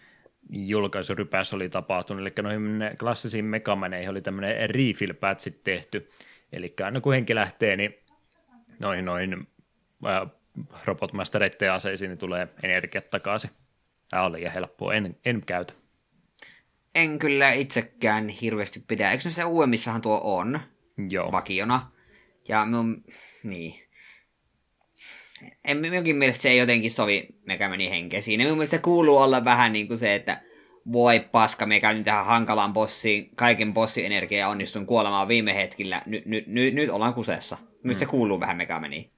julkaisurypäs 0.51 1.55
oli 1.55 1.69
tapahtunut, 1.69 2.21
eli 2.21 2.31
noihin 2.43 2.91
klassisiin 2.99 3.45
Megamaneihin 3.45 4.11
oli 4.11 4.21
tämmöinen 4.21 4.71
refill 4.71 5.13
patchit 5.13 5.65
tehty, 5.65 6.11
eli 6.53 6.75
aina 6.85 7.01
kun 7.01 7.13
henki 7.13 7.35
lähtee, 7.35 7.77
niin 7.77 7.95
noihin, 8.79 9.05
noihin 9.05 9.49
robotmastereiden 10.85 11.73
aseisiin 11.73 12.09
niin 12.09 12.19
tulee 12.19 12.49
energiat 12.63 13.09
takaisin. 13.09 13.51
Tämä 14.11 14.23
oli 14.23 14.39
liian 14.39 14.53
helppoa, 14.53 14.95
en, 14.95 15.17
en 15.25 15.43
käytä 15.47 15.75
en 16.95 17.19
kyllä 17.19 17.53
itsekään 17.53 18.29
hirveästi 18.29 18.85
pidä. 18.89 19.11
Eikö 19.11 19.31
se 19.31 19.45
uudemmissahan 19.45 20.01
tuo 20.01 20.21
on 20.25 20.61
Joo. 21.09 21.33
vakiona? 21.33 21.91
Ja 22.49 22.65
minun, 22.65 23.05
niin. 23.43 23.75
En, 25.65 25.77
minunkin 25.77 26.17
mielestä 26.17 26.43
se 26.43 26.49
ei 26.49 26.59
jotenkin 26.59 26.91
sovi 26.91 27.29
Megamanin 27.47 27.91
henkeä 27.91 28.21
siinä. 28.21 28.45
Minun 28.45 28.59
mielestä 28.59 28.77
se 28.77 28.83
kuuluu 28.83 29.19
olla 29.19 29.45
vähän 29.45 29.73
niin 29.73 29.89
kuin 29.89 29.99
se, 29.99 30.15
että 30.15 30.43
voi 30.93 31.21
paska, 31.21 31.67
me 31.67 31.81
käyn 31.81 32.05
tähän 32.05 32.27
hankalaan 32.27 32.73
bossiin, 32.73 33.31
kaiken 33.37 33.75
bossienergia 33.75 34.39
ja 34.39 34.49
onnistun 34.49 34.87
kuolemaan 34.87 35.29
viime 35.29 35.55
hetkillä. 35.55 36.03
Nyt, 36.07 36.27
nyt, 36.27 36.47
nyt, 36.47 36.75
nyt 36.75 36.91
ollaan 36.91 37.15
kusessa. 37.15 37.59
Nyt 37.83 37.97
mm. 37.97 37.99
se 37.99 38.07
kuuluu 38.07 38.41
vähän 38.41 38.57
Megamaniin. 38.57 39.11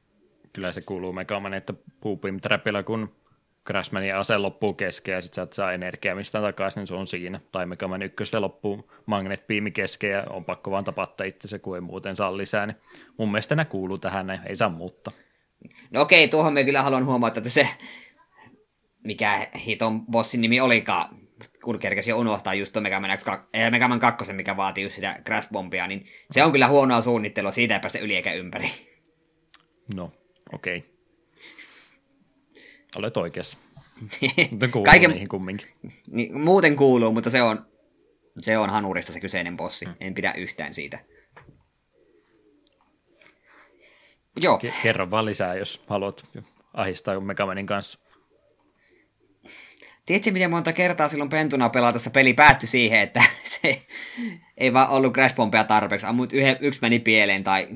Kyllä 0.53 0.73
se 0.73 0.81
kuuluu 0.81 1.12
Megamaniin, 1.12 1.59
että 1.59 1.74
Puupim 2.01 2.40
Trapilla 2.40 2.82
kun 2.82 3.16
Crashmanin 3.66 4.16
ase 4.16 4.38
loppuu 4.38 4.74
kesken 4.74 5.12
ja 5.12 5.22
sitten 5.22 5.36
sä 5.36 5.43
et 5.43 5.52
saa 5.52 5.72
energiaa 5.72 6.14
mistään 6.14 6.44
takaisin, 6.44 6.80
niin 6.80 6.86
se 6.86 6.94
on 6.94 7.06
siinä. 7.06 7.40
Tai 7.52 7.66
Mega 7.66 7.88
Man 7.88 8.02
1 8.02 8.38
loppuu 8.38 8.93
magnet-piimi 9.06 9.70
kesken 9.70 10.10
ja 10.10 10.24
on 10.30 10.44
pakko 10.44 10.70
vaan 10.70 10.84
tapattaa 10.84 11.26
itse, 11.26 11.59
kun 11.59 11.74
ei 11.74 11.80
muuten 11.80 12.16
saa 12.16 12.36
lisää. 12.36 12.66
Niin 12.66 12.76
mun 13.18 13.30
mielestä 13.30 13.55
nämä 13.55 13.64
kuuluu 13.64 13.98
tähän, 13.98 14.26
ne 14.26 14.40
ei 14.47 14.56
saa 14.56 14.68
muuttaa. 14.68 15.14
No 15.90 16.01
okei, 16.01 16.28
tuohon 16.28 16.52
me 16.52 16.64
kyllä 16.64 16.82
haluan 16.82 17.06
huomata, 17.06 17.40
että 17.40 17.51
se, 17.51 17.68
mikä 19.05 19.48
hiton 19.66 20.06
bossin 20.06 20.40
nimi 20.40 20.60
olikaan, 20.60 21.16
kun 21.64 21.78
kerkesi 21.78 22.12
unohtaa 22.12 22.55
just 22.55 22.72
tuon 22.72 22.82
Mega 22.82 23.01
Man, 23.01 23.18
X, 23.18 23.24
eh, 23.55 23.70
Mega 23.70 23.88
Man 23.88 23.98
2, 23.98 24.32
mikä 24.32 24.56
vaatii 24.56 24.84
just 24.84 24.94
sitä 24.94 25.20
Crash 25.24 25.52
Bombia, 25.52 25.86
niin 25.86 26.06
se 26.30 26.44
on 26.44 26.52
kyllä 26.52 26.68
huonoa 26.68 27.02
suunnittelua, 27.02 27.51
siitä 27.51 27.74
ei 27.74 27.80
päästä 27.80 27.98
yli 27.98 28.16
eikä 28.16 28.32
ympäri. 28.32 28.66
No, 29.94 30.12
okei. 30.52 30.76
Okay. 30.76 30.95
Olet 32.96 33.16
oikeassa. 33.16 33.58
Mutta 34.50 34.68
kuuluu 34.68 34.84
Kaiken... 34.84 35.10
niihin 35.10 35.28
kumminkin. 35.28 35.68
Niin, 36.10 36.40
muuten 36.40 36.76
kuuluu, 36.76 37.12
mutta 37.12 37.30
se 37.30 37.42
on, 37.42 37.66
se 38.38 38.58
on 38.58 38.70
hanurista 38.70 39.12
se 39.12 39.20
kyseinen 39.20 39.56
bossi. 39.56 39.84
Hmm. 39.84 39.94
En 40.00 40.14
pidä 40.14 40.32
yhtään 40.36 40.74
siitä. 40.74 40.98
Joo. 44.40 44.60
Kerro 44.82 45.10
vaan 45.10 45.24
lisää, 45.24 45.54
jos 45.54 45.82
haluat 45.86 46.28
ahistaa 46.74 47.20
Megamanin 47.20 47.66
kanssa. 47.66 47.98
Tiedätkö, 50.06 50.30
miten 50.30 50.50
monta 50.50 50.72
kertaa 50.72 51.08
silloin 51.08 51.30
pentuna 51.30 51.68
pelatessa 51.68 52.10
peli 52.10 52.34
päättyi 52.34 52.68
siihen, 52.68 53.00
että 53.00 53.22
se 53.62 53.82
ei 54.56 54.72
vaan 54.72 54.90
ollut 54.90 55.14
Crash 55.14 55.36
Bombia 55.36 55.64
tarpeeksi. 55.64 56.06
Ammut 56.06 56.32
yhden, 56.32 56.56
yksi 56.60 56.80
meni 56.82 56.98
pieleen 56.98 57.44
tai 57.44 57.68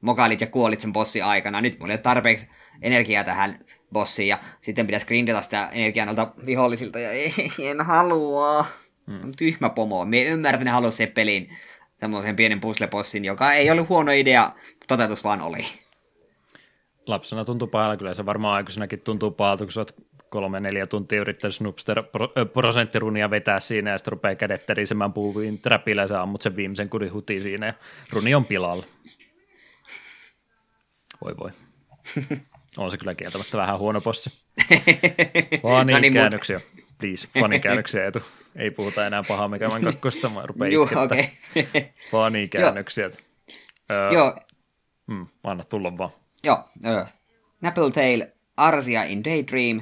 mokailit 0.00 0.40
ja 0.40 0.46
kuolit 0.46 0.80
sen 0.80 0.92
bossin 0.92 1.24
aikana. 1.24 1.60
Nyt 1.60 1.78
mulla 1.78 1.92
ei 1.92 1.96
ole 1.96 2.02
tarpeeksi 2.02 2.48
energiaa 2.82 3.24
tähän 3.24 3.64
bossiin 3.92 4.28
ja 4.28 4.38
sitten 4.60 4.86
pitäisi 4.86 5.06
grindata 5.06 5.42
sitä 5.42 5.68
energiaa 5.72 6.06
noilta 6.06 6.32
vihollisilta 6.46 6.98
ja 6.98 7.10
ei, 7.10 7.32
en 7.70 7.80
halua. 7.80 8.64
Hmm. 9.06 9.32
Tyhmä 9.38 9.68
pomo. 9.68 10.04
Me 10.04 10.24
ymmärrän, 10.24 10.54
että 10.54 10.64
ne 10.64 10.70
haluaa 10.70 10.90
se 10.90 11.06
pelin 11.06 11.48
tämmöisen 11.98 12.36
pienen 12.36 12.60
puzzlepossin, 12.60 13.24
joka 13.24 13.52
ei 13.52 13.70
ollut 13.70 13.88
huono 13.88 14.12
idea, 14.12 14.52
toteutus 14.88 15.24
vaan 15.24 15.40
oli. 15.40 15.64
Lapsena 17.06 17.44
tuntuu 17.44 17.68
pahalta, 17.68 17.96
kyllä 17.96 18.14
se 18.14 18.26
varmaan 18.26 18.54
aikuisenakin 18.54 19.00
tuntuu 19.00 19.30
pahalta, 19.30 19.64
kun 19.64 19.72
sä 19.72 19.80
oot 19.80 19.94
kolme, 20.28 20.60
neljä 20.60 20.86
tuntia 20.86 21.20
yrittää 21.20 21.50
Snoopster 21.50 22.02
prosenttirunia 22.52 23.30
vetää 23.30 23.60
siinä 23.60 23.90
ja 23.90 23.98
sitten 23.98 24.12
rupeaa 24.12 24.34
kädet 24.34 24.66
terisemään 24.66 25.12
puuviin 25.12 25.58
trapilla 25.58 26.02
ja 26.02 26.08
sä 26.08 26.22
ammut 26.22 26.42
sen 26.42 26.56
viimeisen 26.56 26.88
kudin 26.88 27.12
huti 27.12 27.40
siinä 27.40 27.66
ja 27.66 27.74
runi 28.12 28.34
on 28.34 28.44
pilalla. 28.44 28.84
Voi 31.24 31.36
voi. 31.36 31.50
On 32.76 32.90
se 32.90 32.96
kyllä 32.96 33.14
kieltämättä 33.14 33.58
vähän 33.58 33.78
huono 33.78 34.00
possi. 34.00 34.30
Fani 35.62 35.92
no 35.92 35.98
niin, 35.98 36.12
käännöksiä. 36.12 36.60
Please, 36.98 37.28
fani 37.40 37.60
käännöksiä 37.60 38.06
etu. 38.06 38.22
Ei 38.56 38.70
puhuta 38.70 39.06
enää 39.06 39.22
pahaa 39.28 39.48
Megaman 39.48 39.82
kakkosta, 39.82 40.28
mä 40.28 40.42
rupean 40.46 40.72
Juh, 40.72 40.92
okay. 40.96 41.24
Fani 42.10 42.48
käännöksiä. 42.48 43.10
Öö, 43.90 44.12
Joo. 44.12 44.38
Hmm, 45.12 45.26
anna 45.44 45.64
tulla 45.64 45.98
vaan. 45.98 46.10
Joo. 46.42 46.64
Öö. 46.84 47.04
Napple 47.60 47.90
Tail, 47.90 48.24
Arsia 48.56 49.04
in 49.04 49.24
Daydream, 49.24 49.80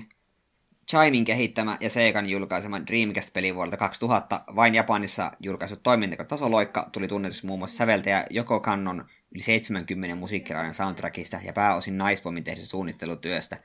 Chimin 0.91 1.25
kehittämä 1.25 1.79
ja 1.81 1.91
Segan 1.91 2.29
julkaisema 2.29 2.81
Dreamcast-peli 2.81 3.55
vuodelta 3.55 3.77
2000, 3.77 4.45
vain 4.57 4.75
Japanissa 4.75 5.33
julkaisut 5.41 5.83
toimintatasoloikka 5.83 6.89
tuli 6.93 7.09
tunnetus 7.09 7.45
muun 7.45 7.59
muassa 7.59 7.77
säveltäjä 7.77 8.27
Joko 8.31 8.61
Kannon 8.61 9.05
yli 9.35 9.43
70 9.43 10.17
musiikkiraajan 10.17 10.75
soundtrackista 10.75 11.41
ja 11.45 11.53
pääosin 11.53 11.99
naisvoimin 11.99 12.45
tehdystä 12.45 12.71
suunnittelutyöstä. 12.71 13.57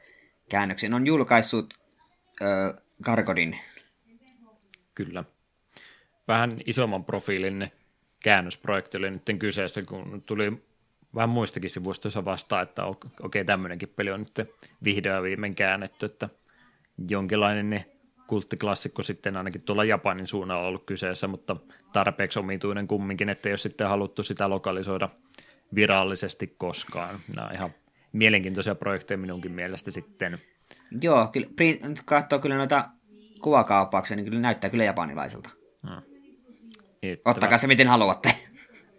Käännöksen 0.49 0.93
on 0.93 1.07
julkaissut 1.07 1.73
äh, 2.41 2.83
Gargodin. 3.03 3.57
Kyllä. 4.95 5.23
Vähän 6.27 6.57
isomman 6.65 7.05
profiilin 7.05 7.71
käännösprojekti 8.23 8.97
oli 8.97 9.11
nyt 9.11 9.23
kyseessä, 9.39 9.81
kun 9.83 10.23
tuli 10.25 10.63
vähän 11.15 11.29
muistakin 11.29 11.69
sivustoissa 11.69 12.25
vastaan, 12.25 12.63
että 12.63 12.85
okei, 12.85 13.11
okay, 13.23 13.43
tämmöinenkin 13.43 13.93
peli 13.95 14.11
on 14.11 14.19
nyt 14.19 14.49
vihdoin 14.83 15.23
viimein 15.23 15.55
käännetty, 15.55 16.05
että 16.05 16.29
jonkinlainen 17.09 17.85
kulttiklassikko 18.27 19.03
sitten 19.03 19.37
ainakin 19.37 19.65
tuolla 19.65 19.83
Japanin 19.83 20.27
suunnalla 20.27 20.67
ollut 20.67 20.85
kyseessä, 20.85 21.27
mutta 21.27 21.55
tarpeeksi 21.93 22.39
omituinen 22.39 22.87
kumminkin, 22.87 23.29
että 23.29 23.49
jos 23.49 23.63
sitten 23.63 23.87
haluttu 23.87 24.23
sitä 24.23 24.49
lokalisoida 24.49 25.09
virallisesti 25.75 26.55
koskaan. 26.57 27.15
Nämä 27.35 27.47
on 27.47 27.53
ihan 27.53 27.69
mielenkiintoisia 28.11 28.75
projekteja 28.75 29.17
minunkin 29.17 29.51
mielestä 29.51 29.91
sitten. 29.91 30.39
Joo, 31.01 31.27
kyllä, 31.27 31.47
nyt 31.87 32.01
katsoo 32.05 32.39
kyllä 32.39 32.57
noita 32.57 32.89
kuvakauppauksia, 33.41 34.15
niin 34.15 34.25
kyllä 34.25 34.39
näyttää 34.39 34.69
kyllä 34.69 34.83
japanilaiselta. 34.83 35.49
Hmm. 35.89 36.01
Ottakaa 37.25 37.57
se 37.57 37.67
miten 37.67 37.87
haluatte. 37.87 38.29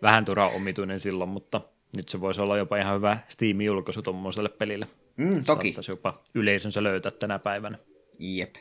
Vähän 0.02 0.24
turha 0.24 0.48
omituinen 0.48 0.98
silloin, 0.98 1.30
mutta 1.30 1.60
nyt 1.96 2.08
se 2.08 2.20
voisi 2.20 2.40
olla 2.40 2.56
jopa 2.56 2.76
ihan 2.76 2.96
hyvä 2.96 3.18
Steam-julkaisu 3.28 4.02
tuommoiselle 4.02 4.48
pelille. 4.48 4.86
Mm, 5.16 5.44
toki. 5.44 5.68
Saattaisi 5.68 5.92
jopa 5.92 6.22
yleisönsä 6.34 6.82
löytää 6.82 7.12
tänä 7.12 7.38
päivänä. 7.38 7.78
Jep. 8.18 8.54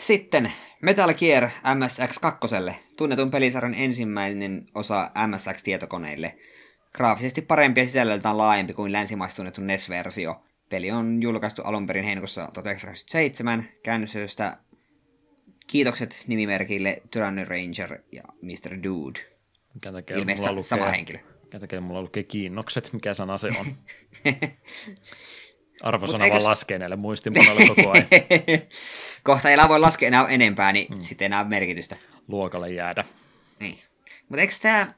Sitten 0.00 0.52
Metal 0.82 1.14
Gear 1.14 1.44
MSX2, 1.44 2.74
tunnetun 2.96 3.30
pelisarjan 3.30 3.74
ensimmäinen 3.74 4.66
osa 4.74 5.10
MSX-tietokoneille. 5.26 6.34
Graafisesti 6.94 7.42
parempi 7.42 7.80
ja 7.80 7.86
sisällöltään 7.86 8.38
laajempi 8.38 8.74
kuin 8.74 8.92
länsimaista 8.92 9.36
tunnettu 9.36 9.60
NES-versio. 9.60 10.42
Peli 10.68 10.90
on 10.90 11.22
julkaistu 11.22 11.62
alun 11.62 11.86
perin 11.86 12.04
heinäkuussa 12.04 12.40
1987, 12.40 13.68
käännösöstä 13.82 14.56
kiitokset 15.66 16.24
nimimerkille 16.26 17.02
Tyranny 17.10 17.44
Ranger 17.44 17.98
ja 18.12 18.22
Mr. 18.42 18.82
Dude. 18.82 19.20
Mikä 19.74 19.92
takia 19.92 20.16
Ilmeisesti 20.16 20.46
mulla 20.46 20.52
lukee, 20.52 20.68
sama 20.68 20.90
henkilö. 20.90 21.18
Mikä 21.42 21.60
takia 21.60 21.80
mulla 21.80 22.02
lukee 22.02 22.22
kiinnokset, 22.22 22.92
mikä 22.92 23.14
sana 23.14 23.38
se 23.38 23.48
on. 23.60 23.66
Arvosana 25.82 26.28
vaan 26.28 26.44
laskee 26.44 26.78
näille 26.78 26.96
muistimuodoille 26.96 27.66
koko 27.66 27.90
ajan. 27.90 28.06
Kohta 29.24 29.50
ei 29.50 29.56
voi 29.68 29.80
laskea 29.80 30.06
enää 30.06 30.26
enempää, 30.28 30.72
niin 30.72 30.94
hmm. 30.94 31.02
sitten 31.02 31.26
enää 31.26 31.44
merkitystä. 31.44 31.96
Luokalle 32.28 32.70
jäädä. 32.70 33.04
Niin. 33.60 33.78
Mutta 34.28 34.40
eikö 34.40 34.54
tämä 34.62 34.94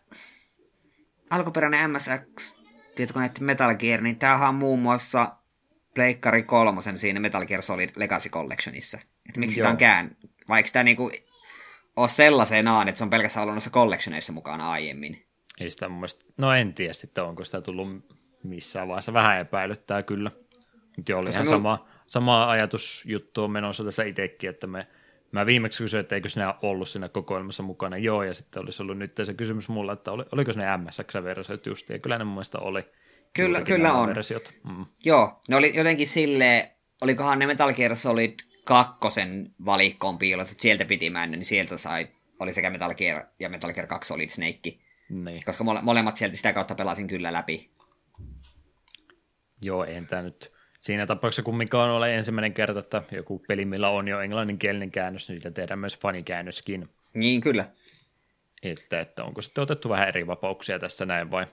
alkuperäinen 1.30 1.90
MSX 1.90 2.56
tietokoneiden 2.94 3.44
Metal 3.44 3.74
Gear, 3.74 4.00
niin 4.00 4.16
tämähän 4.16 4.48
on 4.48 4.54
muun 4.54 4.80
muassa 4.80 5.36
Pleikkari 5.94 6.42
kolmosen 6.42 6.98
siinä 6.98 7.20
Metal 7.20 7.46
Gear 7.46 7.62
Solid 7.62 7.90
Legacy 7.96 8.28
Collectionissa. 8.28 8.98
Että 9.28 9.40
miksi 9.40 9.60
Joo. 9.60 9.64
sitä 9.64 9.70
on 9.70 9.76
kään... 9.76 10.16
Vaikka 10.48 10.72
tämä 10.72 10.82
niinku 10.82 11.10
ole 11.96 12.08
sellaisenaan, 12.08 12.88
että 12.88 12.98
se 12.98 13.04
on 13.04 13.10
pelkästään 13.10 13.42
ollut 13.42 13.54
noissa 13.54 13.70
collectioneissa 13.70 14.32
mukana 14.32 14.70
aiemmin. 14.70 15.26
Ei 15.60 15.70
sitä 15.70 15.88
mun 15.88 15.98
mielestä... 15.98 16.24
No 16.36 16.52
en 16.52 16.74
tiedä 16.74 16.92
sitten, 16.92 17.24
onko 17.24 17.44
sitä 17.44 17.60
tullut 17.60 17.88
missään 18.42 18.88
vaiheessa. 18.88 19.12
Vähän 19.12 19.40
epäilyttää 19.40 20.02
kyllä. 20.02 20.30
Joo, 21.08 21.20
oli 21.20 21.30
ihan 21.30 21.46
sama, 21.46 21.88
sama 22.06 22.50
ajatusjuttu 22.50 23.44
on 23.44 23.50
menossa 23.50 23.84
tässä 23.84 24.04
itsekin, 24.04 24.50
että 24.50 24.66
me, 24.66 24.86
mä 25.32 25.46
viimeksi 25.46 25.82
kysyin, 25.82 26.00
että 26.00 26.14
eikö 26.14 26.28
sinä 26.28 26.54
ollut 26.62 26.88
siinä 26.88 27.08
kokoelmassa 27.08 27.62
mukana. 27.62 27.96
Joo, 27.96 28.22
ja 28.22 28.34
sitten 28.34 28.62
olisi 28.62 28.82
ollut 28.82 28.98
nyt 28.98 29.12
se 29.24 29.34
kysymys 29.34 29.68
mulla, 29.68 29.92
että 29.92 30.12
oli, 30.12 30.24
oliko 30.32 30.52
ne 30.56 30.64
MSX-versiot 30.76 31.66
just, 31.66 31.88
ja 31.88 31.98
kyllä 31.98 32.18
ne 32.18 32.24
mun 32.24 32.34
mielestä 32.34 32.58
oli. 32.58 32.82
Kyllä, 33.32 33.62
kyllä 33.62 33.92
on. 33.92 34.08
Versiot. 34.08 34.54
Mm. 34.64 34.86
Joo, 35.04 35.40
ne 35.48 35.56
oli 35.56 35.76
jotenkin 35.76 36.06
silleen, 36.06 36.68
olikohan 37.00 37.38
ne 37.38 37.46
Metal 37.46 37.72
Gear 37.74 37.96
Solid 37.96 38.34
kakkosen 38.64 39.54
valikkoon 39.64 40.18
piilossa, 40.18 40.52
että 40.52 40.62
sieltä 40.62 40.84
piti 40.84 41.10
mennä, 41.10 41.36
niin 41.36 41.44
sieltä 41.44 41.78
sai, 41.78 42.08
oli 42.38 42.52
sekä 42.52 42.70
Metal 42.70 42.94
Gear 42.94 43.24
ja 43.38 43.48
Metal 43.48 43.72
Gear 43.72 43.86
2 43.86 44.08
Solid 44.08 44.28
Snake. 44.28 44.78
Niin. 45.08 45.44
Koska 45.44 45.64
mole, 45.64 45.82
molemmat 45.82 46.16
sieltä 46.16 46.36
sitä 46.36 46.52
kautta 46.52 46.74
pelasin 46.74 47.06
kyllä 47.06 47.32
läpi. 47.32 47.70
Joo, 49.62 49.84
en 49.84 50.06
tämä 50.06 50.22
nyt 50.22 50.53
siinä 50.84 51.06
tapauksessa 51.06 51.42
kumminkaan 51.42 51.90
ole 51.90 52.14
ensimmäinen 52.14 52.54
kerta, 52.54 52.80
että 52.80 53.02
joku 53.12 53.38
peli, 53.48 53.64
millä 53.64 53.88
on 53.88 54.08
jo 54.08 54.20
englanninkielinen 54.20 54.90
käännös, 54.90 55.28
niin 55.28 55.36
siitä 55.36 55.50
tehdään 55.50 55.78
myös 55.78 55.98
fanikäännöskin. 55.98 56.88
Niin, 57.14 57.40
kyllä. 57.40 57.68
Että, 58.62 59.00
että 59.00 59.24
onko 59.24 59.42
sitten 59.42 59.62
otettu 59.62 59.88
vähän 59.88 60.08
eri 60.08 60.26
vapauksia 60.26 60.78
tässä 60.78 61.06
näin 61.06 61.30
vai 61.30 61.46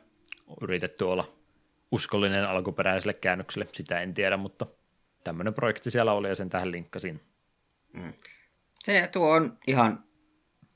yritetty 0.61 1.03
olla 1.03 1.33
uskollinen 1.91 2.45
alkuperäiselle 2.45 3.13
käännökselle, 3.13 3.67
sitä 3.71 4.01
en 4.01 4.13
tiedä, 4.13 4.37
mutta 4.37 4.65
tämmöinen 5.23 5.53
projekti 5.53 5.91
siellä 5.91 6.13
oli 6.13 6.27
ja 6.27 6.35
sen 6.35 6.49
tähän 6.49 6.71
linkkasin. 6.71 7.21
Mm. 7.93 8.13
Se 8.79 9.09
tuo 9.11 9.31
on 9.31 9.57
ihan, 9.67 10.03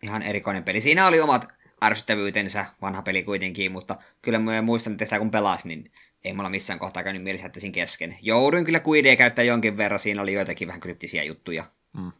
ihan 0.04 0.22
erikoinen 0.22 0.64
peli. 0.64 0.82
Siinä 0.82 1.08
oli 1.08 1.20
omat 1.20 1.48
ärsyttävyytensä, 1.84 2.66
vanha 2.82 3.02
peli 3.02 3.24
kuitenkin, 3.24 3.72
mutta 3.72 3.96
kyllä 4.22 4.40
mä 4.40 4.62
muistan, 4.62 4.94
että 4.94 5.06
sitä 5.06 5.20
kun 5.20 5.32
pelas, 5.32 5.66
niin 5.66 5.92
ei 6.26 6.34
mulla 6.34 6.50
missään 6.50 6.80
kohtaa 6.80 7.04
käynyt 7.04 7.24
mielessä, 7.24 7.48
että 7.48 7.60
kesken. 7.74 8.18
Jouduin 8.22 8.66
kyllä 8.66 8.80
kuidia 8.80 9.16
käyttää 9.16 9.46
jonkin 9.46 9.78
verran, 9.78 10.00
siinä 10.00 10.22
oli 10.22 10.34
joitakin 10.34 10.68
vähän 10.68 10.82
kryptisiä 10.82 11.24
juttuja. 11.24 11.66
Mm. 11.98 12.12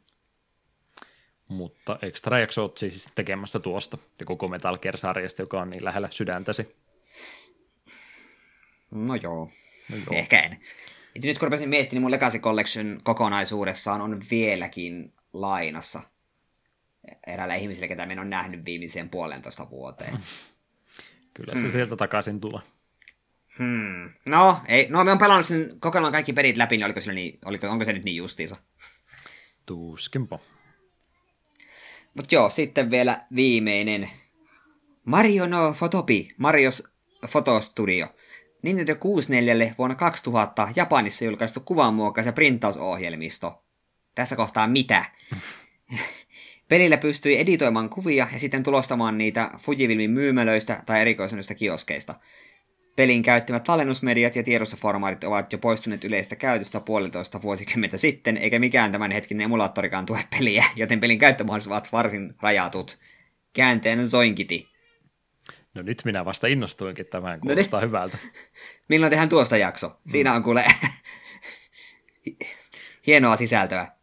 Mutta 1.50 2.00
Extra 2.02 2.40
Jakso 2.40 2.74
siis 2.76 3.10
tekemässä 3.16 3.60
tuosta 3.60 3.98
ja 4.20 4.26
koko 4.26 4.48
Metal 4.48 4.78
Gear-sarjasta, 4.78 5.42
joka 5.42 5.62
on 5.62 5.70
niin 5.70 5.86
lähellä 5.86 6.08
sydäntäsi. 6.12 6.76
No 8.92 9.16
joo, 9.16 9.52
no 9.92 9.98
joo. 9.98 10.20
ehkä 10.20 10.40
en. 10.40 10.60
Itse 11.16 11.28
nyt 11.28 11.40
kun 11.40 11.48
rupesin 11.48 11.70
miettimään, 11.70 11.96
niin 11.96 12.02
mun 12.02 12.12
Legacy 12.12 12.40
Collection 12.40 13.00
kokonaisuudessaan 13.04 14.02
on 14.02 14.22
vieläkin 14.32 15.14
lainassa 15.34 16.02
eräällä 17.28 17.56
ihmisellä, 17.56 17.88
ketä 17.88 18.04
en 18.04 18.20
ole 18.20 18.28
nähnyt 18.28 18.66
viimeiseen 18.66 19.10
puolentoista 19.10 19.70
vuoteen. 19.70 20.14
Kyllä 21.34 21.56
se 21.56 21.62
mm. 21.62 21.70
sieltä 21.70 21.96
takaisin 21.96 22.42
tulee. 22.42 22.62
Hmm. 23.60 24.14
No, 24.26 24.62
ei, 24.68 24.88
no 24.90 25.04
me 25.04 25.12
on 25.12 25.18
pelannut 25.18 25.46
sen 25.46 25.80
kokonaan 25.80 26.12
kaikki 26.12 26.34
pelit 26.34 26.58
läpi, 26.58 26.78
niin 26.78 26.86
oliko 26.86 27.02
sillä 27.02 27.14
niin, 27.14 27.40
oliko, 27.46 27.68
onko 27.68 27.86
se 27.86 27.94
nyt 27.94 28.04
niin 28.04 28.18
justiinsa? 28.18 28.56
Tuskinpa. 29.66 30.40
Mutta 32.14 32.36
joo, 32.36 32.50
sitten 32.50 32.92
vielä 32.92 33.22
viimeinen. 33.36 34.10
Mario 35.06 35.48
no 35.48 35.74
Fotopi, 35.74 36.28
Marios 36.38 36.84
Fotostudio. 37.28 38.08
Nintendo 38.62 38.96
64 38.96 39.76
vuonna 39.78 39.96
2000 39.96 40.68
Japanissa 40.76 41.26
julkaistu 41.26 41.60
kuvanmuokkaus- 41.60 42.26
ja 42.26 42.34
printausohjelmisto. 42.34 43.64
Tässä 44.16 44.36
kohtaa 44.36 44.68
mitä? 44.68 45.06
Pelillä 46.70 46.98
pystyi 46.98 47.40
editoimaan 47.40 47.90
kuvia 47.90 48.28
ja 48.34 48.40
sitten 48.40 48.64
tulostamaan 48.64 49.18
niitä 49.18 49.52
Fujifilmin 49.58 50.12
myymälöistä 50.12 50.84
tai 50.86 51.02
erikoisuudesta 51.02 51.56
kioskeista. 51.56 52.16
Pelin 52.96 53.24
käyttämät 53.24 53.64
tallennusmediat 53.64 54.36
ja 54.36 54.44
tiedostoformaatit 54.44 55.24
ovat 55.24 55.54
jo 55.54 55.58
poistuneet 55.58 56.04
yleistä 56.04 56.36
käytöstä 56.36 56.80
puolitoista 56.80 57.42
vuosikymmentä 57.42 57.98
sitten, 57.98 58.38
eikä 58.38 58.60
mikään 58.60 58.92
tämän 58.92 59.12
hetken 59.12 59.42
emulaattorikaan 59.42 60.06
tue 60.06 60.20
peliä, 60.38 60.66
joten 60.76 61.00
pelin 61.00 61.20
käyttömahdollisuudet 61.20 61.74
ovat 61.76 61.92
varsin 61.92 62.36
rajatut. 62.42 63.00
Käänteen 63.54 64.08
zoinkiti. 64.08 64.76
No 65.74 65.82
nyt 65.82 66.02
minä 66.06 66.26
vasta 66.26 66.48
innostuinkin 66.48 67.06
tämän, 67.06 67.40
kuulostaa 67.40 67.82
no 67.82 67.88
hyvältä. 67.88 68.18
Milloin 68.90 69.10
tehdään 69.10 69.30
tuosta 69.30 69.58
jakso? 69.58 69.98
Siinä 70.12 70.34
on 70.34 70.44
kuule 70.44 70.66
hienoa 73.08 73.36
sisältöä. 73.36 73.95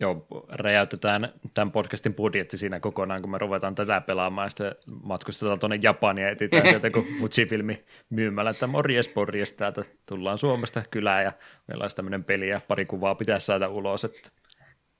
Joo, 0.00 0.26
räjäytetään 0.48 1.32
tämän 1.54 1.72
podcastin 1.72 2.14
budjetti 2.14 2.56
siinä 2.56 2.80
kokonaan, 2.80 3.22
kun 3.22 3.30
me 3.30 3.38
ruvetaan 3.38 3.74
tätä 3.74 4.00
pelaamaan, 4.00 4.46
ja 4.46 4.48
sitten 4.50 4.74
matkustetaan 5.02 5.58
tuonne 5.58 5.78
Japania 5.82 6.24
ja 6.24 6.30
etsitään 6.30 6.62
sieltä 6.62 6.90
kun 6.90 7.06
Fuji-filmi 7.20 7.84
myymällä, 8.10 8.50
että 8.50 8.66
morjes, 8.66 9.14
morjes, 9.16 9.52
täältä 9.52 9.84
tullaan 10.06 10.38
Suomesta 10.38 10.82
kylään, 10.90 11.24
ja 11.24 11.32
meillä 11.66 11.82
olisi 11.82 11.96
tämmöinen 11.96 12.24
peli, 12.24 12.48
ja 12.48 12.60
pari 12.68 12.86
kuvaa 12.86 13.14
pitäisi 13.14 13.46
saada 13.46 13.68
ulos, 13.68 14.04
että 14.04 14.30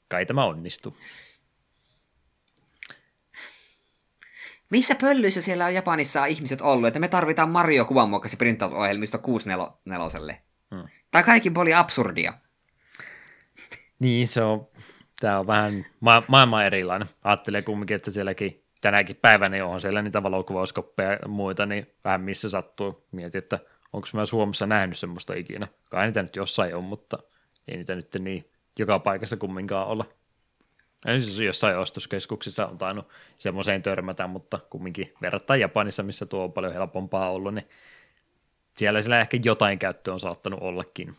kai 0.09 0.27
tämä 0.27 0.44
onnistuu. 0.44 0.97
Missä 4.70 4.94
pöllyissä 4.94 5.40
siellä 5.40 5.64
on 5.64 5.74
Japanissa 5.74 6.27
ihmiset 6.27 6.60
ollut, 6.60 6.89
että 6.89 7.01
me 7.01 7.09
tarvitaan 7.09 7.51
Mario 7.51 7.85
kuvanmuokkasi 7.85 8.36
printtausohjelmisto 8.36 9.18
64. 9.18 10.36
Hmm. 10.74 10.89
Tai 11.10 11.22
kaikki 11.22 11.52
oli 11.56 11.74
absurdia. 11.74 12.32
Niin, 14.01 14.28
se 14.28 14.43
on, 14.43 14.68
tämä 15.21 15.39
on 15.39 15.47
vähän 15.47 15.87
ma- 16.01 16.23
maailman 16.29 16.67
erilainen. 16.67 17.09
Ajattelee 17.25 17.63
kumminkin, 17.63 17.97
että 17.97 18.11
sielläkin 18.11 18.65
tänäkin 18.81 19.17
päivänä 19.17 19.67
on 19.67 19.81
siellä 19.81 20.03
niitä 20.03 20.23
valokuvauskoppeja 20.23 21.13
ja 21.13 21.29
muita, 21.29 21.67
niin 21.67 21.87
vähän 22.05 22.21
missä 22.21 22.49
sattuu. 22.49 23.07
Mietin, 23.13 23.39
että 23.39 23.59
onko 23.93 24.09
mä 24.13 24.27
Suomessa 24.27 24.67
nähnyt 24.67 24.99
semmoista 24.99 25.35
ikinä. 25.35 25.69
Kai 25.91 26.07
niitä 26.07 26.23
nyt 26.23 26.37
jossain 26.37 26.77
on, 26.77 26.85
mutta 26.85 27.19
ei 27.69 27.77
niitä 27.77 27.95
nyt 27.95 28.17
niin 28.19 28.51
joka 28.79 28.99
paikassa 28.99 29.37
kumminkaan 29.37 29.87
olla. 29.87 30.05
Ja 31.07 31.21
siis 31.21 31.41
jossain 31.41 31.79
ostoskeskuksissa 31.79 32.67
on 32.67 32.79
tainnut 32.79 33.09
semmoiseen 33.39 33.83
törmätä, 33.83 34.27
mutta 34.27 34.59
kumminkin 34.71 35.15
verrattain 35.23 35.61
Japanissa, 35.61 36.03
missä 36.03 36.27
tuo 36.27 36.45
on 36.45 36.53
paljon 36.53 36.73
helpompaa 36.73 37.31
ollut, 37.31 37.55
niin 37.55 37.69
siellä 38.77 39.03
sillä 39.03 39.21
ehkä 39.21 39.39
jotain 39.45 39.79
käyttöä 39.79 40.15
on 40.15 40.21
saattanut 40.21 40.61
ollakin. 40.63 41.17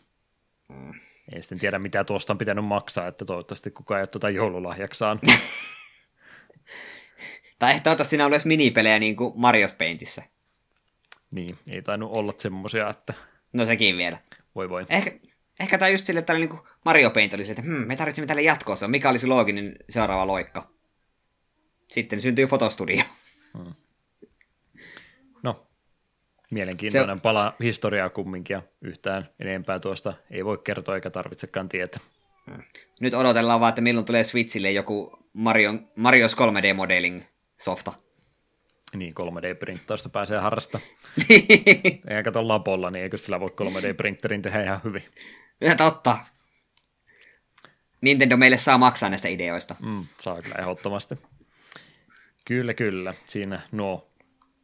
Mm. 0.68 0.92
En 1.34 1.42
sitten 1.42 1.58
tiedä, 1.58 1.78
mitä 1.78 2.04
tuosta 2.04 2.32
on 2.32 2.38
pitänyt 2.38 2.64
maksaa, 2.64 3.06
että 3.06 3.24
toivottavasti 3.24 3.70
kukaan 3.70 3.98
ei 3.98 4.02
ole 4.02 4.06
tuota 4.06 4.30
joululahjaksi 4.30 4.98
saanut. 4.98 5.24
tai 7.58 7.70
ehkä 7.70 7.82
toivottavasti 7.82 8.10
siinä 8.10 8.26
olisi 8.26 8.48
minipelejä 8.48 8.98
niin 8.98 9.16
kuin 9.16 9.34
Mario's 9.34 9.76
Paintissa. 9.78 10.22
Niin, 11.30 11.58
ei 11.74 11.82
tainnut 11.82 12.12
olla 12.12 12.32
semmoisia, 12.38 12.90
että... 12.90 13.14
No 13.52 13.64
sekin 13.64 13.96
vielä. 13.96 14.18
Voi 14.54 14.68
voi. 14.68 14.86
Ehkä, 14.88 15.12
ehkä 15.60 15.78
tämä 15.78 15.88
just 15.88 16.06
sille, 16.06 16.20
että 16.20 16.34
niin 16.34 16.58
Mario 16.84 17.10
Paint 17.10 17.34
oli 17.34 17.50
että 17.50 17.62
hmm, 17.62 17.86
me 17.86 17.96
tarvitsemme 17.96 18.26
tälle 18.26 18.42
jatkoa, 18.42 18.88
mikä 18.88 19.10
olisi 19.10 19.26
looginen 19.26 19.76
seuraava 19.88 20.26
loikka. 20.26 20.70
Sitten 21.88 22.20
syntyy 22.20 22.46
fotostudio. 22.46 23.02
Hmm. 23.58 23.74
Mielenkiintoinen 26.52 27.18
se... 27.18 27.22
pala 27.22 27.54
historiaa 27.60 28.10
kumminkin 28.10 28.54
ja 28.54 28.62
yhtään 28.82 29.28
enempää 29.40 29.78
tuosta 29.78 30.14
ei 30.30 30.44
voi 30.44 30.58
kertoa 30.58 30.94
eikä 30.94 31.10
tarvitsekaan 31.10 31.68
tietää. 31.68 32.00
Nyt 33.00 33.14
odotellaan 33.14 33.60
vaan, 33.60 33.68
että 33.68 33.80
milloin 33.80 34.06
tulee 34.06 34.24
Switchille 34.24 34.70
joku 34.70 35.18
Mario, 35.32 35.74
Marios 35.96 36.36
3D-modeling 36.36 37.22
softa. 37.60 37.92
Niin, 38.94 39.14
3D-printtausta 39.20 40.08
pääsee 40.08 40.38
harrastamaan. 40.38 40.90
Eikä 42.08 42.22
kato 42.24 42.48
lapolla, 42.48 42.90
niin 42.90 43.02
eikö 43.02 43.18
sillä 43.18 43.40
voi 43.40 43.48
3D-printerin 43.48 44.42
tehdä 44.42 44.62
ihan 44.62 44.80
hyvin. 44.84 45.04
Ja 45.60 45.76
totta. 45.76 46.18
Nintendo 48.00 48.36
meille 48.36 48.58
saa 48.58 48.78
maksaa 48.78 49.10
näistä 49.10 49.28
ideoista. 49.28 49.74
Mm, 49.82 50.04
saa 50.18 50.42
kyllä 50.42 50.56
ehdottomasti. 50.58 51.14
Kyllä, 52.46 52.74
kyllä. 52.74 53.14
Siinä 53.24 53.60
nuo 53.72 54.11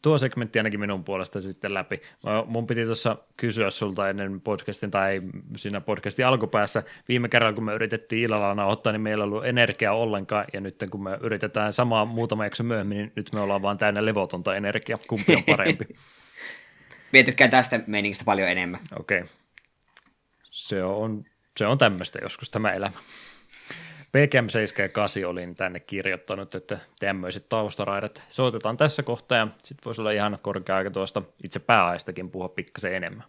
tuo 0.02 0.18
segmentti 0.18 0.58
ainakin 0.58 0.80
minun 0.80 1.04
puolesta 1.04 1.40
sitten 1.40 1.74
läpi. 1.74 2.00
Mun 2.46 2.66
piti 2.66 2.84
tuossa 2.84 3.16
kysyä 3.38 3.70
sulta 3.70 4.08
ennen 4.08 4.40
podcastin 4.40 4.90
tai 4.90 5.22
siinä 5.56 5.80
podcastin 5.80 6.26
alkupäässä. 6.26 6.82
Viime 7.08 7.28
kerralla, 7.28 7.54
kun 7.54 7.64
me 7.64 7.74
yritettiin 7.74 8.22
illalla 8.22 8.64
ottaa, 8.64 8.92
niin 8.92 9.00
meillä 9.00 9.24
ei 9.24 9.26
ollut 9.26 9.46
energiaa 9.46 9.94
ollenkaan, 9.94 10.44
ja 10.52 10.60
nyt 10.60 10.84
kun 10.90 11.02
me 11.02 11.18
yritetään 11.20 11.72
samaa 11.72 12.04
muutama 12.04 12.44
jakso 12.44 12.64
myöhemmin, 12.64 12.98
niin 12.98 13.12
nyt 13.16 13.32
me 13.32 13.40
ollaan 13.40 13.62
vaan 13.62 13.78
täynnä 13.78 14.04
levotonta 14.04 14.56
energiaa. 14.56 14.98
Kumpi 15.08 15.34
on 15.36 15.44
parempi? 15.44 15.84
Mie 17.12 17.22
tykkään 17.22 17.50
tästä 17.50 17.80
meiningistä 17.86 18.24
paljon 18.24 18.48
enemmän. 18.48 18.80
Okei. 18.98 19.18
Okay. 19.18 19.28
Se 20.42 20.84
on, 20.84 21.24
se 21.56 21.66
on 21.66 21.78
tämmöistä 21.78 22.18
joskus 22.22 22.50
tämä 22.50 22.72
elämä. 22.72 22.98
PGM 24.12 24.48
7 24.48 24.84
ja 24.84 24.88
8 24.88 25.24
olin 25.24 25.54
tänne 25.54 25.80
kirjoittanut, 25.80 26.54
että 26.54 26.78
tämmöiset 27.00 27.48
taustaraidat 27.48 28.22
soitetaan 28.28 28.76
tässä 28.76 29.02
kohtaa 29.02 29.38
ja 29.38 29.48
sitten 29.64 29.84
voisi 29.84 30.00
olla 30.00 30.10
ihan 30.10 30.38
korkea 30.42 30.76
aika 30.76 30.90
tuosta 30.90 31.22
itse 31.44 31.58
pääaistakin 31.58 32.30
puhua 32.30 32.48
pikkasen 32.48 32.94
enemmän. 32.94 33.24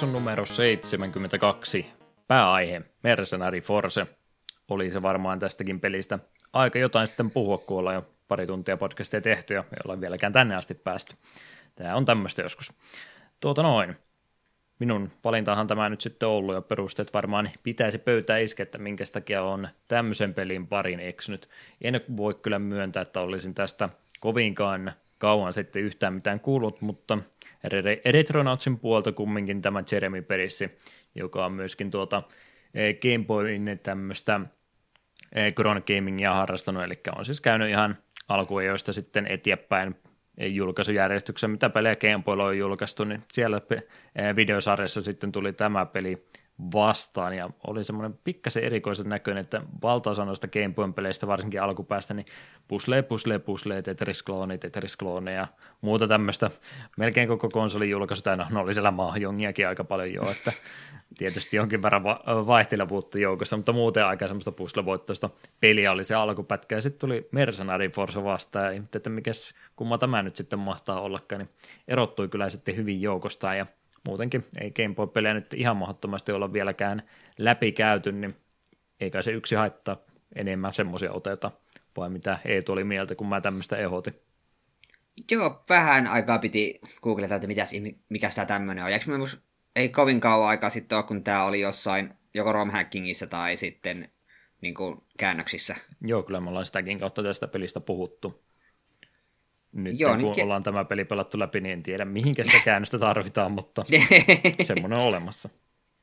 Jakson 0.00 0.12
numero 0.12 0.46
72, 0.46 1.86
pääaihe, 2.28 2.82
Mercenary 3.02 3.60
Force, 3.60 4.06
oli 4.68 4.92
se 4.92 5.02
varmaan 5.02 5.38
tästäkin 5.38 5.80
pelistä. 5.80 6.18
Aika 6.52 6.78
jotain 6.78 7.06
sitten 7.06 7.30
puhua, 7.30 7.58
kun 7.58 7.78
ollaan 7.78 7.94
jo 7.94 8.10
pari 8.28 8.46
tuntia 8.46 8.76
podcastia 8.76 9.20
tehty 9.20 9.54
ja 9.54 9.64
ei 9.70 9.76
olla 9.84 10.00
vieläkään 10.00 10.32
tänne 10.32 10.56
asti 10.56 10.74
päästy. 10.74 11.14
Tämä 11.74 11.96
on 11.96 12.04
tämmöistä 12.04 12.42
joskus. 12.42 12.72
Tuota 13.40 13.62
noin. 13.62 13.96
Minun 14.78 15.10
valintahan 15.24 15.66
tämä 15.66 15.88
nyt 15.88 16.00
sitten 16.00 16.28
ollut 16.28 16.54
ja 16.54 16.62
perusteet 16.62 17.14
varmaan 17.14 17.50
pitäisi 17.62 17.98
pöytää 17.98 18.38
iskeä, 18.38 18.62
että 18.62 18.78
minkä 18.78 19.04
takia 19.12 19.42
on 19.42 19.68
tämmöisen 19.88 20.34
pelin 20.34 20.66
parin 20.66 21.00
eksynyt. 21.00 21.48
En 21.80 22.00
voi 22.16 22.34
kyllä 22.34 22.58
myöntää, 22.58 23.02
että 23.02 23.20
olisin 23.20 23.54
tästä 23.54 23.88
kovinkaan 24.20 24.92
kauan 25.20 25.52
sitten 25.52 25.82
yhtään 25.82 26.14
mitään 26.14 26.40
kuullut, 26.40 26.80
mutta 26.80 27.18
Retronautsin 28.04 28.78
puolta 28.78 29.12
kumminkin 29.12 29.62
tämä 29.62 29.82
Jeremy 29.92 30.22
Perissi, 30.22 30.70
joka 31.14 31.46
on 31.46 31.52
myöskin 31.52 31.90
tuota 31.90 32.22
eh, 32.74 32.98
Game 33.00 33.24
Boyin 33.26 33.80
tämmöistä 33.82 34.40
eh, 35.34 35.54
Chron 35.54 35.82
Gamingia 35.86 36.34
harrastanut, 36.34 36.84
eli 36.84 36.94
on 37.16 37.24
siis 37.24 37.40
käynyt 37.40 37.68
ihan 37.68 37.96
alkuajoista 38.28 38.92
sitten 38.92 39.26
eteenpäin 39.26 39.94
julkaisujärjestyksen, 40.40 41.50
mitä 41.50 41.70
pelejä 41.70 41.96
Game 41.96 42.22
Boylla 42.24 42.44
on 42.44 42.58
julkaistu, 42.58 43.04
niin 43.04 43.22
siellä 43.32 43.60
eh, 43.70 44.36
videosarjassa 44.36 45.02
sitten 45.02 45.32
tuli 45.32 45.52
tämä 45.52 45.86
peli 45.86 46.26
vastaan 46.74 47.36
ja 47.36 47.50
oli 47.66 47.84
semmoinen 47.84 48.18
pikkasen 48.24 48.64
erikoisen 48.64 49.08
näköinen, 49.08 49.40
että 49.40 49.62
valtaosa 49.82 50.24
noista 50.24 50.48
Game 50.48 50.74
Boyn 50.74 50.94
peleistä, 50.94 51.26
varsinkin 51.26 51.62
alkupäästä, 51.62 52.14
niin 52.14 52.26
puslee, 52.68 53.02
puslee, 53.02 53.38
puslee, 53.38 53.82
Tetris 53.82 54.22
klooni, 54.22 54.58
Tetris 54.58 54.96
klooni 54.96 55.34
ja 55.34 55.46
muuta 55.80 56.08
tämmöistä. 56.08 56.50
Melkein 56.98 57.28
koko 57.28 57.48
konsolin 57.48 57.90
julkaisu, 57.90 58.22
tai 58.22 58.36
no, 58.36 58.60
oli 58.60 58.74
siellä 58.74 58.90
mahjongiakin 58.90 59.68
aika 59.68 59.84
paljon 59.84 60.12
jo, 60.12 60.30
että 60.30 60.52
tietysti 61.18 61.56
jonkin 61.56 61.82
verran 61.82 62.04
va- 62.04 62.22
vaihtelevuutta 62.26 63.18
joukossa, 63.18 63.56
mutta 63.56 63.72
muuten 63.72 64.06
aika 64.06 64.26
semmoista 64.26 64.52
puslevoittoista 64.52 65.30
peliä 65.60 65.92
oli 65.92 66.04
se 66.04 66.14
alkupätkä, 66.14 66.74
ja 66.74 66.82
sitten 66.82 67.00
tuli 67.00 67.28
Mercenary 67.32 67.88
Force 67.88 68.24
vastaan, 68.24 68.76
ja 68.76 68.82
että 68.94 69.10
mikäs 69.10 69.54
kumma 69.76 69.98
tämä 69.98 70.22
nyt 70.22 70.36
sitten 70.36 70.58
mahtaa 70.58 71.00
ollakaan, 71.00 71.38
niin 71.38 71.50
erottui 71.88 72.28
kyllä 72.28 72.48
sitten 72.48 72.76
hyvin 72.76 73.02
joukostaan, 73.02 73.58
ja 73.58 73.66
muutenkin 74.08 74.46
ei 74.60 74.70
Game 74.70 74.94
Boy-pelejä 74.94 75.34
nyt 75.34 75.54
ihan 75.54 75.76
mahdottomasti 75.76 76.32
olla 76.32 76.52
vieläkään 76.52 77.02
läpikäyty, 77.38 78.12
niin 78.12 78.36
eikä 79.00 79.22
se 79.22 79.30
yksi 79.30 79.54
haittaa 79.54 79.96
enemmän 80.34 80.72
semmoisia 80.72 81.12
oteta, 81.12 81.50
vai 81.96 82.10
mitä 82.10 82.38
ei 82.44 82.62
oli 82.68 82.84
mieltä, 82.84 83.14
kun 83.14 83.28
mä 83.28 83.40
tämmöistä 83.40 83.76
ehdotin. 83.76 84.14
Joo, 85.30 85.64
vähän 85.68 86.06
aikaa 86.06 86.38
piti 86.38 86.80
googleta, 87.02 87.34
että 87.34 87.46
mitäs, 87.46 87.72
mikä 88.08 88.30
tämä 88.34 88.46
tämmöinen 88.46 88.84
on. 88.84 88.90
Eikö 88.90 89.18
mus, 89.18 89.40
ei 89.76 89.88
kovin 89.88 90.20
kauan 90.20 90.48
aikaa 90.48 90.70
sitten 90.70 90.98
ole, 90.98 91.04
kun 91.04 91.24
tämä 91.24 91.44
oli 91.44 91.60
jossain 91.60 92.14
joko 92.34 92.52
ROM 92.52 92.70
hackingissa 92.70 93.26
tai 93.26 93.56
sitten 93.56 94.08
niin 94.60 94.74
kuin 94.74 95.02
käännöksissä. 95.18 95.76
Joo, 96.00 96.22
kyllä 96.22 96.40
me 96.40 96.48
ollaan 96.48 96.66
sitäkin 96.66 96.98
kautta 96.98 97.22
tästä 97.22 97.48
pelistä 97.48 97.80
puhuttu. 97.80 98.44
Nyt 99.72 100.00
Joo, 100.00 100.16
kun 100.16 100.32
niin... 100.32 100.44
ollaan 100.44 100.62
tämä 100.62 100.84
peli 100.84 101.04
pelattu 101.04 101.38
läpi, 101.38 101.60
niin 101.60 101.72
en 101.72 101.82
tiedä 101.82 102.04
mihinkä 102.04 102.44
sitä 102.44 102.58
käännöstä 102.64 102.98
tarvitaan, 102.98 103.52
mutta 103.52 103.84
semmoinen 104.62 104.98
on 104.98 105.04
olemassa. 105.04 105.48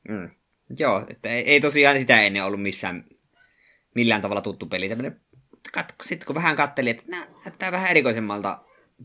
Mm. 0.08 0.30
Joo, 0.78 1.06
että 1.08 1.28
ei, 1.28 1.50
ei 1.50 1.60
tosiaan 1.60 2.00
sitä 2.00 2.20
ennen 2.20 2.44
ollut 2.44 2.62
missään 2.62 3.04
millään 3.94 4.20
tavalla 4.20 4.42
tuttu 4.42 4.66
peli. 4.66 4.88
Sitten 6.02 6.26
kun 6.26 6.34
vähän 6.34 6.56
katteli, 6.56 6.90
että 6.90 7.04
näyttää 7.44 7.72
vähän 7.72 7.90
erikoisemmalta 7.90 8.58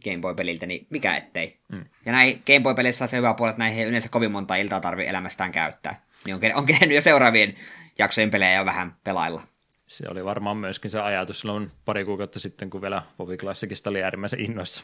Game 0.03 0.17
Boy-peliltä, 0.21 0.65
niin 0.65 0.87
mikä 0.89 1.15
ettei. 1.15 1.59
Mm. 1.71 1.85
Ja 2.05 2.11
näin 2.11 2.41
Game 2.47 2.59
Boy-pelissä 2.59 3.07
se 3.07 3.17
hyvä 3.17 3.33
puoli, 3.33 3.49
että 3.49 3.59
näihin 3.59 3.79
ei 3.83 3.89
yleensä 3.89 4.09
kovin 4.09 4.31
monta 4.31 4.55
iltaa 4.55 4.81
tarvitse 4.81 5.09
elämästään 5.09 5.51
käyttää. 5.51 6.05
Niin 6.25 6.35
on, 6.35 6.41
on 6.55 6.65
kerennyt 6.65 6.95
jo 6.95 7.01
seuraavien 7.01 7.55
jaksojen 7.97 8.31
pelejä 8.31 8.53
jo 8.53 8.65
vähän 8.65 8.95
pelailla. 9.03 9.41
Se 9.93 10.09
oli 10.09 10.25
varmaan 10.25 10.57
myöskin 10.57 10.91
se 10.91 10.99
ajatus 10.99 11.39
silloin 11.39 11.71
pari 11.85 12.05
kuukautta 12.05 12.39
sitten, 12.39 12.69
kun 12.69 12.81
vielä 12.81 13.01
Bobby 13.17 13.37
Classicista 13.37 13.89
oli 13.89 14.03
äärimmäisen 14.03 14.39
innoissa. 14.39 14.83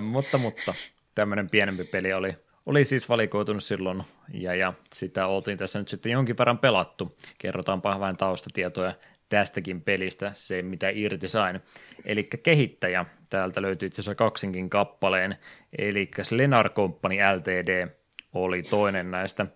mutta, 0.00 0.38
mutta 0.38 0.74
tämmöinen 1.14 1.50
pienempi 1.50 1.84
peli 1.84 2.12
oli, 2.12 2.36
oli 2.66 2.84
siis 2.84 3.08
valikoitunut 3.08 3.64
silloin, 3.64 4.02
ja, 4.32 4.54
ja 4.54 4.72
sitä 4.92 5.26
oltiin 5.26 5.58
tässä 5.58 5.78
nyt 5.78 5.88
sitten 5.88 6.12
jonkin 6.12 6.38
verran 6.38 6.58
pelattu. 6.58 7.18
Kerrotaanpa 7.38 8.00
vähän 8.00 8.16
taustatietoja 8.16 8.94
tästäkin 9.28 9.82
pelistä, 9.82 10.32
se 10.34 10.62
mitä 10.62 10.90
irti 10.90 11.28
sain. 11.28 11.60
Eli 12.04 12.24
kehittäjä, 12.24 13.04
täältä 13.30 13.62
löytyy 13.62 13.86
itse 13.86 14.00
asiassa 14.00 14.14
kaksinkin 14.14 14.70
kappaleen, 14.70 15.36
eli 15.78 16.10
Lenar 16.30 16.70
Company 16.70 17.16
Ltd. 17.36 17.88
oli 18.32 18.62
toinen 18.62 19.10
näistä 19.10 19.46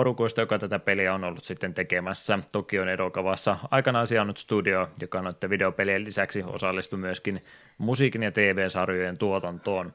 porukoista, 0.00 0.40
joka 0.40 0.58
tätä 0.58 0.78
peliä 0.78 1.14
on 1.14 1.24
ollut 1.24 1.44
sitten 1.44 1.74
tekemässä 1.74 2.38
Tokion 2.52 2.88
edokavassa. 2.88 3.56
Aikanaan 3.70 4.06
sijannut 4.06 4.36
studio, 4.36 4.88
joka 5.00 5.22
noiden 5.22 5.50
videopelien 5.50 6.04
lisäksi 6.04 6.42
osallistui 6.42 6.98
myöskin 6.98 7.44
musiikin 7.78 8.22
ja 8.22 8.32
TV-sarjojen 8.32 9.18
tuotantoon. 9.18 9.92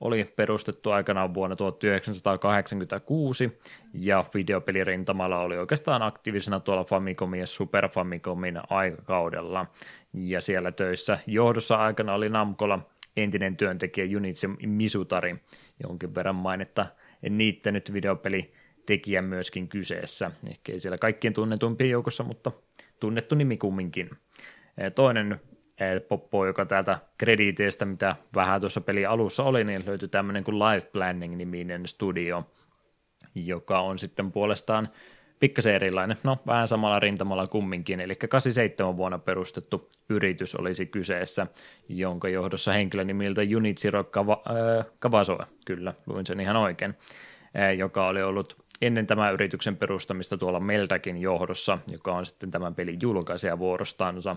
Oli 0.00 0.32
perustettu 0.36 0.90
aikanaan 0.90 1.34
vuonna 1.34 1.56
1986 1.56 3.58
ja 3.94 4.24
videopelirintamalla 4.34 5.40
oli 5.40 5.58
oikeastaan 5.58 6.02
aktiivisena 6.02 6.60
tuolla 6.60 6.84
Famicomin 6.84 7.40
ja 7.40 7.46
Super 7.46 7.88
Famicomin 7.88 8.60
aikakaudella. 8.70 9.66
Ja 10.12 10.40
siellä 10.40 10.72
töissä 10.72 11.18
johdossa 11.26 11.76
aikana 11.76 12.14
oli 12.14 12.28
Namkola 12.28 12.78
entinen 13.16 13.56
työntekijä 13.56 14.04
Junitsi 14.04 14.46
Misutari, 14.66 15.36
jonkin 15.82 16.14
verran 16.14 16.36
mainetta 16.36 16.86
niitä 17.30 17.72
nyt 17.72 17.92
videopeli 17.92 18.55
tekijä 18.86 19.22
myöskin 19.22 19.68
kyseessä. 19.68 20.30
Ehkä 20.50 20.72
ei 20.72 20.80
siellä 20.80 20.98
kaikkien 20.98 21.34
tunnetumpien 21.34 21.90
joukossa, 21.90 22.24
mutta 22.24 22.52
tunnettu 23.00 23.34
nimi 23.34 23.56
kumminkin. 23.56 24.10
Toinen 24.94 25.40
poppo, 26.08 26.46
joka 26.46 26.66
täältä 26.66 26.98
krediteistä, 27.18 27.84
mitä 27.84 28.16
vähän 28.34 28.60
tuossa 28.60 28.80
peli 28.80 29.06
alussa 29.06 29.42
oli, 29.42 29.64
niin 29.64 29.82
löytyi 29.86 30.08
tämmöinen 30.08 30.44
kuin 30.44 30.58
Life 30.58 30.88
Planning-niminen 30.92 31.86
studio, 31.86 32.50
joka 33.34 33.80
on 33.80 33.98
sitten 33.98 34.32
puolestaan 34.32 34.88
pikkasen 35.40 35.74
erilainen, 35.74 36.16
no 36.24 36.38
vähän 36.46 36.68
samalla 36.68 37.00
rintamalla 37.00 37.46
kumminkin, 37.46 38.00
eli 38.00 38.14
87 38.14 38.96
vuonna 38.96 39.18
perustettu 39.18 39.88
yritys 40.08 40.54
olisi 40.54 40.86
kyseessä, 40.86 41.46
jonka 41.88 42.28
johdossa 42.28 42.72
henkilönimiltä 42.72 43.42
Junichiro 43.42 44.04
Kavasoe, 44.98 45.46
kyllä, 45.66 45.94
luin 46.06 46.26
sen 46.26 46.40
ihan 46.40 46.56
oikein, 46.56 46.94
joka 47.76 48.06
oli 48.06 48.22
ollut 48.22 48.65
ennen 48.82 49.06
tämän 49.06 49.34
yrityksen 49.34 49.76
perustamista 49.76 50.38
tuolla 50.38 50.60
Meldakin 50.60 51.16
johdossa, 51.16 51.78
joka 51.92 52.12
on 52.12 52.26
sitten 52.26 52.50
tämän 52.50 52.74
pelin 52.74 52.98
julkaisija 53.02 53.58
vuorostansa. 53.58 54.36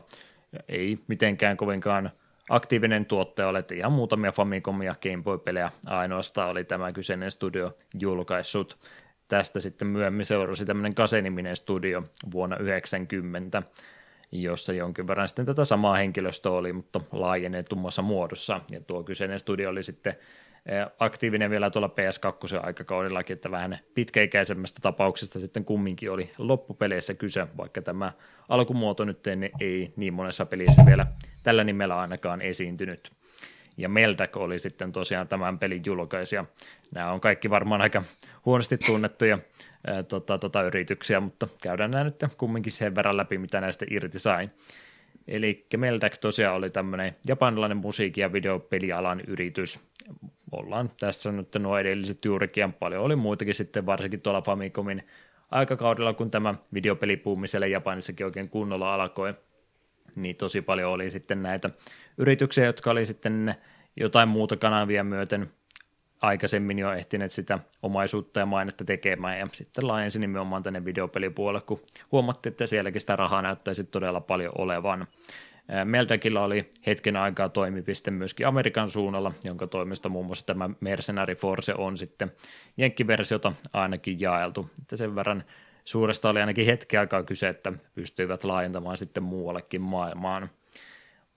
Ei 0.70 0.99
mitenkään 1.07 1.57
kovinkaan 1.57 2.11
aktiivinen 2.49 3.06
tuottaja 3.06 3.48
ole, 3.48 3.60
että 3.60 3.76
ihan 3.76 3.91
muutamia 3.91 4.32
Famicom 4.32 4.82
ja 4.82 4.95
Game 5.03 5.24
Boy-pelejä 5.24 5.72
ainoastaan 5.88 6.49
oli 6.49 6.64
tämä 6.64 6.91
kyseinen 6.91 7.32
studio 7.32 7.74
julkaissut. 7.99 8.78
Tästä 9.28 9.60
sitten 9.60 9.88
myöhemmin 9.88 10.26
seurasi 10.26 10.66
tämmöinen 10.66 10.95
Kase-niminen 10.95 11.56
studio 11.56 12.03
vuonna 12.32 12.56
1990, 12.56 13.64
jossa 14.32 14.74
jonkin 14.74 15.07
verran 15.07 15.28
sitten 15.28 15.45
tätä 15.45 15.66
samaa 15.66 15.95
henkilöstöä 15.95 16.52
oli, 16.52 16.74
mutta 16.74 17.02
laajennetummassa 17.11 18.02
muodossa. 18.02 18.61
Ja 18.72 18.82
tuo 18.82 19.03
kyseinen 19.03 19.40
studio 19.40 19.70
oli 19.70 19.84
sitten 19.84 20.16
aktiivinen 20.99 21.51
vielä 21.51 21.69
tuolla 21.69 21.87
PS2 21.87 22.65
aikakaudellakin, 22.65 23.33
että 23.33 23.51
vähän 23.51 23.79
pitkäikäisemmästä 23.93 24.79
tapauksesta 24.81 25.39
sitten 25.39 25.65
kumminkin 25.65 26.11
oli 26.11 26.31
loppupeleissä 26.37 27.13
kyse, 27.13 27.47
vaikka 27.57 27.81
tämä 27.81 28.11
alkumuoto 28.49 29.05
nyt 29.05 29.27
ei 29.59 29.93
niin 29.95 30.13
monessa 30.13 30.45
pelissä 30.45 30.85
vielä 30.85 31.05
tällä 31.43 31.63
nimellä 31.63 31.99
ainakaan 31.99 32.41
esiintynyt. 32.41 33.11
Ja 33.77 33.89
Meldak 33.89 34.37
oli 34.37 34.59
sitten 34.59 34.91
tosiaan 34.91 35.27
tämän 35.27 35.59
pelin 35.59 35.81
julkaisija. 35.85 36.45
Nämä 36.95 37.11
on 37.11 37.21
kaikki 37.21 37.49
varmaan 37.49 37.81
aika 37.81 38.03
huonosti 38.45 38.77
tunnettuja 38.77 39.39
ää, 39.87 40.03
tota, 40.03 40.37
tota, 40.37 40.63
yrityksiä, 40.63 41.19
mutta 41.19 41.47
käydään 41.63 41.91
nämä 41.91 42.03
nyt 42.03 42.23
kumminkin 42.37 42.71
sen 42.71 42.95
verran 42.95 43.17
läpi, 43.17 43.37
mitä 43.37 43.61
näistä 43.61 43.85
irti 43.89 44.19
sai. 44.19 44.49
Eli 45.27 45.65
Meldak 45.77 46.17
tosiaan 46.17 46.55
oli 46.55 46.69
tämmöinen 46.69 47.15
japanilainen 47.27 47.77
musiikki- 47.77 48.21
ja 48.21 48.33
videopelialan 48.33 49.21
yritys, 49.27 49.79
ollaan 50.51 50.89
tässä 50.99 51.31
nyt 51.31 51.55
nuo 51.59 51.77
edelliset 51.77 52.26
juurikin, 52.26 52.73
paljon 52.73 53.03
oli 53.03 53.15
muitakin 53.15 53.55
sitten 53.55 53.85
varsinkin 53.85 54.21
tuolla 54.21 54.41
Famicomin 54.41 55.07
aikakaudella, 55.51 56.13
kun 56.13 56.31
tämä 56.31 56.53
videopelipuumi 56.73 57.47
siellä 57.47 57.67
Japanissakin 57.67 58.26
oikein 58.26 58.49
kunnolla 58.49 58.93
alkoi, 58.93 59.34
niin 60.15 60.35
tosi 60.35 60.61
paljon 60.61 60.91
oli 60.91 61.09
sitten 61.09 61.43
näitä 61.43 61.69
yrityksiä, 62.17 62.65
jotka 62.65 62.91
oli 62.91 63.05
sitten 63.05 63.55
jotain 63.95 64.30
muuta 64.30 64.57
kanavia 64.57 65.03
myöten 65.03 65.51
aikaisemmin 66.21 66.80
jo 66.80 66.93
ehtineet 66.93 67.31
sitä 67.31 67.59
omaisuutta 67.84 68.39
ja 68.39 68.45
mainetta 68.45 68.85
tekemään, 68.85 69.39
ja 69.39 69.47
sitten 69.53 69.88
laajensi 69.88 70.19
nimenomaan 70.19 70.63
tänne 70.63 70.85
videopelipuolelle, 70.85 71.65
kun 71.65 71.81
huomattiin, 72.11 72.51
että 72.51 72.67
sielläkin 72.67 73.01
sitä 73.01 73.15
rahaa 73.15 73.41
näyttäisi 73.41 73.84
todella 73.84 74.21
paljon 74.21 74.53
olevan. 74.57 75.07
Meltäkillä 75.83 76.43
oli 76.43 76.71
hetken 76.87 77.15
aikaa 77.15 77.49
toimipiste 77.49 78.11
myöskin 78.11 78.47
Amerikan 78.47 78.89
suunnalla, 78.89 79.31
jonka 79.43 79.67
toimesta 79.67 80.09
muun 80.09 80.25
muassa 80.25 80.45
tämä 80.45 80.69
Mercenary 80.79 81.35
Force 81.35 81.73
on 81.77 81.97
sitten 81.97 82.31
jenkkiversiota 82.77 83.53
ainakin 83.73 84.19
jaeltu. 84.19 84.69
Että 84.81 84.97
sen 84.97 85.15
verran 85.15 85.43
suuresta 85.85 86.29
oli 86.29 86.39
ainakin 86.39 86.65
hetki 86.65 86.97
aikaa 86.97 87.23
kyse, 87.23 87.49
että 87.49 87.73
pystyivät 87.95 88.43
laajentamaan 88.43 88.97
sitten 88.97 89.23
muuallekin 89.23 89.81
maailmaan. 89.81 90.49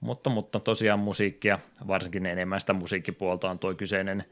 Mutta, 0.03 0.31
mutta 0.31 0.61
tosiaan 0.61 0.99
musiikkia, 0.99 1.59
varsinkin 1.87 2.27
enemmän 2.27 2.61
sitä 2.61 2.73
musiikkipuolta 2.73 3.51
on 3.51 3.59
tuo 3.59 3.75
kyseinen 3.75 4.25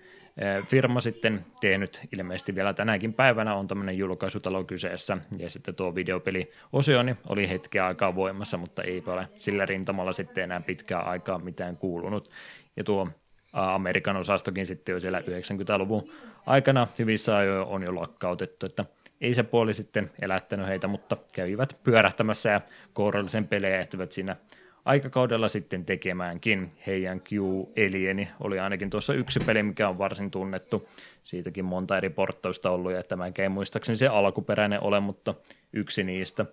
firma 0.66 1.00
sitten 1.00 1.46
tehnyt. 1.60 2.00
Ilmeisesti 2.12 2.54
vielä 2.54 2.74
tänäkin 2.74 3.14
päivänä 3.14 3.54
on 3.54 3.68
tämmöinen 3.68 3.98
julkaisutalo 3.98 4.64
kyseessä. 4.64 5.16
Ja 5.38 5.50
sitten 5.50 5.74
tuo 5.74 5.94
videopeli 5.94 6.50
osioni 6.72 7.16
oli 7.28 7.48
hetken 7.48 7.82
aikaa 7.82 8.14
voimassa, 8.14 8.56
mutta 8.56 8.82
ei 8.82 9.02
ole 9.06 9.28
sillä 9.36 9.66
rintamalla 9.66 10.12
sitten 10.12 10.44
enää 10.44 10.60
pitkää 10.60 11.00
aikaa 11.00 11.38
mitään 11.38 11.76
kuulunut. 11.76 12.30
Ja 12.76 12.84
tuo 12.84 13.08
Amerikan 13.52 14.16
osastokin 14.16 14.66
sitten 14.66 14.92
jo 14.92 15.00
siellä 15.00 15.20
90-luvun 15.20 16.10
aikana 16.46 16.88
hyvissä 16.98 17.36
ajoin 17.36 17.68
on 17.68 17.82
jo 17.82 17.94
lakkautettu, 17.94 18.66
että 18.66 18.84
ei 19.20 19.34
se 19.34 19.42
puoli 19.42 19.74
sitten 19.74 20.10
elättänyt 20.22 20.66
heitä, 20.66 20.88
mutta 20.88 21.16
kävivät 21.34 21.76
pyörähtämässä 21.82 22.50
ja 22.50 22.60
kourallisen 22.92 23.48
pelejä 23.48 23.80
ehtivät 23.80 24.12
siinä 24.12 24.36
aikakaudella 24.90 25.48
sitten 25.48 25.84
tekemäänkin. 25.84 26.68
Heijan 26.86 27.20
Q 27.20 27.32
Elieni 27.76 28.28
oli 28.40 28.58
ainakin 28.58 28.90
tuossa 28.90 29.14
yksi 29.14 29.40
peli, 29.46 29.62
mikä 29.62 29.88
on 29.88 29.98
varsin 29.98 30.30
tunnettu. 30.30 30.88
Siitäkin 31.24 31.64
monta 31.64 31.96
eri 31.96 32.10
porttausta 32.10 32.70
ollut, 32.70 32.92
ja 32.92 33.02
tämä 33.02 33.30
ei 33.38 33.48
muistaakseni 33.48 33.96
se 33.96 34.06
alkuperäinen 34.06 34.82
ole, 34.82 35.00
mutta 35.00 35.34
yksi 35.72 36.04
niistä. 36.04 36.46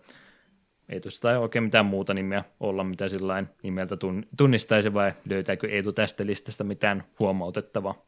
Ei 0.89 0.99
tuosta 0.99 1.39
oikein 1.39 1.63
mitään 1.63 1.85
muuta 1.85 2.13
nimeä 2.13 2.43
olla, 2.59 2.83
mitä 2.83 3.07
sillä 3.07 3.43
nimeltä 3.63 3.97
tunnistaisi, 4.37 4.93
vai 4.93 5.13
löytääkö 5.29 5.67
Eetu 5.69 5.93
tästä 5.93 6.25
listasta 6.25 6.63
mitään 6.63 7.03
huomautettavaa? 7.19 8.05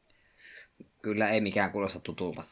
Kyllä 1.01 1.30
ei 1.30 1.41
mikään 1.41 1.72
kuulosta 1.72 1.99
tutulta. 1.99 2.43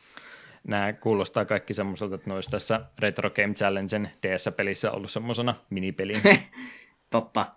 Nämä 0.67 0.93
kuulostaa 0.93 1.45
kaikki 1.45 1.73
semmoiselta, 1.73 2.15
että 2.15 2.29
ne 2.29 2.35
olisi 2.35 2.51
tässä 2.51 2.81
Retro 2.99 3.29
Game 3.29 3.53
Challengen 3.53 4.09
DS-pelissä 4.23 4.91
ollut 4.91 5.11
semmoisena 5.11 5.55
minipeliin. 5.69 6.21
Totta. 7.09 7.56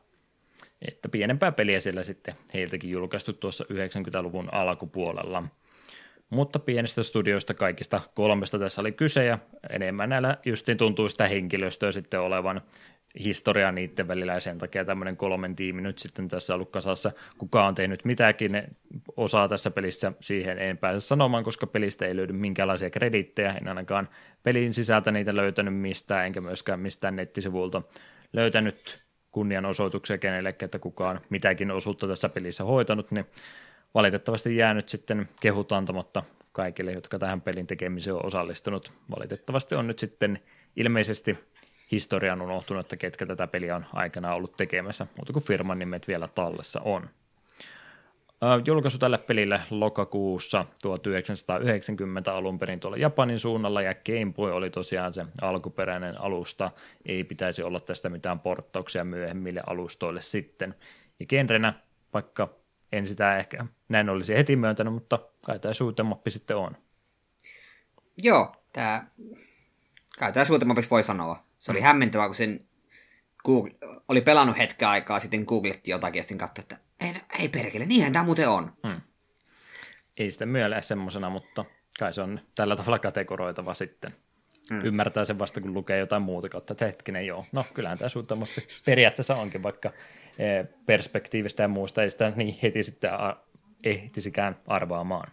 Että 0.89 1.09
pienempää 1.09 1.52
peliä 1.52 1.81
siellä 1.81 2.02
sitten 2.02 2.35
heiltäkin 2.55 2.90
julkaistu 2.90 3.32
tuossa 3.32 3.65
90-luvun 3.73 4.48
alkupuolella. 4.52 5.43
Mutta 6.31 6.59
pienistä 6.59 7.02
studioista 7.02 7.55
kaikista 7.55 8.01
kolmesta 8.15 8.59
tässä 8.59 8.81
oli 8.81 8.93
kyse 8.93 9.24
ja 9.24 9.39
enemmän 9.70 10.09
näillä 10.09 10.39
justiin 10.44 10.78
tuntuu 10.78 11.09
sitä 11.09 11.28
henkilöstöä 11.28 11.93
sitten 11.93 12.20
olevan 12.20 12.61
historia 13.19 13.73
niiden 13.73 14.09
välillä 14.09 14.32
ja 14.32 14.40
sen 14.40 14.59
takia 14.59 14.85
tämmöinen 14.85 15.16
kolmen 15.16 15.57
tiimi 15.57 15.82
nyt 15.82 15.98
sitten 15.98 16.28
tässä 16.28 16.55
ollut 16.55 16.70
kasassa. 16.70 17.12
Kuka 17.39 17.66
on 17.66 17.74
tehnyt 17.74 18.05
mitäkin 18.05 18.51
osaa 19.16 19.48
tässä 19.48 19.70
pelissä, 19.70 20.12
siihen 20.20 20.59
en 20.59 20.78
pääse 20.78 21.01
sanomaan, 21.01 21.44
koska 21.44 21.66
pelistä 21.66 22.07
ei 22.07 22.16
löydy 22.16 22.32
minkäänlaisia 22.32 22.90
kredittejä, 22.90 23.55
en 23.55 23.69
ainakaan 23.69 24.09
pelin 24.43 24.73
sisältä 24.73 25.11
niitä 25.11 25.36
löytänyt 25.36 25.74
mistään, 25.74 26.27
enkä 26.27 26.40
myöskään 26.40 26.81
mistään 26.81 27.16
nettisivulta 27.16 27.82
löytänyt 28.32 29.02
kunnianosoituksia 29.31 30.19
kenellekään, 30.19 30.66
että 30.66 30.78
kukaan 30.78 31.20
mitäkin 31.31 31.70
osuutta 31.70 32.09
tässä 32.09 32.28
pelissä 32.28 32.65
hoitanut, 32.65 33.11
niin 33.11 33.27
valitettavasti 33.94 34.57
jäänyt 34.57 34.89
sitten 34.89 35.28
kehut 35.40 35.73
antamatta 35.73 36.23
kaikille, 36.52 36.93
jotka 36.93 37.19
tähän 37.19 37.40
pelin 37.40 37.66
tekemiseen 37.66 38.15
on 38.16 38.27
osallistunut. 38.27 38.93
Valitettavasti 39.19 39.74
on 39.74 39.86
nyt 39.86 39.98
sitten 39.98 40.39
ilmeisesti 40.77 41.39
historian 41.93 42.43
unohtunut, 42.43 42.86
että 42.86 42.97
ketkä 42.97 43.27
tätä 43.27 43.47
peliä 43.47 43.77
on 43.77 43.86
aikana 43.93 44.35
ollut 44.35 44.57
tekemässä, 44.57 45.07
mutta 45.16 45.32
kuin 45.32 45.44
firman 45.44 45.78
nimet 45.78 46.09
vielä 46.09 46.28
tallessa 46.28 46.81
on. 46.81 47.11
Julkaisu 48.65 48.99
tälle 48.99 49.19
pelille 49.19 49.61
lokakuussa 49.71 50.67
1990 50.83 52.35
alun 52.35 52.59
perin 52.59 52.81
tuolla 52.81 52.97
Japanin 52.97 53.39
suunnalla 53.39 53.83
ja 53.83 53.95
Game 53.95 54.33
Boy 54.33 54.53
oli 54.53 54.71
tosiaan 54.71 55.12
se 55.12 55.27
alkuperäinen 55.43 56.21
alusta. 56.21 56.71
Ei 57.07 57.25
pitäisi 57.25 57.62
olla 57.62 57.81
tästä 57.81 58.09
mitään 58.09 58.41
porttauksia 58.41 59.05
myöhemmille 59.05 59.62
alustoille 59.67 60.23
sitten. 60.23 60.75
Ja 61.21 61.27
genrenä, 61.27 61.75
vaikka 62.15 62.49
en 62.93 63.07
sitä 63.07 63.37
ehkä 63.39 63.65
näin 63.89 64.09
olisi 64.09 64.35
heti 64.35 64.57
myöntänyt, 64.57 64.95
mutta 64.95 65.19
kai 65.47 65.59
tämä 65.59 65.75
suutemappi 65.75 66.31
sitten 66.31 66.57
on. 66.57 66.77
Joo, 68.23 68.53
tämä, 68.73 69.07
kai 70.19 70.33
tämä 70.33 70.45
suutemappi 70.45 70.83
voi 70.91 71.05
sanoa. 71.05 71.45
Se 71.59 71.71
oli 71.73 71.81
hämmentävää, 71.81 72.27
kun 72.27 72.35
sen 72.35 72.61
Google, 73.45 73.73
oli 74.09 74.21
pelannut 74.21 74.59
hetken 74.59 74.89
aikaa, 74.89 75.19
sitten 75.19 75.45
googletti 75.47 75.91
jotakin 75.91 76.19
ja 76.19 76.23
sitten 76.23 76.39
katsoi, 76.39 76.62
että 76.62 76.77
ei, 77.01 77.15
ei 77.41 77.49
perkele, 77.49 77.87
niinhän 77.87 78.12
tämä 78.12 78.25
muuten 78.25 78.49
on. 78.49 78.73
Hmm. 78.87 79.01
Ei 80.17 80.31
sitä 80.31 80.47
myöllä 80.47 80.81
semmoisena, 80.81 81.31
mutta 81.31 81.65
kai 81.99 82.15
se 82.15 82.23
on 82.23 82.41
tällä 82.55 82.77
tavalla 82.77 82.99
kategoroitava 82.99 83.75
sitten. 83.75 84.11
Hmm. 84.71 84.85
Ymmärtää 84.85 85.25
sen 85.25 85.39
vasta, 85.39 85.61
kun 85.61 85.75
lukee 85.75 85.99
jotain 85.99 86.23
muuta 86.23 86.49
kautta, 86.49 86.75
että 86.75 86.87
hetkinen, 86.87 87.27
joo, 87.27 87.47
no 87.53 87.65
kyllähän 87.75 87.99
tämä 87.99 88.09
suunnitelmasti 88.09 88.69
periaatteessa 88.87 89.37
onkin, 89.37 89.62
vaikka 89.62 89.93
e, 90.39 90.65
perspektiivistä 90.87 91.62
ja 91.62 91.69
muusta 91.69 92.03
ei 92.03 92.11
sitä 92.11 92.33
niin 92.37 92.59
heti 92.62 92.83
sitten 92.83 93.11
ehtisikään 93.85 94.57
arvaamaan. 94.67 95.33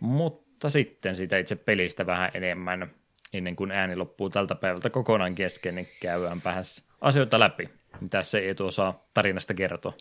Mutta 0.00 0.70
sitten 0.70 1.16
siitä 1.16 1.38
itse 1.38 1.56
pelistä 1.56 2.06
vähän 2.06 2.30
enemmän, 2.34 2.90
ennen 3.32 3.56
kuin 3.56 3.70
ääni 3.70 3.96
loppuu 3.96 4.30
tältä 4.30 4.54
päivältä 4.54 4.90
kokonaan 4.90 5.34
kesken, 5.34 5.74
niin 5.74 5.88
käydään 6.00 6.40
vähän 6.44 6.64
asioita 7.00 7.40
läpi. 7.40 7.68
Mitä 8.00 8.22
se 8.22 8.38
ei 8.38 8.54
tuossa 8.54 8.94
tarinasta 9.14 9.54
kertoa? 9.54 9.92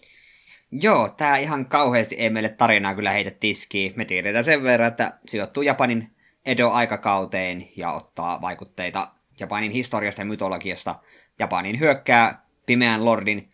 Joo, 0.71 1.09
tämä 1.09 1.37
ihan 1.37 1.65
kauheasti 1.65 2.15
ei 2.15 2.29
meille 2.29 2.49
tarinaa 2.49 2.95
kyllä 2.95 3.11
heitä 3.11 3.31
tiskiin. 3.31 3.93
Me 3.95 4.05
tiedetään 4.05 4.43
sen 4.43 4.63
verran, 4.63 4.87
että 4.87 5.19
sijoittuu 5.27 5.63
Japanin 5.63 6.11
Edo-aikakauteen 6.45 7.67
ja 7.75 7.91
ottaa 7.91 8.41
vaikutteita 8.41 9.11
Japanin 9.39 9.71
historiasta 9.71 10.21
ja 10.21 10.25
mytologiasta. 10.25 10.95
Japanin 11.39 11.79
hyökkää 11.79 12.45
pimeän 12.65 13.05
lordin 13.05 13.51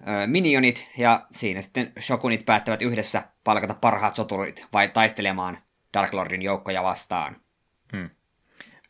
ö, 0.00 0.26
minionit 0.26 0.88
ja 0.98 1.26
siinä 1.30 1.62
sitten 1.62 1.92
shokunit 2.00 2.46
päättävät 2.46 2.82
yhdessä 2.82 3.22
palkata 3.44 3.74
parhaat 3.74 4.14
soturit 4.14 4.66
vai 4.72 4.88
taistelemaan 4.88 5.58
Dark 5.94 6.12
Lordin 6.12 6.42
joukkoja 6.42 6.82
vastaan. 6.82 7.36
Hmm. 7.92 8.10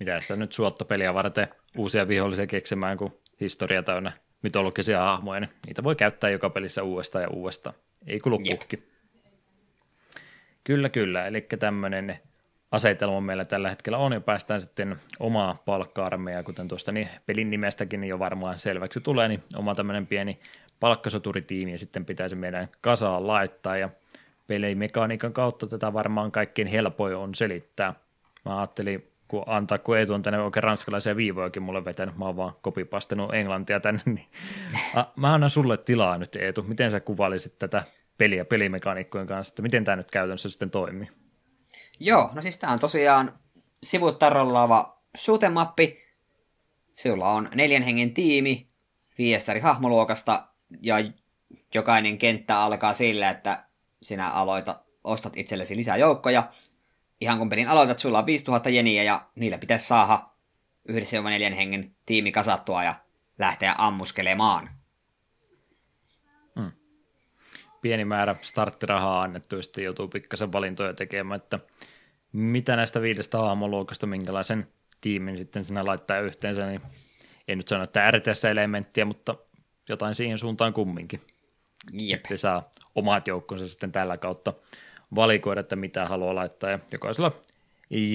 Mitä 0.01 0.21
sitä 0.21 0.37
nyt 0.37 0.53
suottopeliä 0.53 1.15
varten 1.15 1.49
uusia 1.77 2.09
vihollisia 2.09 2.47
keksimään, 2.47 2.99
kun 2.99 3.21
historia 3.41 3.83
täynnä 3.83 4.13
mytologisia 4.43 5.01
hahmoja, 5.01 5.41
niin 5.41 5.51
niitä 5.67 5.85
voi 5.85 5.97
käyttää 5.97 6.31
joka 6.31 6.51
pelissä 6.51 6.83
uudestaan 6.83 7.23
ja 7.23 7.29
uudestaan. 7.29 7.75
Ei 8.07 8.21
kulu 8.21 8.39
pukki. 8.51 8.83
Kyllä, 10.65 10.89
kyllä. 10.89 11.27
Eli 11.27 11.41
tämmöinen 11.59 12.21
asetelma 12.71 13.21
meillä 13.21 13.45
tällä 13.45 13.71
hetkellä 13.71 13.99
on, 13.99 14.13
ja 14.13 14.21
päästään 14.21 14.61
sitten 14.61 14.97
omaa 15.21 15.63
palkka 15.65 16.11
kuten 16.45 16.69
tuosta 16.69 16.93
niin 16.93 17.09
pelin 17.27 17.51
nimestäkin 17.51 18.05
jo 18.05 18.19
varmaan 18.19 18.59
selväksi 18.59 19.01
tulee, 19.01 19.29
niin 19.29 19.43
oma 19.57 19.75
tämmöinen 19.75 20.07
pieni 20.07 20.41
palkkasoturitiimi, 20.81 21.71
ja 21.71 21.79
sitten 21.79 22.05
pitäisi 22.05 22.37
meidän 22.37 22.69
kasaan 22.81 23.27
laittaa, 23.27 23.77
ja 23.77 23.91
pelimekaniikan 24.47 25.33
kautta 25.33 25.67
tätä 25.67 25.93
varmaan 25.93 26.33
kaikkein 26.33 26.69
helpoin 26.69 27.17
on 27.17 27.35
selittää. 27.35 27.95
Mä 28.45 28.59
ajattelin 28.59 29.10
kun 29.31 29.43
antaa, 29.47 29.79
kun 29.79 29.99
Eetu 29.99 30.15
on 30.15 30.23
tänne 30.23 30.41
oikein 30.41 30.63
ranskalaisia 30.63 31.17
viivojakin 31.17 31.63
mulle 31.63 31.85
vetänyt, 31.85 32.17
mä 32.17 32.25
oon 32.25 32.37
vaan 32.37 32.53
kopipastanut 32.63 33.35
englantia 33.35 33.81
tänne, 33.81 34.01
niin 34.05 34.27
mä 35.17 35.35
annan 35.35 35.51
sulle 35.51 35.77
tilaa 35.77 36.19
nyt 36.19 36.37
Eetu, 36.37 36.63
miten 36.63 36.91
sä 36.91 37.01
kuvailisit 37.01 37.59
tätä 37.59 37.85
peliä 38.19 38.45
pelimekaniikkojen 38.45 39.27
kanssa, 39.27 39.51
että 39.51 39.63
miten 39.63 39.85
tämä 39.85 39.97
nyt 39.97 40.11
käytännössä 40.11 40.49
sitten 40.49 40.71
toimii? 40.71 41.09
Joo, 42.01 42.31
no 42.35 42.43
siis 42.43 42.59
tämä 42.59 42.73
on 42.73 42.79
tosiaan 42.79 43.33
sivuttarollaava 43.83 45.03
shoot'em-mappi, 45.19 46.11
Sulla 47.03 47.29
on 47.29 47.49
neljän 47.55 47.83
hengen 47.83 48.15
tiimi 48.15 48.69
viestari 49.19 49.61
hahmoluokasta 49.61 50.49
ja 50.83 50.95
jokainen 51.75 52.19
kenttä 52.19 52.61
alkaa 52.61 52.95
sillä, 52.95 53.31
että 53.31 53.65
sinä 54.03 54.31
aloita, 54.31 54.81
ostat 55.05 55.37
itsellesi 55.37 55.77
lisää 55.77 55.97
joukkoja 55.97 56.53
ihan 57.21 57.39
kun 57.39 57.49
pelin 57.49 57.69
aloitat, 57.69 57.99
sulla 57.99 58.19
on 58.19 58.27
5000 58.27 58.71
jeniä 58.71 59.03
ja 59.03 59.27
niillä 59.35 59.59
pitäisi 59.59 59.87
saada 59.87 60.23
yhdessä 60.89 61.23
neljän 61.23 61.53
hengen 61.53 61.95
tiimi 62.07 62.33
kasattua 62.33 62.85
ja 62.85 62.95
lähteä 63.39 63.75
ammuskelemaan. 63.79 64.71
Hmm. 66.61 66.73
Pieni 67.83 68.05
määrä 68.05 68.37
starttirahaa 68.43 69.21
annettu 69.21 69.57
ja 69.57 69.63
sitten 69.63 69.85
joutuu 69.85 70.09
pikkasen 70.09 70.53
valintoja 70.53 70.95
tekemään, 70.95 71.41
että 71.41 71.59
mitä 72.33 72.77
näistä 72.77 73.03
viidestä 73.03 73.39
hahmoluokasta, 73.39 74.07
minkälaisen 74.07 74.69
tiimin 75.01 75.37
sitten 75.37 75.65
sinä 75.65 75.87
laittaa 75.87 76.21
yhteensä, 76.21 76.67
niin 76.67 76.81
en 77.49 77.59
nyt 77.59 77.69
sano, 77.69 77.85
että 77.85 78.11
RTS-elementtiä, 78.11 79.05
mutta 79.05 79.35
jotain 79.89 80.15
siihen 80.15 80.39
suuntaan 80.39 80.73
kumminkin. 80.73 81.21
Jep. 81.93 82.21
Että 82.25 82.37
saa 82.37 82.71
omat 82.95 83.27
joukkonsa 83.27 83.69
sitten 83.69 83.93
tällä 83.93 84.17
kautta 84.17 84.53
valikoida, 85.15 85.61
että 85.61 85.77
mitä 85.77 86.07
haluaa 86.07 86.35
laittaa, 86.35 86.71
ja 86.71 86.79
jokaisella 86.93 87.33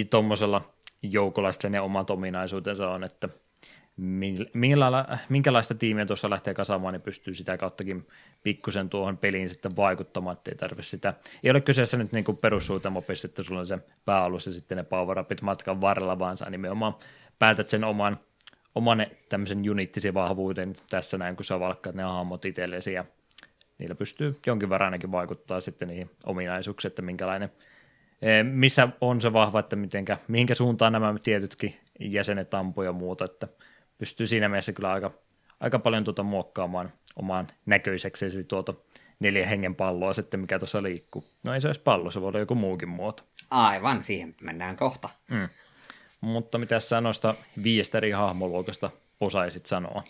tuommoisella 0.09 0.73
joukolla 1.01 1.51
sitten 1.51 1.71
ne 1.71 1.81
omat 1.81 2.09
ominaisuutensa 2.09 2.89
on, 2.89 3.03
että 3.03 3.29
minkälaista 5.29 5.75
tiimiä 5.75 6.05
tuossa 6.05 6.29
lähtee 6.29 6.53
kasaamaan, 6.53 6.93
niin 6.93 7.01
pystyy 7.01 7.33
sitä 7.33 7.57
kauttakin 7.57 8.07
pikkusen 8.43 8.89
tuohon 8.89 9.17
peliin 9.17 9.49
sitten 9.49 9.75
vaikuttamaan, 9.75 10.37
ettei 10.37 10.55
tarvitse 10.55 10.89
sitä. 10.89 11.13
Ei 11.43 11.51
ole 11.51 11.61
kyseessä 11.61 11.97
nyt 11.97 12.11
niin 12.11 12.37
perussuutemopissa, 12.41 13.27
että 13.27 13.43
sulla 13.43 13.59
on 13.59 13.67
se 13.67 13.79
pääalus 14.05 14.45
ja 14.45 14.51
sitten 14.51 14.77
ne 14.77 14.83
power 14.83 15.17
matkan 15.41 15.81
varrella, 15.81 16.19
vaan 16.19 16.37
sä 16.37 16.49
nimenomaan 16.49 16.95
päätät 17.39 17.69
sen 17.69 17.83
oman, 17.83 18.19
oman 18.75 19.05
tämmöisen 19.29 19.69
unittisi 19.71 20.13
vahvuuden 20.13 20.73
tässä 20.89 21.17
näin, 21.17 21.35
kun 21.35 21.45
sä 21.45 21.59
valkkaat 21.59 21.95
ne 21.95 22.03
hahmot 22.03 22.45
itsellesi 22.45 22.93
ja 22.93 23.05
niillä 23.77 23.95
pystyy 23.95 24.39
jonkin 24.45 24.69
verran 24.69 24.87
ainakin 24.87 25.11
vaikuttaa 25.11 25.61
sitten 25.61 25.87
niihin 25.87 26.11
ominaisuuksiin, 26.25 26.89
että 26.89 27.01
minkälainen, 27.01 27.51
e, 28.21 28.43
missä 28.43 28.87
on 29.01 29.21
se 29.21 29.33
vahva, 29.33 29.59
että 29.59 29.75
mitenkä, 29.75 30.17
mihinkä 30.27 30.55
suuntaan 30.55 30.93
nämä 30.93 31.15
tietytkin 31.23 31.79
jäsenet 31.99 32.53
ampuu 32.53 32.83
ja 32.83 32.93
muuta, 32.93 33.25
että 33.25 33.47
pystyy 33.97 34.27
siinä 34.27 34.49
mielessä 34.49 34.73
kyllä 34.73 34.91
aika, 34.91 35.11
aika 35.59 35.79
paljon 35.79 36.03
tuota 36.03 36.23
muokkaamaan 36.23 36.91
omaan 37.15 37.47
näköiseksi 37.65 38.43
tuota 38.43 38.73
neljä 39.19 39.47
hengen 39.47 39.75
palloa 39.75 40.13
sitten, 40.13 40.39
mikä 40.39 40.59
tuossa 40.59 40.83
liikkuu. 40.83 41.23
No 41.43 41.53
ei 41.53 41.61
se 41.61 41.67
olisi 41.67 41.81
pallo, 41.81 42.11
se 42.11 42.21
voi 42.21 42.27
olla 42.27 42.39
joku 42.39 42.55
muukin 42.55 42.89
muoto. 42.89 43.23
Aivan, 43.51 44.03
siihen 44.03 44.35
mennään 44.41 44.77
kohta. 44.77 45.09
Mm. 45.29 45.49
Mutta 46.21 46.57
mitä 46.57 46.79
sä 46.79 47.01
noista 47.01 47.35
viiestä 47.63 47.97
eri 47.97 48.11
hahmoluokasta 48.11 48.89
osaisit 49.19 49.65
sanoa? 49.65 50.03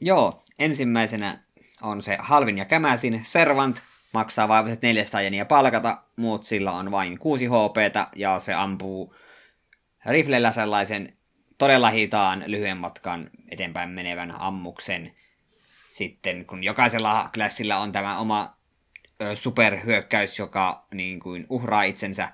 Joo, 0.00 0.42
ensimmäisenä 0.58 1.38
on 1.82 2.02
se 2.02 2.16
halvin 2.20 2.58
ja 2.58 2.64
kämäsin. 2.64 3.20
Servant 3.24 3.82
maksaa 4.14 4.48
vain 4.48 4.78
400 4.82 5.22
jeniä 5.22 5.44
palkata, 5.44 6.02
muut 6.16 6.44
sillä 6.44 6.72
on 6.72 6.90
vain 6.90 7.18
6 7.18 7.46
HP 7.46 7.76
ja 8.16 8.38
se 8.38 8.54
ampuu 8.54 9.14
riflellä 10.06 10.52
sellaisen 10.52 11.12
todella 11.58 11.90
hitaan 11.90 12.44
lyhyen 12.46 12.76
matkan 12.76 13.30
eteenpäin 13.50 13.90
menevän 13.90 14.30
ammuksen. 14.40 15.14
Sitten 15.90 16.46
kun 16.46 16.64
jokaisella 16.64 17.30
klassilla 17.34 17.76
on 17.76 17.92
tämä 17.92 18.18
oma 18.18 18.56
ö, 19.22 19.36
superhyökkäys, 19.36 20.38
joka 20.38 20.86
niin 20.94 21.20
kuin 21.20 21.46
uhraa 21.48 21.82
itsensä, 21.82 22.32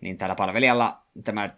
niin 0.00 0.18
tällä 0.18 0.34
palvelijalla 0.34 1.02
tämä 1.24 1.50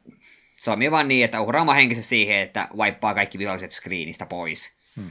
toimii 0.65 0.91
vain 0.91 1.09
niin, 1.09 1.25
että 1.25 1.41
uhraa 1.41 1.75
henkensä 1.75 2.03
siihen, 2.03 2.39
että 2.39 2.69
waippaa 2.77 3.15
kaikki 3.15 3.39
viholliset 3.39 3.73
screenistä 3.73 4.27
pois. 4.27 4.77
Hmm. 4.97 5.11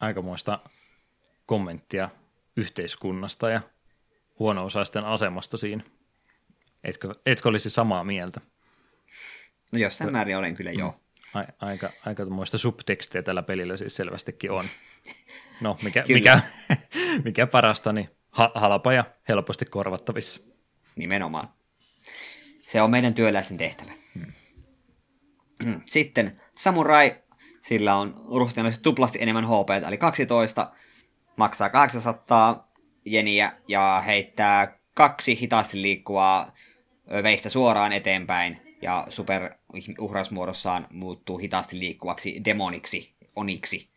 Aikamoista 0.00 0.58
kommenttia 1.48 2.08
yhteiskunnasta 2.56 3.50
ja 3.50 3.60
huono-osaisten 4.38 5.04
asemasta 5.04 5.56
siinä. 5.56 5.84
Etkö, 6.84 7.14
etkö 7.26 7.48
olisi 7.48 7.70
samaa 7.70 8.04
mieltä? 8.04 8.40
No 9.72 9.78
jossain 9.78 10.12
määrin 10.12 10.36
olen 10.36 10.54
kyllä 10.54 10.72
joo. 10.72 10.90
Mm. 10.90 11.40
A, 11.40 11.44
aika, 11.66 11.90
aika 12.06 12.24
muista 12.24 12.58
subtekstiä 12.58 13.22
tällä 13.22 13.42
pelillä 13.42 13.76
siis 13.76 13.96
selvästikin 13.96 14.50
on. 14.50 14.64
No, 15.60 15.76
mikä, 15.82 16.04
mikä, 16.08 16.40
mikä 17.24 17.46
parasta, 17.46 17.92
niin 17.92 18.10
ha, 18.30 18.52
halpa 18.54 18.92
ja 18.92 19.04
helposti 19.28 19.64
korvattavissa. 19.64 20.40
Nimenomaan. 20.96 21.48
Se 22.60 22.82
on 22.82 22.90
meidän 22.90 23.14
työläisten 23.14 23.56
tehtävä. 23.56 23.92
Hmm. 24.14 24.32
hmm. 25.64 25.80
Sitten 25.86 26.40
Samurai, 26.54 27.22
sillä 27.60 27.94
on 27.94 28.24
ruhtinallisesti 28.34 28.82
tuplasti 28.82 29.22
enemmän 29.22 29.44
HP, 29.44 29.86
eli 29.86 29.98
12, 29.98 30.72
maksaa 31.38 31.70
800 31.70 32.72
jeniä 33.04 33.52
ja 33.68 34.02
heittää 34.06 34.78
kaksi 34.94 35.40
hitaasti 35.40 35.82
liikkuvaa 35.82 36.52
veistä 37.22 37.50
suoraan 37.50 37.92
eteenpäin, 37.92 38.76
ja 38.82 39.06
super 39.08 39.54
uhrausmuodossaan 39.98 40.86
muuttuu 40.90 41.38
hitaasti 41.38 41.78
liikkuvaksi 41.78 42.44
demoniksi, 42.44 43.14
oniksi. 43.36 43.90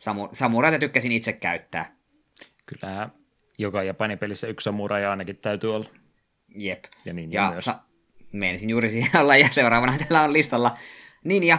Samu, 0.00 0.28
samuraita 0.32 0.78
tykkäsin 0.78 1.12
itse 1.12 1.32
käyttää. 1.32 1.96
Kyllä 2.66 3.10
joka 3.58 3.82
Japanin 3.82 4.18
pelissä 4.18 4.46
yksi 4.46 4.64
samurai 4.64 5.04
ainakin 5.04 5.36
täytyy 5.36 5.74
olla. 5.74 5.88
Jep. 6.54 6.84
Ja 7.04 7.12
niin 7.12 7.32
ja 7.32 7.50
myös. 7.50 7.64
Sa- 7.64 7.80
juuri 8.68 8.90
siihen 8.90 9.20
olla, 9.20 9.36
ja 9.36 9.48
seuraavana 9.48 9.98
täällä 9.98 10.22
on 10.22 10.32
listalla 10.32 10.78
Ninja, 11.24 11.58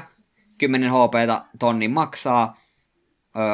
10 0.57 0.91
HP 0.91 1.13
tonnin 1.59 1.91
maksaa, 1.91 2.57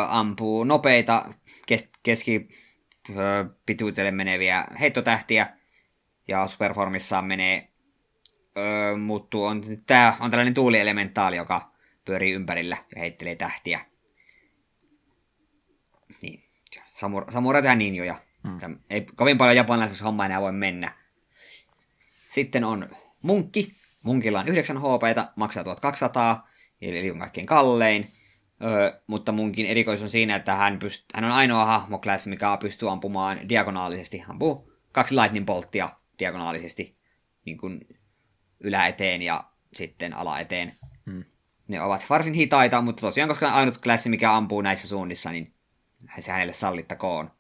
ampuu 0.09 0.63
nopeita 0.63 1.33
kes- 1.67 1.91
keskipituutelle 2.03 4.11
meneviä 4.11 4.65
heittotähtiä, 4.79 5.57
ja 6.27 6.47
superformissaan 6.47 7.25
menee, 7.25 7.69
ö, 8.57 8.97
muuttuu, 8.97 9.45
on, 9.45 9.61
tää 9.87 10.17
on 10.19 10.31
tällainen 10.31 10.53
tuulielementaali, 10.53 11.35
joka 11.35 11.71
pyörii 12.05 12.33
ympärillä 12.33 12.77
ja 12.95 13.01
heittelee 13.01 13.35
tähtiä. 13.35 13.79
Niin, 16.21 16.43
Samur- 16.93 17.31
samurai 17.31 17.65
ja 17.65 17.75
ninjoja. 17.75 18.15
Hmm. 18.47 18.79
Ei 18.89 19.05
kovin 19.15 19.37
paljon 19.37 19.55
japanilaisessa 19.55 20.05
homma 20.05 20.25
enää 20.25 20.41
voi 20.41 20.51
mennä. 20.51 20.91
Sitten 22.27 22.63
on 22.63 22.89
munkki. 23.21 23.75
Munkilla 24.03 24.39
on 24.39 24.47
9 24.47 24.77
HP, 24.77 24.83
maksaa 25.35 25.63
1200, 25.63 26.47
eli 26.81 27.11
on 27.11 27.19
kaikkein 27.19 27.47
kallein. 27.47 28.11
Öö, 28.63 29.01
mutta 29.07 29.31
munkin 29.31 29.65
erikoisuus 29.65 30.03
on 30.03 30.09
siinä, 30.09 30.35
että 30.35 30.55
hän, 30.55 30.79
pyst- 30.83 31.05
hän 31.15 31.23
on 31.23 31.31
ainoa 31.31 31.65
hahmoklassi, 31.65 32.29
mikä 32.29 32.57
pystyy 32.61 32.91
ampumaan 32.91 33.49
diagonaalisesti. 33.49 34.23
Ampuu 34.29 34.71
kaksi 34.91 35.15
lightning 35.15 35.45
bolttia 35.45 35.89
diagonaalisesti 36.19 36.97
niin 37.45 37.57
kuin 37.57 37.81
yläeteen 38.59 39.21
ja 39.21 39.43
sitten 39.73 40.13
alaeteen. 40.13 40.77
Hmm. 41.05 41.23
Ne 41.67 41.81
ovat 41.81 42.05
varsin 42.09 42.33
hitaita, 42.33 42.81
mutta 42.81 43.01
tosiaan 43.01 43.29
koska 43.29 43.51
ainut 43.51 43.77
klassi, 43.77 44.09
mikä 44.09 44.35
ampuu 44.35 44.61
näissä 44.61 44.87
suunnissa, 44.87 45.31
niin 45.31 45.53
se 46.19 46.31
hänelle 46.31 46.53
sallittakoon. 46.53 47.31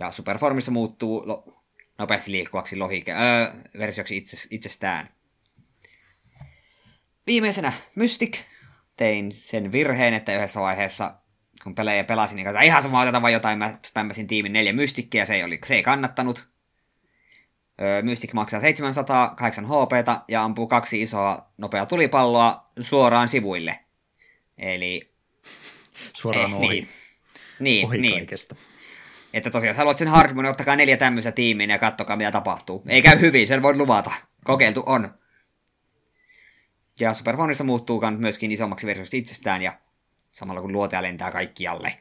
Ja 0.00 0.12
Superformissa 0.12 0.70
muuttuu 0.70 1.22
lo- 1.26 1.62
nopeasti 1.98 2.32
liikkuvaksi 2.32 2.76
lohike- 2.76 3.10
öö, 3.10 3.52
versioksi 3.78 4.16
itse- 4.16 4.48
itsestään. 4.50 5.08
Viimeisenä 7.26 7.72
Mystic. 7.94 8.38
Tein 9.00 9.32
sen 9.32 9.72
virheen, 9.72 10.14
että 10.14 10.36
yhdessä 10.36 10.60
vaiheessa, 10.60 11.14
kun 11.64 11.74
pelejä 11.74 12.04
pelasin, 12.04 12.36
niin 12.36 12.44
katsoin, 12.44 12.64
ihan 12.64 12.82
sama 12.82 13.00
oteta 13.00 13.22
vai 13.22 13.32
jotain, 13.32 13.58
mä 13.58 13.78
spämmäsin 13.86 14.26
tiimin 14.26 14.52
neljä 14.52 14.72
Mystikkiä, 14.72 15.24
se 15.24 15.34
ei, 15.34 15.44
oli, 15.44 15.60
se 15.66 15.74
ei 15.74 15.82
kannattanut. 15.82 16.48
Öö, 17.80 18.02
Mystic 18.02 18.32
maksaa 18.32 18.60
700, 18.60 19.34
8 19.34 19.66
HP 19.66 20.22
ja 20.28 20.44
ampuu 20.44 20.66
kaksi 20.66 21.02
isoa 21.02 21.52
nopeaa 21.58 21.86
tulipalloa 21.86 22.70
suoraan 22.80 23.28
sivuille. 23.28 23.78
Eli 24.58 25.10
Suoraan 26.12 26.50
eh, 26.50 26.56
ohi, 26.56 26.68
niin. 26.68 26.88
Niin, 27.60 27.86
ohi 27.86 27.98
niin. 27.98 28.14
kaikesta. 28.14 28.56
Että 29.32 29.50
tosiaan, 29.50 29.70
jos 29.70 29.76
haluat 29.76 29.96
sen 29.96 30.08
hardmoon, 30.08 30.46
ottakaa 30.46 30.76
neljä 30.76 30.96
tämmöistä 30.96 31.32
tiimiin 31.32 31.70
ja 31.70 31.78
kattokaa, 31.78 32.16
mitä 32.16 32.30
tapahtuu. 32.30 32.82
Ei 32.88 33.02
käy 33.02 33.20
hyvin, 33.20 33.46
sen 33.48 33.62
voit 33.62 33.76
luvata. 33.76 34.10
Kokeiltu 34.44 34.82
on. 34.86 35.19
Ja 37.00 37.14
Superfonissa 37.14 37.64
muuttuu 37.64 38.02
myöskin 38.18 38.50
isommaksi 38.50 38.86
versiosta 38.86 39.16
itsestään 39.16 39.62
ja 39.62 39.72
samalla 40.32 40.60
kun 40.60 40.72
luotaja 40.72 41.02
lentää 41.02 41.30
kaikkialle. 41.30 41.92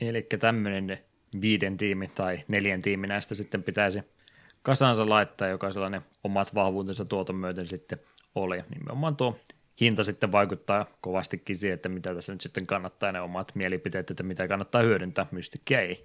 Eli 0.00 0.22
tämmöinen 0.22 0.98
viiden 1.40 1.76
tiimi 1.76 2.08
tai 2.08 2.44
neljän 2.48 2.82
tiimi 2.82 3.06
näistä 3.06 3.34
sitten 3.34 3.62
pitäisi 3.62 4.02
kasansa 4.62 5.08
laittaa, 5.08 5.48
joka 5.48 5.72
sellainen 5.72 6.02
omat 6.24 6.54
vahvuutensa 6.54 7.04
tuoton 7.04 7.36
myöten 7.36 7.66
sitten 7.66 7.98
oli. 8.34 8.64
Nimenomaan 8.74 9.16
tuo 9.16 9.38
hinta 9.80 10.04
sitten 10.04 10.32
vaikuttaa 10.32 10.86
kovastikin 11.00 11.56
siihen, 11.56 11.74
että 11.74 11.88
mitä 11.88 12.14
tässä 12.14 12.32
nyt 12.32 12.40
sitten 12.40 12.66
kannattaa 12.66 13.12
ne 13.12 13.20
omat 13.20 13.54
mielipiteet, 13.54 14.10
että 14.10 14.22
mitä 14.22 14.48
kannattaa 14.48 14.82
hyödyntää, 14.82 15.26
mystikkiä 15.30 15.80
ei, 15.80 16.04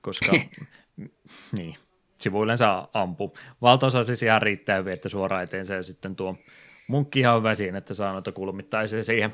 koska 0.00 0.32
niin, 1.58 1.76
sivuilleen 2.20 2.58
saa 2.58 2.90
ampuu. 2.94 3.36
Valtaosa 3.62 4.02
siis 4.02 4.22
ihan 4.22 4.42
riittää 4.42 4.78
hyvin, 4.78 4.92
että 4.92 5.08
suoraan 5.08 5.42
eteensä 5.42 5.74
ja 5.74 5.82
sitten 5.82 6.16
tuo 6.16 6.36
munkki 6.88 7.20
ihan 7.20 7.38
hyvä 7.38 7.54
siinä, 7.54 7.78
että 7.78 7.94
saa 7.94 8.12
noita 8.12 8.32
kulmittaisia 8.32 9.02
siihen 9.02 9.32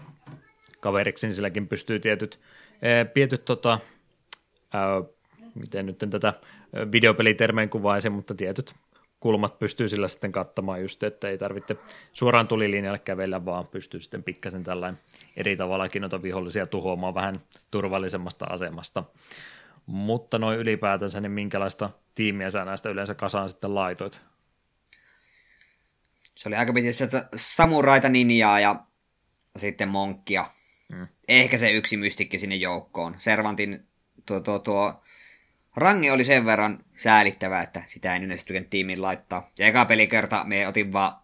kaveriksi, 0.81 1.27
niin 1.27 1.35
silläkin 1.35 1.69
pystyy 1.69 2.01
tietyt, 2.01 2.41
ää, 2.83 3.05
tietyt 3.05 3.45
tota, 3.45 3.79
ää, 4.73 5.03
miten 5.55 5.87
nyt 5.87 5.99
tätä 6.11 6.35
videopelitermeen 6.93 7.69
kuvaisin, 7.69 8.13
mutta 8.13 8.35
tietyt 8.35 8.75
kulmat 9.21 9.59
pystyy 9.59 9.89
sillä 9.89 10.09
sitten 10.09 10.33
kattamaan 10.33 10.83
just, 10.83 11.03
että 11.03 11.29
ei 11.29 11.39
tarvitse 11.39 11.77
suoraan 12.13 12.49
tulilinjalle 12.49 12.99
kävellä, 12.99 13.45
vaan 13.45 13.67
pystyy 13.67 14.01
sitten 14.01 14.23
pikkasen 14.23 14.65
tällainen 14.65 15.01
eri 15.37 15.57
tavallakin 15.57 16.03
noita 16.03 16.23
vihollisia 16.23 16.67
tuhoamaan 16.67 17.15
vähän 17.15 17.37
turvallisemmasta 17.71 18.45
asemasta. 18.45 19.05
Mutta 19.87 20.39
noin 20.39 20.59
ylipäätänsä, 20.59 21.21
niin 21.21 21.33
minkälaista 21.33 21.91
tiimiä 22.15 22.51
sä 22.51 22.65
näistä 22.65 22.89
yleensä 22.89 23.15
kasaan 23.15 23.49
sitten 23.49 23.75
laitoit? 23.75 24.21
Se 26.35 26.49
oli 26.49 26.57
aika 26.57 26.73
pitkälti 26.73 27.17
samuraita 27.35 28.09
ninjaa 28.09 28.61
ja 28.61 28.85
sitten 29.57 29.89
monkkia. 29.89 30.47
Mm. 30.89 31.07
Ehkä 31.29 31.59
se 31.59 31.71
yksi 31.71 31.97
mystikki 31.97 32.39
sinne 32.39 32.57
joukkoon. 32.57 33.15
Servantin 33.19 33.87
tuo, 34.27 34.41
tuo, 34.41 34.59
tuo 34.59 35.03
range 35.77 36.13
oli 36.13 36.25
sen 36.25 36.47
verran 36.47 36.85
säälittävä, 36.97 37.63
että 37.63 37.83
sitä 37.87 38.17
en 38.17 38.25
yleensä 38.25 38.47
tykännyt 38.47 38.71
tiimiin 38.71 39.03
laittaa. 39.03 39.51
Ja 39.59 39.67
eka 39.67 39.85
pelikerta 39.85 40.45
me 40.45 40.69
otin 40.69 40.93
vaan, 40.93 41.17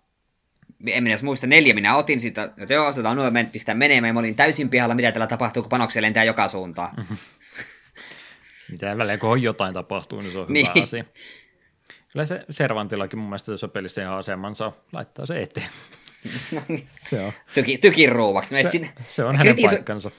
en 0.86 1.02
minä 1.02 1.12
edes 1.12 1.22
muista, 1.22 1.46
neljä 1.46 1.74
minä 1.74 1.96
otin 1.96 2.20
sitä, 2.20 2.52
että 2.56 2.74
joo, 2.74 2.86
otetaan 2.86 3.16
nuo 3.16 3.30
mennyt 3.30 3.52
pistää 3.52 3.74
menemään, 3.74 4.08
ja 4.08 4.12
mä 4.12 4.20
olin 4.20 4.34
täysin 4.34 4.68
pihalla, 4.68 4.94
mitä 4.94 5.12
täällä 5.12 5.26
tapahtuu, 5.26 5.62
kun 5.62 5.70
panoksia 5.70 6.02
lentää 6.02 6.24
joka 6.24 6.48
suuntaan. 6.48 6.90
Mitä 8.72 8.98
välein, 8.98 9.18
kun 9.20 9.42
jotain 9.42 9.74
tapahtuu, 9.74 10.20
niin 10.20 10.32
se 10.32 10.38
on 10.38 10.46
Niin. 10.48 10.66
hyvä 10.74 10.82
asia. 10.82 11.04
Kyllä 12.12 12.24
se 12.24 12.44
Servantillakin 12.50 13.18
mun 13.18 13.28
mielestä 13.28 13.46
tuossa 13.46 13.68
pelissä 13.68 14.02
ihan 14.02 14.18
asemansa 14.18 14.72
laittaa 14.92 15.26
se 15.26 15.42
eteen. 15.42 15.68
Se 17.08 17.20
on, 17.20 17.32
Tyki, 17.54 17.78
tykin 17.78 18.12
ruuvaksi. 18.12 18.50
se, 18.50 18.60
Etsin, 18.60 18.90
se 19.08 19.24
on 19.24 19.36
hänen 19.36 19.54
kritiso- 19.56 19.68
paikkansa. 19.68 20.10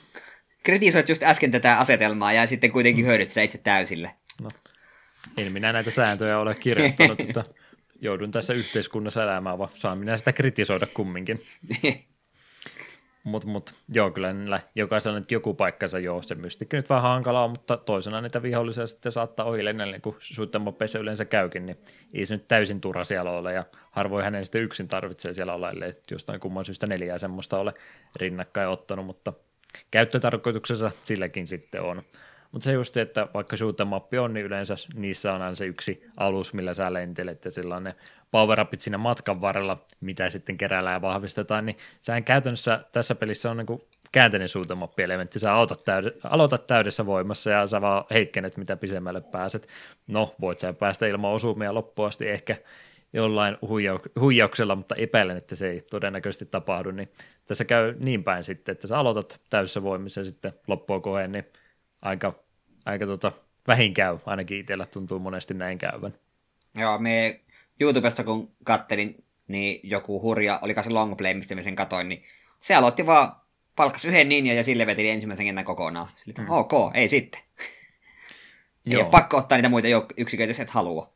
kritisoit 0.64 1.10
just 1.10 1.24
äsken 1.24 1.52
tätä 1.52 1.80
asetelmaa 1.80 2.34
ja 2.34 2.48
sitten 2.48 2.72
kuitenkin 2.72 3.06
hyödyt 3.06 3.30
sitä 3.30 3.42
itse 3.42 3.58
täysille. 3.58 4.12
No, 4.42 4.48
en 5.38 5.52
minä 5.52 5.74
näitä 5.74 5.92
sääntöjä 5.92 6.40
ole 6.40 6.56
kirjoittanut, 6.56 7.20
että 7.20 7.44
joudun 8.02 8.32
tässä 8.32 8.54
yhteiskunnassa 8.54 9.24
elämään, 9.24 9.58
vaan 9.58 9.70
saan 9.76 9.98
minä 9.98 10.18
sitä 10.18 10.34
kritisoida 10.34 10.88
kumminkin. 10.94 11.42
Mutta 13.24 13.48
mut, 13.48 13.74
joo, 13.90 14.12
kyllä 14.12 14.34
niillä 14.34 14.60
jokaisella 14.76 15.20
nyt 15.20 15.32
joku 15.32 15.54
paikkansa 15.54 16.00
joo, 16.00 16.22
se 16.22 16.36
mystikki 16.36 16.76
nyt 16.76 16.90
vähän 16.90 17.04
hankalaa, 17.04 17.48
mutta 17.48 17.78
toisena 17.78 18.22
niitä 18.22 18.42
vihollisia 18.42 18.88
sitten 18.88 19.12
saattaa 19.12 19.46
ohi 19.46 19.66
lennellä, 19.66 20.00
kuin 20.00 20.16
suutemmopeissa 20.20 21.00
yleensä 21.00 21.26
käykin, 21.26 21.66
niin 21.66 21.78
ei 22.14 22.26
se 22.26 22.36
nyt 22.36 22.48
täysin 22.48 22.82
turha 22.82 23.04
siellä 23.04 23.32
ole, 23.32 23.54
ja 23.54 23.66
harvoin 23.92 24.24
hänen 24.24 24.46
sitten 24.46 24.62
yksin 24.62 24.88
tarvitsee 24.88 25.34
siellä 25.34 25.54
olla, 25.54 25.72
ellei 25.72 25.94
jostain 26.12 26.40
kumman 26.40 26.66
syystä 26.66 26.88
neljää 26.88 27.18
semmoista 27.18 27.60
ole 27.60 27.74
rinnakkain 28.16 28.70
ottanut, 28.70 29.06
mutta 29.06 29.34
käyttötarkoituksensa 29.92 30.92
silläkin 31.04 31.48
sitten 31.48 31.82
on. 31.82 32.04
Mutta 32.52 32.66
se 32.66 32.72
just, 32.74 32.98
että 32.98 33.28
vaikka 33.34 33.56
shoot'em 33.56 34.20
on, 34.20 34.34
niin 34.34 34.46
yleensä 34.46 34.76
niissä 34.94 35.34
on 35.34 35.42
aina 35.42 35.56
se 35.56 35.66
yksi 35.66 36.06
alus, 36.18 36.54
millä 36.54 36.74
sä 36.74 36.94
lentelet, 36.94 37.46
ja 37.46 37.52
sillä 37.52 37.76
on 37.76 37.84
ne 37.84 37.96
power 38.34 38.66
siinä 38.78 38.98
matkan 38.98 39.42
varrella, 39.42 39.86
mitä 40.02 40.30
sitten 40.30 40.58
keräillään 40.58 40.94
ja 40.94 41.02
vahvistetaan, 41.02 41.66
niin 41.66 41.78
sehän 42.02 42.24
käytännössä 42.24 42.84
tässä 42.92 43.16
pelissä 43.16 43.52
on 43.52 43.58
niin 43.58 43.82
käänteinen 44.12 44.48
shoot'em 44.50 45.04
elementti 45.04 45.40
sä 45.40 45.54
aloitat, 45.54 45.84
täyde, 45.84 46.12
aloitat 46.24 46.68
täydessä 46.68 47.06
voimassa, 47.06 47.50
ja 47.50 47.68
sä 47.68 47.82
vaan 47.82 48.06
heikkenet, 48.12 48.58
mitä 48.58 48.76
pisemmälle 48.76 49.22
pääset. 49.22 49.68
No, 50.08 50.36
voit 50.42 50.60
sä 50.60 50.74
päästä 50.74 51.08
ilman 51.08 51.32
osumia 51.32 51.74
loppuun 51.74 52.08
asti 52.08 52.30
ehkä 52.30 52.56
jollain 53.14 53.58
huijau- 53.62 54.20
huijauksella, 54.20 54.76
mutta 54.76 54.96
epäilen, 54.96 55.38
että 55.38 55.56
se 55.56 55.70
ei 55.70 55.82
todennäköisesti 55.82 56.46
tapahdu, 56.46 56.92
niin 56.92 57.10
tässä 57.46 57.66
käy 57.66 57.96
niin 58.00 58.24
päin 58.24 58.44
sitten, 58.44 58.74
että 58.74 58.88
sä 58.88 58.98
aloitat 58.98 59.42
täydessä 59.50 59.84
voimissa 59.84 60.22
ja 60.22 60.26
sitten 60.26 60.54
loppua 60.68 61.00
kohden, 61.00 61.32
niin 61.32 61.46
aika, 62.02 62.34
aika 62.86 63.06
tota, 63.06 63.32
vähin 63.68 63.94
käy, 63.94 64.18
ainakin 64.26 64.60
itsellä 64.60 64.86
tuntuu 64.86 65.20
monesti 65.20 65.54
näin 65.54 65.78
käyvän. 65.78 66.14
Joo, 66.76 67.00
me 67.00 67.40
YouTubessa 67.84 68.24
kun 68.24 68.52
kattelin, 68.64 69.24
niin 69.48 69.80
joku 69.84 70.22
hurja, 70.22 70.60
oliko 70.62 70.84
se 70.84 70.90
longplay, 70.90 71.34
mistä 71.34 71.56
mä 71.56 71.62
sen 71.62 71.76
katoin, 71.76 72.10
niin 72.10 72.24
se 72.60 72.76
aloitti 72.76 73.06
vaan, 73.06 73.36
palkkasi 73.76 74.08
yhden 74.08 74.30
ninjan 74.30 74.58
ja 74.58 74.64
sille 74.64 74.86
veteli 74.86 75.10
ensimmäisen 75.10 75.46
kentän 75.46 75.66
kokonaan. 75.66 76.08
Sille, 76.16 76.34
mm. 76.38 76.50
ok, 76.50 76.72
ei 76.94 77.08
sitten. 77.08 77.42
ei 78.86 78.94
Joo. 78.94 79.02
ole 79.02 79.12
pakko 79.12 79.38
ottaa 79.38 79.58
niitä 79.58 79.70
muita 79.70 79.88
yksiköitä, 80.18 80.50
jos 80.50 80.60
et 80.60 80.70
halua. 80.70 81.10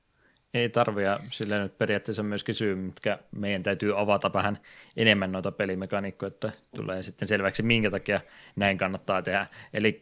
Ei 0.54 0.70
tarvi, 0.70 1.04
ja 1.04 1.20
sillä 1.32 1.60
nyt 1.60 1.78
periaatteessa 1.78 2.24
myöskin 2.24 2.56
syy, 2.56 2.76
mitkä 2.76 3.20
meidän 3.32 3.64
täytyy 3.64 4.02
avata 4.02 4.34
vähän 4.34 4.60
enemmän 4.98 5.32
noita 5.32 5.52
pelimekaniikkoja, 5.52 6.28
että 6.28 6.52
tulee 6.76 7.04
sitten 7.04 7.28
selväksi, 7.28 7.64
minkä 7.64 7.92
takia 7.92 8.22
näin 8.56 8.78
kannattaa 8.78 9.22
tehdä. 9.22 9.48
Eli 9.74 10.02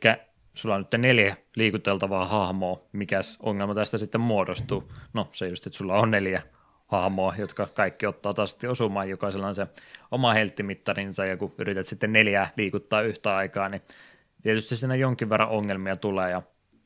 sulla 0.54 0.76
on 0.76 0.82
nyt 0.82 1.02
neljä 1.02 1.36
liikuteltavaa 1.56 2.28
hahmoa, 2.28 2.82
mikäs 2.92 3.38
ongelma 3.42 3.76
tästä 3.76 3.98
sitten 3.98 4.22
muodostuu? 4.22 4.92
No 5.14 5.30
se 5.34 5.48
just, 5.48 5.68
että 5.68 5.78
sulla 5.78 6.00
on 6.00 6.12
neljä 6.12 6.42
hahmoa, 6.88 7.36
jotka 7.38 7.68
kaikki 7.68 8.06
ottaa 8.06 8.34
taas 8.34 8.58
osumaan, 8.70 9.10
jokaisella 9.10 9.48
on 9.48 9.56
se 9.56 9.68
oma 10.12 10.34
helttimittarinsa, 10.34 11.26
ja 11.26 11.38
kun 11.38 11.56
yrität 11.58 11.88
sitten 11.88 12.14
neljää 12.14 12.52
liikuttaa 12.58 13.02
yhtä 13.02 13.36
aikaa, 13.36 13.70
niin 13.70 13.82
tietysti 14.44 14.78
siinä 14.78 14.96
jonkin 14.96 15.30
verran 15.30 15.50
ongelmia 15.50 15.96
tulee, 15.96 16.32
ja 16.32 16.42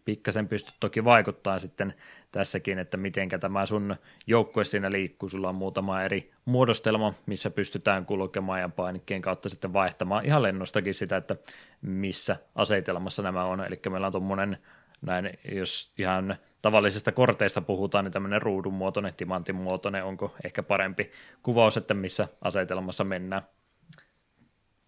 pikkasen 0.06 0.48
pystyt 0.48 0.76
toki 0.80 1.04
vaikuttaa 1.04 1.60
sitten 1.60 1.94
tässäkin, 2.32 2.80
että 2.80 2.98
miten 2.98 3.30
tämä 3.40 3.66
sun 3.66 3.96
joukkue 4.28 4.64
siinä 4.64 4.92
liikkuu. 4.92 5.30
Sulla 5.30 5.50
on 5.50 5.56
muutama 5.56 6.02
eri 6.02 6.32
muodostelma, 6.46 7.14
missä 7.26 7.50
pystytään 7.50 8.06
kulkemaan 8.06 8.60
ja 8.60 8.70
painikkeen 8.70 9.22
kautta 9.22 9.50
sitten 9.50 9.74
vaihtamaan 9.74 10.26
ihan 10.26 10.44
lennostakin 10.44 10.94
sitä, 10.94 11.18
että 11.18 11.36
missä 11.82 12.38
asetelmassa 12.56 13.24
nämä 13.24 13.46
on. 13.46 13.66
Eli 13.66 13.80
meillä 13.90 14.08
on 14.08 14.12
tuommoinen, 14.12 14.58
näin, 15.02 15.30
jos 15.52 15.94
ihan 15.98 16.36
tavallisista 16.62 17.12
korteista 17.12 17.62
puhutaan, 17.62 18.06
niin 18.06 18.12
tämmöinen 18.12 18.42
ruudun 18.42 18.74
muotoinen, 18.74 19.14
timantin 19.14 19.56
muotoinen, 19.56 20.04
onko 20.04 20.36
ehkä 20.44 20.64
parempi 20.64 21.12
kuvaus, 21.44 21.78
että 21.78 21.94
missä 21.94 22.28
asetelmassa 22.42 23.04
mennään. 23.04 23.42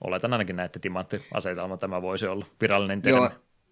Oletan 0.03 0.33
ainakin 0.33 0.55
näin, 0.55 0.65
että 0.65 0.79
timanttiasetelma 0.79 1.77
tämä 1.77 2.01
voisi 2.01 2.27
olla 2.27 2.45
virallinen 2.61 3.01
termi. 3.01 3.19
Joo, 3.19 3.29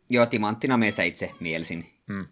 joo 0.10 0.26
timanttina 0.26 0.78
meistä 0.78 1.04
itse 1.04 1.32
mielsin. 1.40 1.86
Hmm 2.08 2.28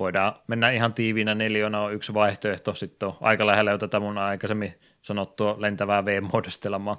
voidaan 0.00 0.34
mennä 0.46 0.70
ihan 0.70 0.94
tiiviinä, 0.94 1.34
neljönä 1.34 1.80
on 1.80 1.94
yksi 1.94 2.14
vaihtoehto, 2.14 2.74
sitten 2.74 3.08
on 3.08 3.16
aika 3.20 3.46
lähellä 3.46 3.70
jo 3.70 3.78
tätä 3.78 4.00
mun 4.00 4.18
aikaisemmin 4.18 4.74
sanottua 5.02 5.56
lentävää 5.58 6.04
V-muodostelmaa, 6.04 6.98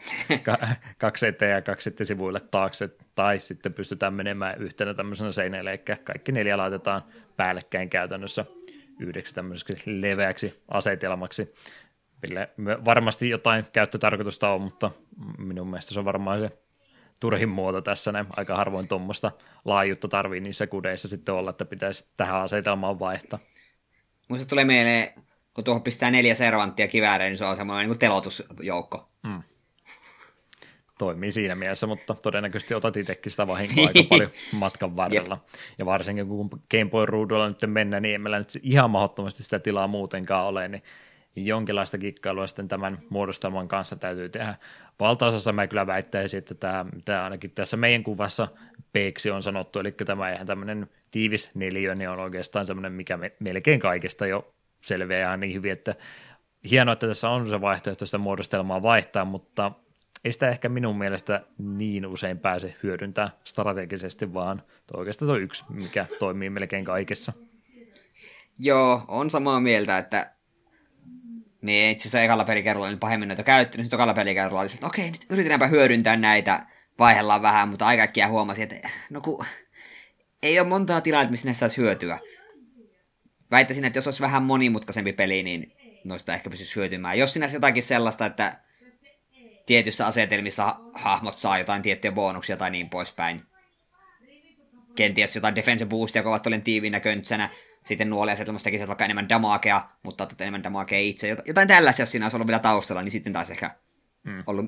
kaksi 0.97 1.27
eteen 1.27 1.55
ja 1.55 1.61
kaksi 1.61 1.83
sitten 1.83 2.07
sivuille 2.07 2.39
taakse, 2.39 2.89
tai 3.15 3.39
sitten 3.39 3.73
pystytään 3.73 4.13
menemään 4.13 4.61
yhtenä 4.61 4.93
tämmöisenä 4.93 5.31
seinällä, 5.31 5.71
eli 5.71 5.81
kaikki 6.03 6.31
neljä 6.31 6.57
laitetaan 6.57 7.03
päällekkäin 7.37 7.89
käytännössä 7.89 8.45
yhdeksi 8.99 9.35
tämmöiseksi 9.35 10.01
leveäksi 10.01 10.63
asetelmaksi, 10.67 11.53
mille 12.21 12.49
varmasti 12.85 13.29
jotain 13.29 13.65
käyttötarkoitusta 13.73 14.49
on, 14.49 14.61
mutta 14.61 14.91
minun 15.37 15.67
mielestä 15.67 15.93
se 15.93 15.99
on 15.99 16.05
varmaan 16.05 16.39
se 16.39 16.51
turhin 17.21 17.49
muoto 17.49 17.81
tässä, 17.81 18.11
ne 18.11 18.25
aika 18.37 18.55
harvoin 18.55 18.87
tuommoista 18.87 19.31
laajuutta 19.65 20.07
tarvii 20.07 20.39
niissä 20.39 20.67
kudeissa 20.67 21.07
sitten 21.07 21.35
olla, 21.35 21.49
että 21.49 21.65
pitäisi 21.65 22.05
tähän 22.17 22.41
asetelmaan 22.41 22.99
vaihtaa. 22.99 23.39
Muista 24.27 24.47
tulee 24.47 24.65
mieleen, 24.65 25.13
kun 25.53 25.63
tuohon 25.63 25.83
pistää 25.83 26.11
neljä 26.11 26.35
servanttia 26.35 26.87
kivääreen, 26.87 27.31
niin 27.31 27.37
se 27.37 27.45
on 27.45 27.57
semmoinen 27.57 27.89
niin 27.89 27.99
telotusjoukko. 27.99 29.09
Mm. 29.23 29.43
Toimii 30.97 31.31
siinä 31.31 31.55
mielessä, 31.55 31.87
mutta 31.87 32.13
todennäköisesti 32.13 32.73
otat 32.73 32.97
itsekin 32.97 33.31
sitä 33.31 33.47
vahinkoa 33.47 33.87
aika 33.87 34.07
paljon 34.09 34.31
matkan 34.51 34.95
varrella. 34.95 35.43
ja 35.77 35.85
varsinkin 35.85 36.27
kun 36.27 36.49
Game 36.49 36.89
Boy 36.89 37.05
ruudulla 37.05 37.47
nyt 37.47 37.61
mennään, 37.67 38.03
niin 38.03 38.11
ei 38.11 38.17
meillä 38.17 38.37
nyt 38.39 38.59
ihan 38.63 38.91
mahdottomasti 38.91 39.43
sitä 39.43 39.59
tilaa 39.59 39.87
muutenkaan 39.87 40.45
ole, 40.45 40.67
niin 40.67 40.83
jonkinlaista 41.35 41.97
kikkailua 41.97 42.47
sitten 42.47 42.67
tämän 42.67 42.99
muodostelman 43.09 43.67
kanssa 43.67 43.95
täytyy 43.95 44.29
tehdä. 44.29 44.55
Valtaosassa 44.99 45.53
mä 45.53 45.67
kyllä 45.67 45.87
väittäisin, 45.87 46.37
että 46.37 46.55
tämä, 46.55 46.85
tämä 47.05 47.23
ainakin 47.23 47.51
tässä 47.51 47.77
meidän 47.77 48.03
kuvassa 48.03 48.47
peeksi 48.93 49.31
on 49.31 49.43
sanottu, 49.43 49.79
eli 49.79 49.91
tämä 49.91 50.31
ihan 50.31 50.47
tämmöinen 50.47 50.89
tiivis 51.11 51.51
neliö, 51.55 51.95
niin 51.95 52.09
on 52.09 52.19
oikeastaan 52.19 52.67
semmoinen, 52.67 52.93
mikä 52.93 53.17
me, 53.17 53.31
melkein 53.39 53.79
kaikesta 53.79 54.27
jo 54.27 54.53
selviää 54.81 55.37
niin 55.37 55.53
hyvin, 55.53 55.71
että 55.71 55.95
hienoa, 56.71 56.93
että 56.93 57.07
tässä 57.07 57.29
on 57.29 57.47
se 57.49 57.61
vaihtoehto 57.61 58.05
sitä 58.05 58.17
muodostelmaa 58.17 58.81
vaihtaa, 58.81 59.25
mutta 59.25 59.71
ei 60.25 60.31
sitä 60.31 60.49
ehkä 60.49 60.69
minun 60.69 60.97
mielestä 60.97 61.41
niin 61.57 62.05
usein 62.05 62.39
pääse 62.39 62.75
hyödyntää 62.83 63.29
strategisesti, 63.43 64.33
vaan 64.33 64.63
tuo 64.87 64.99
oikeastaan 64.99 65.27
tuo 65.27 65.37
yksi, 65.37 65.63
mikä 65.69 66.05
toimii 66.19 66.49
melkein 66.49 66.85
kaikessa. 66.85 67.33
Joo, 68.59 69.05
on 69.07 69.29
samaa 69.29 69.59
mieltä, 69.59 69.97
että 69.97 70.31
niin 71.61 71.91
itse 71.91 72.01
asiassa 72.01 72.21
ekalla 72.21 72.43
pelikerralla 72.43 72.87
oli 72.87 72.97
pahemmin 72.97 73.27
noita 73.27 73.43
käyttänyt, 73.43 73.85
sitten 73.85 73.97
ekalla 73.97 74.13
pelikerralla 74.13 74.59
oli 74.59 74.69
että 74.73 74.87
okei, 74.87 75.11
nyt 75.11 75.25
yritetäänpä 75.29 75.67
hyödyntää 75.67 76.15
näitä, 76.15 76.65
vaihdellaan 76.99 77.41
vähän, 77.41 77.69
mutta 77.69 77.85
aika 77.85 78.03
äkkiä 78.03 78.27
huomasin, 78.27 78.63
että 78.63 78.89
no 79.09 79.21
ku, 79.21 79.43
ei 80.43 80.59
ole 80.59 80.67
montaa 80.67 81.01
tilannetta, 81.01 81.31
missä 81.31 81.47
näistä 81.47 81.59
saisi 81.59 81.77
hyötyä. 81.77 82.19
Väittäisin, 83.51 83.85
että 83.85 83.97
jos 83.97 84.07
olisi 84.07 84.21
vähän 84.21 84.43
monimutkaisempi 84.43 85.13
peli, 85.13 85.43
niin 85.43 85.73
noista 86.03 86.33
ehkä 86.33 86.49
pystyisi 86.49 86.75
hyötymään. 86.75 87.19
Jos 87.19 87.33
sinä 87.33 87.47
jotakin 87.53 87.83
sellaista, 87.83 88.25
että 88.25 88.59
tietyissä 89.65 90.07
asetelmissa 90.07 90.75
hahmot 90.93 91.37
saa 91.37 91.57
jotain 91.57 91.81
tiettyjä 91.81 92.11
bonuksia 92.11 92.57
tai 92.57 92.69
niin 92.69 92.89
poispäin. 92.89 93.41
Kenties 94.95 95.35
jotain 95.35 95.55
defense 95.55 95.85
boostia, 95.85 96.23
kun 96.23 96.31
ovat 96.31 96.63
tiiviinä 96.63 96.99
köntsänä, 96.99 97.49
sitten 97.83 98.09
nuoliasetelmassa 98.09 98.63
tekisivät 98.63 98.87
vaikka 98.87 99.05
enemmän 99.05 99.29
damakea, 99.29 99.89
mutta 100.03 100.23
otat 100.23 100.41
enemmän 100.41 100.63
damakea 100.63 100.99
itse. 100.99 101.37
Jotain 101.45 101.67
tällaisia, 101.67 102.03
jos 102.03 102.11
siinä 102.11 102.25
olisi 102.25 102.37
ollut 102.37 102.47
vielä 102.47 102.59
taustalla, 102.59 103.01
niin 103.01 103.11
sitten 103.11 103.33
taas 103.33 103.49
ehkä 103.49 103.75
mm. 104.23 104.43
ollut 104.47 104.65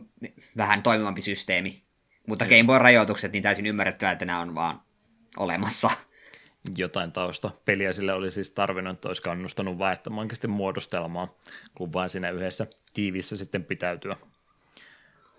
vähän 0.57 0.84
toimivampi 0.84 1.22
systeemi. 1.22 1.84
Mutta 2.27 2.45
mm. 2.45 2.49
Game 2.49 2.64
Boy 2.64 2.80
rajoitukset, 2.80 3.31
niin 3.31 3.43
täysin 3.43 3.65
ymmärrettävää, 3.65 4.11
että 4.11 4.26
nämä 4.26 4.39
on 4.39 4.55
vaan 4.55 4.81
olemassa. 5.38 5.89
Jotain 6.77 7.11
tausta 7.11 7.52
peliä 7.65 7.94
sille 7.94 8.14
oli 8.14 8.31
siis 8.31 8.52
tarvinnut, 8.52 8.94
että 8.94 9.07
olisi 9.07 9.22
kannustanut 9.22 9.77
vaihtamaan 9.77 10.30
muodostelmaa, 10.48 11.34
kun 11.76 11.94
vain 11.94 12.10
siinä 12.10 12.30
yhdessä 12.30 12.68
tiivissä 12.94 13.38
sitten 13.38 13.64
pitäytyä. 13.64 14.18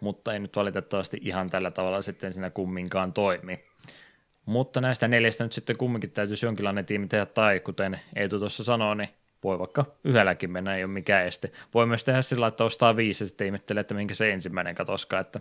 Mutta 0.01 0.33
ei 0.33 0.39
nyt 0.39 0.57
valitettavasti 0.57 1.19
ihan 1.23 1.51
tällä 1.51 1.71
tavalla 1.71 2.03
sitten 2.03 2.33
siinä 2.33 2.51
kumminkaan 2.51 3.13
toimi. 3.13 3.65
Mutta 4.47 4.81
näistä 4.81 5.09
neljästä 5.09 5.45
nyt 5.45 5.53
sitten 5.53 5.77
kumminkin 5.77 6.11
täytyisi 6.11 6.47
jonkinlainen 6.47 6.87
tiimi 6.87 7.09
tehdä, 7.09 7.27
tai 7.27 7.61
kuten 7.61 8.01
Eetu 8.17 8.39
tuossa 8.39 8.65
sanoi, 8.65 8.97
niin 8.97 9.09
voi 9.45 9.59
vaikka 9.59 9.85
yhdelläkin 10.05 10.51
mennä, 10.51 10.77
ei 10.77 10.85
ole 10.85 10.93
mikään 10.93 11.27
este. 11.27 11.51
Voi 11.75 11.87
myös 11.87 12.05
tehdä 12.05 12.23
sillä 12.23 12.47
että 12.47 12.65
ostaa 12.65 12.97
viisi 12.97 13.25
ja 13.25 13.29
sitten 13.29 13.47
ihmettelee, 13.47 13.81
että 13.81 13.95
minkä 13.95 14.15
se 14.15 14.33
ensimmäinen 14.33 14.75
katoskaa, 14.75 15.21
että 15.21 15.41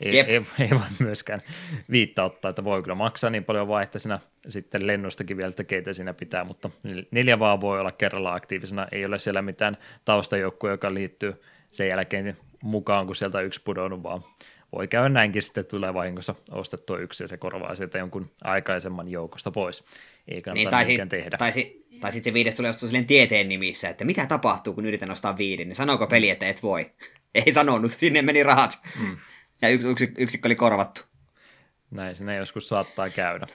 ei, 0.00 0.20
ei, 0.20 0.26
ei, 0.60 0.70
voi 0.70 0.80
myöskään 0.98 1.42
viittaa 1.90 2.24
ottaa, 2.24 2.48
että 2.48 2.64
voi 2.64 2.82
kyllä 2.82 2.94
maksaa 2.94 3.30
niin 3.30 3.44
paljon 3.44 3.68
vaihtaisena 3.68 4.20
sitten 4.48 4.86
lennostakin 4.86 5.36
vielä, 5.36 5.50
että 5.50 5.64
keitä 5.64 5.92
siinä 5.92 6.14
pitää, 6.14 6.44
mutta 6.44 6.70
neljä 7.10 7.38
vaan 7.38 7.60
voi 7.60 7.80
olla 7.80 7.92
kerralla 7.92 8.34
aktiivisena, 8.34 8.86
ei 8.92 9.06
ole 9.06 9.18
siellä 9.18 9.42
mitään 9.42 9.76
taustajoukkoa, 10.04 10.70
joka 10.70 10.94
liittyy 10.94 11.42
sen 11.70 11.88
jälkeen 11.88 12.36
mukaan, 12.62 13.06
kun 13.06 13.16
sieltä 13.16 13.40
yksi 13.40 13.62
pudonnut, 13.64 14.02
vaan 14.02 14.24
voi 14.72 14.88
käydä 14.88 15.08
näinkin 15.08 15.42
sitten, 15.42 15.64
tulee 15.64 15.94
vahingossa 15.94 16.34
ostettua 16.50 16.98
yksi 16.98 17.24
ja 17.24 17.28
se 17.28 17.36
korvaa 17.36 17.74
sieltä 17.74 17.98
jonkun 17.98 18.30
aikaisemman 18.44 19.08
joukosta 19.08 19.50
pois. 19.50 19.84
Ei 20.28 20.42
kannata 20.42 20.54
niin, 20.54 20.70
tai 20.70 20.84
sit, 20.84 21.08
tehdä. 21.08 21.36
Tai, 21.36 21.52
si, 21.52 21.81
tai 22.02 22.12
sitten 22.12 22.30
se 22.30 22.34
viides 22.34 22.54
tulee 22.54 22.70
ostaa 22.70 22.88
silleen 22.88 23.06
tieteen 23.06 23.48
nimissä, 23.48 23.88
että 23.88 24.04
mitä 24.04 24.26
tapahtuu, 24.26 24.74
kun 24.74 24.86
yritän 24.86 25.10
ostaa 25.10 25.38
viiden, 25.38 25.68
niin 25.68 25.76
sanooko 25.76 26.06
peli, 26.06 26.30
että 26.30 26.48
et 26.48 26.62
voi? 26.62 26.90
Ei 27.46 27.52
sanonut, 27.52 27.92
sinne 27.92 28.22
meni 28.22 28.42
rahat. 28.42 28.78
Mm. 29.00 29.16
Ja 29.62 29.68
yksi, 29.68 29.88
yksi, 29.88 30.12
yksikkö 30.18 30.48
oli 30.48 30.54
korvattu. 30.54 31.00
Näin 31.90 32.16
sinne 32.16 32.36
joskus 32.36 32.68
saattaa 32.68 33.10
käydä. 33.10 33.46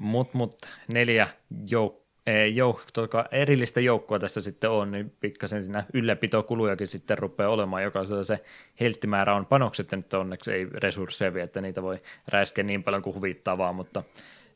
Mutta 0.00 0.38
mut, 0.38 0.54
neljä 0.88 1.28
joukkoa 1.70 2.06
jouk- 2.54 2.90
tuota, 2.92 3.24
erillistä 3.30 3.80
joukkoa 3.80 4.18
tässä 4.18 4.40
sitten 4.40 4.70
on, 4.70 4.90
niin 4.90 5.12
pikkasen 5.20 5.64
siinä 5.64 5.84
ylläpitokulujakin 5.94 6.86
sitten 6.86 7.18
rupeaa 7.18 7.50
olemaan. 7.50 7.82
Jokaisella 7.82 8.24
se 8.24 8.44
helttimäärä 8.80 9.34
on 9.34 9.46
panokset, 9.46 9.92
ja 9.92 9.96
nyt 9.96 10.14
onneksi 10.14 10.52
ei 10.52 10.66
resursseja 10.74 11.34
vielä, 11.34 11.44
että 11.44 11.60
niitä 11.60 11.82
voi 11.82 11.98
räiskeä 12.28 12.64
niin 12.64 12.82
paljon 12.82 13.02
kuin 13.02 13.16
huvittaa 13.16 13.58
vaan, 13.58 13.74
mutta 13.74 14.02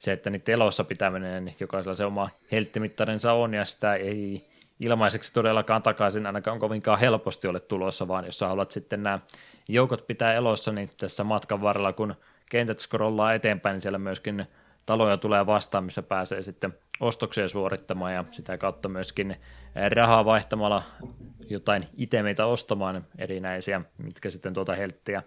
se, 0.01 0.12
että 0.12 0.31
niitä 0.31 0.52
elossa 0.52 0.85
pitäminen, 0.85 1.44
niin 1.44 1.56
jokaisella 1.60 1.94
se 1.94 2.05
oma 2.05 2.28
helttimittarinsa 2.52 3.32
on, 3.32 3.55
ja 3.55 3.64
sitä 3.64 3.94
ei 3.94 4.48
ilmaiseksi 4.81 5.32
todellakaan 5.32 5.82
takaisin 5.82 6.27
ainakaan 6.27 6.59
kovinkaan 6.59 6.98
helposti 6.98 7.48
ole 7.48 7.60
tulossa, 7.60 8.09
vaan 8.09 8.24
jos 8.24 8.39
sä 8.39 8.48
haluat 8.48 8.70
sitten 8.70 9.02
nämä 9.02 9.18
joukot 9.68 10.06
pitää 10.06 10.35
elossa, 10.35 10.72
niin 10.72 10.90
tässä 11.01 11.24
matkan 11.24 11.62
varrella, 11.62 11.93
kun 11.93 12.14
kentät 12.51 12.78
scrollaa 12.78 13.35
eteenpäin, 13.35 13.74
niin 13.74 13.81
siellä 13.81 13.98
myöskin 13.98 14.47
taloja 14.86 15.16
tulee 15.16 15.47
vastaan, 15.47 15.85
missä 15.85 16.02
pääsee 16.02 16.43
sitten 16.43 16.74
ostoksia 17.01 17.48
suorittamaan 17.48 18.14
ja 18.14 18.24
sitä 18.32 18.59
kautta 18.59 18.89
myöskin 18.89 19.36
rahaa 19.94 20.24
vaihtamalla 20.24 20.82
jotain 21.51 21.89
itemeitä 21.97 22.47
ostamaan 22.47 23.06
erinäisiä, 23.18 23.81
mitkä 23.98 24.31
sitten 24.31 24.55
tuota 24.55 24.74
helttiä 24.74 25.22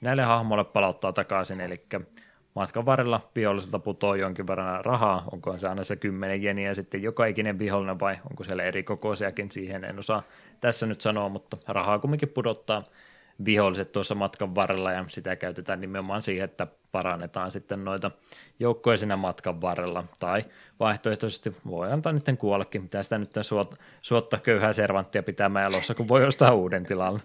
näille 0.00 0.22
hahmoille 0.22 0.64
palauttaa 0.64 1.12
takaisin, 1.12 1.60
eli 1.60 1.86
matkan 2.58 2.86
varrella 2.86 3.30
viholliselta 3.36 3.78
putoaa 3.78 4.16
jonkin 4.16 4.46
verran 4.46 4.84
rahaa, 4.84 5.24
onko 5.32 5.58
se 5.58 5.68
aina 5.68 5.84
se 5.84 5.96
10 5.96 6.42
jeniä 6.42 6.74
sitten 6.74 7.02
joka 7.02 7.26
ikinen 7.26 7.58
vihollinen 7.58 8.00
vai 8.00 8.16
onko 8.30 8.44
siellä 8.44 8.62
eri 8.62 8.82
kokoisiakin, 8.82 9.50
siihen 9.50 9.84
en 9.84 9.98
osaa 9.98 10.22
tässä 10.60 10.86
nyt 10.86 11.00
sanoa, 11.00 11.28
mutta 11.28 11.56
rahaa 11.68 11.98
kumminkin 11.98 12.28
pudottaa 12.28 12.84
viholliset 13.44 13.92
tuossa 13.92 14.14
matkan 14.14 14.54
varrella 14.54 14.92
ja 14.92 15.04
sitä 15.08 15.36
käytetään 15.36 15.80
nimenomaan 15.80 16.22
siihen, 16.22 16.44
että 16.44 16.66
parannetaan 16.92 17.50
sitten 17.50 17.84
noita 17.84 18.10
joukkoja 18.58 18.96
siinä 18.96 19.16
matkan 19.16 19.60
varrella. 19.60 20.04
Tai 20.20 20.44
vaihtoehtoisesti 20.80 21.56
voi 21.66 21.92
antaa 21.92 22.12
niiden 22.12 22.36
kuollekin, 22.36 22.82
mitä 22.82 23.02
sitä 23.02 23.18
nyt 23.18 23.32
suot, 23.42 23.74
suotta 24.02 24.38
köyhää 24.38 24.72
servanttia 24.72 25.22
pitämään 25.22 25.72
elossa, 25.72 25.94
kun 25.94 26.08
voi 26.08 26.24
ostaa 26.24 26.52
uuden 26.52 26.86
tilalle. 26.86 27.20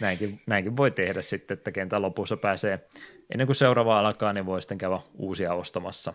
Näinkin, 0.00 0.40
näinkin 0.46 0.76
voi 0.76 0.90
tehdä 0.90 1.22
sitten, 1.22 1.56
että 1.56 1.72
kentän 1.72 2.02
lopussa 2.02 2.36
pääsee, 2.36 2.80
ennen 3.30 3.46
kuin 3.46 3.56
seuraava 3.56 3.98
alkaa, 3.98 4.32
niin 4.32 4.46
voi 4.46 4.62
sitten 4.62 4.78
käydä 4.78 4.98
uusia 5.14 5.54
ostamassa. 5.54 6.12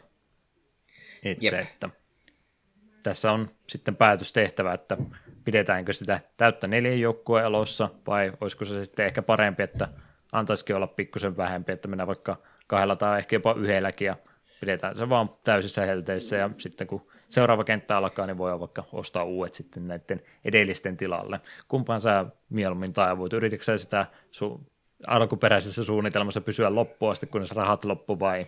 Että, 1.24 1.60
että 1.60 1.90
tässä 3.04 3.32
on 3.32 3.52
sitten 3.68 3.96
päätös 3.96 4.34
tehtävä, 4.34 4.74
että 4.74 4.98
pidetäänkö 5.46 5.94
sitä 5.94 6.20
täyttä 6.38 6.68
neljän 6.68 7.00
joukkueen 7.00 7.46
elossa 7.46 7.90
vai 8.08 8.32
olisiko 8.42 8.66
se 8.66 8.84
sitten 8.84 9.06
ehkä 9.06 9.22
parempi, 9.22 9.64
että 9.64 9.88
antaisikin 10.32 10.76
olla 10.76 10.88
pikkusen 10.88 11.38
vähempi, 11.38 11.72
että 11.72 11.88
mennään 11.88 12.08
vaikka 12.08 12.38
kahdella 12.68 12.96
tai 12.96 13.18
ehkä 13.18 13.36
jopa 13.36 13.56
yhdelläkin 13.58 14.06
ja 14.06 14.16
pidetään 14.60 14.96
se 14.96 15.10
vaan 15.10 15.30
täysissä 15.44 15.86
helteissä 15.86 16.36
ja 16.36 16.50
sitten 16.58 16.88
kun 16.88 17.08
seuraava 17.30 17.64
kenttä 17.64 17.98
alkaa, 17.98 18.26
niin 18.28 18.38
voi 18.38 18.60
vaikka 18.60 18.84
ostaa 18.92 19.24
uudet 19.24 19.54
sitten 19.54 19.88
näiden 19.88 20.22
edellisten 20.46 20.98
tilalle. 20.98 21.40
Kumpaan 21.68 22.02
sä 22.02 22.26
mieluummin 22.50 22.94
taivuit? 22.94 23.34
Yritätkö 23.34 23.78
sitä 23.78 24.06
su- 24.32 24.69
alkuperäisessä 25.08 25.84
suunnitelmassa 25.84 26.42
pysyä 26.42 26.76
loppuun 26.76 27.12
asti, 27.12 27.28
kunnes 27.28 27.52
rahat 27.52 27.86
loppu 27.86 28.20
vai 28.20 28.46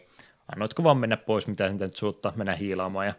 annoitko 0.53 0.84
vaan 0.84 0.98
mennä 0.98 1.18
pois, 1.18 1.48
mitä 1.48 1.69
nyt 1.69 1.95
suutta 1.95 2.34
mennä 2.36 2.56
hiilaamaan 2.56 3.07
ja 3.07 3.14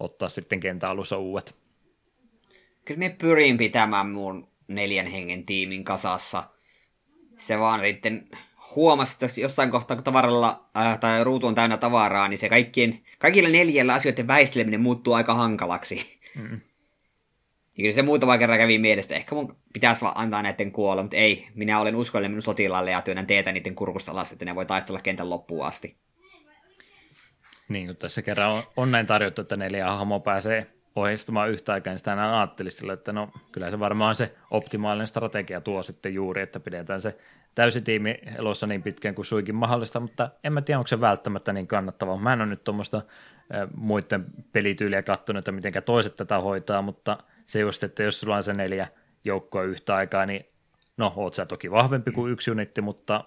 ottaa 0.00 0.28
sitten 0.28 0.60
kentän 0.60 0.90
alussa 0.90 1.18
uudet? 1.18 1.54
Kyllä 2.84 2.98
me 2.98 3.16
pyrin 3.20 3.56
pitämään 3.56 4.06
mun 4.06 4.48
neljän 4.68 5.06
hengen 5.06 5.44
tiimin 5.44 5.84
kasassa. 5.84 6.44
Se 7.38 7.58
vaan 7.58 7.80
sitten 7.80 8.28
huomasi, 8.76 9.12
että 9.14 9.40
jossain 9.40 9.70
kohtaa, 9.70 9.96
kun 9.96 10.04
tavaralla 10.04 10.68
äh, 10.76 10.98
tai 10.98 11.24
ruutu 11.24 11.46
on 11.46 11.54
täynnä 11.54 11.76
tavaraa, 11.76 12.28
niin 12.28 12.38
se 12.38 12.48
kaikkien, 12.48 12.98
kaikilla 13.18 13.48
neljällä 13.48 13.94
asioiden 13.94 14.26
väisteleminen 14.26 14.80
muuttuu 14.80 15.12
aika 15.12 15.34
hankalaksi. 15.34 16.20
Mm. 16.34 16.60
Ja 17.72 17.82
kyllä 17.82 17.92
se 17.92 18.02
muutama 18.02 18.38
kerran 18.38 18.58
kävi 18.58 18.78
mielestä, 18.78 19.14
ehkä 19.14 19.34
mun 19.34 19.56
pitäisi 19.72 20.00
vaan 20.00 20.16
antaa 20.16 20.42
näiden 20.42 20.72
kuolla, 20.72 21.02
mutta 21.02 21.16
ei, 21.16 21.48
minä 21.54 21.80
olen 21.80 21.96
uskollinen 21.96 22.30
minun 22.30 22.42
sotilaalle 22.42 22.90
ja 22.90 23.02
työnnän 23.02 23.26
teetä 23.26 23.52
niiden 23.52 23.74
kurkusta 23.74 24.12
alas, 24.12 24.32
että 24.32 24.44
ne 24.44 24.54
voi 24.54 24.66
taistella 24.66 25.00
kentän 25.00 25.30
loppuun 25.30 25.66
asti. 25.66 25.96
Niin 27.68 27.86
kuin 27.86 27.96
tässä 27.96 28.22
kerran 28.22 28.50
on, 28.50 28.62
on 28.76 28.90
näin 28.90 29.06
tarjottu, 29.06 29.40
että 29.42 29.56
neljä 29.56 29.90
hahmoa 29.90 30.20
pääsee 30.20 30.66
ohjeistamaan 30.96 31.50
yhtä 31.50 31.72
aikaa, 31.72 31.90
niin 31.90 31.98
sitä 31.98 32.10
aina 32.10 32.40
ajattelin 32.40 32.72
sillä, 32.72 32.92
että 32.92 33.12
no 33.12 33.30
kyllä 33.52 33.70
se 33.70 33.78
varmaan 33.78 34.14
se 34.14 34.34
optimaalinen 34.50 35.06
strategia 35.06 35.60
tuo 35.60 35.82
sitten 35.82 36.14
juuri, 36.14 36.42
että 36.42 36.60
pidetään 36.60 37.00
se 37.00 37.16
täysi 37.54 37.80
tiimi 37.80 38.18
elossa 38.38 38.66
niin 38.66 38.82
pitkään 38.82 39.14
kuin 39.14 39.26
suikin 39.26 39.54
mahdollista, 39.54 40.00
mutta 40.00 40.30
en 40.44 40.52
mä 40.52 40.62
tiedä, 40.62 40.78
onko 40.78 40.88
se 40.88 41.00
välttämättä 41.00 41.52
niin 41.52 41.66
kannattavaa. 41.66 42.16
Mä 42.16 42.32
en 42.32 42.40
ole 42.40 42.48
nyt 42.48 42.64
tuommoista 42.64 43.02
muiden 43.76 44.24
pelityyliä 44.52 45.02
katsonut, 45.02 45.38
että 45.38 45.52
miten 45.52 45.82
toiset 45.82 46.16
tätä 46.16 46.38
hoitaa, 46.38 46.82
mutta 46.82 47.18
se 47.46 47.60
just, 47.60 47.82
että 47.82 48.02
jos 48.02 48.20
sulla 48.20 48.36
on 48.36 48.42
se 48.42 48.52
neljä 48.52 48.88
joukkoa 49.24 49.62
yhtä 49.62 49.94
aikaa, 49.94 50.26
niin 50.26 50.46
no, 50.96 51.12
oot 51.16 51.34
sä 51.34 51.46
toki 51.46 51.70
vahvempi 51.70 52.10
kuin 52.10 52.32
yksi 52.32 52.50
unitti, 52.50 52.80
mutta 52.80 53.24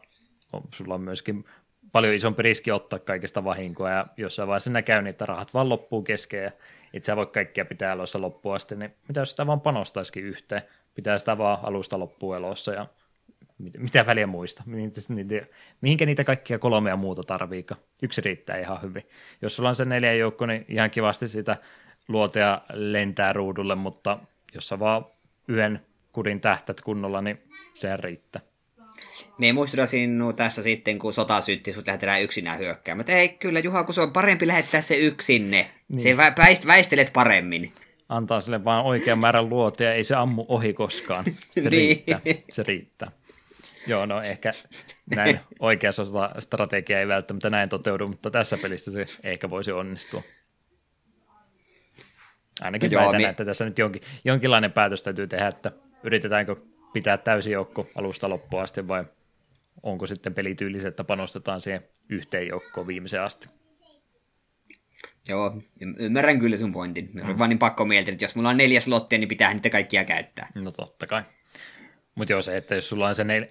sulla 0.74 0.94
on 0.94 1.02
myöskin 1.02 1.46
paljon 1.92 2.14
isompi 2.14 2.44
riski 2.44 2.72
ottaa 2.72 3.00
kaikista 3.00 3.44
vahinkoa, 3.44 3.90
ja 3.90 4.06
jossain 4.18 4.48
vaiheessa 4.48 4.68
siinä 4.68 4.82
käy 4.82 5.02
niin, 5.02 5.10
että 5.10 5.26
rahat 5.26 5.54
vaan 5.54 5.70
loppuu 5.70 6.02
kesken, 6.02 6.44
ja 6.44 6.52
itse 6.94 7.06
sä 7.06 7.16
voi 7.16 7.26
kaikkia 7.26 7.66
pitää 7.66 7.92
elossa 7.92 8.22
loppuun 8.22 8.56
asti, 8.56 8.76
niin 8.76 8.96
mitä 9.08 9.20
jos 9.20 9.30
sitä 9.30 9.48
vaan 9.48 9.62
panostaisikin 9.62 10.24
yhteen, 10.24 10.62
pitää 10.96 11.18
sitä 11.18 11.38
vaan 11.38 11.58
alusta 11.64 12.00
loppuun 12.00 12.36
elossa, 12.36 12.74
ja 12.74 12.86
mitä, 13.58 13.80
mitä 13.80 14.06
väliä 14.06 14.28
muista, 14.28 14.64
mihinkä 15.82 16.06
niitä 16.06 16.24
kaikkia 16.24 16.60
kolmea 16.60 16.96
muuta 16.96 17.24
tarviika. 17.24 17.76
Yksi 18.02 18.22
riittää 18.22 18.58
ihan 18.58 18.82
hyvin. 18.82 19.04
Jos 19.42 19.56
sulla 19.56 19.70
on 19.70 19.76
se 19.76 19.86
neljä 19.86 20.14
joukko, 20.14 20.46
niin 20.46 20.66
ihan 20.68 20.92
kivasti 20.92 21.28
sitä 21.28 21.58
luotea 22.08 22.62
lentää 22.74 23.34
ruudulle, 23.34 23.76
mutta 23.76 24.20
jos 24.54 24.68
sä 24.68 24.80
vaan 24.80 25.06
yhden 25.48 25.86
kudin 26.12 26.42
tähtät 26.42 26.82
kunnolla, 26.82 27.22
niin 27.22 27.42
sehän 27.74 28.00
riittää. 28.00 28.42
Me 29.38 29.54
muistuta 29.54 29.86
sinua 29.86 30.34
tässä 30.34 30.64
sitten, 30.64 31.00
kun 31.00 31.14
sota 31.14 31.42
sytti, 31.42 31.74
sut 31.74 31.88
lähdetään 31.88 32.22
yksinään 32.22 32.60
hyökkäämään. 32.60 33.00
Mutta 33.00 33.12
ei, 33.12 33.30
kyllä 33.30 33.60
Juha, 33.60 33.84
kun 33.84 33.94
se 33.94 34.02
on 34.02 34.14
parempi 34.14 34.48
lähettää 34.48 34.82
se 34.82 34.96
yksinne. 34.96 35.72
Niin. 35.90 36.00
Se 36.00 36.18
väist, 36.18 36.68
väistelet 36.68 37.14
paremmin. 37.14 37.74
Antaa 38.10 38.42
sille 38.42 38.64
vaan 38.64 38.86
oikean 38.86 39.20
määrän 39.20 39.50
luotia, 39.50 39.94
ei 39.94 40.04
se 40.04 40.16
ammu 40.16 40.46
ohi 40.48 40.74
koskaan. 40.74 41.26
Se 41.50 41.62
niin. 41.62 41.72
riittää. 41.72 42.20
Se 42.50 42.64
riittää. 42.64 43.12
Joo, 43.88 44.06
no 44.06 44.22
ehkä 44.22 44.52
näin 45.16 45.40
oikeassa 45.60 46.04
strategia 46.40 47.00
ei 47.00 47.08
välttämättä 47.08 47.50
näin 47.50 47.70
toteudu, 47.70 48.08
mutta 48.08 48.32
tässä 48.32 48.58
pelissä 48.62 48.92
se 48.92 49.06
ehkä 49.24 49.50
voisi 49.50 49.72
onnistua. 49.72 50.24
Ainakin 52.62 52.92
Joo, 52.92 53.02
väitän, 53.04 53.22
mi- 53.22 53.26
että 53.28 53.46
tässä 53.46 53.66
nyt 53.66 53.80
jonkin, 53.80 54.02
jonkinlainen 54.26 54.72
päätös 54.72 55.04
täytyy 55.04 55.28
tehdä, 55.28 55.48
että 55.48 55.72
yritetäänkö 56.04 56.56
pitää 56.94 57.18
täysi 57.18 57.52
joukko 57.52 57.88
alusta 58.00 58.30
loppuun 58.30 58.64
asti 58.64 58.88
vai 58.88 59.06
onko 59.84 60.08
sitten 60.08 60.34
pelityyliset, 60.34 60.88
että 60.88 61.04
panostetaan 61.04 61.62
siihen 61.62 61.84
yhteen 62.10 62.48
joukkoon 62.48 62.88
viimeiseen 62.88 63.24
asti. 63.24 63.50
Joo, 65.28 65.62
ymmärrän 66.00 66.40
kyllä 66.40 66.58
sun 66.58 66.72
pointin. 66.72 67.10
Mä 67.14 67.24
mm. 67.24 67.40
vaan 67.40 67.50
niin 67.50 67.60
pakko 67.60 67.86
mieltä, 67.86 68.12
että 68.12 68.24
jos 68.24 68.36
mulla 68.36 68.50
on 68.50 68.58
neljä 68.58 68.80
slottia, 68.80 69.20
niin 69.20 69.28
pitää 69.28 69.54
niitä 69.54 69.70
kaikkia 69.70 70.06
käyttää. 70.06 70.50
No 70.56 70.72
totta 70.72 71.08
kai. 71.08 71.24
Mutta 72.16 72.34
joo 72.34 72.42
se, 72.42 72.58
että 72.58 72.76
jos 72.76 72.90
sulla 72.90 73.08
on 73.08 73.16
se 73.16 73.24
neljä, 73.24 73.48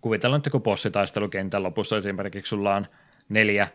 kuvitellaan, 0.00 0.38
että 0.38 0.50
kun 0.50 0.62
bossitaistelukentän 0.62 1.62
lopussa 1.62 1.96
esimerkiksi 1.96 2.50
sulla 2.50 2.76
on 2.76 2.86
neljä 3.28 3.68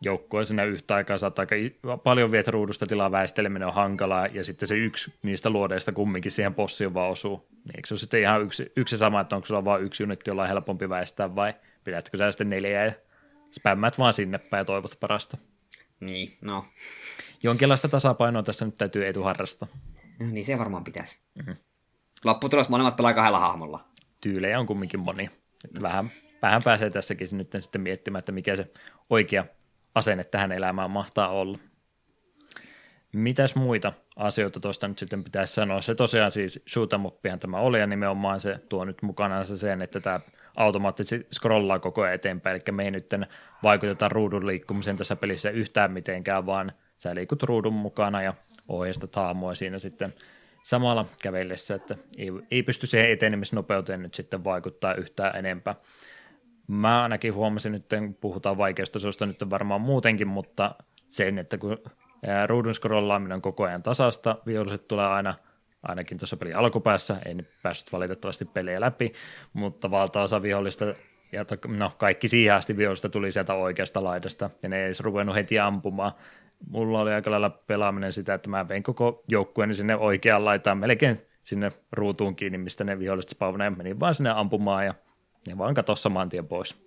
joukkoa 0.00 0.44
sinne 0.44 0.66
yhtä 0.66 0.94
aikaa, 0.94 1.18
saattaa 1.18 1.46
aika 1.50 1.96
paljon 1.96 2.32
viet 2.32 2.48
ruudusta 2.48 2.86
tilaa, 2.86 3.10
väisteleminen 3.10 3.68
on 3.68 3.74
hankalaa, 3.74 4.26
ja 4.26 4.44
sitten 4.44 4.68
se 4.68 4.76
yksi 4.76 5.14
niistä 5.22 5.50
luodeista 5.50 5.92
kumminkin 5.92 6.32
siihen 6.32 6.54
bossiin 6.54 6.94
vaan 6.94 7.10
osuu. 7.10 7.46
Niin 7.50 7.76
eikö 7.76 7.88
se 7.88 7.94
ole 7.94 7.98
sitten 7.98 8.20
ihan 8.20 8.42
yksi, 8.42 8.72
yksi 8.76 8.96
sama, 8.98 9.20
että 9.20 9.36
onko 9.36 9.46
sulla 9.46 9.64
vain 9.64 9.84
yksi 9.84 10.02
unitti, 10.02 10.30
jolla 10.30 10.42
on 10.42 10.48
helpompi 10.48 10.88
väistää, 10.88 11.34
vai 11.34 11.54
pidätkö 11.84 12.18
sä 12.18 12.30
sitten 12.30 12.50
neljä 12.50 12.84
ja 12.84 12.92
spämmät 13.50 13.98
vaan 13.98 14.12
sinne 14.12 14.38
päin 14.38 14.60
ja 14.60 14.64
toivot 14.64 15.00
parasta? 15.00 15.36
Niin, 16.00 16.32
no. 16.40 16.64
Jonkinlaista 17.42 17.88
tasapainoa 17.88 18.42
tässä 18.42 18.66
nyt 18.66 18.74
täytyy 18.74 19.06
etuharrasta. 19.06 19.66
No, 20.20 20.26
niin 20.26 20.44
se 20.44 20.58
varmaan 20.58 20.84
pitäisi. 20.84 21.20
Mm-hmm. 21.34 21.56
Lopputulos 22.24 22.68
molemmat 22.68 22.96
pelaa 22.96 23.14
kahdella 23.14 23.38
hahmolla. 23.38 23.84
Tyylejä 24.20 24.60
on 24.60 24.66
kumminkin 24.66 25.00
moni. 25.00 25.30
Vähän, 25.82 26.10
vähän 26.42 26.62
pääsee 26.62 26.90
tässäkin 26.90 27.28
nyt 27.32 27.50
sitten 27.58 27.80
miettimään, 27.80 28.18
että 28.18 28.32
mikä 28.32 28.56
se 28.56 28.70
oikea 29.10 29.44
asenne 29.94 30.24
tähän 30.24 30.52
elämään 30.52 30.90
mahtaa 30.90 31.28
olla. 31.28 31.58
Mitäs 33.12 33.54
muita 33.54 33.92
asioita 34.16 34.60
tuosta 34.60 34.88
nyt 34.88 34.98
sitten 34.98 35.24
pitäisi 35.24 35.54
sanoa? 35.54 35.80
Se 35.80 35.94
tosiaan 35.94 36.30
siis 36.32 36.62
shootamoppihan 36.68 37.38
tämä 37.38 37.58
oli 37.58 37.78
ja 37.78 37.86
nimenomaan 37.86 38.40
se 38.40 38.60
tuo 38.68 38.84
nyt 38.84 39.02
mukana 39.02 39.44
se 39.44 39.56
sen, 39.56 39.82
että 39.82 40.00
tämä 40.00 40.20
automaattisesti 40.56 41.26
scrollaa 41.34 41.78
koko 41.78 42.02
ajan 42.02 42.14
eteenpäin, 42.14 42.56
eli 42.56 42.76
me 42.76 42.84
ei 42.84 42.90
nyt 42.90 43.10
vaikuteta 43.62 44.08
ruudun 44.08 44.46
liikkumiseen 44.46 44.96
tässä 44.96 45.16
pelissä 45.16 45.50
yhtään 45.50 45.92
mitenkään, 45.92 46.46
vaan 46.46 46.72
sä 46.98 47.14
liikut 47.14 47.42
ruudun 47.42 47.72
mukana 47.72 48.22
ja 48.22 48.34
ohjeistat 48.68 49.16
haamoa 49.16 49.54
siinä 49.54 49.78
sitten 49.78 50.14
samalla 50.66 51.06
kävellessä, 51.22 51.74
että 51.74 51.96
ei, 52.18 52.28
ei 52.50 52.62
pysty 52.62 52.86
siihen 52.86 53.10
etenemisnopeuteen 53.10 54.02
nyt 54.02 54.14
sitten 54.14 54.44
vaikuttaa 54.44 54.94
yhtään 54.94 55.36
enempää. 55.36 55.74
Mä 56.68 57.02
ainakin 57.02 57.34
huomasin 57.34 57.72
nyt, 57.72 57.86
puhutaan 58.20 58.58
vaikeustasosta 58.58 59.26
nyt 59.26 59.50
varmaan 59.50 59.80
muutenkin, 59.80 60.28
mutta 60.28 60.74
sen, 61.08 61.38
että 61.38 61.58
kun 61.58 61.78
ruudun 62.46 62.74
scrollaaminen 62.74 63.34
on 63.34 63.42
koko 63.42 63.64
ajan 63.64 63.82
tasasta, 63.82 64.38
viholliset 64.46 64.88
tulee 64.88 65.06
aina, 65.06 65.34
ainakin 65.82 66.18
tuossa 66.18 66.36
pelin 66.36 66.56
alkupäässä, 66.56 67.16
en 67.24 67.48
päässyt 67.62 67.92
valitettavasti 67.92 68.44
pelejä 68.44 68.80
läpi, 68.80 69.12
mutta 69.52 69.90
valtaosa 69.90 70.42
vihollista 70.42 70.84
ja 71.32 71.44
no, 71.66 71.92
kaikki 71.98 72.28
siihen 72.28 72.54
asti 72.54 72.76
vihollista 72.76 73.08
tuli 73.08 73.32
sieltä 73.32 73.54
oikeasta 73.54 74.04
laidasta, 74.04 74.50
ja 74.62 74.68
ne 74.68 74.78
ei 74.78 74.84
edes 74.84 75.00
ruvennut 75.00 75.36
heti 75.36 75.58
ampumaan. 75.58 76.12
Mulla 76.70 77.00
oli 77.00 77.12
aika 77.12 77.30
lailla 77.30 77.50
pelaaminen 77.50 78.12
sitä, 78.12 78.34
että 78.34 78.50
mä 78.50 78.68
vein 78.68 78.82
koko 78.82 79.24
joukkueeni 79.28 79.74
sinne 79.74 79.96
oikeaan 79.96 80.44
laitaan, 80.44 80.78
melkein 80.78 81.20
sinne 81.42 81.72
ruutuun 81.92 82.36
kiinni, 82.36 82.58
mistä 82.58 82.84
ne 82.84 82.98
viholliset 82.98 83.30
spawneja, 83.30 83.70
menin 83.70 84.00
vaan 84.00 84.14
sinne 84.14 84.30
ampumaan, 84.30 84.86
ja 84.86 84.94
ne 85.46 85.58
vaan 85.58 85.74
katossa 85.74 86.02
saman 86.02 86.28
tien 86.28 86.46
pois. 86.46 86.86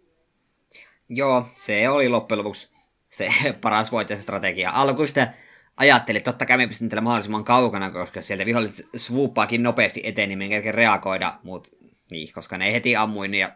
Joo, 1.09 1.47
se 1.55 1.89
oli 1.89 2.09
loppujen 2.09 2.39
lopuksi 2.39 2.71
se 3.09 3.27
paras 3.61 3.91
strategia. 4.19 4.71
Alkuun 4.71 5.07
sitä 5.07 5.33
ajattelin, 5.77 6.17
että 6.17 6.31
totta 6.31 6.45
kai 6.45 6.57
me 6.57 6.67
pystyn 6.67 6.89
tällä 6.89 7.01
mahdollisimman 7.01 7.43
kaukana, 7.43 7.91
koska 7.91 8.21
sieltä 8.21 8.45
viholliset 8.45 8.87
swooppaakin 8.95 9.63
nopeasti 9.63 10.01
eteen, 10.03 10.29
niin 10.29 10.39
me 10.39 10.49
kerkeä 10.49 10.71
reagoida, 10.71 11.35
mutta 11.43 11.69
niin, 12.11 12.33
koska 12.33 12.57
ne 12.57 12.67
ei 12.67 12.73
heti 12.73 12.95
ammuin 12.95 13.33
ja 13.33 13.51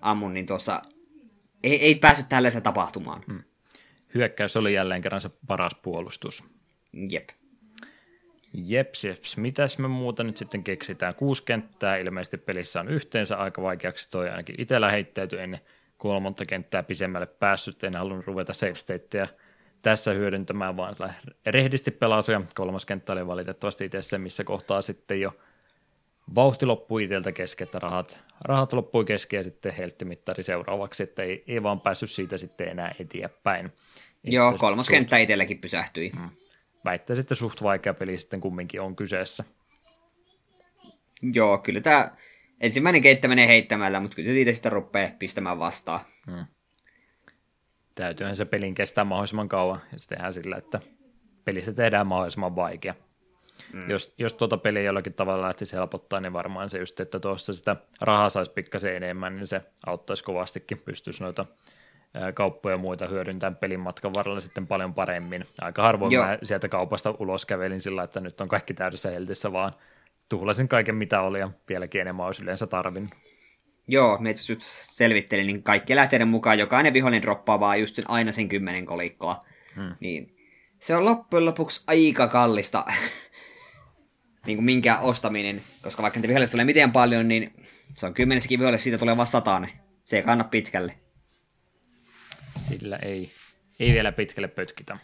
ammun, 0.00 0.34
niin 0.34 0.46
tuossa 0.46 0.82
ei, 1.62 1.80
ei 1.84 1.94
päässyt 1.94 2.28
tällaisen 2.28 2.62
tapahtumaan. 2.62 3.22
Hmm. 3.26 3.42
Hyökkäys 4.14 4.56
oli 4.56 4.74
jälleen 4.74 5.02
kerran 5.02 5.20
se 5.20 5.30
paras 5.46 5.74
puolustus. 5.82 6.44
Jep. 7.10 7.28
Jeps, 8.54 9.04
jeps. 9.04 9.36
Mitäs 9.36 9.78
me 9.78 9.88
muuta 9.88 10.24
nyt 10.24 10.36
sitten 10.36 10.64
keksitään? 10.64 11.14
Kuusi 11.14 11.42
kenttää 11.42 11.96
ilmeisesti 11.96 12.38
pelissä 12.38 12.80
on 12.80 12.88
yhteensä 12.88 13.36
aika 13.36 13.62
vaikeaksi 13.62 14.10
toi 14.10 14.30
ainakin 14.30 14.54
itsellä 14.58 14.90
heittäytyi 14.90 15.40
ennen 15.40 15.60
kolmonta 15.98 16.46
kenttää 16.46 16.82
pisemmälle 16.82 17.26
päässyt. 17.26 17.84
En 17.84 17.94
halunnut 17.94 18.26
ruveta 18.26 18.52
save 18.52 18.74
stateja 18.74 19.26
tässä 19.82 20.12
hyödyntämään, 20.12 20.76
vaan 20.76 20.96
rehdisti 21.46 21.90
pelasi 21.90 22.32
ja 22.32 22.42
kolmas 22.54 22.86
kenttä 22.86 23.12
oli 23.12 23.26
valitettavasti 23.26 23.84
itse 23.84 24.02
se, 24.02 24.18
missä 24.18 24.44
kohtaa 24.44 24.82
sitten 24.82 25.20
jo 25.20 25.36
vauhti 26.34 26.66
loppui 26.66 27.04
itseltä 27.04 27.32
kesken, 27.32 27.64
että 27.64 27.78
rahat, 27.78 28.20
rahat 28.44 28.72
loppui 28.72 29.04
kesken 29.04 29.38
ja 29.38 29.44
sitten 29.44 29.74
helttimittari 29.74 30.42
seuraavaksi, 30.42 31.02
että 31.02 31.22
ei, 31.22 31.44
ei 31.46 31.62
vaan 31.62 31.80
päässyt 31.80 32.10
siitä 32.10 32.38
sitten 32.38 32.68
enää 32.68 32.94
eteenpäin. 32.98 33.72
Joo, 34.24 34.54
kolmoskenttä 34.58 35.16
itselläkin 35.16 35.58
pysähtyi. 35.58 36.10
Hmm. 36.16 36.30
Väittäisin, 36.84 37.22
että 37.22 37.34
suht 37.34 37.62
vaikea 37.62 37.94
peli 37.94 38.18
sitten 38.18 38.40
kumminkin 38.40 38.82
on 38.82 38.96
kyseessä. 38.96 39.44
Joo, 41.22 41.58
kyllä 41.58 41.80
tämä 41.80 42.16
ensimmäinen 42.60 43.02
keittä 43.02 43.28
menee 43.28 43.46
heittämällä, 43.46 44.00
mutta 44.00 44.14
kyllä 44.14 44.26
se 44.26 44.32
siitä 44.32 44.52
sitten 44.52 44.72
rupeaa 44.72 45.10
pistämään 45.18 45.58
vastaan. 45.58 46.00
Hmm. 46.30 46.44
Täytyyhän 47.94 48.36
se 48.36 48.44
pelin 48.44 48.74
kestää 48.74 49.04
mahdollisimman 49.04 49.48
kauan, 49.48 49.80
ja 49.92 49.98
se 49.98 50.08
tehdään 50.08 50.32
sillä, 50.32 50.56
että 50.56 50.80
pelistä 51.44 51.72
tehdään 51.72 52.06
mahdollisimman 52.06 52.56
vaikea. 52.56 52.94
Mm. 53.72 53.90
Jos, 53.90 54.14
jos 54.18 54.34
tuota 54.34 54.58
peliä 54.58 54.82
jollakin 54.82 55.14
tavalla 55.14 55.46
lähtisi 55.46 55.76
helpottaa, 55.76 56.20
niin 56.20 56.32
varmaan 56.32 56.70
se 56.70 56.78
just, 56.78 57.00
että 57.00 57.20
tuossa 57.20 57.52
sitä 57.52 57.76
rahaa 58.00 58.28
saisi 58.28 58.52
pikkasen 58.52 58.96
enemmän, 58.96 59.36
niin 59.36 59.46
se 59.46 59.62
auttaisi 59.86 60.24
kovastikin, 60.24 60.78
pystyisi 60.84 61.22
noita 61.22 61.46
kauppoja 62.34 62.74
ja 62.74 62.78
muita 62.78 63.08
hyödyntämään 63.08 63.56
pelin 63.56 63.80
matkan 63.80 64.14
varrella 64.14 64.40
sitten 64.40 64.66
paljon 64.66 64.94
paremmin. 64.94 65.46
Aika 65.60 65.82
harvoin 65.82 66.12
Joo. 66.12 66.24
mä 66.24 66.38
sieltä 66.42 66.68
kaupasta 66.68 67.14
ulos 67.18 67.46
kävelin 67.46 67.80
sillä, 67.80 68.02
että 68.02 68.20
nyt 68.20 68.40
on 68.40 68.48
kaikki 68.48 68.74
täydessä 68.74 69.10
heltissä, 69.10 69.52
vaan 69.52 69.72
tuhlasin 70.28 70.68
kaiken 70.68 70.94
mitä 70.94 71.20
oli 71.20 71.38
ja 71.38 71.50
vieläkin 71.68 72.00
enemmän 72.00 72.26
olisi 72.26 72.42
yleensä 72.42 72.66
tarvinnut. 72.66 73.12
Joo, 73.88 74.18
me 74.18 74.30
itse 74.30 74.56
selvittelin, 74.60 75.46
niin 75.46 75.62
kaikki 75.62 75.96
lähteiden 75.96 76.28
mukaan 76.28 76.58
jokainen 76.58 76.92
vihollinen 76.92 77.22
droppaa 77.22 77.60
vaan 77.60 77.80
just 77.80 78.00
aina 78.08 78.32
sen 78.32 78.48
kymmenen 78.48 78.86
kolikkoa. 78.86 79.44
Hmm. 79.76 79.94
Niin 80.00 80.36
se 80.78 80.96
on 80.96 81.04
loppujen 81.04 81.44
lopuksi 81.44 81.84
aika 81.86 82.28
kallista 82.28 82.84
niin 84.46 84.56
kuin 84.56 84.64
minkä 84.64 84.98
ostaminen, 84.98 85.62
koska 85.82 86.02
vaikka 86.02 86.18
niitä 86.18 86.28
vihollisia 86.28 86.52
tulee 86.52 86.64
miten 86.64 86.92
paljon, 86.92 87.28
niin 87.28 87.66
se 87.96 88.06
on 88.06 88.14
kymmenessäkin 88.14 88.58
vihollista, 88.58 88.82
siitä 88.82 88.98
tulee 88.98 89.16
vasta 89.16 89.32
sataane. 89.32 89.68
Se 90.04 90.16
ei 90.16 90.22
kanna 90.22 90.44
pitkälle. 90.44 90.94
Sillä 92.56 92.96
ei, 92.96 93.32
ei 93.80 93.92
vielä 93.92 94.12
pitkälle 94.12 94.48
pötkitä. 94.48 94.98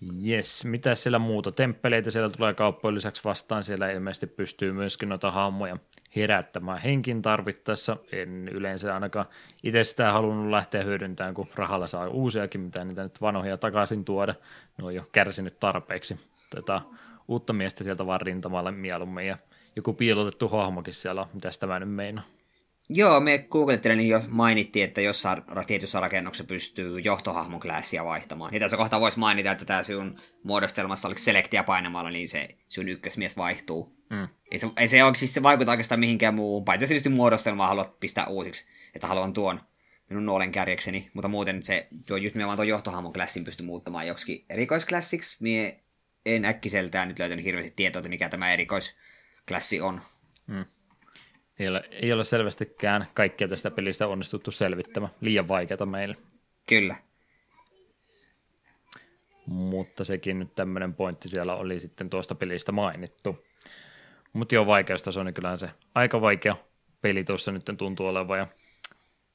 Jes, 0.00 0.64
mitä 0.64 0.94
siellä 0.94 1.18
muuta? 1.18 1.52
Temppeleitä 1.52 2.10
siellä 2.10 2.30
tulee 2.30 2.54
kauppojen 2.54 2.94
lisäksi 2.94 3.24
vastaan. 3.24 3.64
Siellä 3.64 3.90
ilmeisesti 3.90 4.26
pystyy 4.26 4.72
myöskin 4.72 5.08
noita 5.08 5.30
hahmoja 5.30 5.76
herättämään 6.16 6.78
henkin 6.78 7.22
tarvittaessa. 7.22 7.96
En 8.12 8.48
yleensä 8.48 8.94
ainakaan 8.94 9.26
itse 9.62 9.84
sitä 9.84 10.12
halunnut 10.12 10.50
lähteä 10.50 10.84
hyödyntämään, 10.84 11.34
kun 11.34 11.48
rahalla 11.54 11.86
saa 11.86 12.08
uusiakin, 12.08 12.60
mitä 12.60 12.84
niitä 12.84 13.02
nyt 13.02 13.20
vanhoja 13.20 13.56
takaisin 13.56 14.04
tuoda. 14.04 14.34
Ne 14.78 14.84
on 14.84 14.94
jo 14.94 15.04
kärsinyt 15.12 15.60
tarpeeksi. 15.60 16.20
Tätä 16.50 16.80
uutta 17.28 17.52
miestä 17.52 17.84
sieltä 17.84 18.06
vaan 18.06 18.20
rintamalle 18.20 18.70
mieluummin 18.70 19.26
ja 19.26 19.38
joku 19.76 19.92
piilotettu 19.92 20.48
hahmokin 20.48 20.94
siellä 20.94 21.20
on. 21.20 21.28
Mitäs 21.34 21.58
tämä 21.58 21.78
nyt 21.78 21.94
meinaa? 21.94 22.24
Joo, 22.90 23.20
me 23.20 23.38
googlettelin 23.38 23.98
niin 23.98 24.08
jo 24.08 24.22
mainittiin, 24.28 24.84
että 24.84 25.00
jossain 25.00 25.42
tietyssä 25.66 26.00
rakennuksessa 26.00 26.48
pystyy 26.48 27.00
johtohahmon 27.00 27.60
klassia 27.60 28.04
vaihtamaan. 28.04 28.54
Ja 28.54 28.60
tässä 28.60 28.76
kohtaa 28.76 29.00
voisi 29.00 29.18
mainita, 29.18 29.50
että 29.50 29.64
tämä 29.64 29.82
sinun 29.82 30.20
muodostelmassa 30.42 31.08
oliko 31.08 31.18
selektiä 31.18 31.62
painamalla, 31.62 32.10
niin 32.10 32.28
se 32.28 32.48
sun 32.68 32.88
ykkösmies 32.88 33.36
vaihtuu. 33.36 33.96
Mm. 34.10 34.28
Ei, 34.50 34.58
se, 34.58 34.68
ei 34.76 34.88
se, 34.88 34.98
siis 35.14 35.34
se 35.34 35.42
vaikuta 35.42 35.70
oikeastaan 35.70 36.00
mihinkään 36.00 36.34
muuhun, 36.34 36.64
paitsi 36.64 36.82
jos 36.82 36.88
tietysti 36.88 37.08
muodostelmaa 37.08 37.68
haluat 37.68 38.00
pistää 38.00 38.26
uusiksi, 38.26 38.66
että 38.94 39.06
haluan 39.06 39.32
tuon 39.32 39.60
minun 40.10 40.26
nuolen 40.26 40.52
kärjekseni, 40.52 41.10
mutta 41.14 41.28
muuten 41.28 41.62
se, 41.62 41.88
jo, 42.10 42.16
just 42.16 42.36
vaan 42.36 42.56
tuon 42.56 42.68
johtohahmon 42.68 43.12
klassin 43.12 43.44
pysty 43.44 43.62
muuttamaan 43.62 44.06
joksikin 44.06 44.44
erikoisklassiksi. 44.48 45.42
Mie 45.42 45.80
en 46.26 46.44
äkkiseltään 46.44 47.08
nyt 47.08 47.18
löytänyt 47.18 47.44
hirveästi 47.44 47.72
tietoa, 47.76 48.00
että 48.00 48.08
mikä 48.08 48.28
tämä 48.28 48.52
erikoisklassi 48.52 49.80
on. 49.80 50.00
Mm. 50.46 50.64
Ei 51.58 51.68
ole, 51.68 51.88
ei 51.90 52.12
ole 52.12 52.24
selvästikään 52.24 53.06
kaikkea 53.14 53.48
tästä 53.48 53.70
pelistä 53.70 54.06
onnistuttu 54.06 54.50
selvittämään. 54.50 55.12
Liian 55.20 55.48
vaikeata 55.48 55.86
meille. 55.86 56.16
Kyllä. 56.68 56.96
Mutta 59.46 60.04
sekin 60.04 60.38
nyt 60.38 60.54
tämmöinen 60.54 60.94
pointti 60.94 61.28
siellä 61.28 61.54
oli 61.54 61.78
sitten 61.78 62.10
tuosta 62.10 62.34
pelistä 62.34 62.72
mainittu. 62.72 63.46
Mutta 64.32 64.54
joo, 64.54 64.66
vaikeustaso, 64.66 65.22
niin 65.22 65.34
kyllähän 65.34 65.58
se 65.58 65.70
aika 65.94 66.20
vaikea 66.20 66.56
peli 67.00 67.24
tuossa 67.24 67.52
nyt 67.52 67.64
tuntuu 67.78 68.06
olevan. 68.06 68.38
Ja 68.38 68.46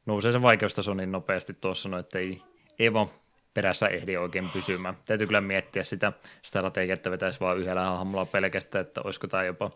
nousee 0.05 0.31
se 0.31 0.41
vaikeustaso 0.41 0.93
niin 0.93 1.11
nopeasti 1.11 1.53
tuossa, 1.53 1.89
no, 1.89 1.99
että 1.99 2.19
ei, 2.19 2.41
ei 2.79 2.93
vaan 2.93 3.07
perässä 3.53 3.87
ehdi 3.87 4.17
oikein 4.17 4.49
pysymään. 4.49 4.97
Täytyy 5.05 5.27
kyllä 5.27 5.41
miettiä 5.41 5.83
sitä 5.83 6.13
strategiaa, 6.41 6.93
että 6.93 7.11
vetäisi 7.11 7.39
vaan 7.39 7.57
yhdellä 7.57 7.81
hahmolla 7.81 8.25
pelkästään, 8.25 8.85
että 8.85 9.01
olisiko 9.03 9.27
tämä 9.27 9.43
jopa 9.43 9.71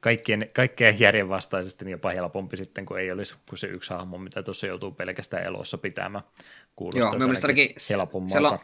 kaikkien, 0.00 0.50
kaikkeen 0.52 1.00
järjenvastaisesti 1.00 1.84
niin 1.84 1.92
jopa 1.92 2.10
helpompi 2.10 2.56
sitten, 2.56 2.86
kun 2.86 3.00
ei 3.00 3.12
olisi 3.12 3.34
kuin 3.48 3.58
se 3.58 3.66
yksi 3.66 3.94
hahmo, 3.94 4.18
mitä 4.18 4.42
tuossa 4.42 4.66
joutuu 4.66 4.90
pelkästään 4.90 5.44
elossa 5.44 5.78
pitämään. 5.78 6.24
Kuulostaa 6.76 7.12
Joo, 7.12 7.18
mielestäni. 7.18 7.74
Se, 7.76 7.96
long, 7.96 8.58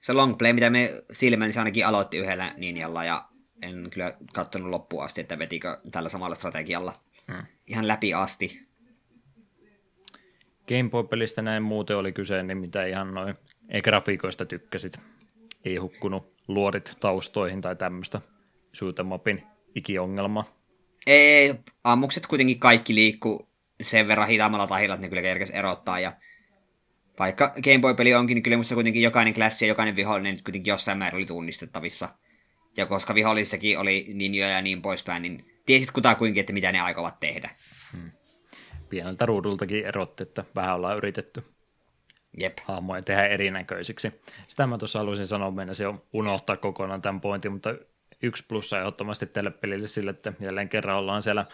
se 0.00 0.12
long 0.12 0.38
play, 0.38 0.52
mitä 0.52 0.70
me 0.70 1.02
silmäni, 1.12 1.46
niin 1.46 1.52
se 1.52 1.60
ainakin 1.60 1.86
aloitti 1.86 2.18
yhdellä 2.18 2.54
ninjalla 2.56 3.04
ja 3.04 3.24
en 3.62 3.88
kyllä 3.90 4.14
katsonut 4.32 4.70
loppuun 4.70 5.04
asti, 5.04 5.20
että 5.20 5.38
vetikö 5.38 5.78
tällä 5.90 6.08
samalla 6.08 6.34
strategialla 6.34 6.92
hmm. 7.32 7.46
ihan 7.66 7.88
läpi 7.88 8.14
asti. 8.14 8.70
Gameboy-pelistä 10.68 11.42
näin 11.42 11.62
muuten 11.62 11.96
oli 11.96 12.12
kyse, 12.12 12.42
niin 12.42 12.58
mitä 12.58 12.84
ihan 12.84 13.14
noin 13.14 13.34
ei 13.70 13.82
grafiikoista 13.82 14.44
tykkäsit. 14.44 15.00
Ei 15.64 15.76
hukkunut 15.76 16.34
luorit 16.48 16.96
taustoihin 17.00 17.60
tai 17.60 17.76
tämmöistä 17.76 18.20
shoot'em 18.76 19.40
ikiongelmaa. 19.74 20.44
Ei, 21.06 21.54
ammukset 21.84 22.26
kuitenkin 22.26 22.58
kaikki 22.58 22.94
liikkuu 22.94 23.48
sen 23.82 24.08
verran 24.08 24.28
hitaammalla 24.28 24.66
tahilla, 24.66 24.94
että 24.94 25.06
ne 25.06 25.08
kyllä 25.08 25.22
kerkes 25.22 25.50
erottaa. 25.50 26.00
Ja 26.00 26.12
vaikka 27.18 27.54
Game 27.64 27.78
Boy-peli 27.78 28.14
onkin, 28.14 28.34
niin 28.34 28.42
kyllä 28.42 28.56
musta 28.56 28.74
kuitenkin 28.74 29.02
jokainen 29.02 29.34
klassi 29.34 29.64
ja 29.64 29.68
jokainen 29.68 29.96
vihollinen 29.96 30.34
nyt 30.34 30.42
kuitenkin 30.42 30.70
jossain 30.70 30.98
määrin 30.98 31.16
oli 31.16 31.26
tunnistettavissa. 31.26 32.08
Ja 32.76 32.86
koska 32.86 33.14
vihollissakin 33.14 33.78
oli 33.78 34.06
ninjoja 34.14 34.50
ja 34.50 34.62
niin 34.62 34.82
poispäin, 34.82 35.22
niin 35.22 35.40
tiesit 35.66 35.90
kutakuinkin, 35.90 36.40
että 36.40 36.52
mitä 36.52 36.72
ne 36.72 36.80
aikovat 36.80 37.20
tehdä. 37.20 37.50
Hmm. 37.92 38.10
Pieneltä 38.88 39.26
ruudultakin 39.26 39.86
erotti, 39.86 40.22
että 40.22 40.44
vähän 40.54 40.76
ollaan 40.76 40.96
yritetty 40.96 41.44
Jep. 42.40 42.58
hahmoja 42.64 43.02
tehdä 43.02 43.26
erinäköisiksi. 43.26 44.20
Sitä 44.48 44.66
mä 44.66 44.78
tuossa 44.78 44.98
haluaisin 44.98 45.26
sanoa, 45.26 45.50
mennä 45.50 45.72
jo 45.82 46.06
unohtaa 46.12 46.56
kokonaan 46.56 47.02
tämän 47.02 47.20
pointin, 47.20 47.52
mutta 47.52 47.74
yksi 48.22 48.44
plussa 48.48 48.78
ehdottomasti 48.78 49.26
tälle 49.26 49.50
pelille 49.50 49.88
sille, 49.88 50.10
että 50.10 50.32
jälleen 50.40 50.68
kerran 50.68 50.96
ollaan 50.96 51.22
siellä 51.22 51.46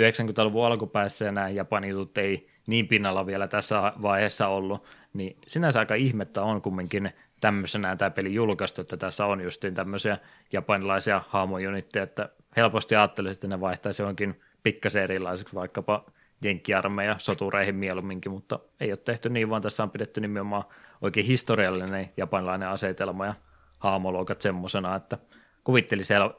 90-luvun 0.00 0.66
alkupäässä 0.66 1.24
ja 1.24 1.32
nämä 1.32 1.48
japanitut 1.48 2.18
ei 2.18 2.48
niin 2.66 2.88
pinnalla 2.88 3.26
vielä 3.26 3.48
tässä 3.48 3.92
vaiheessa 4.02 4.48
ollut, 4.48 4.84
niin 5.12 5.36
sinänsä 5.46 5.78
aika 5.78 5.94
ihmettä 5.94 6.42
on 6.42 6.62
kumminkin 6.62 7.12
tämmöisenä 7.40 7.96
tämä 7.96 8.10
peli 8.10 8.34
julkaistu, 8.34 8.80
että 8.80 8.96
tässä 8.96 9.26
on 9.26 9.40
justiin 9.40 9.74
tämmöisiä 9.74 10.18
japanilaisia 10.52 11.22
haamonjunitteja, 11.28 12.02
että 12.02 12.28
helposti 12.56 12.96
ajattelisin, 12.96 13.36
että 13.36 13.48
ne 13.48 13.60
vaihtaisi 13.60 14.02
johonkin 14.02 14.40
pikkasen 14.62 15.02
erilaiseksi 15.02 15.54
vaikkapa 15.54 16.04
jenkkiarmeija 16.42 17.16
sotureihin 17.18 17.74
mieluumminkin, 17.74 18.32
mutta 18.32 18.58
ei 18.80 18.92
ole 18.92 18.96
tehty 18.96 19.28
niin, 19.28 19.50
vaan 19.50 19.62
tässä 19.62 19.82
on 19.82 19.90
pidetty 19.90 20.20
nimenomaan 20.20 20.64
oikein 21.00 21.26
historiallinen 21.26 22.10
japanilainen 22.16 22.68
asetelma 22.68 23.26
ja 23.26 23.34
haamoluokat 23.78 24.40
semmoisena, 24.40 24.96
että 24.96 25.18
kuvitteli 25.64 26.04
siellä 26.04 26.30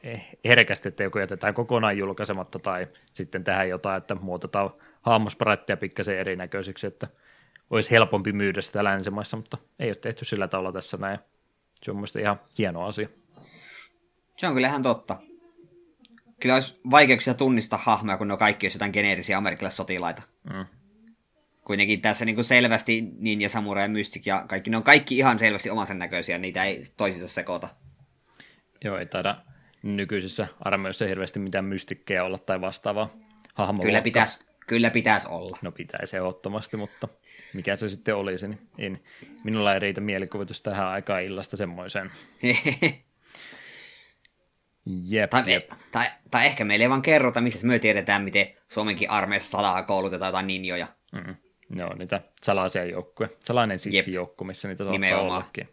herkästi, 0.45 0.89
että 0.89 1.03
joku 1.03 1.19
jätetään 1.19 1.53
kokonaan 1.53 1.97
julkaisematta 1.97 2.59
tai 2.59 2.87
sitten 3.11 3.43
tähän 3.43 3.69
jotain, 3.69 3.97
että 3.97 4.15
muutetaan 4.15 4.69
hahmosparattia 5.01 5.77
pikkasen 5.77 6.17
erinäköisiksi, 6.17 6.87
että 6.87 7.07
olisi 7.69 7.91
helpompi 7.91 8.31
myydä 8.31 8.61
sitä 8.61 8.83
länsimaissa, 8.83 9.37
mutta 9.37 9.57
ei 9.79 9.89
ole 9.89 9.95
tehty 9.95 10.25
sillä 10.25 10.47
tavalla 10.47 10.71
tässä 10.71 10.97
näin. 10.97 11.19
Se 11.81 11.91
on 11.91 11.97
mielestäni 11.97 12.23
ihan 12.23 12.39
hieno 12.57 12.85
asia. 12.85 13.09
Se 14.37 14.47
on 14.47 14.53
kyllä 14.53 14.67
ihan 14.67 14.83
totta. 14.83 15.17
Kyllä 16.43 16.55
olisi 16.55 16.79
vaikeuksia 16.91 17.33
tunnistaa 17.33 17.79
hahmoja, 17.83 18.17
kun 18.17 18.27
ne 18.27 18.33
on 18.33 18.39
kaikki 18.39 18.67
jotain 18.73 18.91
geneerisiä 18.93 19.37
amerikkalaisia 19.37 19.77
sotilaita. 19.77 20.21
Mm. 20.53 20.65
Kuitenkin 21.65 22.01
tässä 22.01 22.25
niin 22.25 22.35
kuin 22.35 22.45
selvästi 22.45 23.01
Ninja, 23.17 23.49
Samurai 23.49 23.83
ja 23.83 23.89
Mystic 23.89 24.25
ja 24.25 24.45
kaikki, 24.47 24.69
ne 24.69 24.77
on 24.77 24.83
kaikki 24.83 25.17
ihan 25.17 25.39
selvästi 25.39 25.69
omansa 25.69 25.93
näköisiä, 25.93 26.37
niitä 26.37 26.63
ei 26.63 26.81
toisissa 26.97 27.27
sekoita. 27.27 27.69
Joo, 28.83 28.97
ei 28.97 29.05
taida 29.05 29.37
nykyisissä 29.83 30.47
armeijoissa 30.59 31.07
hirveästi 31.07 31.39
mitään 31.39 31.65
mystikkejä 31.65 32.23
olla 32.23 32.37
tai 32.37 32.61
vastaavaa 32.61 33.13
hahmoa. 33.53 33.85
Kyllä 33.85 34.01
pitäisi, 34.01 34.45
kyllä 34.67 34.89
pitäisi 34.89 35.27
olla. 35.27 35.57
No 35.61 35.71
pitäisi 35.71 36.17
ehdottomasti, 36.17 36.77
mutta 36.77 37.07
mikä 37.53 37.75
se 37.75 37.89
sitten 37.89 38.15
olisi, 38.15 38.47
niin 38.47 38.69
en, 38.77 38.99
minulla 39.43 39.73
ei 39.73 39.79
riitä 39.79 40.01
mielikuvitus 40.01 40.61
tähän 40.61 40.87
aikaan 40.87 41.23
illasta 41.23 41.57
semmoiseen. 41.57 42.11
jep, 44.85 45.29
tai, 45.29 45.43
jep. 45.51 45.69
Tai, 45.91 46.05
tai, 46.31 46.45
ehkä 46.45 46.65
meille 46.65 46.85
ei 46.85 46.89
vaan 46.89 47.01
kerrota, 47.01 47.41
missä 47.41 47.67
me 47.67 47.79
tiedetään, 47.79 48.21
miten 48.21 48.47
Suomenkin 48.69 49.09
armeijassa 49.09 49.51
salaa 49.51 49.83
koulutetaan 49.83 50.29
jotain 50.29 50.47
ninjoja. 50.47 50.87
Mm. 51.11 51.35
No, 51.69 51.89
niitä 51.99 52.21
salaisia 52.43 52.85
joukkuja. 52.85 53.29
Salainen 53.39 53.79
sissijoukku, 53.79 54.43
missä 54.43 54.67
niitä 54.67 54.83
saattaa 54.83 55.21
ollakin 55.21 55.69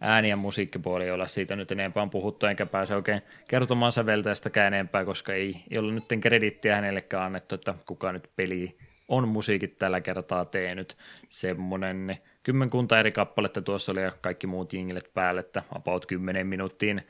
ääni- 0.00 0.28
ja 0.28 0.36
musiikkipuoli 0.36 1.04
ei 1.04 1.10
olla 1.10 1.26
siitä 1.26 1.56
nyt 1.56 1.72
enempää 1.72 2.08
puhuttu, 2.10 2.46
enkä 2.46 2.66
pääse 2.66 2.96
oikein 2.96 3.22
kertomaan 3.48 3.92
säveltäjästäkään 3.92 4.74
enempää, 4.74 5.04
koska 5.04 5.32
ei, 5.32 5.54
ei 5.70 5.78
ollut 5.78 5.94
nyt 5.94 6.20
kredittiä 6.20 6.74
hänellekään 6.74 7.22
annettu, 7.22 7.54
että 7.54 7.74
kuka 7.86 8.12
nyt 8.12 8.30
peli 8.36 8.78
on 9.08 9.28
musiikit 9.28 9.78
tällä 9.78 10.00
kertaa 10.00 10.44
tehnyt. 10.44 10.96
Semmoinen 11.28 12.18
kymmenkunta 12.42 13.00
eri 13.00 13.12
kappaletta 13.12 13.62
tuossa 13.62 13.92
oli 13.92 14.02
ja 14.02 14.12
kaikki 14.20 14.46
muut 14.46 14.72
jinglet 14.72 15.10
päälle, 15.14 15.40
että 15.40 15.62
about 15.74 16.06
10 16.06 16.46
minuuttiin 16.46 17.02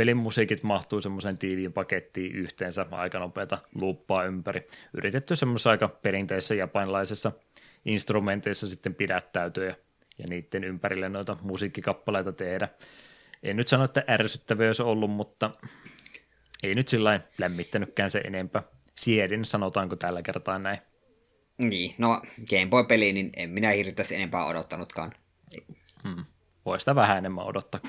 pelin 0.00 0.16
musiikit 0.16 0.62
mahtuu 0.62 1.00
semmoisen 1.00 1.38
tiiviin 1.38 1.72
pakettiin 1.72 2.32
yhteensä 2.32 2.86
aika 2.90 3.18
nopeata 3.18 3.58
luuppaa 3.74 4.24
ympäri. 4.24 4.68
Yritetty 4.94 5.36
semmoisessa 5.36 5.70
aika 5.70 5.88
perinteisessä 5.88 6.54
japanilaisessa 6.54 7.32
instrumenteissa 7.84 8.68
sitten 8.68 8.94
pidättäytyä 8.94 9.66
ja, 9.66 9.74
ja 10.18 10.26
niiden 10.26 10.64
ympärille 10.64 11.08
noita 11.08 11.36
musiikkikappaleita 11.42 12.32
tehdä. 12.32 12.68
En 13.42 13.56
nyt 13.56 13.68
sano, 13.68 13.84
että 13.84 14.04
ärsyttävä 14.08 14.66
olisi 14.66 14.82
ollut, 14.82 15.10
mutta 15.10 15.50
ei 16.62 16.74
nyt 16.74 16.88
sillä 16.88 17.20
lämmittänytkään 17.38 18.10
se 18.10 18.18
enempää. 18.18 18.62
Siedin, 18.94 19.44
sanotaanko 19.44 19.96
tällä 19.96 20.22
kertaa 20.22 20.58
näin. 20.58 20.78
Niin, 21.58 21.94
no 21.98 22.22
Game 22.50 22.66
Boy-peli, 22.66 23.12
niin 23.12 23.30
en 23.36 23.50
minä 23.50 23.70
hirveästi 23.70 24.14
enempää 24.14 24.46
odottanutkaan. 24.46 25.12
Hmm. 26.04 26.24
Voi 26.66 26.80
sitä 26.80 26.94
vähän 26.94 27.18
enemmän 27.18 27.44
odottaa, 27.44 27.80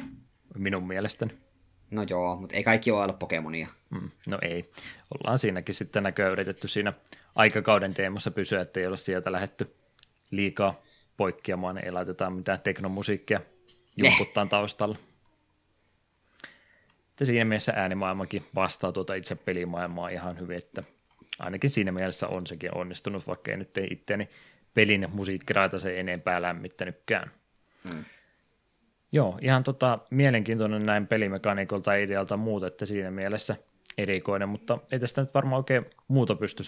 minun 0.57 0.87
mielestäni. 0.87 1.50
No 1.91 2.03
joo, 2.09 2.35
mutta 2.35 2.55
ei 2.55 2.63
kaikki 2.63 2.91
ole 2.91 3.03
ollut 3.03 3.19
Pokemonia. 3.19 3.67
Hmm. 3.89 4.11
No 4.27 4.37
ei. 4.41 4.71
Ollaan 5.17 5.39
siinäkin 5.39 5.75
sitten 5.75 6.03
näköjään 6.03 6.31
yritetty 6.31 6.67
siinä 6.67 6.93
aikakauden 7.35 7.93
teemassa 7.93 8.31
pysyä, 8.31 8.61
että 8.61 8.79
ei 8.79 8.87
ole 8.87 8.97
sieltä 8.97 9.31
lähetty 9.31 9.75
liikaa 10.31 10.81
poikkeamaan, 11.17 11.77
ei 11.77 11.91
laiteta 11.91 12.29
mitään 12.29 12.59
teknomusiikkia 12.59 13.41
jumputtaan 13.97 14.49
taustalla. 14.49 14.97
Että 17.09 17.25
siinä 17.25 17.45
mielessä 17.45 17.73
äänimaailmakin 17.75 18.45
vastaa 18.55 18.91
tuota 18.91 19.15
itse 19.15 19.35
pelimaailmaa 19.35 20.09
ihan 20.09 20.39
hyvin, 20.39 20.57
että 20.57 20.83
ainakin 21.39 21.69
siinä 21.69 21.91
mielessä 21.91 22.27
on 22.27 22.47
sekin 22.47 22.77
onnistunut, 22.77 23.27
vaikka 23.27 23.51
ei 23.51 23.57
nyt 23.57 23.77
ei 23.77 23.87
itseäni 23.91 24.29
pelin 24.73 25.07
musiikkiraita 25.13 25.79
se 25.79 25.99
enempää 25.99 26.41
lämmittänytkään. 26.41 27.31
Hmm. 27.89 28.05
Joo, 29.11 29.37
ihan 29.41 29.63
tota, 29.63 29.99
mielenkiintoinen 30.11 30.85
näin 30.85 31.07
pelimekaniikolta 31.07 31.95
idealta 31.95 32.37
muuta, 32.37 32.67
että 32.67 32.85
siinä 32.85 33.11
mielessä 33.11 33.55
erikoinen, 33.97 34.49
mutta 34.49 34.77
ei 34.91 34.99
tästä 34.99 35.21
nyt 35.21 35.33
varmaan 35.33 35.57
oikein 35.57 35.85
muuta 36.07 36.35
pysty 36.35 36.63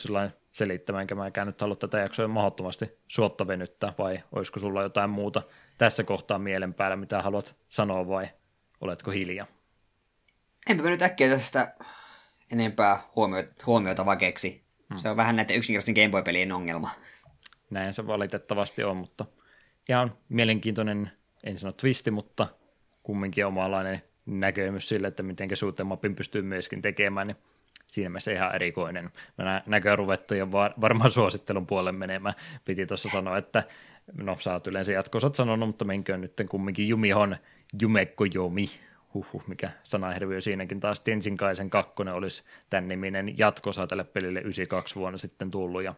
selittämään, 0.52 1.02
enkä 1.02 1.16
mäkään 1.16 1.48
nyt 1.48 1.62
halua 1.62 1.76
tätä 1.76 2.00
jaksoa 2.00 2.28
mahdottomasti 2.28 2.98
suotta 3.08 3.48
venyttää, 3.48 3.94
vai 3.98 4.24
olisiko 4.32 4.60
sulla 4.60 4.84
jotain 4.84 5.10
muuta 5.10 5.42
tässä 5.78 6.04
kohtaa 6.04 6.40
mielen 6.40 6.74
päällä, 6.74 6.96
mitä 6.96 7.22
haluat 7.22 7.56
sanoa, 7.70 8.08
vai 8.08 8.30
oletko 8.82 9.12
hiljaa? 9.12 9.48
Enpä 10.70 10.84
nyt 10.84 11.02
äkkiä 11.02 11.30
tästä 11.30 11.76
enempää 12.52 13.00
huomiota, 13.16 13.54
huomiota 13.66 14.06
vakeeksi. 14.06 14.64
Hmm. 14.90 14.98
Se 14.98 15.10
on 15.10 15.18
vähän 15.18 15.36
näiden 15.36 15.56
yksinkertaisen 15.56 15.96
Game 15.96 16.10
Boy-pelien 16.10 16.52
ongelma. 16.52 16.90
Näin 17.70 17.94
se 17.94 18.08
valitettavasti 18.08 18.84
on, 18.84 18.98
mutta 18.98 19.26
ihan 19.90 20.18
mielenkiintoinen, 20.30 21.12
en 21.44 21.58
sano 21.58 21.72
twisti, 21.72 22.12
mutta 22.12 22.48
kumminkin 23.04 23.46
omalainen 23.46 24.02
näkemys 24.26 24.90
sille, 24.90 25.08
että 25.08 25.24
miten 25.24 25.50
mapin 25.84 26.16
pystyy 26.16 26.42
myöskin 26.42 26.82
tekemään, 26.82 27.28
niin 27.28 27.38
siinä 27.88 28.10
mielessä 28.10 28.32
ihan 28.32 28.56
erikoinen. 28.56 29.12
Mä 29.38 29.62
näköjään 29.66 29.98
ruvettu 29.98 30.34
jo 30.34 30.52
var, 30.52 30.74
varmaan 30.82 31.12
suosittelun 31.12 31.68
puolelle 31.68 31.92
menemään. 31.92 32.36
Piti 32.66 32.86
tuossa 32.86 33.10
sanoa, 33.10 33.38
että 33.38 33.64
no 34.14 34.38
sä 34.40 34.54
oot 34.54 34.68
yleensä 34.68 34.92
jatkosat 34.92 35.36
sanonut, 35.36 35.70
mutta 35.70 35.86
menköön 35.86 36.22
nyt 36.22 36.34
kumminkin 36.50 36.88
Jumihon 36.88 37.36
Jumekko 37.82 38.26
Jomi 38.26 38.70
huhhuh, 39.14 39.44
mikä 39.48 39.72
sanaherviö 39.84 40.42
siinäkin 40.42 40.80
taas 40.80 41.02
Tensinkaisen 41.02 41.70
kakkonen 41.70 42.14
olisi 42.14 42.44
tämän 42.70 42.88
niminen 42.88 43.38
jatkosa 43.38 43.88
tälle 43.88 44.04
pelille 44.04 44.40
92 44.40 44.96
vuonna 44.96 45.18
sitten 45.18 45.52
tullut 45.52 45.84
ja 45.84 45.96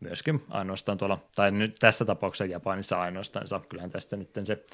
myöskin 0.00 0.44
ainoastaan 0.48 0.98
tuolla, 0.98 1.24
tai 1.34 1.50
nyt 1.50 1.76
tässä 1.80 2.04
tapauksessa 2.04 2.44
Japanissa 2.44 3.00
ainoastaan, 3.00 3.46
kyllähän 3.68 3.90
tästä 3.90 4.16
nyt 4.16 4.30
se 4.44 4.64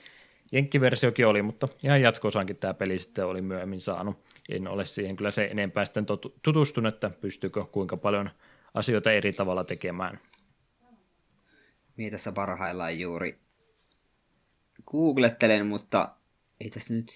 jenkkiversiokin 0.53 1.27
oli, 1.27 1.43
mutta 1.43 1.69
ihan 1.85 2.03
jatkosaankin 2.03 2.57
tämä 2.57 2.75
peli 2.75 2.99
sitten 2.99 3.27
oli 3.27 3.43
myöhemmin 3.43 3.81
saanut. 3.81 4.25
En 4.53 4.69
ole 4.69 4.87
siihen 4.87 5.17
kyllä 5.17 5.31
se 5.31 5.49
enempää 5.51 5.85
sitten 5.85 6.07
tutustunut, 6.43 6.95
että 6.95 7.11
pystyykö 7.21 7.65
kuinka 7.65 7.97
paljon 7.97 8.31
asioita 8.75 9.13
eri 9.13 9.33
tavalla 9.33 9.65
tekemään. 9.65 10.19
Minä 11.97 12.11
tässä 12.11 12.33
parhaillaan 12.33 13.01
juuri 13.01 13.39
googlettelen, 14.87 15.67
mutta 15.67 16.15
ei 16.61 16.71
tästä 16.71 16.95
nyt 16.95 17.13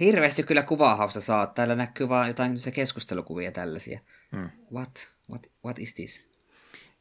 hirveästi 0.00 0.42
kyllä 0.42 0.62
kuvahausta 0.62 1.20
saa. 1.20 1.46
Täällä 1.46 1.74
näkyy 1.74 2.08
vaan 2.08 2.28
jotain 2.28 2.58
se 2.58 2.70
keskustelukuvia 2.70 3.52
tällaisia. 3.52 4.00
Hmm. 4.36 4.50
What? 4.74 5.08
What? 5.30 5.46
What 5.64 5.78
is 5.78 5.94
this? 5.94 6.27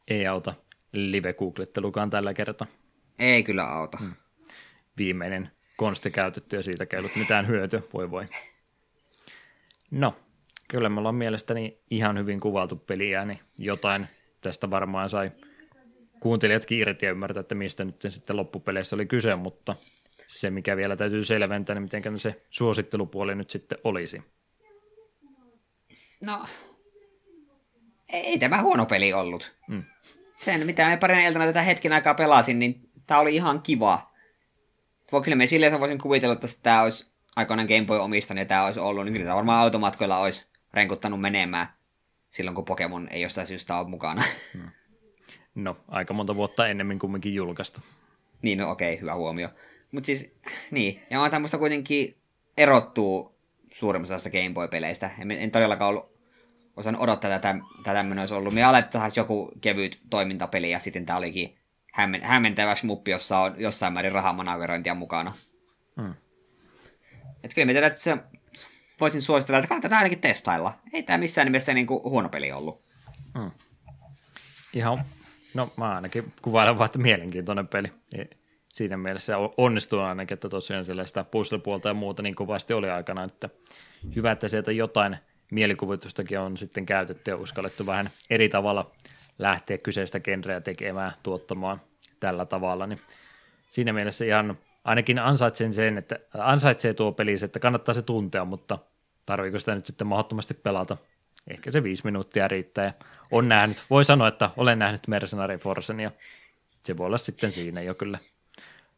Ei 0.08 0.28
auta 0.28 0.54
live-googlettelukaan 0.94 2.10
tällä 2.10 2.34
kertaa. 2.34 2.68
Ei 3.20 3.44
kyllä 3.44 3.64
auta. 3.64 3.98
Hmm. 3.98 4.14
Viimeinen 4.98 5.52
konsti 5.78 6.12
käytetty 6.12 6.56
ja 6.56 6.64
siitä 6.64 6.86
käynyt 6.86 7.16
mitään 7.16 7.48
hyötyä. 7.48 7.82
Voi 7.94 8.12
voi. 8.12 8.26
No, 9.92 10.16
kyllä 10.68 10.90
me 10.90 11.00
ollaan 11.00 11.16
mielestäni 11.16 11.80
ihan 11.92 12.18
hyvin 12.18 12.40
kuvaltu 12.40 12.76
peliä, 12.76 13.26
niin 13.26 13.40
jotain 13.58 14.08
tästä 14.42 14.70
varmaan 14.70 15.10
sai 15.10 15.32
kuuntelijat 16.20 16.66
kiiret 16.66 17.02
ja 17.02 17.12
ymmärtää, 17.12 17.42
että 17.42 17.56
mistä 17.56 17.86
nyt 17.86 18.06
sitten 18.10 18.36
loppupeleissä 18.36 18.96
oli 18.96 19.06
kyse, 19.06 19.36
mutta 19.36 19.76
se, 20.28 20.50
mikä 20.50 20.78
vielä 20.78 20.96
täytyy 20.96 21.24
selventää, 21.24 21.76
niin 21.76 21.84
miten 21.84 22.20
se 22.20 22.42
suosittelupuoli 22.50 23.36
nyt 23.36 23.50
sitten 23.50 23.78
olisi. 23.84 24.22
No, 26.26 26.46
ei 28.10 28.40
tämä 28.40 28.62
huono 28.62 28.86
peli 28.86 29.14
ollut. 29.14 29.56
Mm. 29.68 29.84
Sen, 30.36 30.66
mitä 30.66 30.88
me 30.88 30.98
parin 30.98 31.20
iltana 31.20 31.46
tätä 31.46 31.62
hetken 31.62 31.94
aikaa 31.94 32.14
pelasin, 32.14 32.60
niin 32.60 32.90
tämä 33.08 33.20
oli 33.20 33.36
ihan 33.36 33.62
kiva. 33.62 34.12
Voi 35.12 35.22
kyllä 35.22 35.36
me 35.36 35.48
silleen 35.48 35.80
voisin 35.80 35.98
kuvitella, 35.98 36.34
että 36.34 36.48
tämä 36.64 36.82
olisi 36.82 37.12
aikoinaan 37.36 37.68
Game 37.68 37.86
Boy 37.86 38.00
omistanut 38.00 38.40
ja 38.40 38.46
tämä 38.46 38.66
olisi 38.66 38.80
ollut, 38.80 39.06
niin 39.06 39.14
kyllä 39.14 39.26
tämä 39.26 39.36
varmaan 39.36 39.60
automatkoilla 39.60 40.18
olisi 40.18 40.48
renkuttanut 40.74 41.22
menemään 41.22 41.68
silloin, 42.30 42.56
kun 42.56 42.66
Pokemon 42.66 43.08
ei 43.12 43.22
jostain 43.22 43.48
syystä 43.48 43.78
ole 43.78 43.90
mukana. 43.90 44.24
Hmm. 44.54 44.70
No, 45.56 45.78
aika 45.88 46.14
monta 46.14 46.36
vuotta 46.36 46.68
ennemmin 46.68 47.00
kumminkin 47.00 47.34
julkaistu. 47.34 47.82
Niin, 48.42 48.58
no 48.58 48.72
okei, 48.72 48.94
okay, 48.94 49.02
hyvä 49.02 49.16
huomio. 49.16 49.50
Mutta 49.92 50.06
siis, 50.06 50.36
niin, 50.72 51.04
ja 51.10 51.22
on 51.22 51.32
tämmöistä 51.32 51.58
kuitenkin 51.58 52.18
erottuu 52.58 53.36
suurimmassa 53.74 54.16
osassa 54.16 54.30
Game 54.30 54.54
Boy-peleistä. 54.54 55.10
En, 55.22 55.32
en 55.32 55.52
todellakaan 55.52 55.90
ollut 55.90 56.17
osannut 56.78 57.02
odottaa, 57.02 57.36
että 57.36 57.56
tämä 57.84 57.96
tämmöinen 57.96 58.22
olisi 58.22 58.34
ollut. 58.34 58.54
Me 58.54 58.64
alettaisiin 58.64 59.22
joku 59.22 59.52
kevyt 59.62 60.00
toimintapeli, 60.10 60.72
ja 60.72 60.80
sitten 60.80 61.06
tämä 61.06 61.18
olikin 61.18 61.58
hämmen, 61.94 62.22
hämmentävä 62.22 62.76
smuppi, 62.76 63.12
jossa 63.12 63.40
on 63.40 63.56
jossain 63.58 63.94
määrin 63.94 64.12
rahamanagerointia 64.12 64.96
mukana. 64.96 65.34
Hmm. 66.02 66.14
Että 67.44 67.56
kyllä 67.56 67.88
että 67.88 68.00
se 68.00 68.18
voisin 69.00 69.22
suositella, 69.22 69.60
että 69.60 69.70
kannattaa 69.70 69.98
ainakin 69.98 70.22
testailla. 70.22 70.74
Ei 70.94 71.04
tämä 71.04 71.18
missään 71.18 71.46
nimessä 71.46 71.74
niin 71.74 71.88
kuin 71.88 72.04
huono 72.04 72.30
peli 72.30 72.52
ollut. 72.52 72.82
Hmm. 73.40 73.52
Ihan, 74.74 75.06
no 75.54 75.70
mä 75.78 75.94
ainakin 75.94 76.34
kuvailen 76.42 76.78
vaan, 76.78 76.86
että 76.86 77.00
mielenkiintoinen 77.00 77.68
peli 77.68 77.92
siinä 78.78 78.98
mielessä 78.98 79.38
onnistuu 79.58 80.00
ainakin, 80.00 80.34
että 80.34 80.50
tosiaan 80.50 80.86
sellaista 80.86 81.24
puzzle-puolta 81.24 81.88
ja 81.88 81.94
muuta 81.94 82.24
niin 82.24 82.36
kovasti 82.36 82.74
oli 82.74 82.90
aikana, 82.90 83.24
että 83.24 83.50
hyvä, 84.16 84.32
että 84.32 84.48
sieltä 84.48 84.72
jotain 84.72 85.18
mielikuvitustakin 85.52 86.40
on 86.40 86.58
sitten 86.58 86.86
käytetty 86.86 87.32
ja 87.32 87.38
uskallettu 87.38 87.86
vähän 87.86 88.10
eri 88.30 88.50
tavalla 88.50 88.92
lähteä 89.40 89.78
kyseistä 89.78 90.20
genreä 90.20 90.62
tekemään, 90.62 91.12
tuottamaan 91.24 91.82
tällä 92.20 92.46
tavalla, 92.46 92.88
niin 92.88 93.00
siinä 93.70 93.94
mielessä 93.94 94.26
ihan 94.26 94.58
ainakin 94.84 95.20
ansaitsen 95.20 95.74
sen, 95.74 95.98
että 95.98 96.20
ansaitsee 96.38 96.94
tuo 96.94 97.12
peli, 97.12 97.36
että 97.46 97.60
kannattaa 97.60 97.94
se 97.94 98.02
tuntea, 98.02 98.46
mutta 98.46 98.78
tarviiko 99.26 99.60
sitä 99.60 99.76
nyt 99.76 99.86
sitten 99.86 100.08
mahdottomasti 100.08 100.54
pelata? 100.54 100.98
Ehkä 101.48 101.72
se 101.72 101.84
viisi 101.84 102.06
minuuttia 102.06 102.48
riittää 102.48 102.86
ja 102.86 102.92
on 103.32 103.50
nähnyt, 103.50 103.84
voi 103.90 104.06
sanoa, 104.06 104.28
että 104.28 104.50
olen 104.58 104.80
nähnyt 104.80 105.08
Mercenary 105.08 105.58
Forcen 105.58 106.00
ja 106.00 106.12
se 106.84 106.98
voi 106.98 107.06
olla 107.06 107.18
sitten 107.18 107.52
siinä 107.52 107.82
jo 107.82 107.96
kyllä 107.96 108.20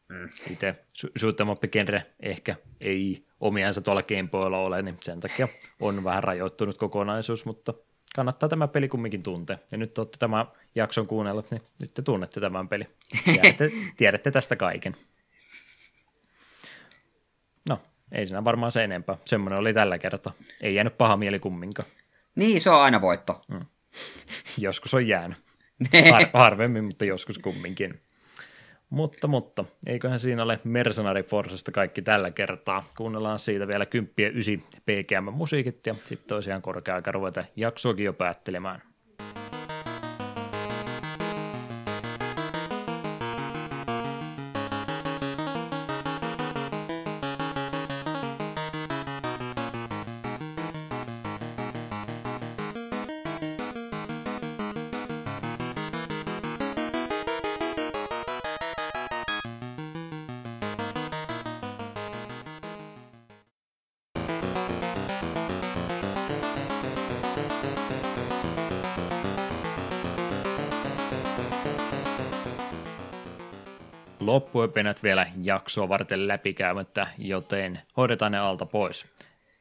Mm. 0.09 0.29
Itse 0.49 0.75
shoot'em 1.19 2.01
ehkä 2.19 2.55
ei 2.81 3.25
omiansa 3.39 3.81
tuolla 3.81 4.03
Gameboylla 4.03 4.57
ole, 4.59 4.81
niin 4.81 4.97
sen 5.01 5.19
takia 5.19 5.47
on 5.79 6.03
vähän 6.03 6.23
rajoittunut 6.23 6.77
kokonaisuus, 6.77 7.45
mutta 7.45 7.73
kannattaa 8.15 8.49
tämä 8.49 8.67
peli 8.67 8.87
kumminkin 8.87 9.23
tuntea. 9.23 9.57
Ja 9.71 9.77
nyt 9.77 9.97
olette 9.97 10.17
tämän 10.17 10.45
jakson 10.75 11.07
kuunnellut, 11.07 11.51
niin 11.51 11.61
nyt 11.81 11.93
te 11.93 12.01
tunnette 12.01 12.39
tämän 12.39 12.67
peli. 12.67 12.87
Tiedätte, 13.25 13.71
tiedätte 13.97 14.31
tästä 14.31 14.55
kaiken. 14.55 14.95
No, 17.69 17.81
ei 18.11 18.27
siinä 18.27 18.43
varmaan 18.43 18.71
se 18.71 18.83
enempää. 18.83 19.17
Semmoinen 19.25 19.59
oli 19.59 19.73
tällä 19.73 19.97
kertaa. 19.97 20.33
Ei 20.61 20.75
jäänyt 20.75 20.97
paha 20.97 21.17
mieli 21.17 21.39
kumminkaan. 21.39 21.89
Niin, 22.35 22.61
se 22.61 22.69
on 22.69 22.81
aina 22.81 23.01
voitto. 23.01 23.41
Mm. 23.47 23.65
Joskus 24.57 24.93
on 24.93 25.07
jäänyt. 25.07 25.37
Har- 26.11 26.29
harvemmin, 26.33 26.83
mutta 26.83 27.05
joskus 27.05 27.37
kumminkin. 27.37 28.01
Mutta, 28.89 29.27
mutta, 29.27 29.65
eiköhän 29.85 30.19
siinä 30.19 30.43
ole 30.43 30.59
Mercenary 30.63 31.23
Forcesta 31.23 31.71
kaikki 31.71 32.01
tällä 32.01 32.31
kertaa. 32.31 32.89
Kuunnellaan 32.97 33.39
siitä 33.39 33.67
vielä 33.67 33.85
10 33.85 34.13
9 34.17 34.63
PGM-musiikit 34.85 35.87
ja 35.87 35.93
sitten 35.93 36.27
tosiaan 36.27 36.61
korkea 36.61 36.95
aika 36.95 37.11
ruveta 37.11 37.43
jaksoakin 37.55 38.05
jo 38.05 38.13
päättelemään. 38.13 38.88
Loppuöpinät 74.59 75.03
vielä 75.03 75.27
jaksoa 75.43 75.89
varten 75.89 76.27
läpikäymättä, 76.27 77.07
joten 77.17 77.81
hoidetaan 77.97 78.31
ne 78.31 78.37
alta 78.37 78.65
pois. 78.65 79.05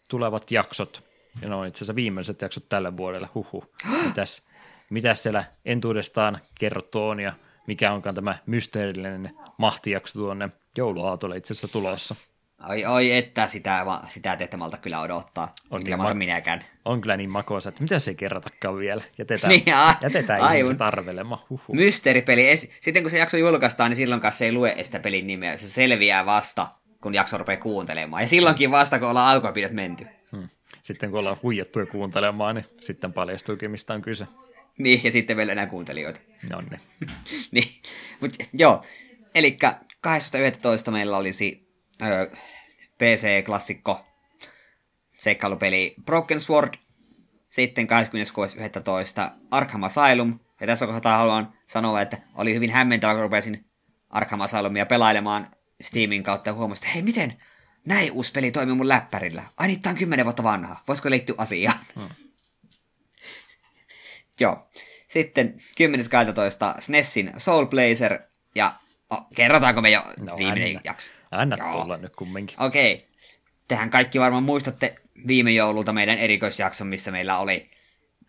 Tulevat 0.09 0.51
jaksot, 0.51 1.05
ja 1.43 1.49
ne 1.49 1.55
on 1.55 1.67
itse 1.67 1.79
asiassa 1.79 1.95
viimeiset 1.95 2.43
jaksot 2.43 2.69
tälle 2.69 2.97
vuodelle, 2.97 3.29
huhu. 3.35 3.65
Mitäs, 4.07 4.43
mitäs 4.91 5.23
siellä 5.23 5.45
entuudestaan 5.65 6.39
kerrottu 6.61 7.05
on 7.05 7.21
ja 7.21 7.33
mikä 7.67 7.93
onkaan 7.93 8.15
tämä 8.15 8.39
mysteerillinen 8.47 9.31
mahtijakso 9.59 10.19
tuonne 10.19 10.49
jouluaatolle 10.77 11.37
itse 11.37 11.53
asiassa 11.53 11.69
tulossa. 11.69 12.15
Oi, 12.69 12.85
oi, 12.85 13.13
että 13.13 13.47
sitä, 13.47 13.87
sitä 14.09 14.37
te 14.37 14.45
ette 14.45 14.57
malta 14.57 14.77
kyllä 14.79 15.01
odottaa. 15.01 15.55
On 15.71 15.85
kyllä 15.85 15.97
niin 15.97 16.07
ma- 16.07 16.15
minäkään. 16.15 16.65
On 16.85 17.01
kyllä 17.01 17.17
niin 17.17 17.31
makoisa, 17.31 17.69
että 17.69 17.83
mitä 17.83 17.99
se 17.99 18.11
ei 18.11 18.15
kerrotakaan 18.15 18.79
vielä. 18.79 19.03
Jätetään, 19.19 19.51
niin, 19.51 19.75
a, 19.75 19.95
jätetään 20.01 20.41
aivan. 20.41 20.57
ihmiset 20.57 20.83
arvelemaan. 20.83 21.41
Huhhuh. 21.51 21.77
Mysteeripeli. 21.77 22.57
Sitten 22.57 23.03
kun 23.03 23.11
se 23.11 23.19
jakso 23.19 23.37
julkaistaan, 23.37 23.91
niin 23.91 23.97
silloin 23.97 24.23
se 24.31 24.45
ei 24.45 24.53
lue 24.53 24.77
sitä 24.83 25.01
pelin 25.01 25.27
nimeä. 25.27 25.57
Se 25.57 25.69
selviää 25.69 26.27
vasta, 26.27 26.67
kun 27.01 27.15
jakso 27.15 27.39
rupeaa 27.39 27.61
kuuntelemaan. 27.61 28.23
Ja 28.23 28.29
silloinkin 28.29 28.71
vasta, 28.71 28.99
kun 28.99 29.09
ollaan 29.09 29.35
alkuapidet 29.35 29.73
menty. 29.73 30.07
Hmm. 30.33 30.49
Sitten 30.83 31.11
kun 31.11 31.19
ollaan 31.19 31.37
huijattu 31.43 31.81
kuuntelemaan, 31.91 32.55
niin 32.55 32.67
sitten 32.81 33.13
paljastuukin, 33.13 33.71
mistä 33.71 33.95
on 33.95 34.03
kyse. 34.03 34.27
Niin, 34.79 35.01
ja 35.05 35.13
sitten 35.13 35.37
vielä 35.37 35.53
enää 35.53 35.67
kuuntelijoita. 35.67 36.21
No 36.51 36.61
niin. 36.61 36.81
niin. 37.53 37.69
Mut, 38.21 38.33
joo, 38.53 38.85
eli 39.35 39.57
12.11. 40.87 40.91
meillä 40.91 41.17
olisi 41.17 41.68
öö, 42.03 42.27
PC-klassikko 42.99 44.05
seikkailupeli 45.19 45.95
Broken 46.05 46.41
Sword, 46.41 46.75
sitten 47.49 47.87
26.11. 47.87 49.31
Arkham 49.51 49.83
Asylum, 49.83 50.41
ja 50.61 50.67
tässä 50.67 50.87
kohtaa 50.87 51.19
haluan 51.19 51.53
sanoa, 51.67 52.03
että 52.03 52.19
oli 52.35 52.55
hyvin 52.55 52.71
hämmentävä, 52.71 53.13
kun 53.13 53.23
rupesin 53.23 53.65
Arkham 54.11 54.41
Asylumia 54.41 54.87
pelailemaan 54.87 55.51
Steamin 55.83 56.23
kautta 56.23 56.51
ja 56.51 56.55
huomasin, 56.55 56.85
että 56.85 56.95
hei, 56.95 57.03
miten 57.03 57.35
näin 57.85 58.13
uusi 58.13 58.33
peli 58.33 58.51
toimii 58.51 58.75
mun 58.75 58.89
läppärillä? 58.89 59.43
Ai 59.57 59.69
niin, 59.69 59.81
on 59.89 59.95
kymmenen 59.95 60.25
vuotta 60.25 60.43
vanha. 60.43 60.77
Voisiko 60.89 61.11
liittyä 61.11 61.35
asiaan? 61.39 61.79
Hmm. 61.95 62.09
Joo. 64.41 64.69
Sitten 65.09 65.55
10.12. 65.59 66.81
SNESin 66.81 67.33
Soul 67.39 67.67
Blazer 67.67 68.19
ja 68.55 68.75
Oh, 69.11 69.27
kerrotaanko 69.35 69.81
me 69.81 69.91
jo 69.91 70.05
no, 70.17 70.37
viimeinen 70.39 70.69
anna. 70.69 70.81
jakso? 70.85 71.13
Anna 71.31 71.57
Joo. 71.57 71.73
tulla 71.73 71.97
nyt 71.97 72.17
kumminkin. 72.17 72.63
Okei. 72.63 72.95
Okay. 72.95 73.09
Tehän 73.69 73.91
kaikki 73.91 74.21
varmaan 74.21 74.43
muistatte 74.43 74.95
viime 75.27 75.51
joululta 75.51 75.93
meidän 75.93 76.19
erikoisjakson, 76.19 76.87
missä 76.87 77.11
meillä 77.11 77.39
oli 77.39 77.71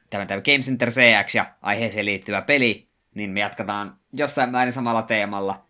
tämä, 0.09 0.25
tämä 0.25 0.41
Game 0.41 0.59
Center 0.59 0.89
CX 0.89 1.35
ja 1.35 1.45
aiheeseen 1.61 2.05
liittyvä 2.05 2.41
peli, 2.41 2.87
niin 3.15 3.29
me 3.29 3.39
jatketaan 3.39 3.97
jossain 4.13 4.49
määrin 4.49 4.71
samalla 4.71 5.01
teemalla 5.01 5.65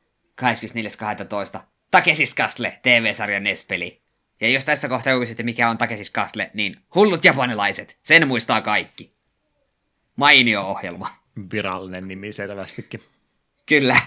24.12. 1.56 1.60
Takesis 1.92 2.36
Castle, 2.36 2.80
TV-sarjan 2.82 3.44
NES-peli. 3.44 4.02
Ja 4.42 4.50
jos 4.50 4.66
tässä 4.66 4.90
kohtaa 4.90 5.20
kysytte, 5.20 5.44
mikä 5.44 5.70
on 5.70 5.78
Takesis 5.78 6.12
Castle, 6.12 6.52
niin 6.54 6.78
hullut 6.96 7.26
japanilaiset, 7.26 8.00
sen 8.04 8.28
muistaa 8.28 8.62
kaikki. 8.62 9.14
Mainio 10.16 10.62
ohjelma. 10.62 11.10
Virallinen 11.54 12.08
nimi 12.08 12.32
selvästikin. 12.32 13.04
Kyllä. 13.66 13.98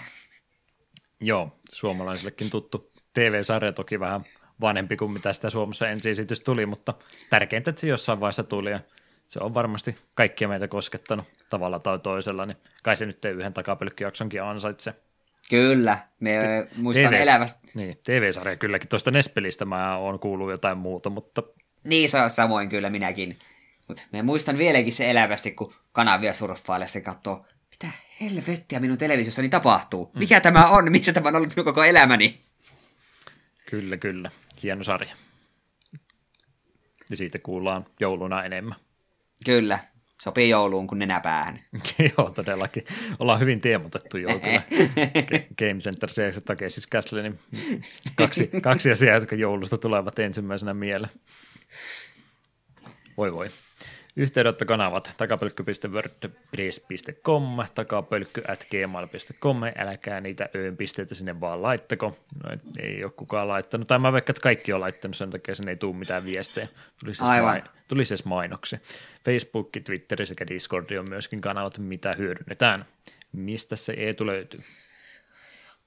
Joo, 1.22 1.58
suomalaisillekin 1.72 2.50
tuttu 2.50 2.92
TV-sarja 3.14 3.72
toki 3.72 4.00
vähän 4.00 4.20
vanhempi 4.60 4.96
kuin 4.96 5.10
mitä 5.10 5.32
sitä 5.32 5.50
Suomessa 5.50 5.88
ensi 5.88 6.26
tuli, 6.44 6.66
mutta 6.66 6.94
tärkeintä, 7.30 7.70
että 7.70 7.80
se 7.80 7.86
jossain 7.86 8.20
vaiheessa 8.20 8.44
tuli 8.44 8.70
ja 8.70 8.80
se 9.28 9.38
on 9.38 9.54
varmasti 9.54 9.96
kaikkia 10.14 10.48
meitä 10.48 10.68
koskettanut 10.68 11.26
tavalla 11.50 11.78
tai 11.78 11.98
toisella, 11.98 12.46
niin 12.46 12.56
kai 12.82 12.96
se 12.96 13.06
nyt 13.06 13.24
yhden 13.24 13.52
takapelkkijaksonkin 13.52 14.42
ansaitse. 14.42 14.94
Kyllä, 15.50 15.98
me 16.20 16.40
muistan 16.76 17.10
TV, 17.12 17.22
elävästä. 17.22 17.60
Niin, 17.74 17.98
TV-sarja 18.04 18.56
kylläkin. 18.56 18.88
Tuosta 18.88 19.10
Nespelistä 19.10 19.64
mä 19.64 19.96
oon 19.96 20.18
kuullut 20.18 20.50
jotain 20.50 20.78
muuta, 20.78 21.10
mutta... 21.10 21.42
Niin, 21.84 22.10
se 22.10 22.20
on 22.20 22.30
samoin 22.30 22.68
kyllä 22.68 22.90
minäkin. 22.90 23.38
Mutta 23.88 24.02
me 24.12 24.22
muistan 24.22 24.58
vieläkin 24.58 24.92
se 24.92 25.10
elävästi, 25.10 25.50
kun 25.50 25.74
kanavia 25.92 26.32
surffaille 26.32 26.86
se 26.86 27.00
katsoo 27.00 27.44
mitä 27.70 27.86
helvettiä 28.22 28.80
minun 28.80 28.98
televisiossani 28.98 29.48
tapahtuu? 29.48 30.10
Mm. 30.14 30.18
Mikä 30.18 30.40
tämä 30.40 30.66
on? 30.66 30.92
Missä 30.92 31.12
tämä 31.12 31.28
on 31.28 31.36
ollut 31.36 31.56
minun 31.56 31.64
koko 31.64 31.84
elämäni? 31.84 32.40
Kyllä, 33.70 33.96
kyllä. 33.96 34.30
Hieno 34.62 34.84
sarja. 34.84 35.16
Ja 37.10 37.16
siitä 37.16 37.38
kuullaan 37.38 37.86
jouluna 38.00 38.44
enemmän. 38.44 38.76
Kyllä. 39.44 39.78
Sopii 40.22 40.48
jouluun 40.48 40.86
kuin 40.86 40.98
nenäpäähän. 40.98 41.64
Joo, 42.18 42.30
todellakin. 42.30 42.82
Ollaan 43.18 43.40
hyvin 43.40 43.60
teemotettu 43.60 44.16
jo 44.16 44.28
kyllä. 44.38 44.62
Game 45.58 45.80
Center 45.80 46.10
CX 46.10 46.42
takia 46.44 46.70
siis 46.70 46.88
Castle, 46.88 47.22
niin 47.22 47.38
kaksi, 48.14 48.50
kaksi 48.62 48.90
asiaa, 48.90 49.14
jotka 49.14 49.36
joulusta 49.36 49.76
tulevat 49.76 50.18
ensimmäisenä 50.18 50.74
mieleen. 50.74 51.12
Voi 53.16 53.32
voi. 53.32 53.50
Yhteydenottokanavat 54.16 55.12
takapölkky.wordpress.com, 55.16 57.42
takapölkky.gmail.com, 57.74 59.56
älkää 59.78 60.20
niitä 60.20 60.48
öön 60.54 60.76
pisteitä 60.76 61.14
sinne 61.14 61.40
vaan 61.40 61.62
laittako. 61.62 62.18
No, 62.44 62.50
ei 62.78 63.04
ole 63.04 63.12
kukaan 63.16 63.48
laittanut, 63.48 63.88
tai 63.88 63.98
mä 63.98 64.12
vaikka, 64.12 64.30
että 64.30 64.42
kaikki 64.42 64.72
on 64.72 64.80
laittanut, 64.80 65.16
sen 65.16 65.30
takia 65.30 65.54
sen 65.54 65.68
ei 65.68 65.76
tule 65.76 65.96
mitään 65.96 66.24
viestejä. 66.24 66.68
Tulisi 67.00 67.24
Aivan. 67.24 67.62
Tulisi 67.88 68.14
edes 68.14 68.24
mainoksi. 68.24 68.76
Facebook, 69.24 69.70
Twitter 69.84 70.26
sekä 70.26 70.46
Discord 70.46 70.90
on 70.90 71.08
myöskin 71.08 71.40
kanavat, 71.40 71.78
mitä 71.78 72.12
hyödynnetään. 72.12 72.84
Mistä 73.32 73.76
se 73.76 73.92
Eetu 73.92 74.26
löytyy? 74.26 74.60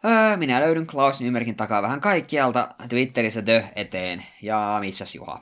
Öö, 0.05 0.37
minä 0.37 0.59
löydyn 0.59 0.87
Klaus 0.87 1.21
Nymerkin 1.21 1.55
takaa 1.55 1.81
vähän 1.81 2.01
kaikkialta, 2.01 2.69
Twitterissä 2.89 3.41
The 3.41 3.63
eteen, 3.75 4.25
ja 4.41 4.77
missäs 4.81 5.15
Juha? 5.15 5.41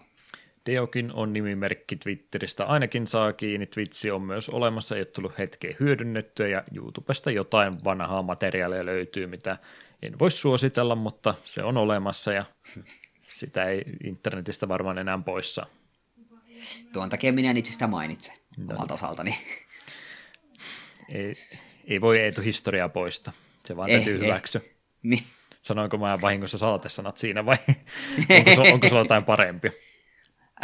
Deokin 0.66 1.12
on 1.14 1.34
nimimerkki 1.34 1.96
Twitteristä, 1.96 2.66
ainakin 2.66 3.08
saa 3.08 3.34
kiinni. 3.34 3.66
Twitchi 3.66 4.12
on 4.12 4.22
myös 4.22 4.50
olemassa, 4.50 4.96
ei 4.96 5.02
ole 5.02 5.06
tullut 5.06 5.38
hetkeä 5.38 5.76
hyödynnettyä 5.80 6.48
ja 6.48 6.64
YouTubesta 6.76 7.32
jotain 7.32 7.74
vanhaa 7.84 8.22
materiaalia 8.22 8.86
löytyy, 8.86 9.28
mitä 9.28 9.58
en 10.02 10.20
voi 10.20 10.32
suositella, 10.32 10.96
mutta 10.96 11.34
se 11.44 11.64
on 11.64 11.78
olemassa 11.78 12.34
ja 12.34 12.46
sitä 13.28 13.64
ei 13.64 13.84
internetistä 14.04 14.68
varmaan 14.68 14.98
enää 14.98 15.20
poissa. 15.26 15.66
Tuon 16.94 17.10
takia 17.10 17.34
minä 17.34 17.50
en 17.50 17.58
itse 17.58 17.74
sitä 17.74 17.88
mainitse 17.88 18.34
no. 18.58 18.76
omalta 18.76 18.94
osaltani. 18.94 19.38
Ei, 21.14 21.36
ei 21.88 22.02
voi 22.02 22.20
Eetu 22.20 22.42
historiaa 22.42 22.90
poista, 22.90 23.32
se 23.66 23.76
vaan 23.78 23.90
ei, 23.90 23.96
täytyy 23.96 24.20
hyväksyä. 24.20 24.62
Niin. 25.04 25.24
Sanoinko 25.62 25.98
mä 25.98 26.18
vahingossa 26.22 26.58
saatesanat 26.58 27.18
siinä 27.18 27.46
vai 27.46 27.58
onko, 28.48 28.62
onko 28.74 28.88
sulla 28.88 29.02
jotain 29.02 29.24
parempi? 29.24 29.72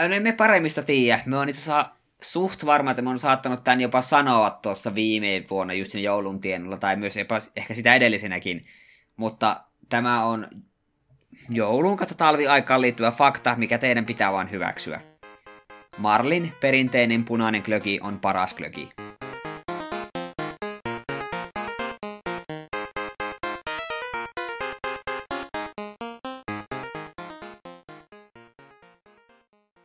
No 0.07 0.15
emme 0.15 0.31
paremmista 0.31 0.81
tiedä. 0.81 1.19
Me 1.25 1.37
on 1.37 1.49
itse 1.49 1.61
asiassa 1.61 1.89
suht 2.21 2.65
varma, 2.65 2.91
että 2.91 3.01
me 3.01 3.09
on 3.09 3.19
saattanut 3.19 3.63
tämän 3.63 3.81
jopa 3.81 4.01
sanoa 4.01 4.49
tuossa 4.49 4.95
viime 4.95 5.45
vuonna 5.49 5.73
just 5.73 5.91
siinä 5.91 6.05
joulun 6.05 6.39
tienolla, 6.39 6.77
tai 6.77 6.95
myös 6.95 7.17
jopa 7.17 7.37
ehkä 7.55 7.73
sitä 7.73 7.93
edellisenäkin. 7.93 8.65
Mutta 9.15 9.63
tämä 9.89 10.25
on 10.25 10.47
joulun 11.49 11.97
kautta 11.97 12.15
talviaikaan 12.15 12.81
liittyvä 12.81 13.11
fakta, 13.11 13.55
mikä 13.57 13.77
teidän 13.77 14.05
pitää 14.05 14.33
vain 14.33 14.51
hyväksyä. 14.51 15.01
Marlin 15.97 16.51
perinteinen 16.61 17.23
punainen 17.23 17.63
klöki 17.63 17.99
on 18.03 18.19
paras 18.19 18.53
klöki. 18.53 18.89